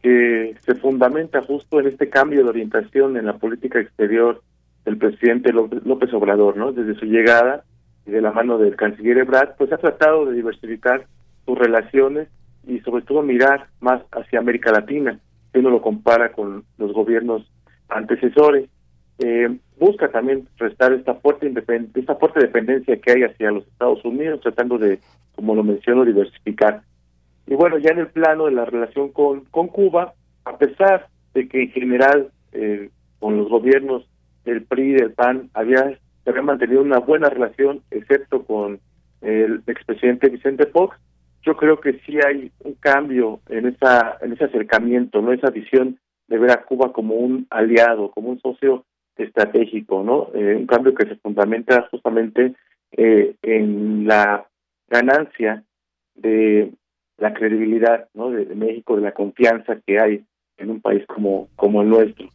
que 0.00 0.54
se 0.64 0.74
fundamenta 0.76 1.42
justo 1.42 1.80
en 1.80 1.88
este 1.88 2.08
cambio 2.08 2.44
de 2.44 2.50
orientación 2.50 3.16
en 3.16 3.26
la 3.26 3.38
política 3.38 3.80
exterior 3.80 4.40
del 4.84 4.98
presidente 4.98 5.52
López 5.52 6.12
Obrador, 6.12 6.56
¿no? 6.56 6.72
Desde 6.72 6.98
su 6.98 7.06
llegada 7.06 7.64
y 8.06 8.10
de 8.10 8.20
la 8.20 8.32
mano 8.32 8.58
del 8.58 8.76
canciller 8.76 9.18
Ebrard, 9.18 9.56
pues 9.56 9.72
ha 9.72 9.78
tratado 9.78 10.26
de 10.26 10.34
diversificar 10.34 11.06
sus 11.46 11.58
relaciones 11.58 12.28
y 12.66 12.80
sobre 12.80 13.02
todo 13.02 13.22
mirar 13.22 13.68
más 13.80 14.02
hacia 14.12 14.38
América 14.38 14.72
Latina, 14.72 15.18
si 15.52 15.58
uno 15.58 15.70
lo 15.70 15.82
compara 15.82 16.32
con 16.32 16.64
los 16.78 16.92
gobiernos 16.92 17.50
antecesores. 17.88 18.68
Eh, 19.18 19.58
busca 19.78 20.08
también 20.08 20.48
restar 20.56 20.92
esta 20.92 21.14
fuerte 21.14 21.46
esta 21.94 22.16
dependencia 22.40 23.00
que 23.00 23.12
hay 23.12 23.22
hacia 23.22 23.52
los 23.52 23.66
Estados 23.66 24.04
Unidos, 24.04 24.40
tratando 24.40 24.76
de, 24.76 24.98
como 25.36 25.54
lo 25.54 25.62
menciono, 25.62 26.04
diversificar. 26.04 26.82
Y 27.46 27.54
bueno, 27.54 27.78
ya 27.78 27.90
en 27.90 27.98
el 27.98 28.08
plano 28.08 28.46
de 28.46 28.52
la 28.52 28.64
relación 28.64 29.10
con, 29.10 29.44
con 29.46 29.68
Cuba, 29.68 30.14
a 30.44 30.58
pesar 30.58 31.08
de 31.34 31.48
que 31.48 31.62
en 31.62 31.70
general 31.70 32.28
eh, 32.52 32.90
con 33.18 33.36
los 33.36 33.48
gobiernos 33.48 34.06
del 34.44 34.62
PRI 34.62 34.90
y 34.90 34.94
del 34.94 35.12
PAN 35.12 35.50
había, 35.54 35.98
se 36.24 36.30
había 36.30 36.42
mantenido 36.42 36.82
una 36.82 36.98
buena 36.98 37.28
relación, 37.28 37.82
excepto 37.90 38.44
con 38.44 38.80
el 39.20 39.62
expresidente 39.66 40.28
Vicente 40.28 40.66
Fox, 40.66 40.98
yo 41.44 41.56
creo 41.56 41.80
que 41.80 42.00
sí 42.06 42.18
hay 42.26 42.50
un 42.60 42.74
cambio 42.74 43.40
en 43.48 43.66
esa 43.66 44.16
en 44.22 44.32
ese 44.32 44.44
acercamiento, 44.44 45.20
no 45.20 45.32
esa 45.32 45.50
visión 45.50 45.98
de 46.28 46.38
ver 46.38 46.50
a 46.50 46.62
Cuba 46.62 46.92
como 46.92 47.14
un 47.14 47.46
aliado, 47.50 48.10
como 48.10 48.30
un 48.30 48.40
socio 48.40 48.84
estratégico, 49.16 50.02
¿no? 50.02 50.28
Eh, 50.34 50.56
un 50.56 50.66
cambio 50.66 50.94
que 50.94 51.06
se 51.06 51.16
fundamenta 51.16 51.86
justamente 51.90 52.54
eh, 52.92 53.34
en 53.42 54.06
la 54.06 54.46
ganancia 54.88 55.64
de 56.14 56.72
la 57.18 57.34
credibilidad, 57.34 58.08
¿no? 58.14 58.30
De, 58.30 58.46
México, 58.54 58.96
de 58.96 59.02
la 59.02 59.12
confianza 59.12 59.78
que 59.86 60.00
hay 60.00 60.24
en 60.56 60.70
un 60.70 60.80
país 60.80 61.04
como 61.06 61.48
como 61.56 61.82
el 61.82 61.90
nuestro. 61.90 62.28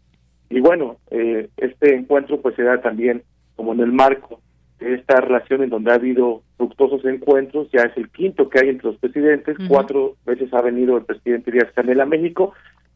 Y 0.49 0.59
bueno, 0.59 0.97
eh, 1.11 1.49
este 1.57 1.95
encuentro 1.95 2.41
pues 2.41 2.55
se 2.55 2.63
da 2.63 2.81
también 2.81 3.23
como 3.55 3.73
en 3.73 3.81
el 3.81 3.91
marco 3.91 4.41
esta 4.79 5.19
relación 5.19 5.63
en 5.63 5.69
donde 5.69 5.91
ha 5.91 5.95
habido 5.95 6.41
fructuosos 6.57 7.03
encuentros, 7.05 7.69
ya 7.71 7.81
es 7.81 7.97
el 7.97 8.09
quinto 8.09 8.49
que 8.49 8.59
hay 8.59 8.69
entre 8.69 8.91
los 8.91 8.97
presidentes, 8.97 9.57
cuatro 9.67 10.15
veces 10.25 10.53
ha 10.53 10.61
venido 10.61 10.97
el 10.97 11.03
presidente 11.03 11.51
Díaz 11.51 11.71
Canel 11.75 11.99
a 11.99 12.05
México 12.05 12.53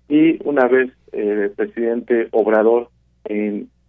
y 0.07 0.39
una 0.47 0.67
vez 0.67 0.91
eh, 1.11 1.49
el 1.49 1.51
presidente 1.51 2.29
Obrador 2.31 2.89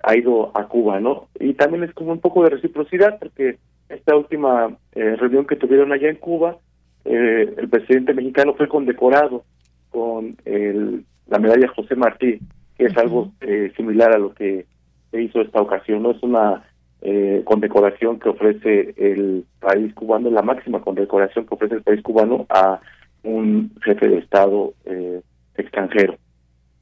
ha 0.03 0.17
ido 0.17 0.51
a 0.57 0.67
Cuba, 0.69 1.01
¿no? 1.01 1.29
Y 1.39 1.55
también 1.55 1.85
es 1.85 1.95
como 1.95 2.13
un 2.13 2.21
poco 2.21 2.43
de 2.43 2.51
reciprocidad 2.51 3.19
porque 3.19 3.59
esta 3.89 4.17
última 4.17 4.77
eh, 4.95 5.17
reunión 5.17 5.47
que 5.47 5.57
tuvieron 5.57 5.93
allá 5.93 6.09
en 6.09 6.17
Cuba, 6.17 6.59
eh, 7.05 7.55
el 7.57 7.69
presidente 7.69 8.15
mexicano 8.15 8.55
fue 8.55 8.69
condecorado 8.69 9.45
con 9.91 10.37
el, 10.45 11.05
la 11.29 11.39
medalla 11.39 11.69
José 11.69 11.95
Martí, 11.95 12.39
que 12.77 12.87
es 12.87 12.97
algo 12.97 13.33
similar 13.77 14.13
a 14.13 14.19
lo 14.19 14.35
que 14.35 14.67
se 15.11 15.23
hizo 15.23 15.41
esta 15.41 15.61
ocasión, 15.61 16.03
¿no? 16.03 16.11
Es 16.11 16.23
una 16.23 16.65
eh, 17.07 17.43
condecoración 17.45 18.19
que 18.19 18.31
ofrece 18.31 18.95
el 18.97 19.45
país 19.61 19.93
cubano, 19.95 20.31
la 20.31 20.43
máxima 20.43 20.81
condecoración 20.81 21.47
que 21.47 21.55
ofrece 21.55 21.75
el 21.75 21.83
país 21.83 22.03
cubano 22.03 22.47
a 22.49 22.81
un 23.23 23.71
jefe 23.85 24.09
de 24.09 24.19
Estado 24.19 24.73
eh, 24.87 25.21
extranjero. 25.57 26.17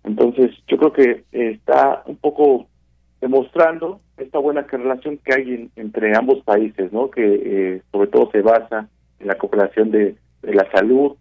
Entonces, 0.04 0.52
yo 0.68 0.78
creo 0.78 0.92
que 0.92 1.24
está 1.32 2.04
un 2.06 2.16
poco 2.16 2.68
demostrando 3.20 4.00
esta 4.16 4.38
buena 4.38 4.62
relación 4.62 5.18
que 5.18 5.34
hay 5.34 5.70
entre 5.76 6.16
ambos 6.16 6.42
países, 6.44 6.92
¿no? 6.92 7.10
Que 7.10 7.24
eh, 7.24 7.82
sobre 7.90 8.08
todo 8.08 8.30
se 8.30 8.42
basa 8.42 8.88
en 9.18 9.26
la 9.26 9.34
cooperación 9.34 9.90
de, 9.90 10.16
de 10.42 10.54
la 10.54 10.70
salud. 10.70 11.16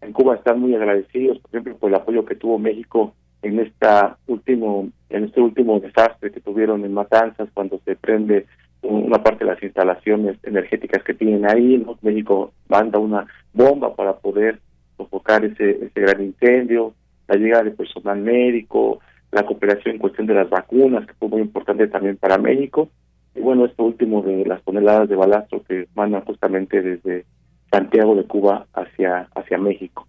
En 0.00 0.12
Cuba 0.12 0.34
están 0.34 0.60
muy 0.60 0.74
agradecidos, 0.74 1.38
por 1.38 1.50
ejemplo, 1.50 1.76
por 1.76 1.90
el 1.90 1.96
apoyo 1.96 2.24
que 2.24 2.36
tuvo 2.36 2.58
México 2.58 3.14
en 3.46 3.60
esta 3.60 4.18
último 4.26 4.88
en 5.08 5.24
este 5.24 5.40
último 5.40 5.78
desastre 5.78 6.32
que 6.32 6.40
tuvieron 6.40 6.84
en 6.84 6.92
Matanzas 6.92 7.48
cuando 7.54 7.80
se 7.84 7.94
prende 7.94 8.46
una 8.82 9.22
parte 9.22 9.44
de 9.44 9.52
las 9.52 9.62
instalaciones 9.62 10.36
energéticas 10.42 11.02
que 11.04 11.14
tienen 11.14 11.48
ahí 11.48 11.84
México 12.02 12.52
manda 12.68 12.98
una 12.98 13.26
bomba 13.52 13.94
para 13.94 14.16
poder 14.16 14.58
sofocar 14.96 15.44
ese 15.44 15.86
ese 15.86 16.00
gran 16.00 16.22
incendio 16.22 16.94
la 17.28 17.36
llegada 17.36 17.64
de 17.64 17.70
personal 17.70 18.18
médico 18.18 19.00
la 19.30 19.44
cooperación 19.44 19.94
en 19.94 20.00
cuestión 20.00 20.26
de 20.26 20.34
las 20.34 20.50
vacunas 20.50 21.06
que 21.06 21.14
fue 21.14 21.28
muy 21.28 21.40
importante 21.40 21.88
también 21.88 22.16
para 22.16 22.38
México. 22.38 22.88
Y 23.34 23.40
bueno 23.40 23.66
esto 23.66 23.84
último 23.84 24.22
de 24.22 24.46
las 24.46 24.62
toneladas 24.62 25.08
de 25.08 25.16
balastro 25.16 25.62
que 25.62 25.88
mandan 25.94 26.24
justamente 26.24 26.80
desde 26.80 27.26
Santiago 27.70 28.14
de 28.14 28.24
Cuba 28.24 28.66
hacia 28.72 29.28
hacia 29.34 29.58
México 29.58 30.06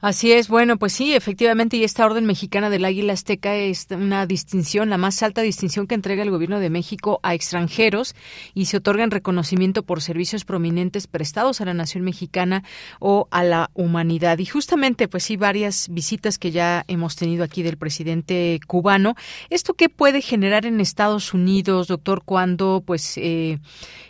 Así 0.00 0.32
es, 0.32 0.48
bueno, 0.48 0.78
pues 0.78 0.94
sí, 0.94 1.12
efectivamente, 1.12 1.76
y 1.76 1.84
esta 1.84 2.06
Orden 2.06 2.24
Mexicana 2.24 2.70
del 2.70 2.86
Águila 2.86 3.12
Azteca 3.12 3.54
es 3.54 3.86
una 3.90 4.24
distinción, 4.24 4.88
la 4.88 4.96
más 4.96 5.22
alta 5.22 5.42
distinción 5.42 5.86
que 5.86 5.94
entrega 5.94 6.22
el 6.22 6.30
Gobierno 6.30 6.58
de 6.58 6.70
México 6.70 7.20
a 7.22 7.34
extranjeros 7.34 8.14
y 8.54 8.64
se 8.64 8.78
otorga 8.78 9.04
en 9.04 9.10
reconocimiento 9.10 9.82
por 9.82 10.00
servicios 10.00 10.46
prominentes 10.46 11.06
prestados 11.06 11.60
a 11.60 11.66
la 11.66 11.74
nación 11.74 12.02
mexicana 12.02 12.64
o 12.98 13.28
a 13.30 13.44
la 13.44 13.70
humanidad. 13.74 14.38
Y 14.38 14.46
justamente, 14.46 15.06
pues 15.06 15.24
sí, 15.24 15.36
varias 15.36 15.88
visitas 15.90 16.38
que 16.38 16.50
ya 16.50 16.82
hemos 16.88 17.14
tenido 17.14 17.44
aquí 17.44 17.62
del 17.62 17.76
presidente 17.76 18.58
cubano. 18.66 19.16
¿Esto 19.50 19.74
qué 19.74 19.90
puede 19.90 20.22
generar 20.22 20.64
en 20.64 20.80
Estados 20.80 21.34
Unidos, 21.34 21.88
doctor, 21.88 22.22
cuando 22.24 22.82
pues 22.86 23.18
eh, 23.18 23.58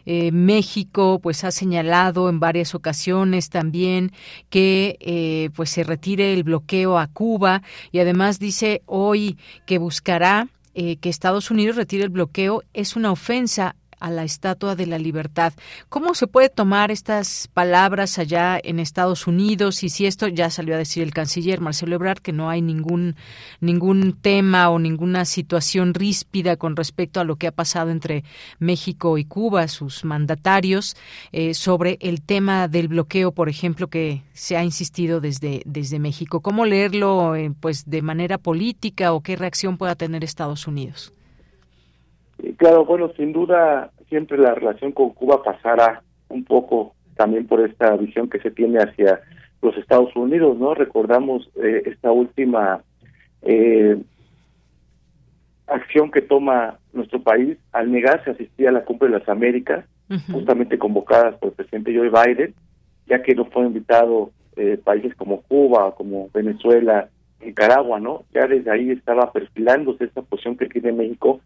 eh, 0.06 0.30
México 0.30 1.18
pues 1.20 1.42
ha 1.42 1.50
señalado 1.50 2.28
en 2.28 2.38
varias 2.38 2.76
ocasiones 2.76 3.50
también 3.50 4.12
que 4.50 4.96
eh, 5.00 5.50
pues 5.56 5.79
retire 5.84 6.32
el 6.32 6.44
bloqueo 6.44 6.98
a 6.98 7.06
Cuba 7.08 7.62
y 7.92 7.98
además 7.98 8.38
dice 8.38 8.82
hoy 8.86 9.38
que 9.66 9.78
buscará 9.78 10.48
eh, 10.74 10.96
que 10.96 11.08
Estados 11.08 11.50
Unidos 11.50 11.76
retire 11.76 12.04
el 12.04 12.10
bloqueo 12.10 12.62
es 12.74 12.96
una 12.96 13.10
ofensa 13.10 13.76
a 14.00 14.10
la 14.10 14.24
Estatua 14.24 14.74
de 14.74 14.86
la 14.86 14.98
Libertad. 14.98 15.52
¿Cómo 15.88 16.14
se 16.14 16.26
puede 16.26 16.48
tomar 16.48 16.90
estas 16.90 17.48
palabras 17.54 18.18
allá 18.18 18.58
en 18.62 18.80
Estados 18.80 19.26
Unidos? 19.26 19.84
Y 19.84 19.88
si 19.90 20.06
esto 20.06 20.26
ya 20.28 20.50
salió 20.50 20.74
a 20.74 20.78
decir 20.78 21.02
el 21.02 21.14
canciller 21.14 21.60
Marcelo 21.60 21.94
Ebrard 21.94 22.18
que 22.18 22.32
no 22.32 22.50
hay 22.50 22.62
ningún 22.62 23.16
ningún 23.60 24.16
tema 24.20 24.70
o 24.70 24.78
ninguna 24.78 25.24
situación 25.24 25.94
ríspida 25.94 26.56
con 26.56 26.76
respecto 26.76 27.20
a 27.20 27.24
lo 27.24 27.36
que 27.36 27.46
ha 27.46 27.52
pasado 27.52 27.90
entre 27.90 28.24
México 28.58 29.18
y 29.18 29.24
Cuba, 29.24 29.68
sus 29.68 30.04
mandatarios, 30.04 30.96
eh, 31.32 31.54
sobre 31.54 31.98
el 32.00 32.22
tema 32.22 32.68
del 32.68 32.88
bloqueo, 32.88 33.32
por 33.32 33.48
ejemplo, 33.48 33.88
que 33.88 34.22
se 34.32 34.56
ha 34.56 34.64
insistido 34.64 35.20
desde 35.20 35.62
desde 35.66 35.98
México. 35.98 36.40
¿Cómo 36.40 36.64
leerlo, 36.64 37.36
eh, 37.36 37.52
pues, 37.60 37.88
de 37.88 38.02
manera 38.02 38.38
política 38.38 39.12
o 39.12 39.22
qué 39.22 39.36
reacción 39.36 39.76
pueda 39.76 39.94
tener 39.94 40.24
Estados 40.24 40.66
Unidos? 40.66 41.12
Claro, 42.56 42.84
bueno, 42.84 43.10
sin 43.16 43.32
duda 43.32 43.90
siempre 44.08 44.38
la 44.38 44.54
relación 44.54 44.92
con 44.92 45.10
Cuba 45.10 45.42
pasará 45.42 46.02
un 46.28 46.44
poco 46.44 46.94
también 47.16 47.46
por 47.46 47.60
esta 47.60 47.96
visión 47.96 48.28
que 48.30 48.40
se 48.40 48.50
tiene 48.50 48.78
hacia 48.78 49.20
los 49.62 49.76
Estados 49.76 50.14
Unidos, 50.16 50.58
¿no? 50.58 50.74
Recordamos 50.74 51.48
eh, 51.62 51.82
esta 51.86 52.10
última 52.12 52.82
eh, 53.42 53.98
acción 55.66 56.10
que 56.10 56.22
toma 56.22 56.78
nuestro 56.92 57.22
país 57.22 57.58
al 57.72 57.92
negarse 57.92 58.30
a 58.30 58.32
asistir 58.32 58.68
a 58.68 58.72
la 58.72 58.84
cumbre 58.84 59.08
de 59.08 59.18
las 59.18 59.28
Américas, 59.28 59.84
justamente 60.32 60.76
convocadas 60.76 61.36
por 61.36 61.50
el 61.50 61.54
presidente 61.54 61.94
Joe 61.96 62.10
Biden, 62.10 62.52
ya 63.06 63.22
que 63.22 63.32
no 63.36 63.44
fue 63.44 63.64
invitado 63.64 64.32
eh, 64.56 64.76
países 64.82 65.14
como 65.14 65.42
Cuba, 65.42 65.94
como 65.94 66.28
Venezuela, 66.34 67.08
Nicaragua, 67.40 68.00
¿no? 68.00 68.24
Ya 68.34 68.48
desde 68.48 68.72
ahí 68.72 68.90
estaba 68.90 69.30
perfilándose 69.30 70.04
esta 70.04 70.22
posición 70.22 70.56
que 70.56 70.66
tiene 70.66 70.90
México 70.90 71.40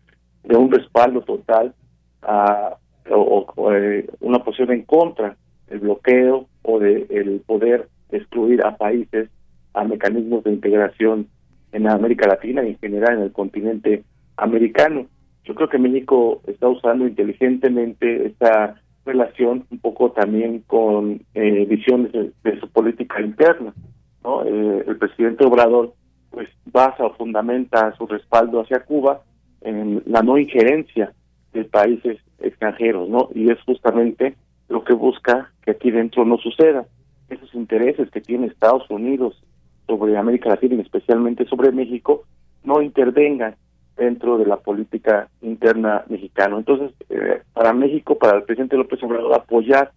de 0.45 0.57
un 0.57 0.71
respaldo 0.71 1.23
total 1.23 1.75
a, 2.23 2.77
o, 3.11 3.73
eh, 3.73 4.09
una 4.21 4.39
posición 4.45 4.73
en 4.73 4.83
contra 4.83 5.37
del 5.69 5.81
bloqueo 5.81 6.47
o 6.62 6.79
de 6.79 7.07
el 7.11 7.41
poder 7.47 7.89
excluir 8.11 8.65
a 8.65 8.77
países 8.77 9.29
a 9.73 9.85
mecanismos 9.85 10.45
de 10.45 10.53
integración 10.53 11.29
en 11.73 11.89
América 11.89 12.29
Latina 12.29 12.62
y 12.62 12.71
en 12.71 12.79
general 12.79 13.19
en 13.19 13.23
el 13.25 13.33
continente 13.33 14.05
americano. 14.37 15.07
Yo 15.45 15.55
creo 15.55 15.69
que 15.69 15.79
México 15.79 16.41
está 16.47 16.69
usando 16.69 17.07
inteligentemente 17.07 18.27
esta 18.27 18.81
relación 19.05 19.66
un 19.71 19.79
poco 19.79 20.12
también 20.12 20.61
con 20.66 21.23
eh, 21.35 21.66
visiones 21.66 22.12
de, 22.12 22.61
su 22.61 22.69
política 22.71 23.21
interna. 23.21 23.75
¿no? 24.23 24.45
Eh, 24.45 24.85
el 24.87 24.97
presidente 24.97 25.45
Obrador 25.45 25.93
pues 26.31 26.49
basa 26.66 27.05
o 27.05 27.15
fundamenta 27.15 27.95
su 27.97 28.07
respaldo 28.07 28.61
hacia 28.61 28.85
Cuba 28.85 29.23
en 29.65 30.03
la 30.07 30.23
no 30.23 30.39
injerencia 30.39 31.12
de 31.53 31.65
países 31.65 32.19
extranjeros, 32.39 33.09
¿no? 33.09 33.28
Y 33.35 33.51
es 33.51 33.61
justamente 33.62 34.35
lo 34.69 34.85
que 34.85 34.95
busca 34.95 35.51
que 35.62 35.73
aquí 35.73 35.91
dentro 35.91 36.24
no 36.24 36.39
suceda. 36.39 36.85
Esos 37.28 37.53
intereses 37.55 38.11
que 38.11 38.20
tiene 38.20 38.47
Estados 38.47 38.89
Unidos 38.91 39.43
sobre 39.86 40.16
América 40.16 40.51
Latina 40.51 40.77
y 40.77 40.81
especialmente 40.81 41.47
sobre 41.47 41.73
México 41.73 42.24
no 42.62 42.82
intervengan 42.82 43.57
dentro 43.97 44.39
de 44.39 44.47
la 44.47 44.57
política 44.57 45.28
interna 45.41 46.05
mexicana. 46.09 46.57
Entonces, 46.59 46.93
eh, 47.11 47.43
para 47.53 47.73
México, 47.73 48.19
para 48.19 48.39
el 48.39 48.45
presidente 48.45 48.77
López 48.77 49.03
Obrador, 49.03 49.35
apoyar 49.35 49.93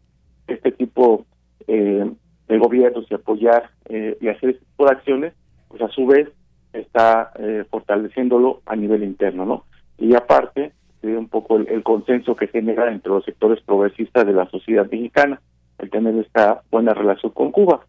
este 0.47 0.71
tipo 0.71 1.25
eh, 1.67 2.09
de 2.47 2.57
gobiernos 2.57 3.05
y 3.09 3.13
apoyar 3.13 3.69
eh, 3.89 4.17
y 4.21 4.27
hacer 4.27 4.51
este 4.51 4.65
tipo 4.65 4.85
de 4.85 4.91
acciones, 4.91 5.33
pues 5.67 5.81
a 5.81 5.89
su 5.89 6.05
vez 6.05 6.29
está 6.73 7.31
fortaleciéndolo 7.69 8.61
a 8.65 8.75
nivel 8.75 9.03
interno, 9.03 9.45
¿no? 9.45 9.63
Y 9.97 10.13
aparte, 10.15 10.73
un 11.15 11.27
poco 11.27 11.57
el, 11.57 11.83
consenso 11.83 12.35
que 12.35 12.47
genera 12.47 12.91
entre 12.91 13.11
los 13.11 13.23
sectores 13.23 13.61
progresistas 13.61 14.25
de 14.25 14.33
la 14.33 14.49
sociedad 14.49 14.89
mexicana, 14.89 15.41
el 15.77 15.89
tener 15.89 16.15
esta 16.15 16.61
buena 16.71 16.93
relación 16.93 17.31
con 17.31 17.51
Cuba. 17.51 17.85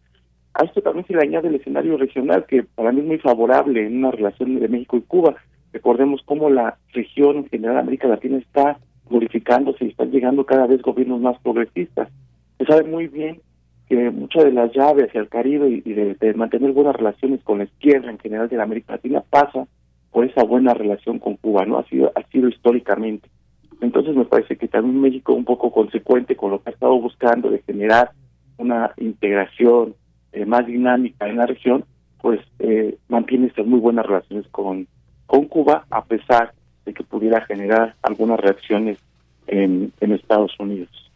A 0.53 0.63
esto 0.63 0.81
también 0.81 1.05
se 1.07 1.13
le 1.13 1.21
añade 1.21 1.47
el 1.47 1.55
escenario 1.55 1.97
regional, 1.97 2.45
que 2.47 2.63
para 2.63 2.91
mí 2.91 3.01
es 3.01 3.07
muy 3.07 3.17
favorable 3.19 3.85
en 3.85 3.97
una 3.97 4.11
relación 4.11 4.59
de 4.59 4.67
México 4.67 4.97
y 4.97 5.01
Cuba. 5.01 5.35
Recordemos 5.73 6.21
cómo 6.25 6.49
la 6.49 6.77
región 6.93 7.37
en 7.37 7.49
general 7.49 7.77
América 7.77 8.07
Latina 8.07 8.37
está 8.37 8.79
modificándose 9.09 9.85
y 9.85 9.89
están 9.89 10.11
llegando 10.11 10.45
cada 10.45 10.67
vez 10.67 10.81
gobiernos 10.81 11.21
más 11.21 11.39
progresistas. 11.41 12.09
Se 12.57 12.65
sabe 12.65 12.83
muy 12.83 13.07
bien 13.07 13.41
que 13.89 14.11
muchas 14.11 14.43
de 14.43 14.51
las 14.51 14.71
llaves 14.71 15.07
hacia 15.07 15.21
el 15.21 15.29
Caribe 15.29 15.81
y, 15.83 15.93
de, 15.93 16.33
mantener 16.35 16.71
buenas 16.71 16.95
relaciones 16.95 17.43
con 17.43 17.57
la 17.57 17.63
izquierda 17.63 18.11
en 18.11 18.19
general 18.19 18.47
de 18.47 18.55
la 18.55 18.63
América 18.63 18.93
Latina 18.93 19.23
pasa 19.27 19.67
por 20.11 20.25
esa 20.25 20.43
buena 20.43 20.75
relación 20.75 21.17
con 21.17 21.37
Cuba, 21.37 21.65
¿no? 21.65 21.79
Ha 21.79 21.85
sido, 21.85 22.11
ha 22.15 22.21
sido 22.29 22.47
históricamente. 22.49 23.27
Entonces 23.81 24.15
me 24.15 24.25
parece 24.25 24.57
que 24.57 24.67
también 24.67 25.01
México 25.01 25.33
un 25.33 25.43
poco 25.43 25.71
consecuente 25.71 26.35
con 26.35 26.51
lo 26.51 26.61
que 26.61 26.69
ha 26.69 26.73
estado 26.73 26.99
buscando 26.99 27.49
de 27.49 27.63
generar 27.63 28.11
una 28.57 28.91
integración 28.97 29.95
eh, 30.33 30.45
más 30.45 30.67
dinámica 30.67 31.27
en 31.27 31.37
la 31.37 31.47
región, 31.47 31.83
pues 32.21 32.39
eh, 32.59 32.97
mantiene 33.07 33.47
estas 33.47 33.65
muy 33.65 33.79
buenas 33.79 34.05
relaciones 34.05 34.47
con, 34.49 34.87
con 35.25 35.45
Cuba, 35.45 35.85
a 35.89 36.05
pesar 36.05 36.53
de 36.85 36.93
que 36.93 37.03
pudiera 37.03 37.41
generar 37.41 37.95
algunas 38.03 38.39
reacciones 38.39 38.99
en 39.47 39.91
Estados 39.99 40.51
Unidos. 40.59 41.08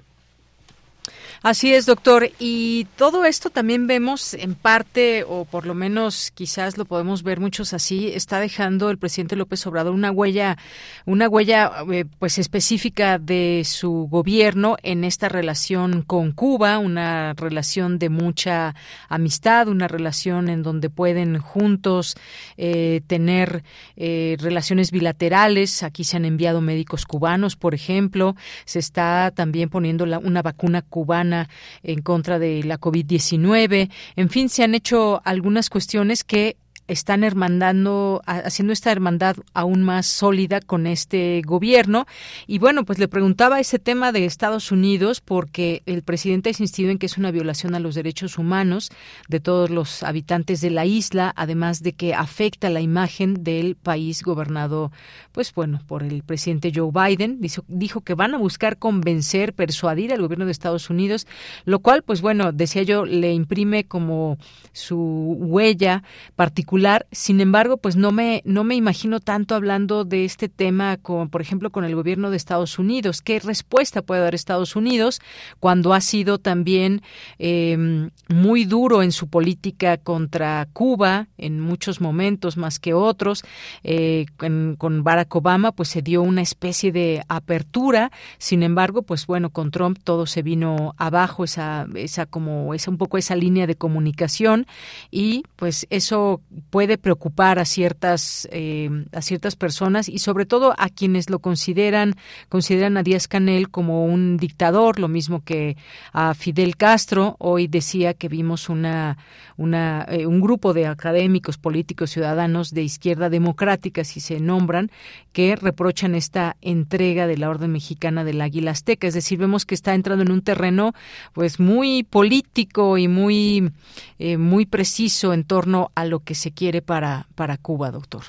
Así 1.41 1.73
es, 1.73 1.85
doctor. 1.85 2.29
Y 2.39 2.85
todo 2.95 3.25
esto 3.25 3.49
también 3.49 3.85
vemos 3.85 4.33
en 4.33 4.55
parte, 4.55 5.25
o 5.27 5.45
por 5.45 5.65
lo 5.65 5.73
menos 5.73 6.31
quizás 6.31 6.77
lo 6.77 6.85
podemos 6.85 7.23
ver 7.23 7.39
muchos 7.39 7.73
así, 7.73 8.07
está 8.07 8.39
dejando 8.39 8.89
el 8.89 8.97
presidente 8.97 9.35
López 9.35 9.65
Obrador 9.67 9.93
una 9.93 10.11
huella, 10.11 10.57
una 11.05 11.27
huella 11.27 11.71
eh, 11.91 12.05
pues 12.19 12.37
específica 12.37 13.19
de 13.19 13.63
su 13.65 14.07
gobierno 14.09 14.77
en 14.83 15.03
esta 15.03 15.27
relación 15.27 16.01
con 16.01 16.31
Cuba, 16.31 16.77
una 16.77 17.33
relación 17.33 17.99
de 17.99 18.09
mucha 18.09 18.73
amistad, 19.09 19.67
una 19.67 19.87
relación 19.87 20.47
en 20.47 20.63
donde 20.63 20.89
pueden 20.89 21.39
juntos 21.39 22.15
eh, 22.57 23.01
tener 23.07 23.63
eh, 23.97 24.37
relaciones 24.39 24.91
bilaterales. 24.91 25.83
Aquí 25.83 26.03
se 26.03 26.17
han 26.17 26.25
enviado 26.25 26.61
médicos 26.61 27.05
cubanos, 27.05 27.55
por 27.55 27.73
ejemplo. 27.73 28.35
Se 28.65 28.79
está 28.79 29.31
también 29.35 29.69
poniendo 29.69 30.05
la, 30.05 30.19
una 30.19 30.41
vacuna 30.41 30.81
cubana 30.93 31.49
en 31.81 32.03
contra 32.03 32.37
de 32.37 32.63
la 32.63 32.79
COVID-19. 32.79 33.89
En 34.15 34.29
fin, 34.29 34.47
se 34.47 34.63
han 34.63 34.75
hecho 34.75 35.21
algunas 35.25 35.71
cuestiones 35.71 36.23
que 36.23 36.55
están 36.87 37.23
hermandando, 37.23 38.21
haciendo 38.25 38.73
esta 38.73 38.91
hermandad 38.91 39.37
aún 39.53 39.83
más 39.83 40.05
sólida 40.05 40.59
con 40.59 40.85
este 40.85 41.41
gobierno. 41.45 42.05
Y 42.45 42.59
bueno, 42.59 42.83
pues 42.83 42.99
le 42.99 43.07
preguntaba 43.07 43.59
ese 43.59 43.79
tema 43.79 44.11
de 44.11 44.25
Estados 44.25 44.71
Unidos 44.71 45.21
porque 45.21 45.81
el 45.85 46.03
presidente 46.03 46.49
ha 46.49 46.51
insistido 46.51 46.91
en 46.91 46.97
que 46.97 47.05
es 47.05 47.17
una 47.17 47.31
violación 47.31 47.75
a 47.75 47.79
los 47.79 47.95
derechos 47.95 48.37
humanos 48.37 48.91
de 49.29 49.39
todos 49.39 49.69
los 49.69 50.03
habitantes 50.03 50.59
de 50.61 50.71
la 50.71 50.85
isla, 50.85 51.33
además 51.35 51.83
de 51.83 51.93
que 51.93 52.13
afecta 52.13 52.69
la 52.69 52.81
imagen 52.81 53.43
del 53.43 53.75
país 53.75 54.21
gobernado, 54.21 54.91
pues 55.31 55.53
bueno, 55.53 55.81
por 55.87 56.03
el 56.03 56.23
presidente 56.23 56.71
Joe 56.73 56.91
Biden. 56.91 57.39
Dijo, 57.39 57.63
dijo 57.67 58.01
que 58.01 58.13
van 58.13 58.33
a 58.33 58.37
buscar 58.37 58.77
convencer, 58.77 59.53
persuadir 59.53 60.11
al 60.13 60.21
gobierno 60.21 60.45
de 60.45 60.51
Estados 60.51 60.89
Unidos, 60.89 61.27
lo 61.63 61.79
cual, 61.79 62.03
pues 62.03 62.21
bueno, 62.21 62.51
decía 62.51 62.83
yo, 62.83 63.05
le 63.05 63.33
imprime 63.33 63.85
como 63.85 64.37
su 64.73 65.37
huella 65.39 66.03
particular 66.35 66.72
sin 67.11 67.39
embargo, 67.39 67.77
pues 67.77 67.95
no 67.95 68.11
me 68.11 68.41
no 68.45 68.63
me 68.63 68.75
imagino 68.75 69.19
tanto 69.19 69.55
hablando 69.55 70.05
de 70.05 70.25
este 70.25 70.49
tema 70.49 70.97
con, 70.97 71.29
por 71.29 71.41
ejemplo, 71.41 71.71
con 71.71 71.83
el 71.83 71.95
gobierno 71.95 72.31
de 72.31 72.37
Estados 72.37 72.79
Unidos. 72.79 73.21
¿Qué 73.21 73.39
respuesta 73.39 74.01
puede 74.01 74.21
dar 74.21 74.33
Estados 74.33 74.75
Unidos 74.75 75.21
cuando 75.59 75.93
ha 75.93 76.01
sido 76.01 76.39
también 76.39 77.01
em, 77.37 78.09
muy 78.27 78.65
duro 78.65 79.03
en 79.03 79.11
su 79.11 79.27
política 79.27 79.97
contra 79.97 80.67
Cuba 80.73 81.27
en 81.37 81.59
muchos 81.59 82.01
momentos 82.01 82.57
más 82.57 82.79
que 82.79 82.93
otros? 82.93 83.43
Eh, 83.83 84.25
con 84.37 85.03
Barack 85.03 85.35
Obama, 85.35 85.73
pues 85.73 85.89
se 85.89 86.01
dio 86.01 86.21
una 86.23 86.41
especie 86.41 86.91
de 86.91 87.23
apertura. 87.27 88.11
Sin 88.39 88.63
embargo, 88.63 89.03
pues 89.03 89.27
bueno, 89.27 89.51
con 89.51 89.69
Trump 89.69 89.99
todo 90.03 90.25
se 90.25 90.41
vino 90.41 90.95
abajo 90.97 91.43
esa 91.43 91.87
esa 91.95 92.25
como 92.25 92.73
esa 92.73 92.89
un 92.89 92.97
poco 92.97 93.17
esa 93.17 93.35
línea 93.35 93.67
de 93.67 93.75
comunicación 93.75 94.65
y 95.11 95.43
pues 95.55 95.85
eso 95.89 96.41
puede 96.69 96.97
preocupar 96.97 97.59
a 97.59 97.65
ciertas 97.65 98.47
eh, 98.51 98.89
a 99.11 99.21
ciertas 99.21 99.55
personas 99.55 100.09
y 100.09 100.19
sobre 100.19 100.45
todo 100.45 100.73
a 100.77 100.89
quienes 100.89 101.29
lo 101.29 101.39
consideran 101.39 102.15
consideran 102.49 102.97
a 102.97 103.03
Díaz 103.03 103.27
Canel 103.27 103.69
como 103.69 104.05
un 104.05 104.37
dictador 104.37 104.99
lo 104.99 105.07
mismo 105.07 105.43
que 105.43 105.77
a 106.11 106.33
Fidel 106.33 106.77
Castro. 106.77 107.35
Hoy 107.39 107.67
decía 107.67 108.13
que 108.13 108.27
vimos 108.27 108.69
una 108.69 109.17
una 109.57 110.05
eh, 110.09 110.25
un 110.25 110.41
grupo 110.41 110.73
de 110.73 110.87
académicos 110.87 111.57
políticos 111.57 112.11
ciudadanos 112.11 112.71
de 112.71 112.83
izquierda 112.83 113.29
democrática 113.29 114.03
si 114.03 114.19
se 114.19 114.39
nombran 114.39 114.91
que 115.31 115.55
reprochan 115.55 116.15
esta 116.15 116.55
entrega 116.61 117.27
de 117.27 117.37
la 117.37 117.49
orden 117.49 117.71
mexicana 117.71 118.23
del 118.23 118.41
Águila 118.41 118.71
Azteca. 118.71 119.07
Es 119.07 119.13
decir 119.13 119.39
vemos 119.39 119.65
que 119.65 119.75
está 119.75 119.93
entrando 119.93 120.23
en 120.23 120.31
un 120.31 120.41
terreno 120.41 120.93
pues 121.33 121.59
muy 121.59 122.03
político 122.03 122.97
y 122.97 123.07
muy 123.07 123.71
eh, 124.19 124.37
muy 124.37 124.65
preciso 124.65 125.33
en 125.33 125.43
torno 125.43 125.91
a 125.95 126.05
lo 126.05 126.19
que 126.19 126.35
se 126.35 126.51
quiere 126.55 126.81
para, 126.81 127.27
para 127.35 127.57
Cuba, 127.57 127.91
doctor? 127.91 128.23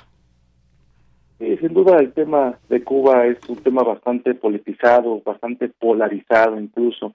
sin 1.39 1.75
duda 1.75 1.99
el 1.99 2.13
tema 2.13 2.59
de 2.69 2.83
Cuba 2.83 3.27
es 3.27 3.39
un 3.49 3.57
tema 3.57 3.83
bastante 3.83 4.35
politizado, 4.35 5.21
bastante 5.25 5.69
polarizado 5.69 6.61
incluso. 6.61 7.15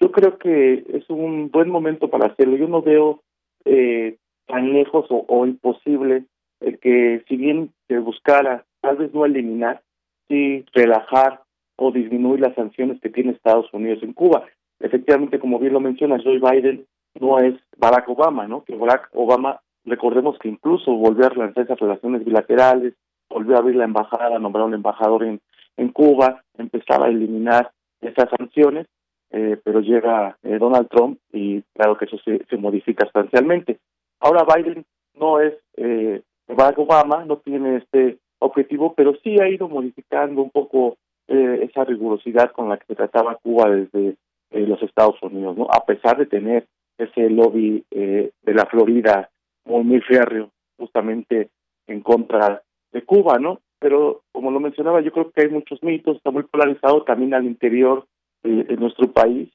Yo 0.00 0.10
creo 0.10 0.38
que 0.38 0.84
es 0.88 1.08
un 1.10 1.50
buen 1.50 1.68
momento 1.68 2.08
para 2.08 2.28
hacerlo. 2.28 2.56
Yo 2.56 2.68
no 2.68 2.82
veo 2.82 3.20
eh, 3.64 4.16
tan 4.46 4.72
lejos 4.72 5.06
o, 5.10 5.46
imposible 5.46 6.24
el 6.60 6.78
que 6.78 7.22
si 7.28 7.36
bien 7.36 7.70
se 7.88 7.98
buscara 7.98 8.64
tal 8.80 8.96
vez 8.96 9.12
no 9.14 9.24
eliminar, 9.24 9.82
sí 10.28 10.64
relajar 10.72 11.42
o 11.76 11.92
disminuir 11.92 12.40
las 12.40 12.54
sanciones 12.54 13.00
que 13.00 13.10
tiene 13.10 13.32
Estados 13.32 13.72
Unidos 13.72 14.02
en 14.02 14.12
Cuba. 14.12 14.46
Efectivamente, 14.80 15.38
como 15.38 15.58
bien 15.58 15.74
lo 15.74 15.80
menciona 15.80 16.20
Joe 16.22 16.38
Biden, 16.38 16.86
no 17.18 17.38
es 17.38 17.54
Barack 17.76 18.08
Obama, 18.08 18.46
¿no? 18.46 18.64
Que 18.64 18.76
Barack 18.76 19.10
Obama 19.12 19.60
Recordemos 19.84 20.38
que 20.38 20.48
incluso 20.48 20.92
volvió 20.92 21.26
a 21.26 21.30
relanzar 21.30 21.64
esas 21.64 21.78
relaciones 21.78 22.24
bilaterales, 22.24 22.94
volvió 23.28 23.56
a 23.56 23.58
abrir 23.60 23.76
la 23.76 23.84
embajada, 23.84 24.38
nombrar 24.38 24.66
un 24.66 24.74
embajador 24.74 25.24
en, 25.24 25.40
en 25.76 25.88
Cuba, 25.88 26.42
empezaba 26.58 27.06
a 27.06 27.10
eliminar 27.10 27.70
esas 28.00 28.28
sanciones, 28.36 28.86
eh, 29.30 29.58
pero 29.64 29.80
llega 29.80 30.36
eh, 30.42 30.58
Donald 30.58 30.88
Trump 30.88 31.18
y 31.32 31.62
claro 31.74 31.96
que 31.96 32.06
eso 32.06 32.18
se, 32.24 32.44
se 32.46 32.56
modifica 32.56 33.04
sustancialmente. 33.04 33.78
Ahora 34.20 34.44
Biden 34.44 34.84
no 35.14 35.40
es 35.40 35.54
eh, 35.76 36.22
Barack 36.48 36.78
Obama, 36.78 37.24
no 37.24 37.38
tiene 37.38 37.76
este 37.76 38.18
objetivo, 38.38 38.94
pero 38.94 39.14
sí 39.22 39.36
ha 39.40 39.48
ido 39.48 39.68
modificando 39.68 40.42
un 40.42 40.50
poco 40.50 40.96
eh, 41.28 41.60
esa 41.62 41.84
rigurosidad 41.84 42.52
con 42.52 42.68
la 42.68 42.76
que 42.76 42.86
se 42.86 42.96
trataba 42.96 43.36
Cuba 43.36 43.70
desde 43.70 44.16
eh, 44.50 44.66
los 44.66 44.82
Estados 44.82 45.22
Unidos, 45.22 45.56
¿no? 45.56 45.68
A 45.70 45.84
pesar 45.84 46.18
de 46.18 46.26
tener 46.26 46.66
ese 46.98 47.30
lobby 47.30 47.82
de 47.90 48.30
la 48.54 48.66
Florida 48.66 49.30
muy, 49.64 49.84
muy 49.84 50.00
férreo 50.00 50.50
justamente 50.78 51.50
en 51.86 52.00
contra 52.00 52.62
de 52.92 53.02
Cuba, 53.02 53.38
¿no? 53.38 53.60
Pero 53.78 54.22
como 54.32 54.50
lo 54.50 54.60
mencionaba, 54.60 55.00
yo 55.00 55.12
creo 55.12 55.30
que 55.30 55.42
hay 55.42 55.48
muchos 55.48 55.82
mitos, 55.82 56.16
está 56.16 56.30
muy 56.30 56.42
polarizado 56.44 57.02
también 57.04 57.34
al 57.34 57.46
interior 57.46 58.06
de, 58.42 58.76
nuestro 58.76 59.12
país. 59.12 59.50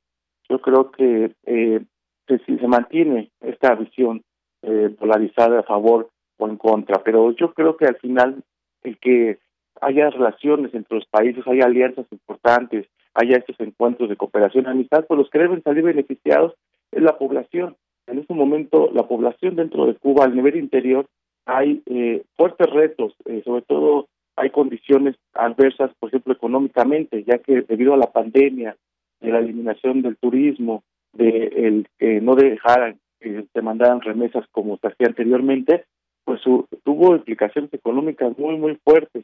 Yo 0.49 0.61
creo 0.61 0.91
que 0.91 1.32
eh, 1.45 1.84
si 2.27 2.57
se 2.57 2.68
mantiene 2.68 3.32
esta 3.41 3.76
visión 3.76 4.23
eh, 4.61 4.95
polarizada 4.98 5.60
a 5.60 5.64
favor 5.64 6.10
o 6.38 6.48
en 6.48 6.57
contra, 6.57 7.03
pero 7.03 7.32
yo 7.32 7.53
creo 7.53 7.77
que 7.77 7.86
al 7.86 7.98
final 7.98 8.44
el 8.84 8.98
que 8.99 9.40
haya 9.82 10.10
relaciones 10.10 10.73
entre 10.73 10.98
los 10.98 11.07
países, 11.07 11.45
haya 11.48 11.65
alianzas 11.65 12.06
importantes, 12.11 12.88
haya 13.14 13.38
estos 13.38 13.60
encuentros 13.60 14.10
de 14.10 14.18
cooperación 14.18 14.68
amistad, 14.68 15.06
pues 15.07 15.18
los 15.18 15.30
que 15.30 15.40
deben 15.40 15.64
salir 15.64 15.84
beneficiados 15.84 16.53
es 16.91 17.02
la 17.02 17.18
población 17.18 17.76
en 18.07 18.19
este 18.19 18.34
momento 18.34 18.90
la 18.94 19.07
población 19.07 19.56
dentro 19.56 19.86
de 19.86 19.95
Cuba, 19.95 20.26
al 20.26 20.36
nivel 20.36 20.56
interior, 20.56 21.07
hay 21.45 21.82
eh, 21.86 22.23
fuertes 22.36 22.69
retos, 22.72 23.14
eh, 23.26 23.41
sobre 23.45 23.61
todo 23.64 24.07
hay 24.36 24.49
condiciones 24.49 25.15
adversas, 25.34 25.91
por 25.99 26.10
ejemplo, 26.10 26.34
económicamente, 26.34 27.23
ya 27.23 27.38
que 27.38 27.61
debido 27.61 27.94
a 27.94 27.98
la 27.98 28.11
pandemia 28.11 28.76
de 29.22 29.32
la 29.32 29.40
eliminación 29.40 30.02
del 30.02 30.18
turismo, 30.18 30.84
de 31.14 31.45
el 31.56 31.88
que 31.98 32.19
no 32.19 32.36
dejaran 32.36 32.99
que 33.19 33.45
se 33.52 33.61
mandaran 33.61 34.02
remesas 34.02 34.45
como 34.52 34.77
se 34.77 34.88
hacía 34.88 35.07
anteriormente, 35.07 35.86
pues 36.26 36.41
tuvo 36.84 37.15
implicaciones 37.15 37.73
económicas 37.73 38.38
muy, 38.38 38.57
muy 38.57 38.76
fuertes. 38.84 39.23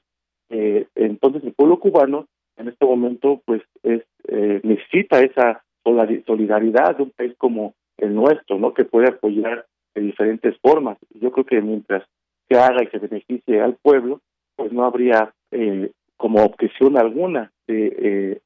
Eh, 0.50 0.88
entonces 0.96 1.44
el 1.44 1.54
pueblo 1.54 1.80
cubano 1.80 2.28
en 2.58 2.68
este 2.68 2.86
momento 2.86 3.42
pues 3.46 3.62
es, 3.84 4.04
eh, 4.28 4.60
necesita 4.64 5.22
esa 5.22 5.64
solidaridad 5.84 6.98
de 6.98 7.04
un 7.04 7.12
país 7.12 7.34
como 7.38 7.74
el 8.02 8.14
nuestro, 8.14 8.60
¿no? 8.60 8.74
Que 8.74 8.84
puede 8.84 9.08
apoyar 9.10 9.66
de 9.96 10.02
diferentes 10.02 10.58
formas. 10.60 10.98
Yo 11.20 11.32
creo 11.32 11.46
que 11.46 11.62
mientras 11.62 12.04
se 12.50 12.58
haga 12.58 12.84
y 12.84 12.88
se 12.88 13.00
beneficie 13.00 13.62
al 13.62 13.76
pueblo, 13.76 14.22
pues 14.56 14.74
no 14.74 14.84
habría 14.84 15.34
eh, 15.52 15.92
como 16.18 16.44
objeción 16.44 16.98
alguna 16.98 17.52
de, 17.68 18.42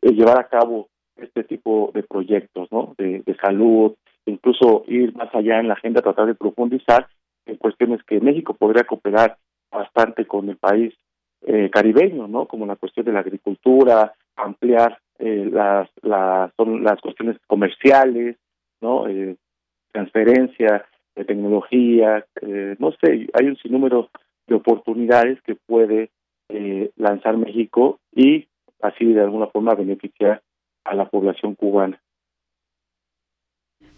de, 0.00 0.12
llevar 0.12 0.38
a 0.38 0.48
cabo 0.48 0.88
este 1.16 1.44
tipo 1.44 1.90
de 1.94 2.02
proyectos, 2.02 2.68
¿no? 2.70 2.94
De, 2.98 3.22
de 3.24 3.36
salud, 3.36 3.94
incluso 4.26 4.84
ir 4.86 5.14
más 5.14 5.34
allá 5.34 5.60
en 5.60 5.68
la 5.68 5.74
agenda, 5.74 6.02
tratar 6.02 6.26
de 6.26 6.34
profundizar 6.34 7.08
en 7.46 7.56
cuestiones 7.56 8.02
que 8.04 8.20
México 8.20 8.54
podría 8.54 8.84
cooperar 8.84 9.36
bastante 9.70 10.26
con 10.26 10.48
el 10.48 10.56
país 10.56 10.94
eh, 11.46 11.70
caribeño, 11.70 12.28
¿no? 12.28 12.46
Como 12.46 12.66
la 12.66 12.76
cuestión 12.76 13.06
de 13.06 13.12
la 13.12 13.20
agricultura, 13.20 14.12
ampliar 14.36 14.98
eh, 15.18 15.48
las, 15.50 15.88
las, 16.02 16.52
son 16.56 16.84
las 16.84 17.00
cuestiones 17.00 17.36
comerciales, 17.46 18.36
¿no? 18.82 19.08
Eh, 19.08 19.36
transferencia 19.92 20.84
de 21.14 21.24
tecnología, 21.24 22.24
eh, 22.40 22.76
no 22.78 22.92
sé, 22.92 23.28
hay 23.32 23.46
un 23.46 23.56
sinnúmero 23.56 24.10
de 24.46 24.54
oportunidades 24.56 25.40
que 25.42 25.54
puede 25.54 26.10
eh, 26.48 26.90
lanzar 26.96 27.36
México 27.36 28.00
y 28.14 28.48
así 28.80 29.04
de 29.06 29.20
alguna 29.20 29.46
forma 29.46 29.74
beneficiar 29.74 30.42
a 30.84 30.94
la 30.94 31.08
población 31.08 31.54
cubana. 31.54 32.00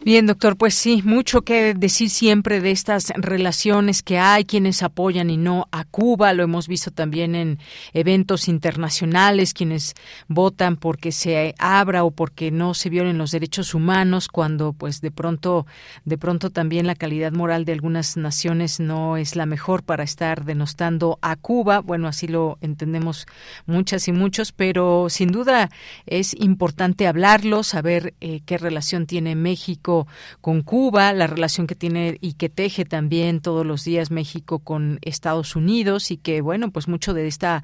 Bien, 0.04 0.26
doctor, 0.26 0.58
pues 0.58 0.74
sí, 0.74 1.00
mucho 1.02 1.40
que 1.46 1.72
decir 1.72 2.10
siempre 2.10 2.60
de 2.60 2.72
estas 2.72 3.10
relaciones 3.16 4.02
que 4.02 4.18
hay, 4.18 4.44
quienes 4.44 4.82
apoyan 4.82 5.30
y 5.30 5.38
no 5.38 5.66
a 5.72 5.84
Cuba, 5.84 6.34
lo 6.34 6.42
hemos 6.42 6.68
visto 6.68 6.90
también 6.90 7.34
en 7.34 7.58
eventos 7.94 8.46
internacionales, 8.46 9.54
quienes 9.54 9.94
votan 10.28 10.76
porque 10.76 11.10
se 11.10 11.54
abra 11.58 12.04
o 12.04 12.10
porque 12.10 12.50
no 12.50 12.74
se 12.74 12.90
violen 12.90 13.16
los 13.16 13.30
derechos 13.30 13.72
humanos, 13.72 14.28
cuando 14.28 14.74
pues 14.74 15.00
de 15.00 15.10
pronto, 15.10 15.64
de 16.04 16.18
pronto 16.18 16.50
también 16.50 16.86
la 16.86 16.96
calidad 16.96 17.32
moral 17.32 17.64
de 17.64 17.72
algunas 17.72 18.18
naciones 18.18 18.80
no 18.80 19.16
es 19.16 19.36
la 19.36 19.46
mejor 19.46 19.84
para 19.84 20.04
estar 20.04 20.44
denostando 20.44 21.18
a 21.22 21.34
Cuba. 21.36 21.80
Bueno, 21.80 22.08
así 22.08 22.28
lo 22.28 22.58
entendemos 22.60 23.26
muchas 23.64 24.06
y 24.08 24.12
muchos, 24.12 24.52
pero 24.52 25.06
sin 25.08 25.32
duda 25.32 25.70
es 26.04 26.34
importante 26.38 27.06
hablarlo, 27.06 27.62
saber 27.62 28.12
eh, 28.20 28.42
qué 28.44 28.58
relación 28.58 29.06
tiene 29.06 29.34
México 29.34 29.93
con 30.40 30.62
Cuba, 30.62 31.12
la 31.12 31.26
relación 31.26 31.66
que 31.66 31.74
tiene 31.74 32.18
y 32.20 32.34
que 32.34 32.48
teje 32.48 32.84
también 32.84 33.40
todos 33.40 33.64
los 33.66 33.84
días 33.84 34.10
México 34.10 34.58
con 34.58 34.98
Estados 35.02 35.56
Unidos 35.56 36.10
y 36.10 36.16
que, 36.16 36.40
bueno, 36.40 36.70
pues 36.70 36.88
mucho 36.88 37.14
de 37.14 37.26
esta 37.26 37.62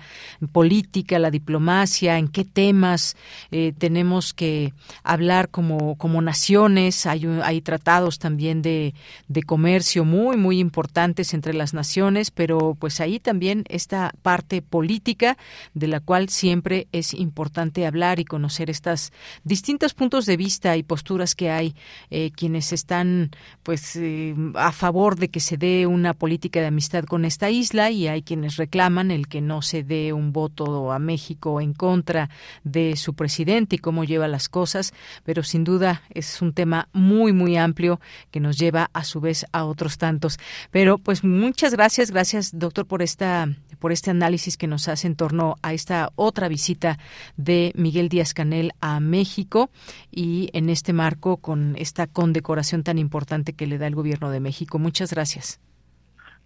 política, 0.53 1.19
la 1.19 1.31
diplomacia, 1.31 2.19
en 2.19 2.29
qué 2.29 2.45
temas 2.45 3.17
eh, 3.51 3.73
tenemos 3.77 4.33
que 4.35 4.73
hablar 5.03 5.49
como, 5.49 5.97
como 5.97 6.23
naciones. 6.23 7.07
Hay, 7.07 7.27
hay 7.43 7.61
tratados 7.61 8.19
también 8.19 8.63
de, 8.63 8.95
de 9.29 9.43
comercio 9.43 10.05
muy, 10.05 10.37
muy 10.37 10.59
importantes 10.59 11.35
entre 11.35 11.55
las 11.55 11.75
naciones, 11.75 12.31
pero 12.31 12.77
pues 12.79 13.01
ahí 13.01 13.19
también 13.19 13.65
esta 13.69 14.13
parte 14.23 14.63
política 14.63 15.37
de 15.75 15.89
la 15.89 16.01
cual 16.01 16.29
siempre 16.29 16.89
es 16.93 17.15
importante 17.15 17.87
hablar 17.87 18.21
y 18.21 18.25
conocer 18.25 18.71
estas 18.71 19.13
distintos 19.45 19.95
puntos 19.95 20.27
de 20.27 20.37
vista 20.37 20.77
y 20.77 20.83
posturas 20.83 21.35
que 21.35 21.51
hay 21.51 21.75
eh, 22.11 22.20
quienes 22.37 22.73
están 22.73 23.31
pues 23.63 23.97
eh, 23.97 24.35
a 24.55 24.73
favor 24.73 25.17
de 25.17 25.29
que 25.29 25.41
se 25.41 25.57
dé 25.57 25.87
una 25.87 26.15
política 26.15 26.61
de 26.61 26.67
amistad 26.67 27.05
con 27.05 27.25
esta 27.25 27.51
isla 27.51 27.91
y 27.91 28.09
hay 28.09 28.23
quienes 28.23 28.57
reclaman 28.57 29.11
el 29.11 29.29
que 29.29 29.41
no 29.41 29.63
se 29.63 29.83
dé 29.83 30.13
un 30.13 30.33
voto 30.33 30.93
a 30.93 30.99
México 30.99 31.61
en 31.61 31.73
contra 31.73 32.31
de 32.65 32.97
su 32.97 33.15
presidente 33.15 33.77
y 33.77 33.79
cómo 33.79 34.05
lleva 34.05 34.29
las 34.29 34.49
cosas, 34.49 34.93
pero 35.25 35.43
sin 35.43 35.65
duda 35.65 36.03
es 36.11 36.43
un 36.43 36.53
tema 36.53 36.89
muy 36.93 37.33
muy 37.33 37.57
amplio 37.57 38.01
que 38.31 38.41
nos 38.41 38.59
lleva 38.59 38.91
a 38.93 39.05
su 39.05 39.21
vez 39.21 39.47
a 39.53 39.65
otros 39.65 39.99
tantos. 39.99 40.39
Pero 40.71 40.99
pues 40.99 41.25
muchas 41.25 41.73
gracias, 41.73 42.11
gracias 42.11 42.59
doctor 42.59 42.87
por 42.87 43.03
esta 43.03 43.49
por 43.79 43.93
este 43.93 44.11
análisis 44.11 44.57
que 44.57 44.67
nos 44.67 44.89
hace 44.89 45.07
en 45.07 45.17
torno 45.17 45.57
a 45.63 45.73
esta 45.73 46.13
otra 46.15 46.49
visita 46.49 46.99
de 47.37 47.73
Miguel 47.75 48.09
Díaz 48.09 48.35
Canel 48.35 48.73
a 48.81 49.01
México 49.01 49.71
y 50.11 50.51
en 50.53 50.69
este 50.69 50.93
marco 50.93 51.39
con 51.39 51.75
esta 51.77 52.07
condecoración 52.13 52.83
tan 52.83 52.99
importante 52.99 53.53
que 53.55 53.67
le 53.67 53.79
da 53.79 53.87
el 53.87 53.95
gobierno 53.95 54.31
de 54.31 54.41
México. 54.41 54.79
Muchas 54.79 55.13
gracias. 55.13 55.61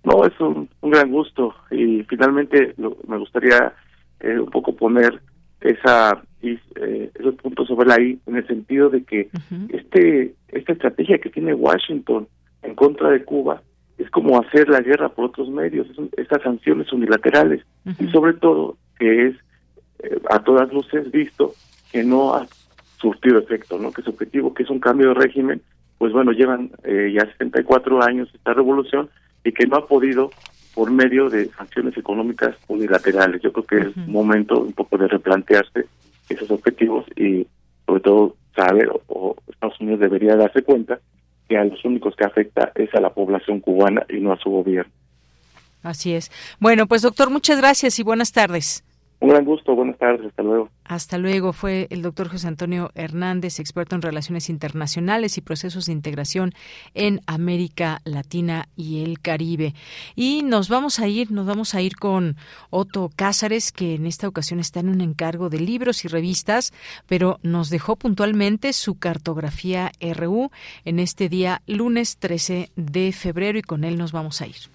No, 0.04 0.24
es 0.24 0.38
un, 0.40 0.68
gran 0.82 1.10
gusto. 1.10 1.54
Y 1.70 2.02
finalmente 2.04 2.74
me 3.08 3.18
gustaría 3.18 3.72
eh, 4.20 4.38
un 4.38 4.50
poco 4.50 4.76
poner 4.76 5.20
esa 5.60 6.22
eh, 6.42 7.10
esos 7.14 7.34
puntos 7.36 7.68
sobre 7.68 7.88
la 7.88 8.00
I 8.00 8.18
en 8.26 8.36
el 8.36 8.46
sentido 8.46 8.90
de 8.90 9.02
que 9.04 9.30
este 9.70 10.34
esta 10.48 10.72
estrategia 10.72 11.18
que 11.18 11.30
tiene 11.30 11.54
Washington 11.54 12.28
en 12.62 12.74
contra 12.74 13.08
de 13.10 13.24
Cuba 13.24 13.62
es 13.96 14.10
como 14.10 14.38
hacer 14.38 14.68
la 14.68 14.80
guerra 14.80 15.08
por 15.08 15.26
otros 15.26 15.48
medios, 15.48 15.86
estas 16.16 16.42
sanciones 16.42 16.92
unilaterales. 16.92 17.64
Y 17.98 18.08
sobre 18.08 18.34
todo 18.34 18.76
que 18.98 19.28
es 19.28 19.36
eh, 20.00 20.20
a 20.30 20.40
todas 20.40 20.72
luces 20.72 21.10
visto 21.10 21.54
que 21.92 22.02
no 22.02 22.34
ha 22.34 22.46
surtido 23.04 23.38
efecto, 23.38 23.78
¿no? 23.78 23.92
Que 23.92 24.00
su 24.00 24.10
objetivo, 24.10 24.54
que 24.54 24.62
es 24.62 24.70
un 24.70 24.80
cambio 24.80 25.08
de 25.08 25.14
régimen, 25.14 25.60
pues 25.98 26.12
bueno, 26.12 26.32
llevan 26.32 26.70
eh, 26.84 27.12
ya 27.14 27.30
74 27.32 28.02
años 28.02 28.30
esta 28.34 28.54
revolución 28.54 29.10
y 29.44 29.52
que 29.52 29.66
no 29.66 29.76
ha 29.76 29.86
podido 29.86 30.30
por 30.74 30.90
medio 30.90 31.28
de 31.28 31.50
sanciones 31.50 31.96
económicas 31.98 32.56
unilaterales. 32.66 33.42
Yo 33.42 33.52
creo 33.52 33.66
que 33.66 33.88
es 33.88 33.96
momento 34.08 34.58
un 34.58 34.72
poco 34.72 34.96
de 34.96 35.06
replantearse 35.06 35.86
esos 36.30 36.50
objetivos 36.50 37.04
y 37.14 37.46
sobre 37.86 38.00
todo 38.00 38.36
saber 38.56 38.90
o 39.08 39.36
Estados 39.48 39.78
Unidos 39.80 40.00
debería 40.00 40.34
darse 40.34 40.62
cuenta 40.62 40.98
que 41.46 41.58
a 41.58 41.64
los 41.64 41.84
únicos 41.84 42.16
que 42.16 42.24
afecta 42.24 42.72
es 42.74 42.92
a 42.94 43.00
la 43.00 43.12
población 43.12 43.60
cubana 43.60 44.06
y 44.08 44.18
no 44.18 44.32
a 44.32 44.38
su 44.38 44.48
gobierno. 44.50 44.90
Así 45.82 46.14
es. 46.14 46.32
Bueno, 46.58 46.86
pues 46.86 47.02
doctor, 47.02 47.28
muchas 47.28 47.58
gracias 47.58 47.98
y 47.98 48.02
buenas 48.02 48.32
tardes. 48.32 48.82
Un 49.20 49.30
gran 49.30 49.44
gusto, 49.44 49.74
buenas 49.74 49.96
tardes, 49.96 50.26
hasta 50.26 50.42
luego. 50.42 50.68
Hasta 50.84 51.16
luego. 51.16 51.52
Fue 51.52 51.86
el 51.90 52.02
doctor 52.02 52.28
José 52.28 52.46
Antonio 52.46 52.90
Hernández, 52.94 53.58
experto 53.58 53.94
en 53.94 54.02
relaciones 54.02 54.50
internacionales 54.50 55.38
y 55.38 55.40
procesos 55.40 55.86
de 55.86 55.92
integración 55.92 56.52
en 56.92 57.20
América 57.26 58.00
Latina 58.04 58.68
y 58.76 59.02
el 59.02 59.20
Caribe. 59.20 59.74
Y 60.14 60.42
nos 60.42 60.68
vamos 60.68 60.98
a 60.98 61.08
ir, 61.08 61.30
nos 61.30 61.46
vamos 61.46 61.74
a 61.74 61.80
ir 61.80 61.96
con 61.96 62.36
Otto 62.70 63.10
Cázares, 63.16 63.72
que 63.72 63.94
en 63.94 64.06
esta 64.06 64.28
ocasión 64.28 64.60
está 64.60 64.80
en 64.80 64.90
un 64.90 65.00
encargo 65.00 65.48
de 65.48 65.60
libros 65.60 66.04
y 66.04 66.08
revistas, 66.08 66.72
pero 67.06 67.38
nos 67.42 67.70
dejó 67.70 67.96
puntualmente 67.96 68.74
su 68.74 68.98
cartografía 68.98 69.90
RU 70.00 70.50
en 70.84 70.98
este 70.98 71.28
día 71.28 71.62
lunes 71.66 72.18
13 72.18 72.70
de 72.76 73.12
febrero 73.12 73.58
y 73.58 73.62
con 73.62 73.84
él 73.84 73.96
nos 73.96 74.12
vamos 74.12 74.42
a 74.42 74.46
ir. 74.46 74.73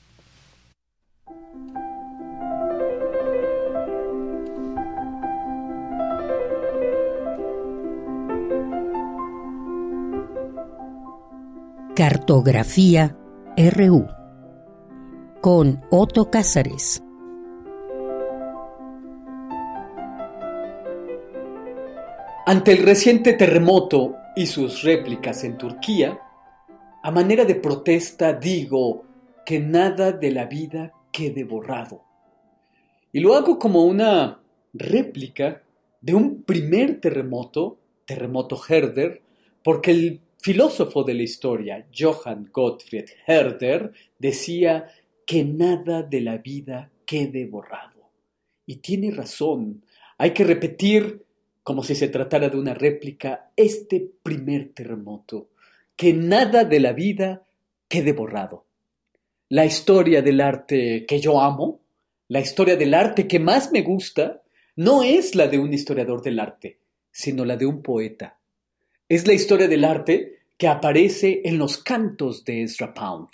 Cartografía 12.00 13.18
RU 13.58 14.08
con 15.42 15.82
Otto 15.92 16.32
Cázares. 16.32 17.04
Ante 22.46 22.72
el 22.72 22.86
reciente 22.86 23.34
terremoto 23.34 24.16
y 24.34 24.46
sus 24.46 24.82
réplicas 24.84 25.44
en 25.44 25.58
Turquía, 25.58 26.18
a 27.04 27.12
manera 27.12 27.44
de 27.44 27.56
protesta 27.56 28.32
digo 28.32 29.04
que 29.46 29.60
nada 29.60 30.14
de 30.14 30.32
la 30.32 30.46
vida 30.46 30.94
quede 31.12 31.44
borrado. 31.44 32.06
Y 33.12 33.20
lo 33.20 33.36
hago 33.36 33.60
como 33.60 33.84
una 33.84 34.40
réplica 34.72 35.64
de 36.00 36.16
un 36.16 36.44
primer 36.44 37.02
terremoto, 37.02 37.78
terremoto 38.06 38.58
Herder, 38.70 39.22
porque 39.62 39.92
el 39.92 40.22
filósofo 40.40 41.04
de 41.04 41.14
la 41.14 41.24
historia, 41.24 41.86
Johann 41.96 42.50
Gottfried 42.52 43.10
Herder, 43.28 43.92
decía 44.18 44.88
que 45.26 45.44
nada 45.44 46.02
de 46.02 46.22
la 46.22 46.38
vida 46.38 46.92
quede 47.06 47.46
borrado. 47.46 48.10
Y 48.66 48.78
tiene 48.78 49.12
razón, 49.12 49.84
hay 50.18 50.32
que 50.32 50.44
repetir, 50.44 51.26
como 51.64 51.84
si 51.84 51.96
se 51.96 52.08
tratara 52.08 52.50
de 52.50 52.58
una 52.58 52.74
réplica, 52.74 53.52
este 53.56 54.10
primer 54.24 54.74
terremoto, 54.74 55.50
que 55.96 56.14
nada 56.14 56.64
de 56.64 56.80
la 56.80 56.94
vida 56.94 57.46
quede 57.88 58.14
borrado. 58.14 58.66
La 59.50 59.66
historia 59.66 60.22
del 60.22 60.42
arte 60.42 61.06
que 61.06 61.20
yo 61.20 61.42
amo, 61.42 61.82
la 62.28 62.40
historia 62.40 62.76
del 62.76 62.94
arte 62.94 63.28
que 63.28 63.40
más 63.40 63.72
me 63.72 63.82
gusta, 63.82 64.42
no 64.76 65.04
es 65.04 65.36
la 65.36 65.48
de 65.48 65.60
un 65.60 65.74
historiador 65.74 66.22
del 66.22 66.40
arte, 66.40 66.80
sino 67.12 67.44
la 67.44 67.58
de 67.58 67.66
un 67.66 67.82
poeta. 67.82 68.39
Es 69.10 69.26
la 69.26 69.34
historia 69.34 69.68
del 69.68 69.86
arte 69.86 70.44
que 70.56 70.68
aparece 70.68 71.42
en 71.44 71.58
los 71.58 71.80
cantos 71.80 72.46
de 72.46 72.62
Ezra 72.62 72.94
Pound. 72.94 73.30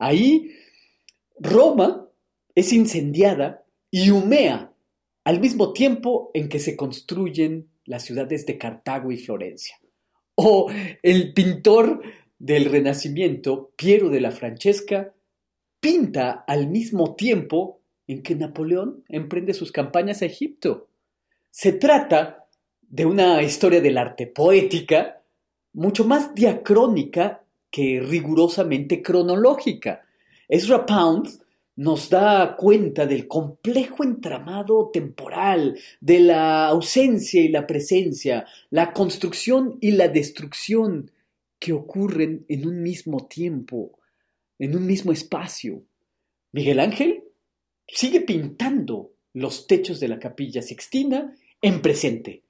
Ahí, 0.00 0.50
Roma 1.38 2.08
es 2.52 2.72
incendiada 2.72 3.64
y 3.92 4.10
humea 4.10 4.72
al 5.22 5.38
mismo 5.38 5.72
tiempo 5.72 6.32
en 6.34 6.48
que 6.48 6.58
se 6.58 6.74
construyen 6.76 7.68
las 7.84 8.02
ciudades 8.02 8.44
de 8.44 8.58
Cartago 8.58 9.12
y 9.12 9.18
Florencia. 9.18 9.78
O 10.34 10.68
el 11.04 11.32
pintor 11.32 12.02
del 12.36 12.64
Renacimiento, 12.64 13.72
Piero 13.76 14.08
de 14.08 14.20
la 14.20 14.32
Francesca, 14.32 15.14
pinta 15.78 16.44
al 16.44 16.66
mismo 16.66 17.14
tiempo 17.14 17.80
en 18.08 18.20
que 18.20 18.34
Napoleón 18.34 19.04
emprende 19.08 19.54
sus 19.54 19.70
campañas 19.70 20.22
a 20.22 20.26
Egipto. 20.26 20.88
Se 21.50 21.72
trata 21.72 22.43
de 22.88 23.06
una 23.06 23.42
historia 23.42 23.80
del 23.80 23.98
arte 23.98 24.26
poética 24.26 25.20
mucho 25.74 26.04
más 26.04 26.34
diacrónica 26.34 27.42
que 27.70 28.00
rigurosamente 28.00 29.02
cronológica. 29.02 30.02
Ezra 30.48 30.86
Pound 30.86 31.28
nos 31.76 32.08
da 32.08 32.54
cuenta 32.56 33.04
del 33.06 33.26
complejo 33.26 34.04
entramado 34.04 34.90
temporal, 34.92 35.76
de 36.00 36.20
la 36.20 36.68
ausencia 36.68 37.40
y 37.40 37.48
la 37.48 37.66
presencia, 37.66 38.46
la 38.70 38.92
construcción 38.92 39.76
y 39.80 39.92
la 39.92 40.06
destrucción 40.08 41.10
que 41.58 41.72
ocurren 41.72 42.44
en 42.48 42.66
un 42.66 42.82
mismo 42.82 43.26
tiempo, 43.26 43.98
en 44.58 44.76
un 44.76 44.86
mismo 44.86 45.10
espacio. 45.10 45.82
Miguel 46.52 46.78
Ángel 46.78 47.24
sigue 47.88 48.20
pintando 48.20 49.10
los 49.32 49.66
techos 49.66 49.98
de 49.98 50.08
la 50.08 50.20
capilla 50.20 50.62
Sixtina 50.62 51.34
en 51.60 51.82
presente, 51.82 52.43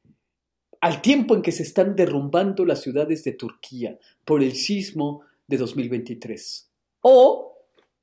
al 0.84 1.00
tiempo 1.00 1.34
en 1.34 1.40
que 1.40 1.50
se 1.50 1.62
están 1.62 1.96
derrumbando 1.96 2.66
las 2.66 2.82
ciudades 2.82 3.24
de 3.24 3.32
Turquía 3.32 3.98
por 4.22 4.42
el 4.42 4.52
sismo 4.52 5.22
de 5.46 5.56
2023. 5.56 6.70
O 7.00 7.56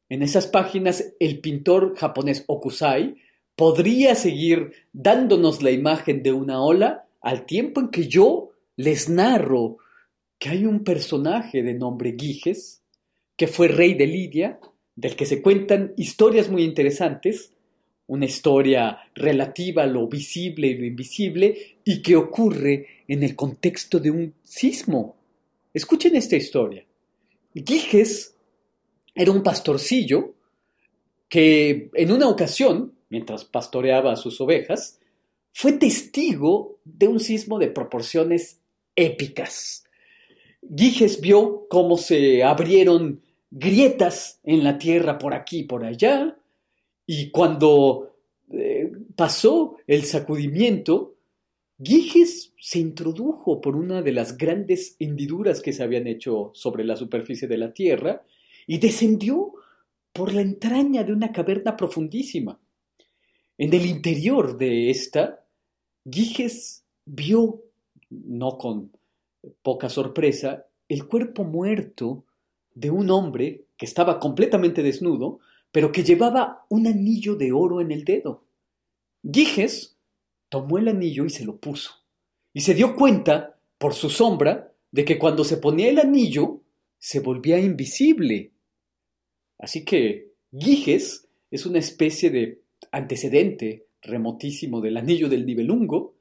en 0.10 0.24
esas 0.24 0.48
páginas 0.48 1.14
el 1.20 1.42
pintor 1.42 1.96
japonés 1.96 2.44
Okusai 2.48 3.18
podría 3.56 4.16
seguir 4.16 4.72
dándonos 4.94 5.62
la 5.62 5.70
imagen 5.70 6.24
de 6.24 6.32
una 6.32 6.64
ola 6.64 7.06
al 7.22 7.46
tiempo 7.46 7.82
en 7.82 7.90
que 7.90 8.08
yo 8.08 8.50
les 8.78 9.10
narro 9.10 9.78
que 10.40 10.50
hay 10.50 10.66
un 10.66 10.84
personaje 10.84 11.62
de 11.62 11.76
nombre 11.76 12.16
Giges, 12.20 12.82
que 13.38 13.46
fue 13.46 13.68
rey 13.68 13.94
de 13.94 14.08
Lidia, 14.08 14.60
del 14.96 15.16
que 15.16 15.28
se 15.28 15.44
cuentan 15.44 15.94
historias 15.98 16.50
muy 16.50 16.64
interesantes, 16.64 17.54
una 18.12 18.26
historia 18.26 19.00
relativa 19.16 19.84
a 19.84 19.88
lo 19.88 20.06
visible 20.06 20.68
y 20.68 20.78
lo 20.78 20.86
invisible, 20.86 21.78
y 21.86 22.02
que 22.02 22.18
ocurre 22.18 23.04
en 23.08 23.24
el 23.24 23.38
contexto 23.38 24.02
de 24.02 24.12
un 24.12 24.34
sismo. 24.44 25.16
Escuchen 25.74 26.18
esta 26.18 26.36
historia. 26.36 26.84
Giges 27.56 28.36
era 29.16 29.32
un 29.32 29.42
pastorcillo 29.42 30.34
que 31.30 31.90
en 31.94 32.12
una 32.12 32.28
ocasión, 32.28 32.94
mientras 33.08 33.46
pastoreaba 33.46 34.12
a 34.12 34.18
sus 34.18 34.42
ovejas, 34.42 35.00
fue 35.54 35.72
testigo 35.72 36.80
de 36.84 37.08
un 37.08 37.22
sismo 37.22 37.60
de 37.60 37.70
proporciones 37.70 38.60
épicas. 38.94 39.86
Giges 40.76 41.22
vio 41.22 41.66
cómo 41.70 41.96
se 41.96 42.44
abrieron 42.44 43.22
grietas 43.52 44.42
en 44.44 44.66
la 44.66 44.78
tierra 44.78 45.18
por 45.18 45.34
aquí 45.34 45.60
y 45.60 45.64
por 45.64 45.86
allá, 45.86 46.36
y 47.06 47.30
cuando 47.32 48.16
eh, 48.52 48.92
pasó 49.16 49.78
el 49.88 50.04
sacudimiento, 50.04 51.16
Giges 51.82 52.54
se 52.60 52.80
introdujo 52.80 53.60
por 53.60 53.76
una 53.76 54.02
de 54.02 54.12
las 54.12 54.38
grandes 54.38 54.96
hendiduras 55.00 55.62
que 55.62 55.74
se 55.74 55.84
habían 55.84 56.08
hecho 56.08 56.52
sobre 56.54 56.84
la 56.84 56.96
superficie 56.96 57.48
de 57.48 57.58
la 57.58 57.74
tierra 57.74 58.24
y 58.68 58.78
descendió 58.78 59.54
por 60.14 60.34
la 60.34 60.42
entraña 60.42 61.04
de 61.04 61.14
una 61.14 61.32
caverna 61.32 61.76
profundísima. 61.76 62.60
En 63.58 63.74
el 63.74 63.86
interior 63.86 64.58
de 64.58 64.90
esta, 64.90 65.44
Giges 66.10 66.84
vio, 67.06 67.64
no 68.10 68.58
con 68.58 68.92
poca 69.62 69.90
sorpresa, 69.90 70.68
el 70.88 71.08
cuerpo 71.08 71.44
muerto 71.44 72.26
de 72.74 72.90
un 72.90 73.10
hombre 73.10 73.66
que 73.78 73.86
estaba 73.86 74.20
completamente 74.20 74.84
desnudo, 74.84 75.40
pero 75.72 75.92
que 75.92 76.04
llevaba 76.04 76.66
un 76.70 76.88
anillo 76.88 77.36
de 77.36 77.52
oro 77.52 77.82
en 77.82 77.92
el 77.92 78.04
dedo. 78.04 78.46
Giges 79.24 79.98
tomó 80.50 80.78
el 80.78 80.88
anillo 80.88 81.26
y 81.26 81.30
se 81.30 81.46
lo 81.46 81.58
puso, 81.58 81.92
y 82.54 82.62
se 82.62 82.74
dio 82.74 82.96
cuenta, 82.96 83.58
por 83.78 83.94
su 83.94 84.10
sombra, 84.10 84.74
de 84.92 85.06
que 85.06 85.18
cuando 85.18 85.44
se 85.44 85.58
ponía 85.58 85.90
el 85.90 86.00
anillo, 86.00 86.62
se 86.98 87.20
volvía 87.20 87.58
invisible. 87.58 88.52
Así 89.58 89.86
que 89.86 90.34
Giges 90.52 91.28
es 91.50 91.66
una 91.66 91.80
especie 91.80 92.30
de 92.30 92.62
antecedente 92.92 93.88
remotísimo 94.02 94.82
del 94.82 94.98
anillo 94.98 95.30
del 95.30 95.46
nivelungo, 95.46 96.16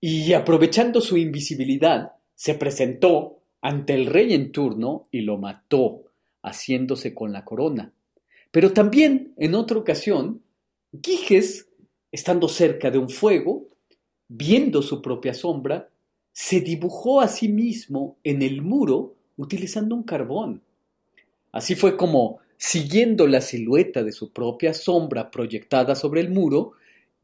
y 0.00 0.32
aprovechando 0.32 1.00
su 1.00 1.16
invisibilidad, 1.16 2.12
se 2.34 2.54
presentó 2.54 3.38
ante 3.60 3.94
el 3.94 4.06
rey 4.06 4.34
en 4.34 4.50
turno 4.50 5.06
y 5.12 5.20
lo 5.20 5.38
mató, 5.38 6.02
haciéndose 6.42 7.14
con 7.14 7.32
la 7.32 7.44
corona. 7.44 7.92
Pero 8.52 8.72
también, 8.72 9.32
en 9.38 9.54
otra 9.56 9.78
ocasión, 9.78 10.42
Giges, 11.02 11.68
estando 12.12 12.48
cerca 12.48 12.90
de 12.90 12.98
un 12.98 13.08
fuego, 13.08 13.66
viendo 14.28 14.82
su 14.82 15.02
propia 15.02 15.34
sombra, 15.34 15.88
se 16.32 16.60
dibujó 16.60 17.20
a 17.20 17.28
sí 17.28 17.48
mismo 17.48 18.18
en 18.22 18.42
el 18.42 18.62
muro 18.62 19.16
utilizando 19.36 19.94
un 19.94 20.02
carbón. 20.02 20.62
Así 21.50 21.74
fue 21.74 21.96
como, 21.96 22.40
siguiendo 22.58 23.26
la 23.26 23.40
silueta 23.40 24.04
de 24.04 24.12
su 24.12 24.32
propia 24.32 24.74
sombra 24.74 25.30
proyectada 25.30 25.94
sobre 25.94 26.20
el 26.20 26.30
muro, 26.30 26.72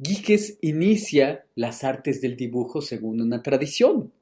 Giges 0.02 0.58
inicia 0.62 1.44
las 1.54 1.84
artes 1.84 2.20
del 2.20 2.36
dibujo 2.36 2.80
según 2.80 3.20
una 3.20 3.42
tradición. 3.42 4.12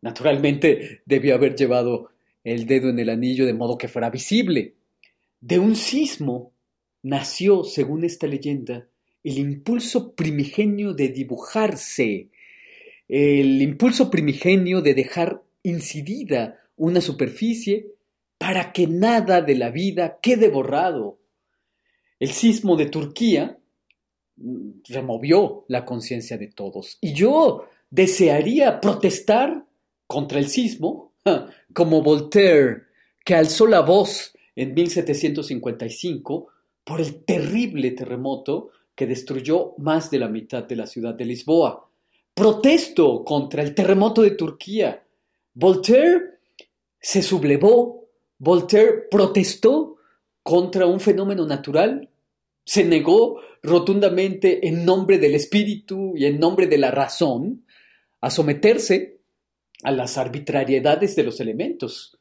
Naturalmente 0.00 1.02
debió 1.06 1.34
haber 1.34 1.56
llevado 1.56 2.10
el 2.44 2.66
dedo 2.66 2.88
en 2.88 2.98
el 2.98 3.10
anillo 3.10 3.46
de 3.46 3.54
modo 3.54 3.76
que 3.76 3.88
fuera 3.88 4.10
visible. 4.10 4.74
De 5.40 5.58
un 5.58 5.74
sismo 5.74 6.52
nació, 7.02 7.64
según 7.64 8.04
esta 8.04 8.26
leyenda, 8.26 8.88
el 9.24 9.38
impulso 9.38 10.14
primigenio 10.14 10.92
de 10.92 11.08
dibujarse, 11.08 12.28
el 13.08 13.62
impulso 13.62 14.10
primigenio 14.10 14.82
de 14.82 14.94
dejar 14.94 15.42
incidida 15.62 16.60
una 16.76 17.00
superficie 17.00 17.86
para 18.38 18.72
que 18.72 18.86
nada 18.86 19.40
de 19.42 19.54
la 19.54 19.70
vida 19.70 20.18
quede 20.22 20.48
borrado. 20.48 21.18
El 22.18 22.30
sismo 22.30 22.76
de 22.76 22.86
Turquía 22.86 23.58
removió 24.88 25.64
la 25.68 25.84
conciencia 25.84 26.38
de 26.38 26.48
todos 26.48 26.98
y 27.00 27.12
yo 27.12 27.66
desearía 27.90 28.80
protestar 28.80 29.66
contra 30.06 30.38
el 30.38 30.48
sismo, 30.48 31.14
como 31.74 32.02
Voltaire, 32.02 32.84
que 33.24 33.34
alzó 33.34 33.66
la 33.66 33.80
voz 33.80 34.34
en 34.60 34.74
1755 34.74 36.48
por 36.84 37.00
el 37.00 37.24
terrible 37.24 37.92
terremoto 37.92 38.70
que 38.94 39.06
destruyó 39.06 39.72
más 39.78 40.10
de 40.10 40.18
la 40.18 40.28
mitad 40.28 40.64
de 40.64 40.76
la 40.76 40.86
ciudad 40.86 41.14
de 41.14 41.24
Lisboa. 41.24 41.88
Protesto 42.34 43.24
contra 43.24 43.62
el 43.62 43.74
terremoto 43.74 44.20
de 44.20 44.32
Turquía. 44.32 45.02
Voltaire 45.54 46.40
se 47.00 47.22
sublevó, 47.22 48.10
Voltaire 48.36 49.06
protestó 49.10 49.96
contra 50.42 50.84
un 50.84 51.00
fenómeno 51.00 51.46
natural, 51.46 52.10
se 52.62 52.84
negó 52.84 53.40
rotundamente 53.62 54.68
en 54.68 54.84
nombre 54.84 55.16
del 55.16 55.36
espíritu 55.36 56.12
y 56.14 56.26
en 56.26 56.38
nombre 56.38 56.66
de 56.66 56.76
la 56.76 56.90
razón 56.90 57.64
a 58.20 58.28
someterse 58.28 59.20
a 59.82 59.90
las 59.90 60.18
arbitrariedades 60.18 61.16
de 61.16 61.22
los 61.22 61.40
elementos. 61.40 62.19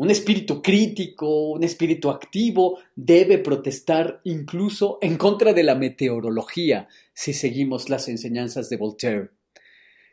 Un 0.00 0.10
espíritu 0.10 0.62
crítico, 0.62 1.50
un 1.50 1.62
espíritu 1.62 2.08
activo 2.08 2.78
debe 2.96 3.36
protestar 3.36 4.22
incluso 4.24 4.96
en 5.02 5.18
contra 5.18 5.52
de 5.52 5.62
la 5.62 5.74
meteorología 5.74 6.88
si 7.12 7.34
seguimos 7.34 7.90
las 7.90 8.08
enseñanzas 8.08 8.70
de 8.70 8.78
Voltaire. 8.78 9.28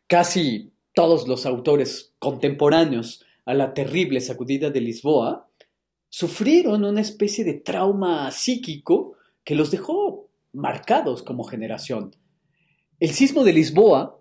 Casi 0.05 0.73
todos 0.93 1.29
los 1.29 1.45
autores 1.45 2.11
contemporáneos 2.19 3.23
a 3.45 3.53
la 3.53 3.73
terrible 3.73 4.19
sacudida 4.19 4.71
de 4.71 4.81
Lisboa 4.81 5.49
sufrieron 6.09 6.83
una 6.83 6.99
especie 6.99 7.45
de 7.45 7.53
trauma 7.53 8.29
psíquico 8.31 9.15
que 9.45 9.55
los 9.55 9.71
dejó 9.71 10.27
marcados 10.51 11.23
como 11.23 11.45
generación. 11.45 12.13
El 12.99 13.11
sismo 13.11 13.45
de 13.45 13.53
Lisboa 13.53 14.19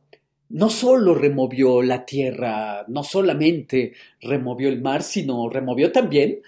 no 0.49 0.71
solo 0.71 1.15
removió 1.15 1.83
la 1.83 2.05
tierra, 2.05 2.85
no 2.89 3.03
solamente 3.03 3.93
removió 4.21 4.69
el 4.69 4.81
mar, 4.81 5.03
sino 5.03 5.49
removió 5.49 5.93
también 5.93 6.41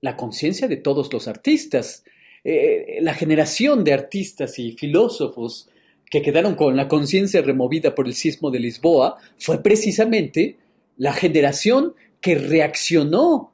la 0.00 0.16
conciencia 0.16 0.68
de 0.68 0.76
todos 0.76 1.12
los 1.12 1.26
artistas. 1.26 2.04
Eh, 2.44 2.98
la 3.00 3.14
generación 3.14 3.82
de 3.82 3.92
artistas 3.92 4.58
y 4.58 4.72
filósofos 4.72 5.68
que 6.10 6.22
quedaron 6.22 6.54
con 6.54 6.76
la 6.76 6.86
conciencia 6.86 7.42
removida 7.42 7.94
por 7.94 8.06
el 8.06 8.14
sismo 8.14 8.50
de 8.50 8.60
Lisboa 8.60 9.16
fue 9.38 9.62
precisamente 9.62 10.56
la 10.96 11.12
generación 11.12 11.94
que 12.20 12.36
reaccionó 12.36 13.52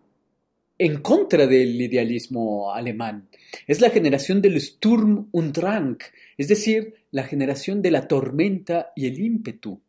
en 0.78 1.00
contra 1.00 1.46
del 1.46 1.80
idealismo 1.80 2.72
alemán. 2.72 3.28
Es 3.66 3.80
la 3.80 3.90
generación 3.90 4.42
del 4.42 4.60
Sturm 4.60 5.28
und 5.30 5.56
Drang, 5.56 5.98
es 6.36 6.48
decir, 6.48 6.94
la 7.10 7.22
generación 7.22 7.82
de 7.82 7.90
la 7.90 8.08
tormenta 8.08 8.92
y 8.96 9.06
el 9.06 9.20
ímpetu. 9.20 9.80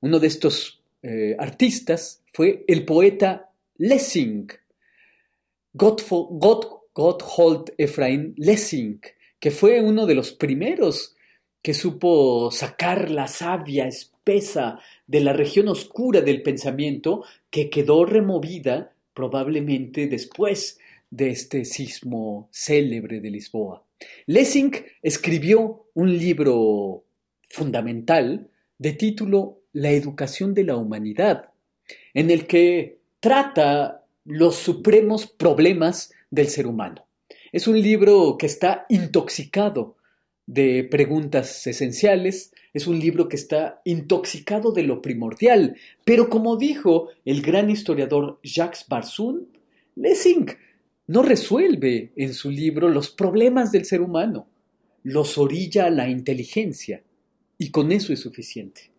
Uno 0.00 0.18
de 0.18 0.26
estos 0.26 0.80
eh, 1.02 1.36
artistas 1.38 2.22
fue 2.32 2.64
el 2.68 2.84
poeta 2.84 3.50
Lessing, 3.78 4.48
Gotthold 5.72 7.72
Ephraim 7.78 8.34
Lessing, 8.36 9.00
que 9.38 9.50
fue 9.50 9.80
uno 9.80 10.06
de 10.06 10.14
los 10.14 10.32
primeros 10.32 11.14
que 11.62 11.74
supo 11.74 12.50
sacar 12.50 13.10
la 13.10 13.28
savia 13.28 13.86
espesa 13.86 14.80
de 15.06 15.20
la 15.20 15.32
región 15.32 15.68
oscura 15.68 16.20
del 16.20 16.42
pensamiento 16.42 17.24
que 17.50 17.70
quedó 17.70 18.04
removida 18.04 18.92
probablemente 19.14 20.06
después 20.06 20.78
de 21.10 21.30
este 21.30 21.64
sismo 21.64 22.48
célebre 22.52 23.20
de 23.20 23.30
Lisboa. 23.30 23.84
Lessing 24.26 24.72
escribió 25.02 25.86
un 25.94 26.16
libro 26.16 27.04
fundamental 27.48 28.48
de 28.78 28.92
título 28.92 29.57
La 29.78 29.92
educación 29.92 30.54
de 30.54 30.64
la 30.64 30.74
humanidad, 30.74 31.52
en 32.12 32.32
el 32.32 32.48
que 32.48 32.98
trata 33.20 34.04
los 34.24 34.56
supremos 34.56 35.28
problemas 35.28 36.12
del 36.32 36.48
ser 36.48 36.66
humano. 36.66 37.06
Es 37.52 37.68
un 37.68 37.80
libro 37.80 38.36
que 38.36 38.46
está 38.46 38.86
intoxicado 38.88 39.94
de 40.46 40.82
preguntas 40.82 41.64
esenciales, 41.64 42.52
es 42.74 42.88
un 42.88 42.98
libro 42.98 43.28
que 43.28 43.36
está 43.36 43.80
intoxicado 43.84 44.72
de 44.72 44.82
lo 44.82 45.00
primordial, 45.00 45.76
pero 46.04 46.28
como 46.28 46.56
dijo 46.56 47.10
el 47.24 47.40
gran 47.40 47.70
historiador 47.70 48.40
Jacques 48.42 48.84
Barsun, 48.88 49.46
Lessing 49.94 50.56
no 51.06 51.22
resuelve 51.22 52.10
en 52.16 52.34
su 52.34 52.50
libro 52.50 52.88
los 52.88 53.10
problemas 53.10 53.70
del 53.70 53.84
ser 53.84 54.00
humano, 54.00 54.48
los 55.04 55.38
orilla 55.38 55.86
a 55.86 55.90
la 55.90 56.08
inteligencia, 56.08 57.04
y 57.58 57.70
con 57.70 57.92
eso 57.92 58.12
es 58.12 58.18
suficiente. 58.18 58.97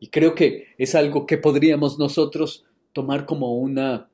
Y 0.00 0.08
creo 0.08 0.34
que 0.34 0.68
es 0.78 0.94
algo 0.94 1.26
que 1.26 1.38
podríamos 1.38 1.98
nosotros 1.98 2.64
tomar 2.92 3.26
como 3.26 3.56
una 3.56 4.08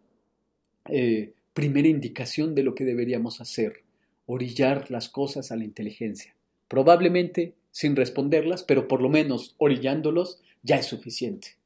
eh, 0.88 1.32
primera 1.52 1.88
indicación 1.88 2.54
de 2.54 2.62
lo 2.62 2.74
que 2.74 2.84
deberíamos 2.84 3.40
hacer, 3.40 3.82
orillar 4.26 4.90
las 4.90 5.08
cosas 5.08 5.52
a 5.52 5.56
la 5.56 5.64
inteligencia. 5.64 6.34
Probablemente 6.68 7.54
sin 7.70 7.96
responderlas, 7.96 8.62
pero 8.62 8.88
por 8.88 9.02
lo 9.02 9.08
menos 9.08 9.54
orillándolos 9.58 10.40
ya 10.62 10.76
es 10.76 10.86
suficiente. 10.86 11.56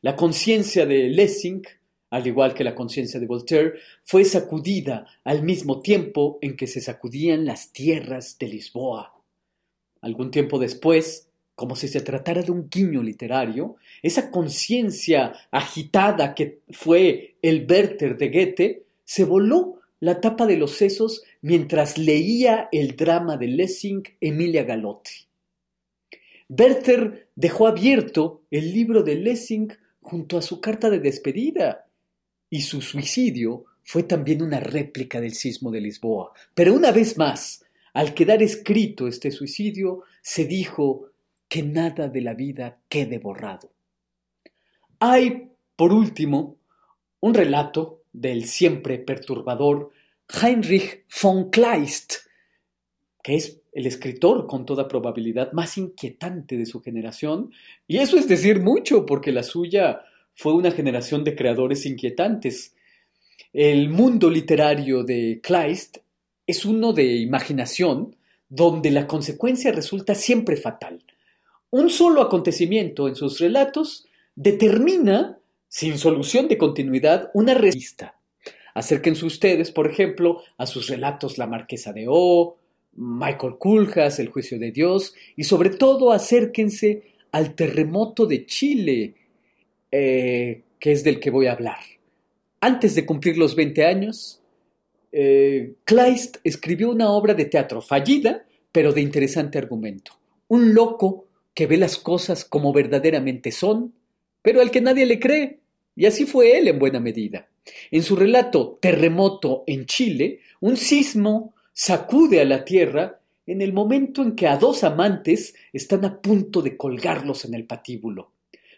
La 0.00 0.16
conciencia 0.16 0.86
de 0.86 1.08
Lessing 1.08 1.62
al 2.12 2.26
igual 2.26 2.52
que 2.52 2.62
la 2.62 2.74
conciencia 2.74 3.18
de 3.18 3.26
Voltaire, 3.26 3.72
fue 4.02 4.26
sacudida 4.26 5.06
al 5.24 5.42
mismo 5.42 5.80
tiempo 5.80 6.38
en 6.42 6.56
que 6.56 6.66
se 6.66 6.82
sacudían 6.82 7.46
las 7.46 7.72
tierras 7.72 8.36
de 8.38 8.48
Lisboa. 8.48 9.14
Algún 10.02 10.30
tiempo 10.30 10.58
después, 10.58 11.30
como 11.62 11.76
si 11.76 11.86
se 11.86 12.00
tratara 12.00 12.42
de 12.42 12.50
un 12.50 12.68
guiño 12.68 13.04
literario, 13.04 13.76
esa 14.02 14.32
conciencia 14.32 15.32
agitada 15.52 16.34
que 16.34 16.58
fue 16.70 17.36
el 17.40 17.64
Werther 17.70 18.18
de 18.18 18.28
Goethe 18.30 18.82
se 19.04 19.22
voló 19.22 19.78
la 20.00 20.20
tapa 20.20 20.44
de 20.46 20.56
los 20.56 20.72
sesos 20.72 21.22
mientras 21.40 21.98
leía 21.98 22.68
el 22.72 22.96
drama 22.96 23.36
de 23.36 23.46
Lessing 23.46 24.02
Emilia 24.20 24.64
Galotti. 24.64 25.12
Werther 26.48 27.28
dejó 27.36 27.68
abierto 27.68 28.42
el 28.50 28.72
libro 28.72 29.04
de 29.04 29.14
Lessing 29.14 29.72
junto 30.00 30.38
a 30.38 30.42
su 30.42 30.60
carta 30.60 30.90
de 30.90 30.98
despedida 30.98 31.86
y 32.50 32.62
su 32.62 32.80
suicidio 32.80 33.66
fue 33.84 34.02
también 34.02 34.42
una 34.42 34.58
réplica 34.58 35.20
del 35.20 35.34
sismo 35.34 35.70
de 35.70 35.80
Lisboa. 35.80 36.32
Pero 36.56 36.74
una 36.74 36.90
vez 36.90 37.16
más, 37.16 37.64
al 37.92 38.14
quedar 38.14 38.42
escrito 38.42 39.06
este 39.06 39.30
suicidio, 39.30 40.02
se 40.22 40.44
dijo 40.44 41.11
que 41.52 41.62
nada 41.62 42.08
de 42.08 42.22
la 42.22 42.32
vida 42.32 42.80
quede 42.88 43.18
borrado. 43.18 43.74
Hay, 45.00 45.50
por 45.76 45.92
último, 45.92 46.56
un 47.20 47.34
relato 47.34 48.04
del 48.10 48.46
siempre 48.46 48.96
perturbador 48.96 49.90
Heinrich 50.30 51.04
von 51.22 51.50
Kleist, 51.50 52.14
que 53.22 53.34
es 53.34 53.60
el 53.70 53.86
escritor 53.86 54.46
con 54.46 54.64
toda 54.64 54.88
probabilidad 54.88 55.52
más 55.52 55.76
inquietante 55.76 56.56
de 56.56 56.64
su 56.64 56.80
generación, 56.80 57.52
y 57.86 57.98
eso 57.98 58.16
es 58.16 58.26
decir 58.26 58.62
mucho, 58.62 59.04
porque 59.04 59.30
la 59.30 59.42
suya 59.42 60.00
fue 60.32 60.54
una 60.54 60.70
generación 60.70 61.22
de 61.22 61.36
creadores 61.36 61.84
inquietantes. 61.84 62.74
El 63.52 63.90
mundo 63.90 64.30
literario 64.30 65.04
de 65.04 65.38
Kleist 65.42 65.98
es 66.46 66.64
uno 66.64 66.94
de 66.94 67.14
imaginación 67.16 68.16
donde 68.48 68.90
la 68.90 69.06
consecuencia 69.06 69.70
resulta 69.70 70.14
siempre 70.14 70.56
fatal. 70.56 71.04
Un 71.72 71.88
solo 71.88 72.20
acontecimiento 72.20 73.08
en 73.08 73.16
sus 73.16 73.38
relatos 73.38 74.06
determina, 74.36 75.38
sin 75.68 75.96
solución 75.96 76.46
de 76.46 76.58
continuidad, 76.58 77.30
una 77.32 77.54
revista. 77.54 78.18
Acérquense 78.74 79.24
ustedes, 79.24 79.70
por 79.70 79.90
ejemplo, 79.90 80.42
a 80.58 80.66
sus 80.66 80.88
relatos 80.88 81.38
La 81.38 81.46
Marquesa 81.46 81.94
de 81.94 82.04
O, 82.10 82.58
Michael 82.94 83.54
Culjas, 83.58 84.18
El 84.18 84.28
Juicio 84.28 84.58
de 84.58 84.70
Dios, 84.70 85.14
y 85.34 85.44
sobre 85.44 85.70
todo 85.70 86.12
acérquense 86.12 87.04
al 87.30 87.54
terremoto 87.54 88.26
de 88.26 88.44
Chile, 88.44 89.14
eh, 89.90 90.60
que 90.78 90.92
es 90.92 91.02
del 91.02 91.20
que 91.20 91.30
voy 91.30 91.46
a 91.46 91.52
hablar. 91.52 91.80
Antes 92.60 92.94
de 92.94 93.06
cumplir 93.06 93.38
los 93.38 93.56
20 93.56 93.86
años, 93.86 94.42
eh, 95.10 95.72
Kleist 95.84 96.36
escribió 96.44 96.90
una 96.90 97.10
obra 97.12 97.32
de 97.32 97.46
teatro 97.46 97.80
fallida, 97.80 98.44
pero 98.70 98.92
de 98.92 99.00
interesante 99.00 99.56
argumento. 99.56 100.12
Un 100.48 100.74
loco 100.74 101.21
que 101.54 101.66
ve 101.66 101.76
las 101.76 101.98
cosas 101.98 102.44
como 102.44 102.72
verdaderamente 102.72 103.52
son, 103.52 103.94
pero 104.42 104.60
al 104.60 104.70
que 104.70 104.80
nadie 104.80 105.06
le 105.06 105.20
cree. 105.20 105.60
Y 105.94 106.06
así 106.06 106.24
fue 106.24 106.58
él 106.58 106.68
en 106.68 106.78
buena 106.78 107.00
medida. 107.00 107.48
En 107.90 108.02
su 108.02 108.16
relato 108.16 108.78
Terremoto 108.80 109.64
en 109.66 109.86
Chile, 109.86 110.40
un 110.60 110.76
sismo 110.76 111.54
sacude 111.72 112.40
a 112.40 112.44
la 112.44 112.64
tierra 112.64 113.20
en 113.46 113.60
el 113.60 113.72
momento 113.72 114.22
en 114.22 114.34
que 114.34 114.46
a 114.46 114.56
dos 114.56 114.84
amantes 114.84 115.54
están 115.72 116.04
a 116.04 116.20
punto 116.20 116.62
de 116.62 116.76
colgarlos 116.76 117.44
en 117.44 117.54
el 117.54 117.66
patíbulo. 117.66 118.32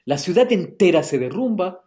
La 0.04 0.18
ciudad 0.18 0.50
entera 0.52 1.02
se 1.02 1.18
derrumba, 1.18 1.84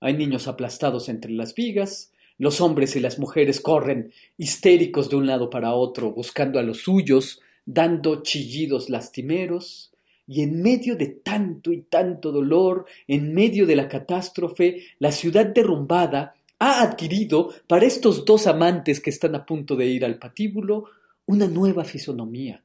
hay 0.00 0.14
niños 0.14 0.48
aplastados 0.48 1.08
entre 1.08 1.32
las 1.32 1.54
vigas, 1.54 2.12
los 2.38 2.60
hombres 2.60 2.96
y 2.96 3.00
las 3.00 3.18
mujeres 3.18 3.60
corren 3.60 4.12
histéricos 4.38 5.10
de 5.10 5.16
un 5.16 5.26
lado 5.26 5.50
para 5.50 5.74
otro, 5.74 6.12
buscando 6.12 6.58
a 6.58 6.62
los 6.62 6.78
suyos, 6.78 7.40
dando 7.66 8.22
chillidos 8.22 8.88
lastimeros, 8.88 9.89
y 10.30 10.42
en 10.42 10.62
medio 10.62 10.94
de 10.94 11.08
tanto 11.08 11.72
y 11.72 11.80
tanto 11.82 12.30
dolor, 12.30 12.86
en 13.08 13.34
medio 13.34 13.66
de 13.66 13.74
la 13.74 13.88
catástrofe, 13.88 14.84
la 15.00 15.10
ciudad 15.10 15.44
derrumbada 15.44 16.36
ha 16.60 16.82
adquirido 16.82 17.52
para 17.66 17.84
estos 17.84 18.24
dos 18.24 18.46
amantes 18.46 19.00
que 19.00 19.10
están 19.10 19.34
a 19.34 19.44
punto 19.44 19.74
de 19.74 19.86
ir 19.86 20.04
al 20.04 20.20
patíbulo 20.20 20.84
una 21.26 21.48
nueva 21.48 21.84
fisonomía. 21.84 22.62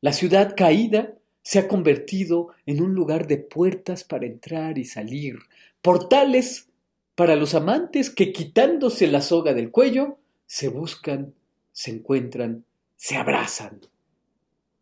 La 0.00 0.14
ciudad 0.14 0.54
caída 0.56 1.12
se 1.42 1.58
ha 1.58 1.68
convertido 1.68 2.54
en 2.64 2.80
un 2.80 2.94
lugar 2.94 3.26
de 3.26 3.36
puertas 3.36 4.02
para 4.02 4.24
entrar 4.24 4.78
y 4.78 4.86
salir, 4.86 5.40
portales 5.82 6.70
para 7.14 7.36
los 7.36 7.54
amantes 7.54 8.08
que 8.08 8.32
quitándose 8.32 9.08
la 9.08 9.20
soga 9.20 9.52
del 9.52 9.70
cuello, 9.70 10.16
se 10.46 10.68
buscan, 10.68 11.34
se 11.70 11.90
encuentran, 11.90 12.64
se 12.96 13.16
abrazan. 13.16 13.82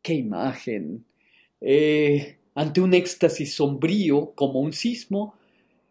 ¡Qué 0.02 0.14
imagen! 0.14 1.04
Eh, 1.62 2.36
ante 2.54 2.80
un 2.80 2.92
éxtasis 2.92 3.54
sombrío 3.54 4.32
como 4.34 4.60
un 4.60 4.72
sismo, 4.72 5.34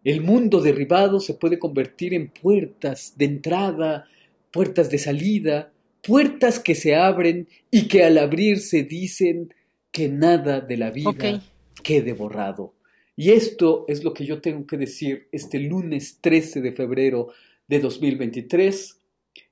el 0.04 0.22
mundo 0.22 0.62
derribado 0.62 1.20
se 1.20 1.34
puede 1.34 1.60
convertir 1.60 2.14
en 2.14 2.30
puertas 2.30 3.14
de 3.18 3.26
entrada, 3.26 4.08
puertas 4.52 4.90
de 4.90 4.98
salida, 4.98 5.72
puertas 6.02 6.60
que 6.60 6.76
se 6.76 6.96
abren 6.96 7.48
y 7.70 7.88
que 7.88 8.04
al 8.04 8.18
abrirse 8.18 8.84
dicen 8.84 9.54
que 9.92 10.10
nada 10.10 10.62
de 10.62 10.78
la 10.78 10.92
vida 10.92 11.42
quede 11.84 12.14
borrado. 12.14 12.74
Y 13.16 13.32
esto 13.32 13.86
es 13.88 14.04
lo 14.04 14.14
que 14.14 14.26
yo 14.26 14.42
tengo 14.42 14.66
que 14.66 14.78
decir 14.78 15.28
este 15.32 15.60
lunes 15.60 16.20
13 16.22 16.62
de 16.62 16.72
febrero 16.72 17.30
de 17.68 17.80
2023, 17.80 19.00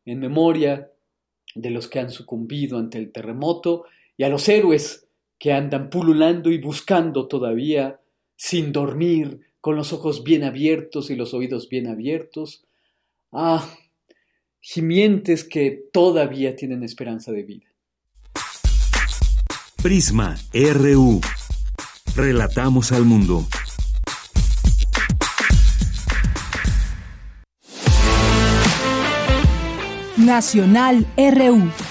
en 0.05 0.19
memoria 0.19 0.91
de 1.55 1.69
los 1.69 1.87
que 1.87 1.99
han 1.99 2.11
sucumbido 2.11 2.77
ante 2.77 2.97
el 2.97 3.11
terremoto 3.11 3.85
y 4.17 4.23
a 4.23 4.29
los 4.29 4.47
héroes 4.49 5.09
que 5.39 5.53
andan 5.53 5.89
pululando 5.89 6.51
y 6.51 6.59
buscando 6.59 7.27
todavía, 7.27 7.99
sin 8.35 8.73
dormir, 8.73 9.39
con 9.61 9.75
los 9.75 9.93
ojos 9.93 10.23
bien 10.23 10.43
abiertos 10.43 11.09
y 11.09 11.15
los 11.15 11.33
oídos 11.33 11.69
bien 11.69 11.87
abiertos, 11.87 12.63
ah, 13.31 13.67
gimientes 14.59 15.43
que 15.43 15.89
todavía 15.91 16.55
tienen 16.55 16.83
esperanza 16.83 17.31
de 17.31 17.43
vida. 17.43 17.65
Prisma 19.81 20.35
RU. 20.53 21.21
Relatamos 22.15 22.91
al 22.91 23.05
mundo. 23.05 23.47
Nacional 30.17 31.07
RU. 31.15 31.88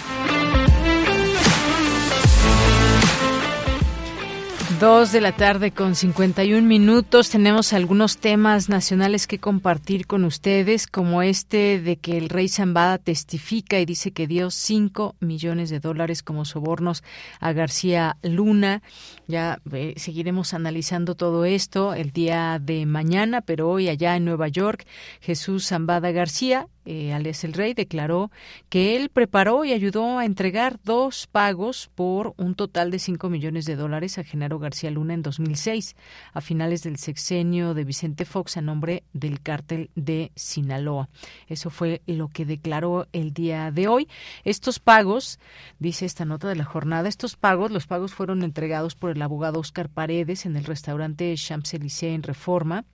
Dos 4.80 5.10
de 5.10 5.20
la 5.20 5.32
tarde 5.32 5.72
con 5.72 5.96
51 5.96 6.64
minutos. 6.64 7.30
Tenemos 7.30 7.72
algunos 7.72 8.18
temas 8.18 8.68
nacionales 8.68 9.26
que 9.26 9.40
compartir 9.40 10.06
con 10.06 10.24
ustedes, 10.24 10.86
como 10.86 11.22
este 11.22 11.80
de 11.80 11.96
que 11.96 12.16
el 12.16 12.28
rey 12.28 12.48
Zambada 12.48 12.98
testifica 12.98 13.80
y 13.80 13.86
dice 13.86 14.12
que 14.12 14.28
dio 14.28 14.52
5 14.52 15.16
millones 15.18 15.70
de 15.70 15.80
dólares 15.80 16.22
como 16.22 16.44
sobornos 16.44 17.02
a 17.40 17.52
García 17.52 18.18
Luna. 18.22 18.82
Ya 19.26 19.60
eh, 19.72 19.94
seguiremos 19.96 20.55
analizando 20.55 21.16
todo 21.16 21.44
esto 21.44 21.94
el 21.94 22.12
día 22.12 22.60
de 22.62 22.86
mañana, 22.86 23.40
pero 23.40 23.68
hoy 23.68 23.88
allá 23.88 24.14
en 24.14 24.26
Nueva 24.26 24.46
York, 24.46 24.86
Jesús 25.20 25.66
Zambada 25.66 26.12
García 26.12 26.68
eh, 26.90 27.35
el 27.43 27.52
Rey, 27.52 27.74
declaró 27.74 28.31
que 28.70 28.97
él 28.97 29.10
preparó 29.10 29.66
y 29.66 29.73
ayudó 29.73 30.19
a 30.19 30.24
entregar 30.24 30.81
dos 30.82 31.27
pagos 31.27 31.90
por 31.94 32.32
un 32.39 32.55
total 32.55 32.90
de 32.90 32.98
5 32.98 33.28
millones 33.28 33.66
de 33.66 33.77
dólares 33.77 34.16
a 34.16 34.24
Genaro 34.24 34.59
García 34.59 34.90
Luna 34.90 35.12
en 35.12 35.20
2006, 35.20 35.97
a 36.32 36.40
finales 36.40 36.82
del 36.85 36.97
sexenio 36.97 37.74
de 37.74 37.85
Vicente 37.85 38.24
Fox 38.24 38.56
a 38.56 38.62
nombre 38.62 39.05
del 39.12 39.43
cártel 39.43 39.90
de 39.97 40.32
Sinaloa. 40.35 41.10
Eso 41.47 41.69
fue 41.69 42.01
lo 42.06 42.28
que 42.28 42.47
declaró 42.47 43.06
el 43.12 43.35
día 43.35 43.70
de 43.70 43.86
hoy. 43.86 44.09
Estos 44.44 44.78
pagos, 44.78 45.39
dice 45.78 46.06
esta 46.06 46.24
nota 46.24 46.48
de 46.48 46.56
la 46.56 46.65
jornada, 46.65 47.10
estos 47.10 47.36
pagos, 47.36 47.70
los 47.70 47.86
pagos 47.86 48.15
fueron 48.15 48.43
entregados 48.43 48.94
por 48.94 49.10
el 49.10 49.20
abogado 49.20 49.60
Oscar 49.60 49.90
Paredes 49.90 50.47
en 50.47 50.56
el 50.56 50.65
restaurante 50.65 51.35
Champs-Élysées 51.36 52.15
en 52.15 52.23
Reforma 52.23 52.86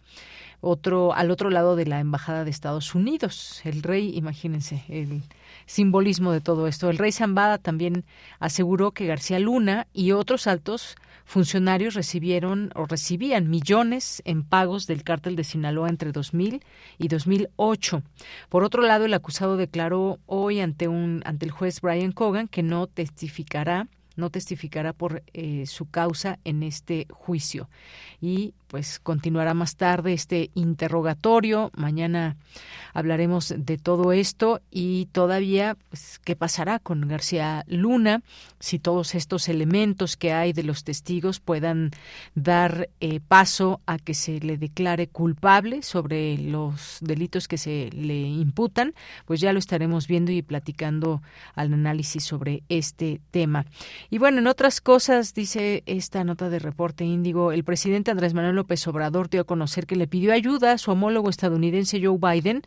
otro 0.65 1.15
al 1.15 1.31
otro 1.31 1.51
lado 1.51 1.77
de 1.77 1.86
la 1.86 2.01
embajada 2.01 2.45
de 2.45 2.51
Estados 2.51 2.95
Unidos. 2.95 3.61
El 3.65 3.82
rey, 3.82 4.16
imagínense, 4.16 4.85
el 4.89 5.23
simbolismo 5.66 6.32
de 6.32 6.41
todo 6.41 6.66
esto. 6.66 6.91
El 6.91 6.99
rey 6.99 7.12
Zambada 7.12 7.59
también 7.59 8.05
aseguró 8.41 8.93
que 8.93 9.07
García 9.07 9.39
Luna 9.39 9.86
y 9.93 10.12
otros 10.12 10.47
altos 10.47 10.97
funcionarios 11.24 11.95
recibieron 11.95 12.70
o 12.74 12.86
recibían 12.86 13.49
millones 13.49 14.23
en 14.24 14.43
pagos 14.43 14.86
del 14.86 15.05
cártel 15.05 15.36
de 15.36 15.45
Sinaloa 15.45 15.89
entre 15.89 16.12
2000 16.12 16.62
y 16.99 17.09
2008. 17.09 18.03
Por 18.49 18.65
otro 18.65 18.82
lado, 18.82 19.07
el 19.07 19.15
acusado 19.15 19.57
declaró 19.57 20.19
hoy 20.27 20.61
ante 20.61 20.89
un 20.89 21.23
ante 21.24 21.47
el 21.47 21.51
juez 21.51 21.81
Brian 21.81 22.12
Cogan 22.12 22.49
que 22.49 22.62
no 22.62 22.86
testificará 22.86 23.89
no 24.16 24.31
testificará 24.31 24.93
por 24.93 25.23
eh, 25.32 25.66
su 25.66 25.91
causa 25.91 26.39
en 26.45 26.62
este 26.62 27.07
juicio. 27.11 27.69
Y 28.20 28.55
pues 28.74 28.99
continuará 28.99 29.55
más 29.55 29.77
tarde 29.77 30.12
este 30.12 30.51
interrogatorio. 30.55 31.70
Mañana 31.77 32.36
hablaremos 32.93 33.55
de 33.57 33.78
todo 33.78 34.12
esto 34.12 34.61
y 34.70 35.07
todavía 35.12 35.77
pues, 35.91 36.19
qué 36.24 36.35
pasará 36.35 36.81
con 36.81 37.07
García 37.07 37.65
Luna, 37.69 38.23
si 38.59 38.81
todos 38.81 39.15
estos 39.15 39.49
elementos 39.49 40.16
que 40.16 40.32
hay 40.32 40.53
de 40.53 40.65
los 40.65 40.82
testigos 40.82 41.39
puedan 41.39 41.91
dar 42.35 42.89
eh, 43.01 43.20
paso 43.20 43.81
a 43.86 43.99
que 43.99 44.15
se 44.15 44.41
le 44.41 44.57
declare 44.59 45.07
culpable 45.07 45.82
sobre 45.82 46.39
los 46.39 46.99
delitos 47.01 47.47
que 47.47 47.59
se 47.59 47.91
le 47.93 48.23
imputan, 48.23 48.95
pues 49.24 49.41
ya 49.41 49.53
lo 49.53 49.59
estaremos 49.59 50.09
viendo 50.09 50.32
y 50.32 50.43
platicando 50.43 51.23
al 51.55 51.73
análisis 51.73 52.24
sobre 52.24 52.65
este 52.69 53.20
tema. 53.31 53.66
Y 54.10 54.18
bueno, 54.18 54.39
en 54.39 54.47
otras 54.47 54.81
cosas, 54.81 55.35
dice 55.35 55.82
esta 55.86 56.24
nota 56.24 56.51
de 56.51 56.59
reporte 56.59 57.05
índigo, 57.05 57.52
el 57.52 57.64
presidente 57.64 58.10
Andrés 58.10 58.35
Manuel 58.35 58.56
López 58.56 58.86
Obrador 58.86 59.31
dio 59.31 59.40
a 59.43 59.44
conocer 59.44 59.86
que 59.86 59.97
le 59.97 60.06
pidió 60.06 60.32
ayuda 60.32 60.72
a 60.72 60.78
su 60.78 60.90
homólogo 60.90 61.31
estadounidense 61.31 62.01
Joe 62.05 62.18
Biden, 62.18 62.62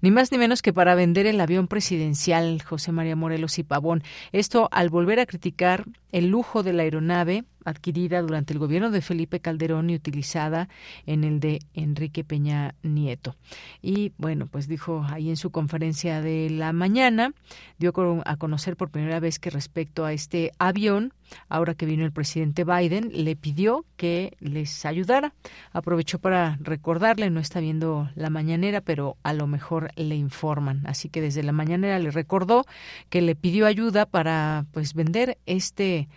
ni 0.00 0.10
más 0.10 0.30
ni 0.32 0.38
menos 0.38 0.62
que 0.62 0.72
para 0.72 0.94
vender 0.94 1.26
el 1.26 1.40
avión 1.40 1.66
presidencial 1.68 2.62
José 2.62 2.92
María 2.92 3.16
Morelos 3.16 3.58
y 3.58 3.62
Pavón. 3.62 4.02
Esto 4.32 4.68
al 4.72 4.88
volver 4.88 5.20
a 5.20 5.26
criticar 5.26 5.84
el 6.16 6.28
lujo 6.28 6.62
de 6.62 6.72
la 6.72 6.84
aeronave 6.84 7.44
adquirida 7.66 8.22
durante 8.22 8.54
el 8.54 8.58
gobierno 8.58 8.90
de 8.90 9.02
Felipe 9.02 9.40
Calderón 9.40 9.90
y 9.90 9.94
utilizada 9.96 10.70
en 11.04 11.24
el 11.24 11.40
de 11.40 11.58
Enrique 11.74 12.24
Peña 12.24 12.74
Nieto. 12.82 13.36
Y 13.82 14.12
bueno, 14.16 14.46
pues 14.46 14.66
dijo 14.66 15.04
ahí 15.10 15.28
en 15.28 15.36
su 15.36 15.50
conferencia 15.50 16.22
de 16.22 16.48
la 16.48 16.72
mañana, 16.72 17.34
dio 17.78 17.92
a 18.24 18.36
conocer 18.38 18.78
por 18.78 18.88
primera 18.88 19.20
vez 19.20 19.38
que 19.38 19.50
respecto 19.50 20.06
a 20.06 20.14
este 20.14 20.52
avión, 20.58 21.12
ahora 21.48 21.74
que 21.74 21.86
vino 21.86 22.04
el 22.04 22.12
presidente 22.12 22.64
Biden, 22.64 23.10
le 23.12 23.36
pidió 23.36 23.84
que 23.96 24.36
les 24.40 24.84
ayudara. 24.84 25.32
Aprovechó 25.72 26.18
para 26.18 26.58
recordarle, 26.60 27.30
no 27.30 27.40
está 27.40 27.60
viendo 27.60 28.10
la 28.14 28.30
mañanera, 28.30 28.80
pero 28.80 29.16
a 29.22 29.32
lo 29.32 29.46
mejor 29.46 29.90
le 29.96 30.16
informan. 30.16 30.86
Así 30.86 31.08
que 31.08 31.20
desde 31.20 31.42
la 31.42 31.52
mañanera 31.52 31.98
le 31.98 32.10
recordó 32.10 32.64
que 33.08 33.22
le 33.22 33.34
pidió 33.34 33.66
ayuda 33.66 34.06
para 34.06 34.66
pues 34.72 34.94
vender 34.94 35.38
este 35.46 36.08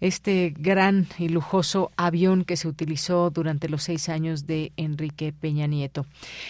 este 0.00 0.54
gran 0.56 1.06
y 1.18 1.28
lujoso 1.28 1.90
avión 1.96 2.44
que 2.44 2.56
se 2.56 2.68
utilizó 2.68 3.30
durante 3.30 3.68
los 3.68 3.82
seis 3.82 4.08
años 4.08 4.46
de 4.46 4.72
Enrique 4.76 5.32
Peña 5.32 5.66
Nieto. 5.66 6.06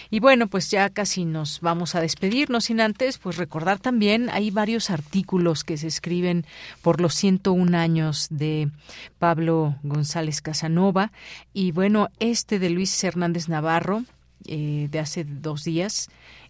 Y 0.09 0.19
bueno, 0.19 0.47
pues 0.47 0.69
ya 0.69 0.89
casi 0.89 1.25
nos 1.25 1.59
vamos 1.61 1.95
a 1.95 2.01
despedirnos 2.01 2.65
sin 2.65 2.81
antes, 2.81 3.17
pues 3.17 3.37
recordar 3.37 3.79
también, 3.79 4.29
hay 4.29 4.51
varios 4.51 4.89
artículos 4.89 5.63
que 5.63 5.77
se 5.77 5.87
escriben 5.87 6.45
por 6.81 7.01
los 7.01 7.15
101 7.15 7.77
años 7.77 8.27
de 8.29 8.69
Pablo 9.17 9.75
González 9.83 10.41
Casanova 10.41 11.11
y 11.53 11.71
bueno, 11.71 12.09
este 12.19 12.59
de 12.59 12.69
Luis 12.69 13.03
Hernández 13.03 13.49
Navarro, 13.49 14.03
eh, 14.45 14.87
de 14.89 14.99
hace 14.99 15.25
dos 15.25 15.63
días, 15.63 16.09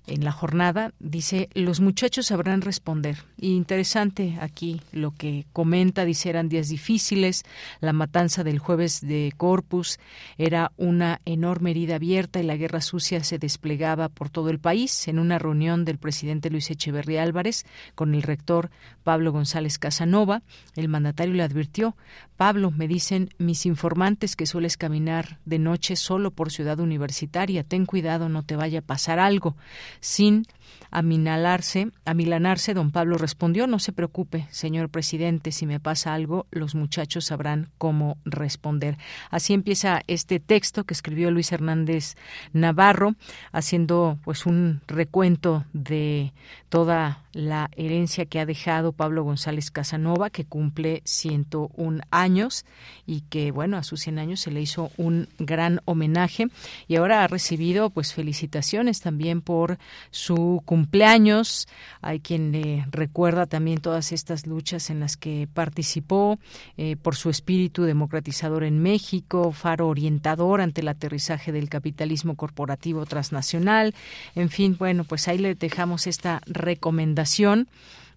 en 0.10 0.24
la 0.24 0.32
jornada, 0.32 0.94
dice, 1.00 1.50
los 1.54 1.80
muchachos 1.80 2.28
sabrán 2.28 2.62
responder. 2.62 3.24
Interesante 3.38 4.38
aquí 4.42 4.82
lo 4.92 5.12
que 5.12 5.46
comenta, 5.54 6.04
dice, 6.04 6.30
eran 6.30 6.50
días 6.50 6.70
difíciles, 6.70 7.44
la 7.80 7.94
matanza 7.94 8.44
del 8.44 8.60
jueves 8.60 9.02
de 9.02 9.32
Corpus 9.38 10.00
era 10.38 10.72
una 10.78 11.22
enorme 11.26 11.72
herida 11.72 11.96
abierta 11.96 12.40
y 12.40 12.44
la 12.44 12.58
guerra 12.58 12.82
sucia 12.82 13.24
se 13.24 13.38
desplegaba 13.38 14.10
por 14.10 14.30
todo 14.30 14.50
el 14.50 14.60
país. 14.60 15.08
En 15.08 15.20
una 15.20 15.40
reunión 15.40 15.86
del 15.86 16.00
presidente 16.00 16.50
Luis 16.50 16.70
Echeverría 16.72 17.24
Álvarez 17.24 17.66
con 17.96 18.16
el 18.16 18.24
rector 18.24 18.72
Pablo 19.04 19.32
González 19.32 19.78
Casanova, 19.78 20.42
el 20.76 20.90
mandatario 20.90 21.36
le 21.36 21.44
advirtió, 21.44 21.96
Pablo, 22.36 22.72
me 22.72 22.88
dicen 22.88 23.30
mis 23.38 23.66
informantes 23.66 24.36
que 24.36 24.46
sueles 24.46 24.78
caminar 24.78 25.40
de 25.46 25.60
noche 25.60 25.96
solo 25.96 26.32
por 26.32 26.52
ciudad 26.52 26.80
universitaria, 26.80 27.64
ten 27.64 27.86
cuidado, 27.86 28.30
no 28.30 28.44
te 28.44 28.56
vaya 28.56 28.80
a 28.80 28.82
pasar 28.82 29.20
algo 29.20 29.56
sin 30.02 30.46
aminalarse, 30.92 31.92
amilanarse, 32.06 32.74
don 32.74 32.92
Pablo 32.92 33.18
respondió, 33.18 33.68
no 33.68 33.80
se 33.80 33.92
preocupe, 33.92 34.48
señor 34.52 34.90
presidente, 34.90 35.52
si 35.52 35.66
me 35.66 35.80
pasa 35.80 36.14
algo, 36.14 36.48
los 36.52 36.76
muchachos 36.76 37.26
sabrán 37.26 37.70
cómo 37.78 38.18
responder. 38.26 38.98
Así 39.30 39.54
empieza 39.54 40.02
este 40.08 40.40
texto 40.40 40.84
que 40.84 40.94
escribió 40.94 41.32
Luis 41.32 41.52
Hernández 41.52 42.16
Navarro, 42.54 43.16
haciendo 43.52 44.18
pues 44.24 44.46
un 44.46 44.82
recuento 44.88 45.66
de 45.74 46.34
toda 46.70 47.24
la 47.34 47.70
herencia 47.76 48.26
que 48.26 48.40
ha 48.40 48.46
dejado 48.46 48.92
Pablo 48.92 49.24
González 49.24 49.72
Casanova, 49.72 50.30
que 50.30 50.46
cumple 50.46 51.02
101 51.06 52.02
años 52.12 52.66
y 53.06 53.22
que, 53.22 53.52
bueno, 53.52 53.78
a 53.78 53.84
sus 53.84 54.02
100 54.02 54.20
años 54.20 54.40
se 54.40 54.52
le 54.52 54.62
hizo 54.62 54.92
un 54.98 55.28
gran 55.38 55.82
homenaje 55.86 56.48
y 56.88 56.96
ahora 56.96 57.24
ha 57.24 57.28
recibido, 57.28 57.90
pues, 57.90 58.14
felicitaciones 58.14 59.02
también 59.02 59.42
por 59.42 59.78
su 60.12 60.59
cumpleaños. 60.62 61.68
Hay 62.02 62.20
quien 62.20 62.52
le 62.52 62.86
recuerda 62.92 63.46
también 63.46 63.80
todas 63.80 64.12
estas 64.12 64.48
luchas 64.48 64.90
en 64.90 65.00
las 65.00 65.18
que 65.18 65.48
participó 65.54 66.40
eh, 66.78 66.96
por 66.96 67.16
su 67.16 67.30
espíritu 67.30 67.84
democratizador 67.84 68.64
en 68.64 68.82
México, 68.82 69.52
faro 69.52 69.88
orientador 69.88 70.62
ante 70.62 70.82
el 70.82 70.88
aterrizaje 70.88 71.52
del 71.52 71.70
capitalismo 71.70 72.36
corporativo 72.36 73.06
transnacional. 73.06 73.94
En 74.36 74.50
fin, 74.50 74.76
bueno, 74.78 75.04
pues 75.04 75.28
ahí 75.28 75.38
le 75.38 75.56
dejamos 75.56 76.08
esta 76.08 76.42
recomendación 76.46 77.68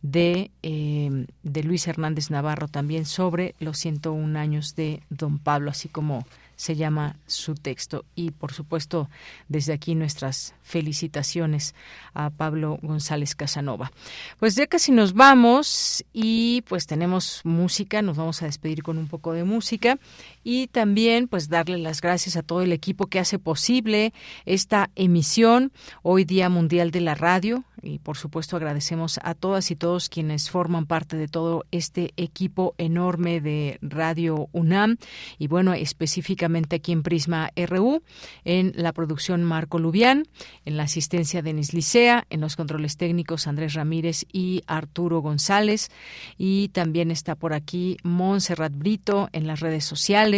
de, 0.03 0.51
eh, 0.63 1.27
de 1.43 1.63
Luis 1.63 1.87
Hernández 1.87 2.31
Navarro 2.31 2.69
también 2.69 3.07
sobre 3.07 3.55
los 3.61 3.79
101 3.79 4.39
años 4.39 4.75
de 4.75 5.03
don 5.11 5.39
Pablo, 5.39 5.71
así 5.71 5.89
como 5.89 6.27
se 6.63 6.77
llama 6.77 7.17
su 7.27 7.57
texto. 7.57 8.05
Y 8.15 8.31
por 8.31 8.53
supuesto, 8.53 9.11
desde 9.49 9.73
aquí 9.73 9.97
nuestras 9.97 10.55
felicitaciones 10.63 11.75
a 12.15 12.31
Pablo 12.31 12.79
González 12.83 13.35
Casanova. 13.35 13.91
Pues 14.39 14.55
ya 14.55 14.69
casi 14.69 14.93
nos 14.93 15.13
vamos 15.13 16.05
y 16.13 16.63
pues 16.69 16.87
tenemos 16.87 17.41
música, 17.43 18.01
nos 18.01 18.17
vamos 18.17 18.43
a 18.43 18.47
despedir 18.47 18.85
con 18.85 18.97
un 18.97 19.09
poco 19.09 19.33
de 19.33 19.43
música 19.43 19.99
y 20.45 20.67
también 20.69 21.29
pues 21.29 21.49
darle 21.49 21.79
las 21.79 22.01
gracias 22.01 22.37
a 22.37 22.43
todo 22.43 22.63
el 22.63 22.73
equipo 22.73 23.07
que 23.07 23.19
hace 23.19 23.39
posible 23.39 24.13
esta 24.45 24.91
emisión 24.95 25.73
hoy 26.03 26.25
Día 26.25 26.49
Mundial 26.49 26.91
de 26.91 27.01
la 27.01 27.15
Radio. 27.15 27.65
Y 27.85 27.99
por 27.99 28.17
supuesto 28.17 28.57
agradecemos 28.57 29.19
a 29.25 29.35
todas 29.35 29.73
y 29.73 29.77
todos 29.77 30.09
quienes 30.09 30.51
forman 30.51 30.87
parte 30.87 31.17
de 31.17 31.27
todo 31.27 31.65
este 31.73 32.13
equipo 32.17 32.77
enorme 32.79 33.41
de 33.41 33.79
Radio 33.83 34.49
UNAM 34.53 34.99
y 35.39 35.49
bueno, 35.49 35.75
específicamente 35.75 36.77
aquí 36.77 36.93
en 36.93 37.03
Prisma 37.03 37.51
RU, 37.57 38.03
en 38.45 38.73
la 38.77 38.93
producción 38.93 39.43
Marco 39.43 39.79
Lubián, 39.79 40.29
en 40.65 40.77
la 40.77 40.85
asistencia 40.85 41.43
Denis 41.43 41.75
Licea, 41.75 42.27
en 42.31 42.41
los 42.41 42.57
controles 42.57 42.97
técnicos 42.97 43.47
Andrés 43.47 43.75
Ramírez 43.75 44.25
y 44.33 44.63
Arturo 44.67 45.21
González. 45.21 45.91
Y 46.39 46.69
también 46.69 47.11
está 47.11 47.35
por 47.35 47.53
aquí 47.53 47.97
Montserrat 48.03 48.73
Brito 48.75 49.29
en 49.33 49.47
las 49.47 49.61
redes 49.61 49.85
sociales, 49.85 50.32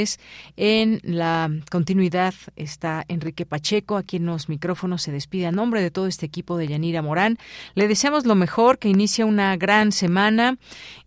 en 0.57 1.01
la 1.03 1.51
continuidad 1.71 2.35
está 2.57 3.05
Enrique 3.09 3.47
Pacheco, 3.47 3.97
aquí 3.97 4.17
en 4.17 4.27
los 4.27 4.49
micrófonos 4.49 5.03
se 5.03 5.13
despide 5.13 5.47
a 5.47 5.53
nombre 5.53 5.81
de 5.81 5.91
todo 5.91 6.07
este 6.07 6.27
equipo 6.27 6.57
de 6.57 6.69
Yanira 6.69 7.03
Morán. 7.03 7.39
Le 7.75 7.89
deseamos 7.89 8.27
lo 8.27 8.35
mejor, 8.35 8.79
que 8.79 8.89
inicie 8.89 9.25
una 9.25 9.57
gran 9.57 9.93
semana. 9.93 10.59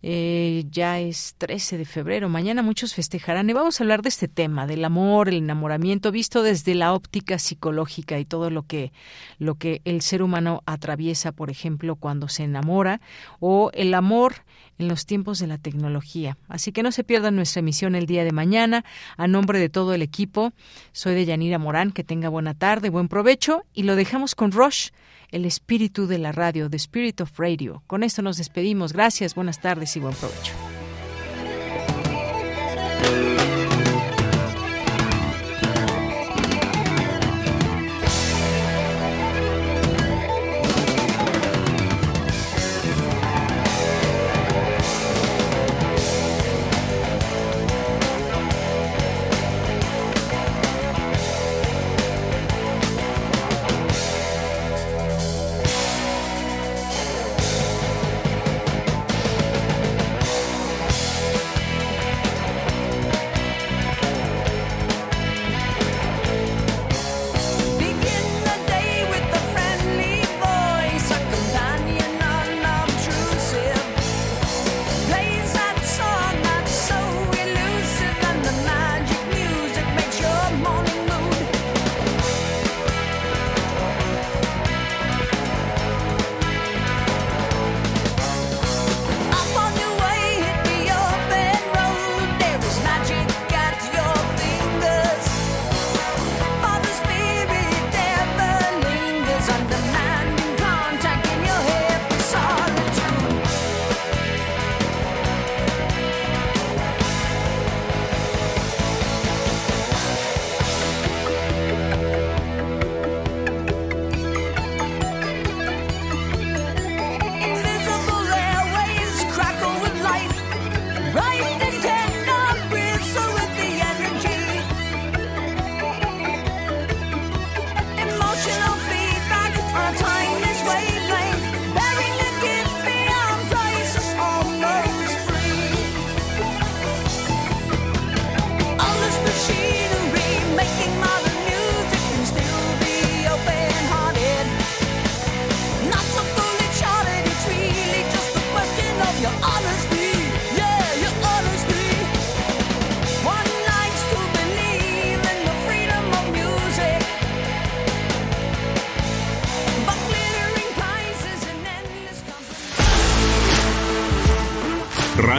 Eh, 0.02 0.64
ya 0.70 0.98
es 0.98 1.34
13 1.38 1.78
de 1.78 1.84
febrero, 1.84 2.28
mañana 2.28 2.62
muchos 2.62 2.94
festejarán. 2.94 3.48
Y 3.50 3.52
vamos 3.52 3.80
a 3.80 3.84
hablar 3.84 4.02
de 4.02 4.08
este 4.08 4.28
tema, 4.28 4.66
del 4.66 4.84
amor, 4.84 5.28
el 5.28 5.36
enamoramiento, 5.36 6.10
visto 6.10 6.42
desde 6.42 6.74
la 6.74 6.92
óptica 6.92 7.38
psicológica 7.38 8.18
y 8.18 8.24
todo 8.24 8.50
lo 8.50 8.62
que, 8.62 8.92
lo 9.38 9.56
que 9.56 9.82
el 9.84 10.02
ser 10.02 10.22
humano 10.22 10.62
atraviesa, 10.66 11.32
por 11.32 11.50
ejemplo, 11.50 11.96
cuando 11.96 12.28
se 12.28 12.44
enamora 12.44 13.00
o 13.40 13.70
el 13.74 13.94
amor 13.94 14.36
en 14.78 14.88
los 14.88 15.06
tiempos 15.06 15.38
de 15.38 15.46
la 15.46 15.58
tecnología. 15.58 16.36
Así 16.48 16.72
que 16.72 16.82
no 16.82 16.92
se 16.92 17.04
pierdan 17.04 17.36
nuestra 17.36 17.60
emisión 17.60 17.94
el 17.94 18.06
día 18.06 18.24
de 18.24 18.32
mañana. 18.32 18.84
A 19.16 19.26
nombre 19.26 19.58
de 19.58 19.68
todo 19.68 19.94
el 19.94 20.02
equipo, 20.02 20.52
soy 20.92 21.14
de 21.14 21.24
Yanira 21.24 21.58
Morán. 21.58 21.92
Que 21.92 22.04
tenga 22.04 22.28
buena 22.28 22.54
tarde, 22.54 22.90
buen 22.90 23.08
provecho 23.08 23.64
y 23.74 23.82
lo 23.82 23.96
dejamos 23.96 24.34
con 24.34 24.52
Roche 24.52 24.92
el 25.30 25.44
espíritu 25.44 26.06
de 26.06 26.18
la 26.18 26.32
radio, 26.32 26.70
The 26.70 26.76
Spirit 26.76 27.20
of 27.20 27.38
Radio. 27.38 27.82
Con 27.86 28.02
esto 28.02 28.22
nos 28.22 28.36
despedimos. 28.38 28.92
Gracias, 28.92 29.34
buenas 29.34 29.60
tardes 29.60 29.96
y 29.96 30.00
buen 30.00 30.14
provecho. 30.14 30.54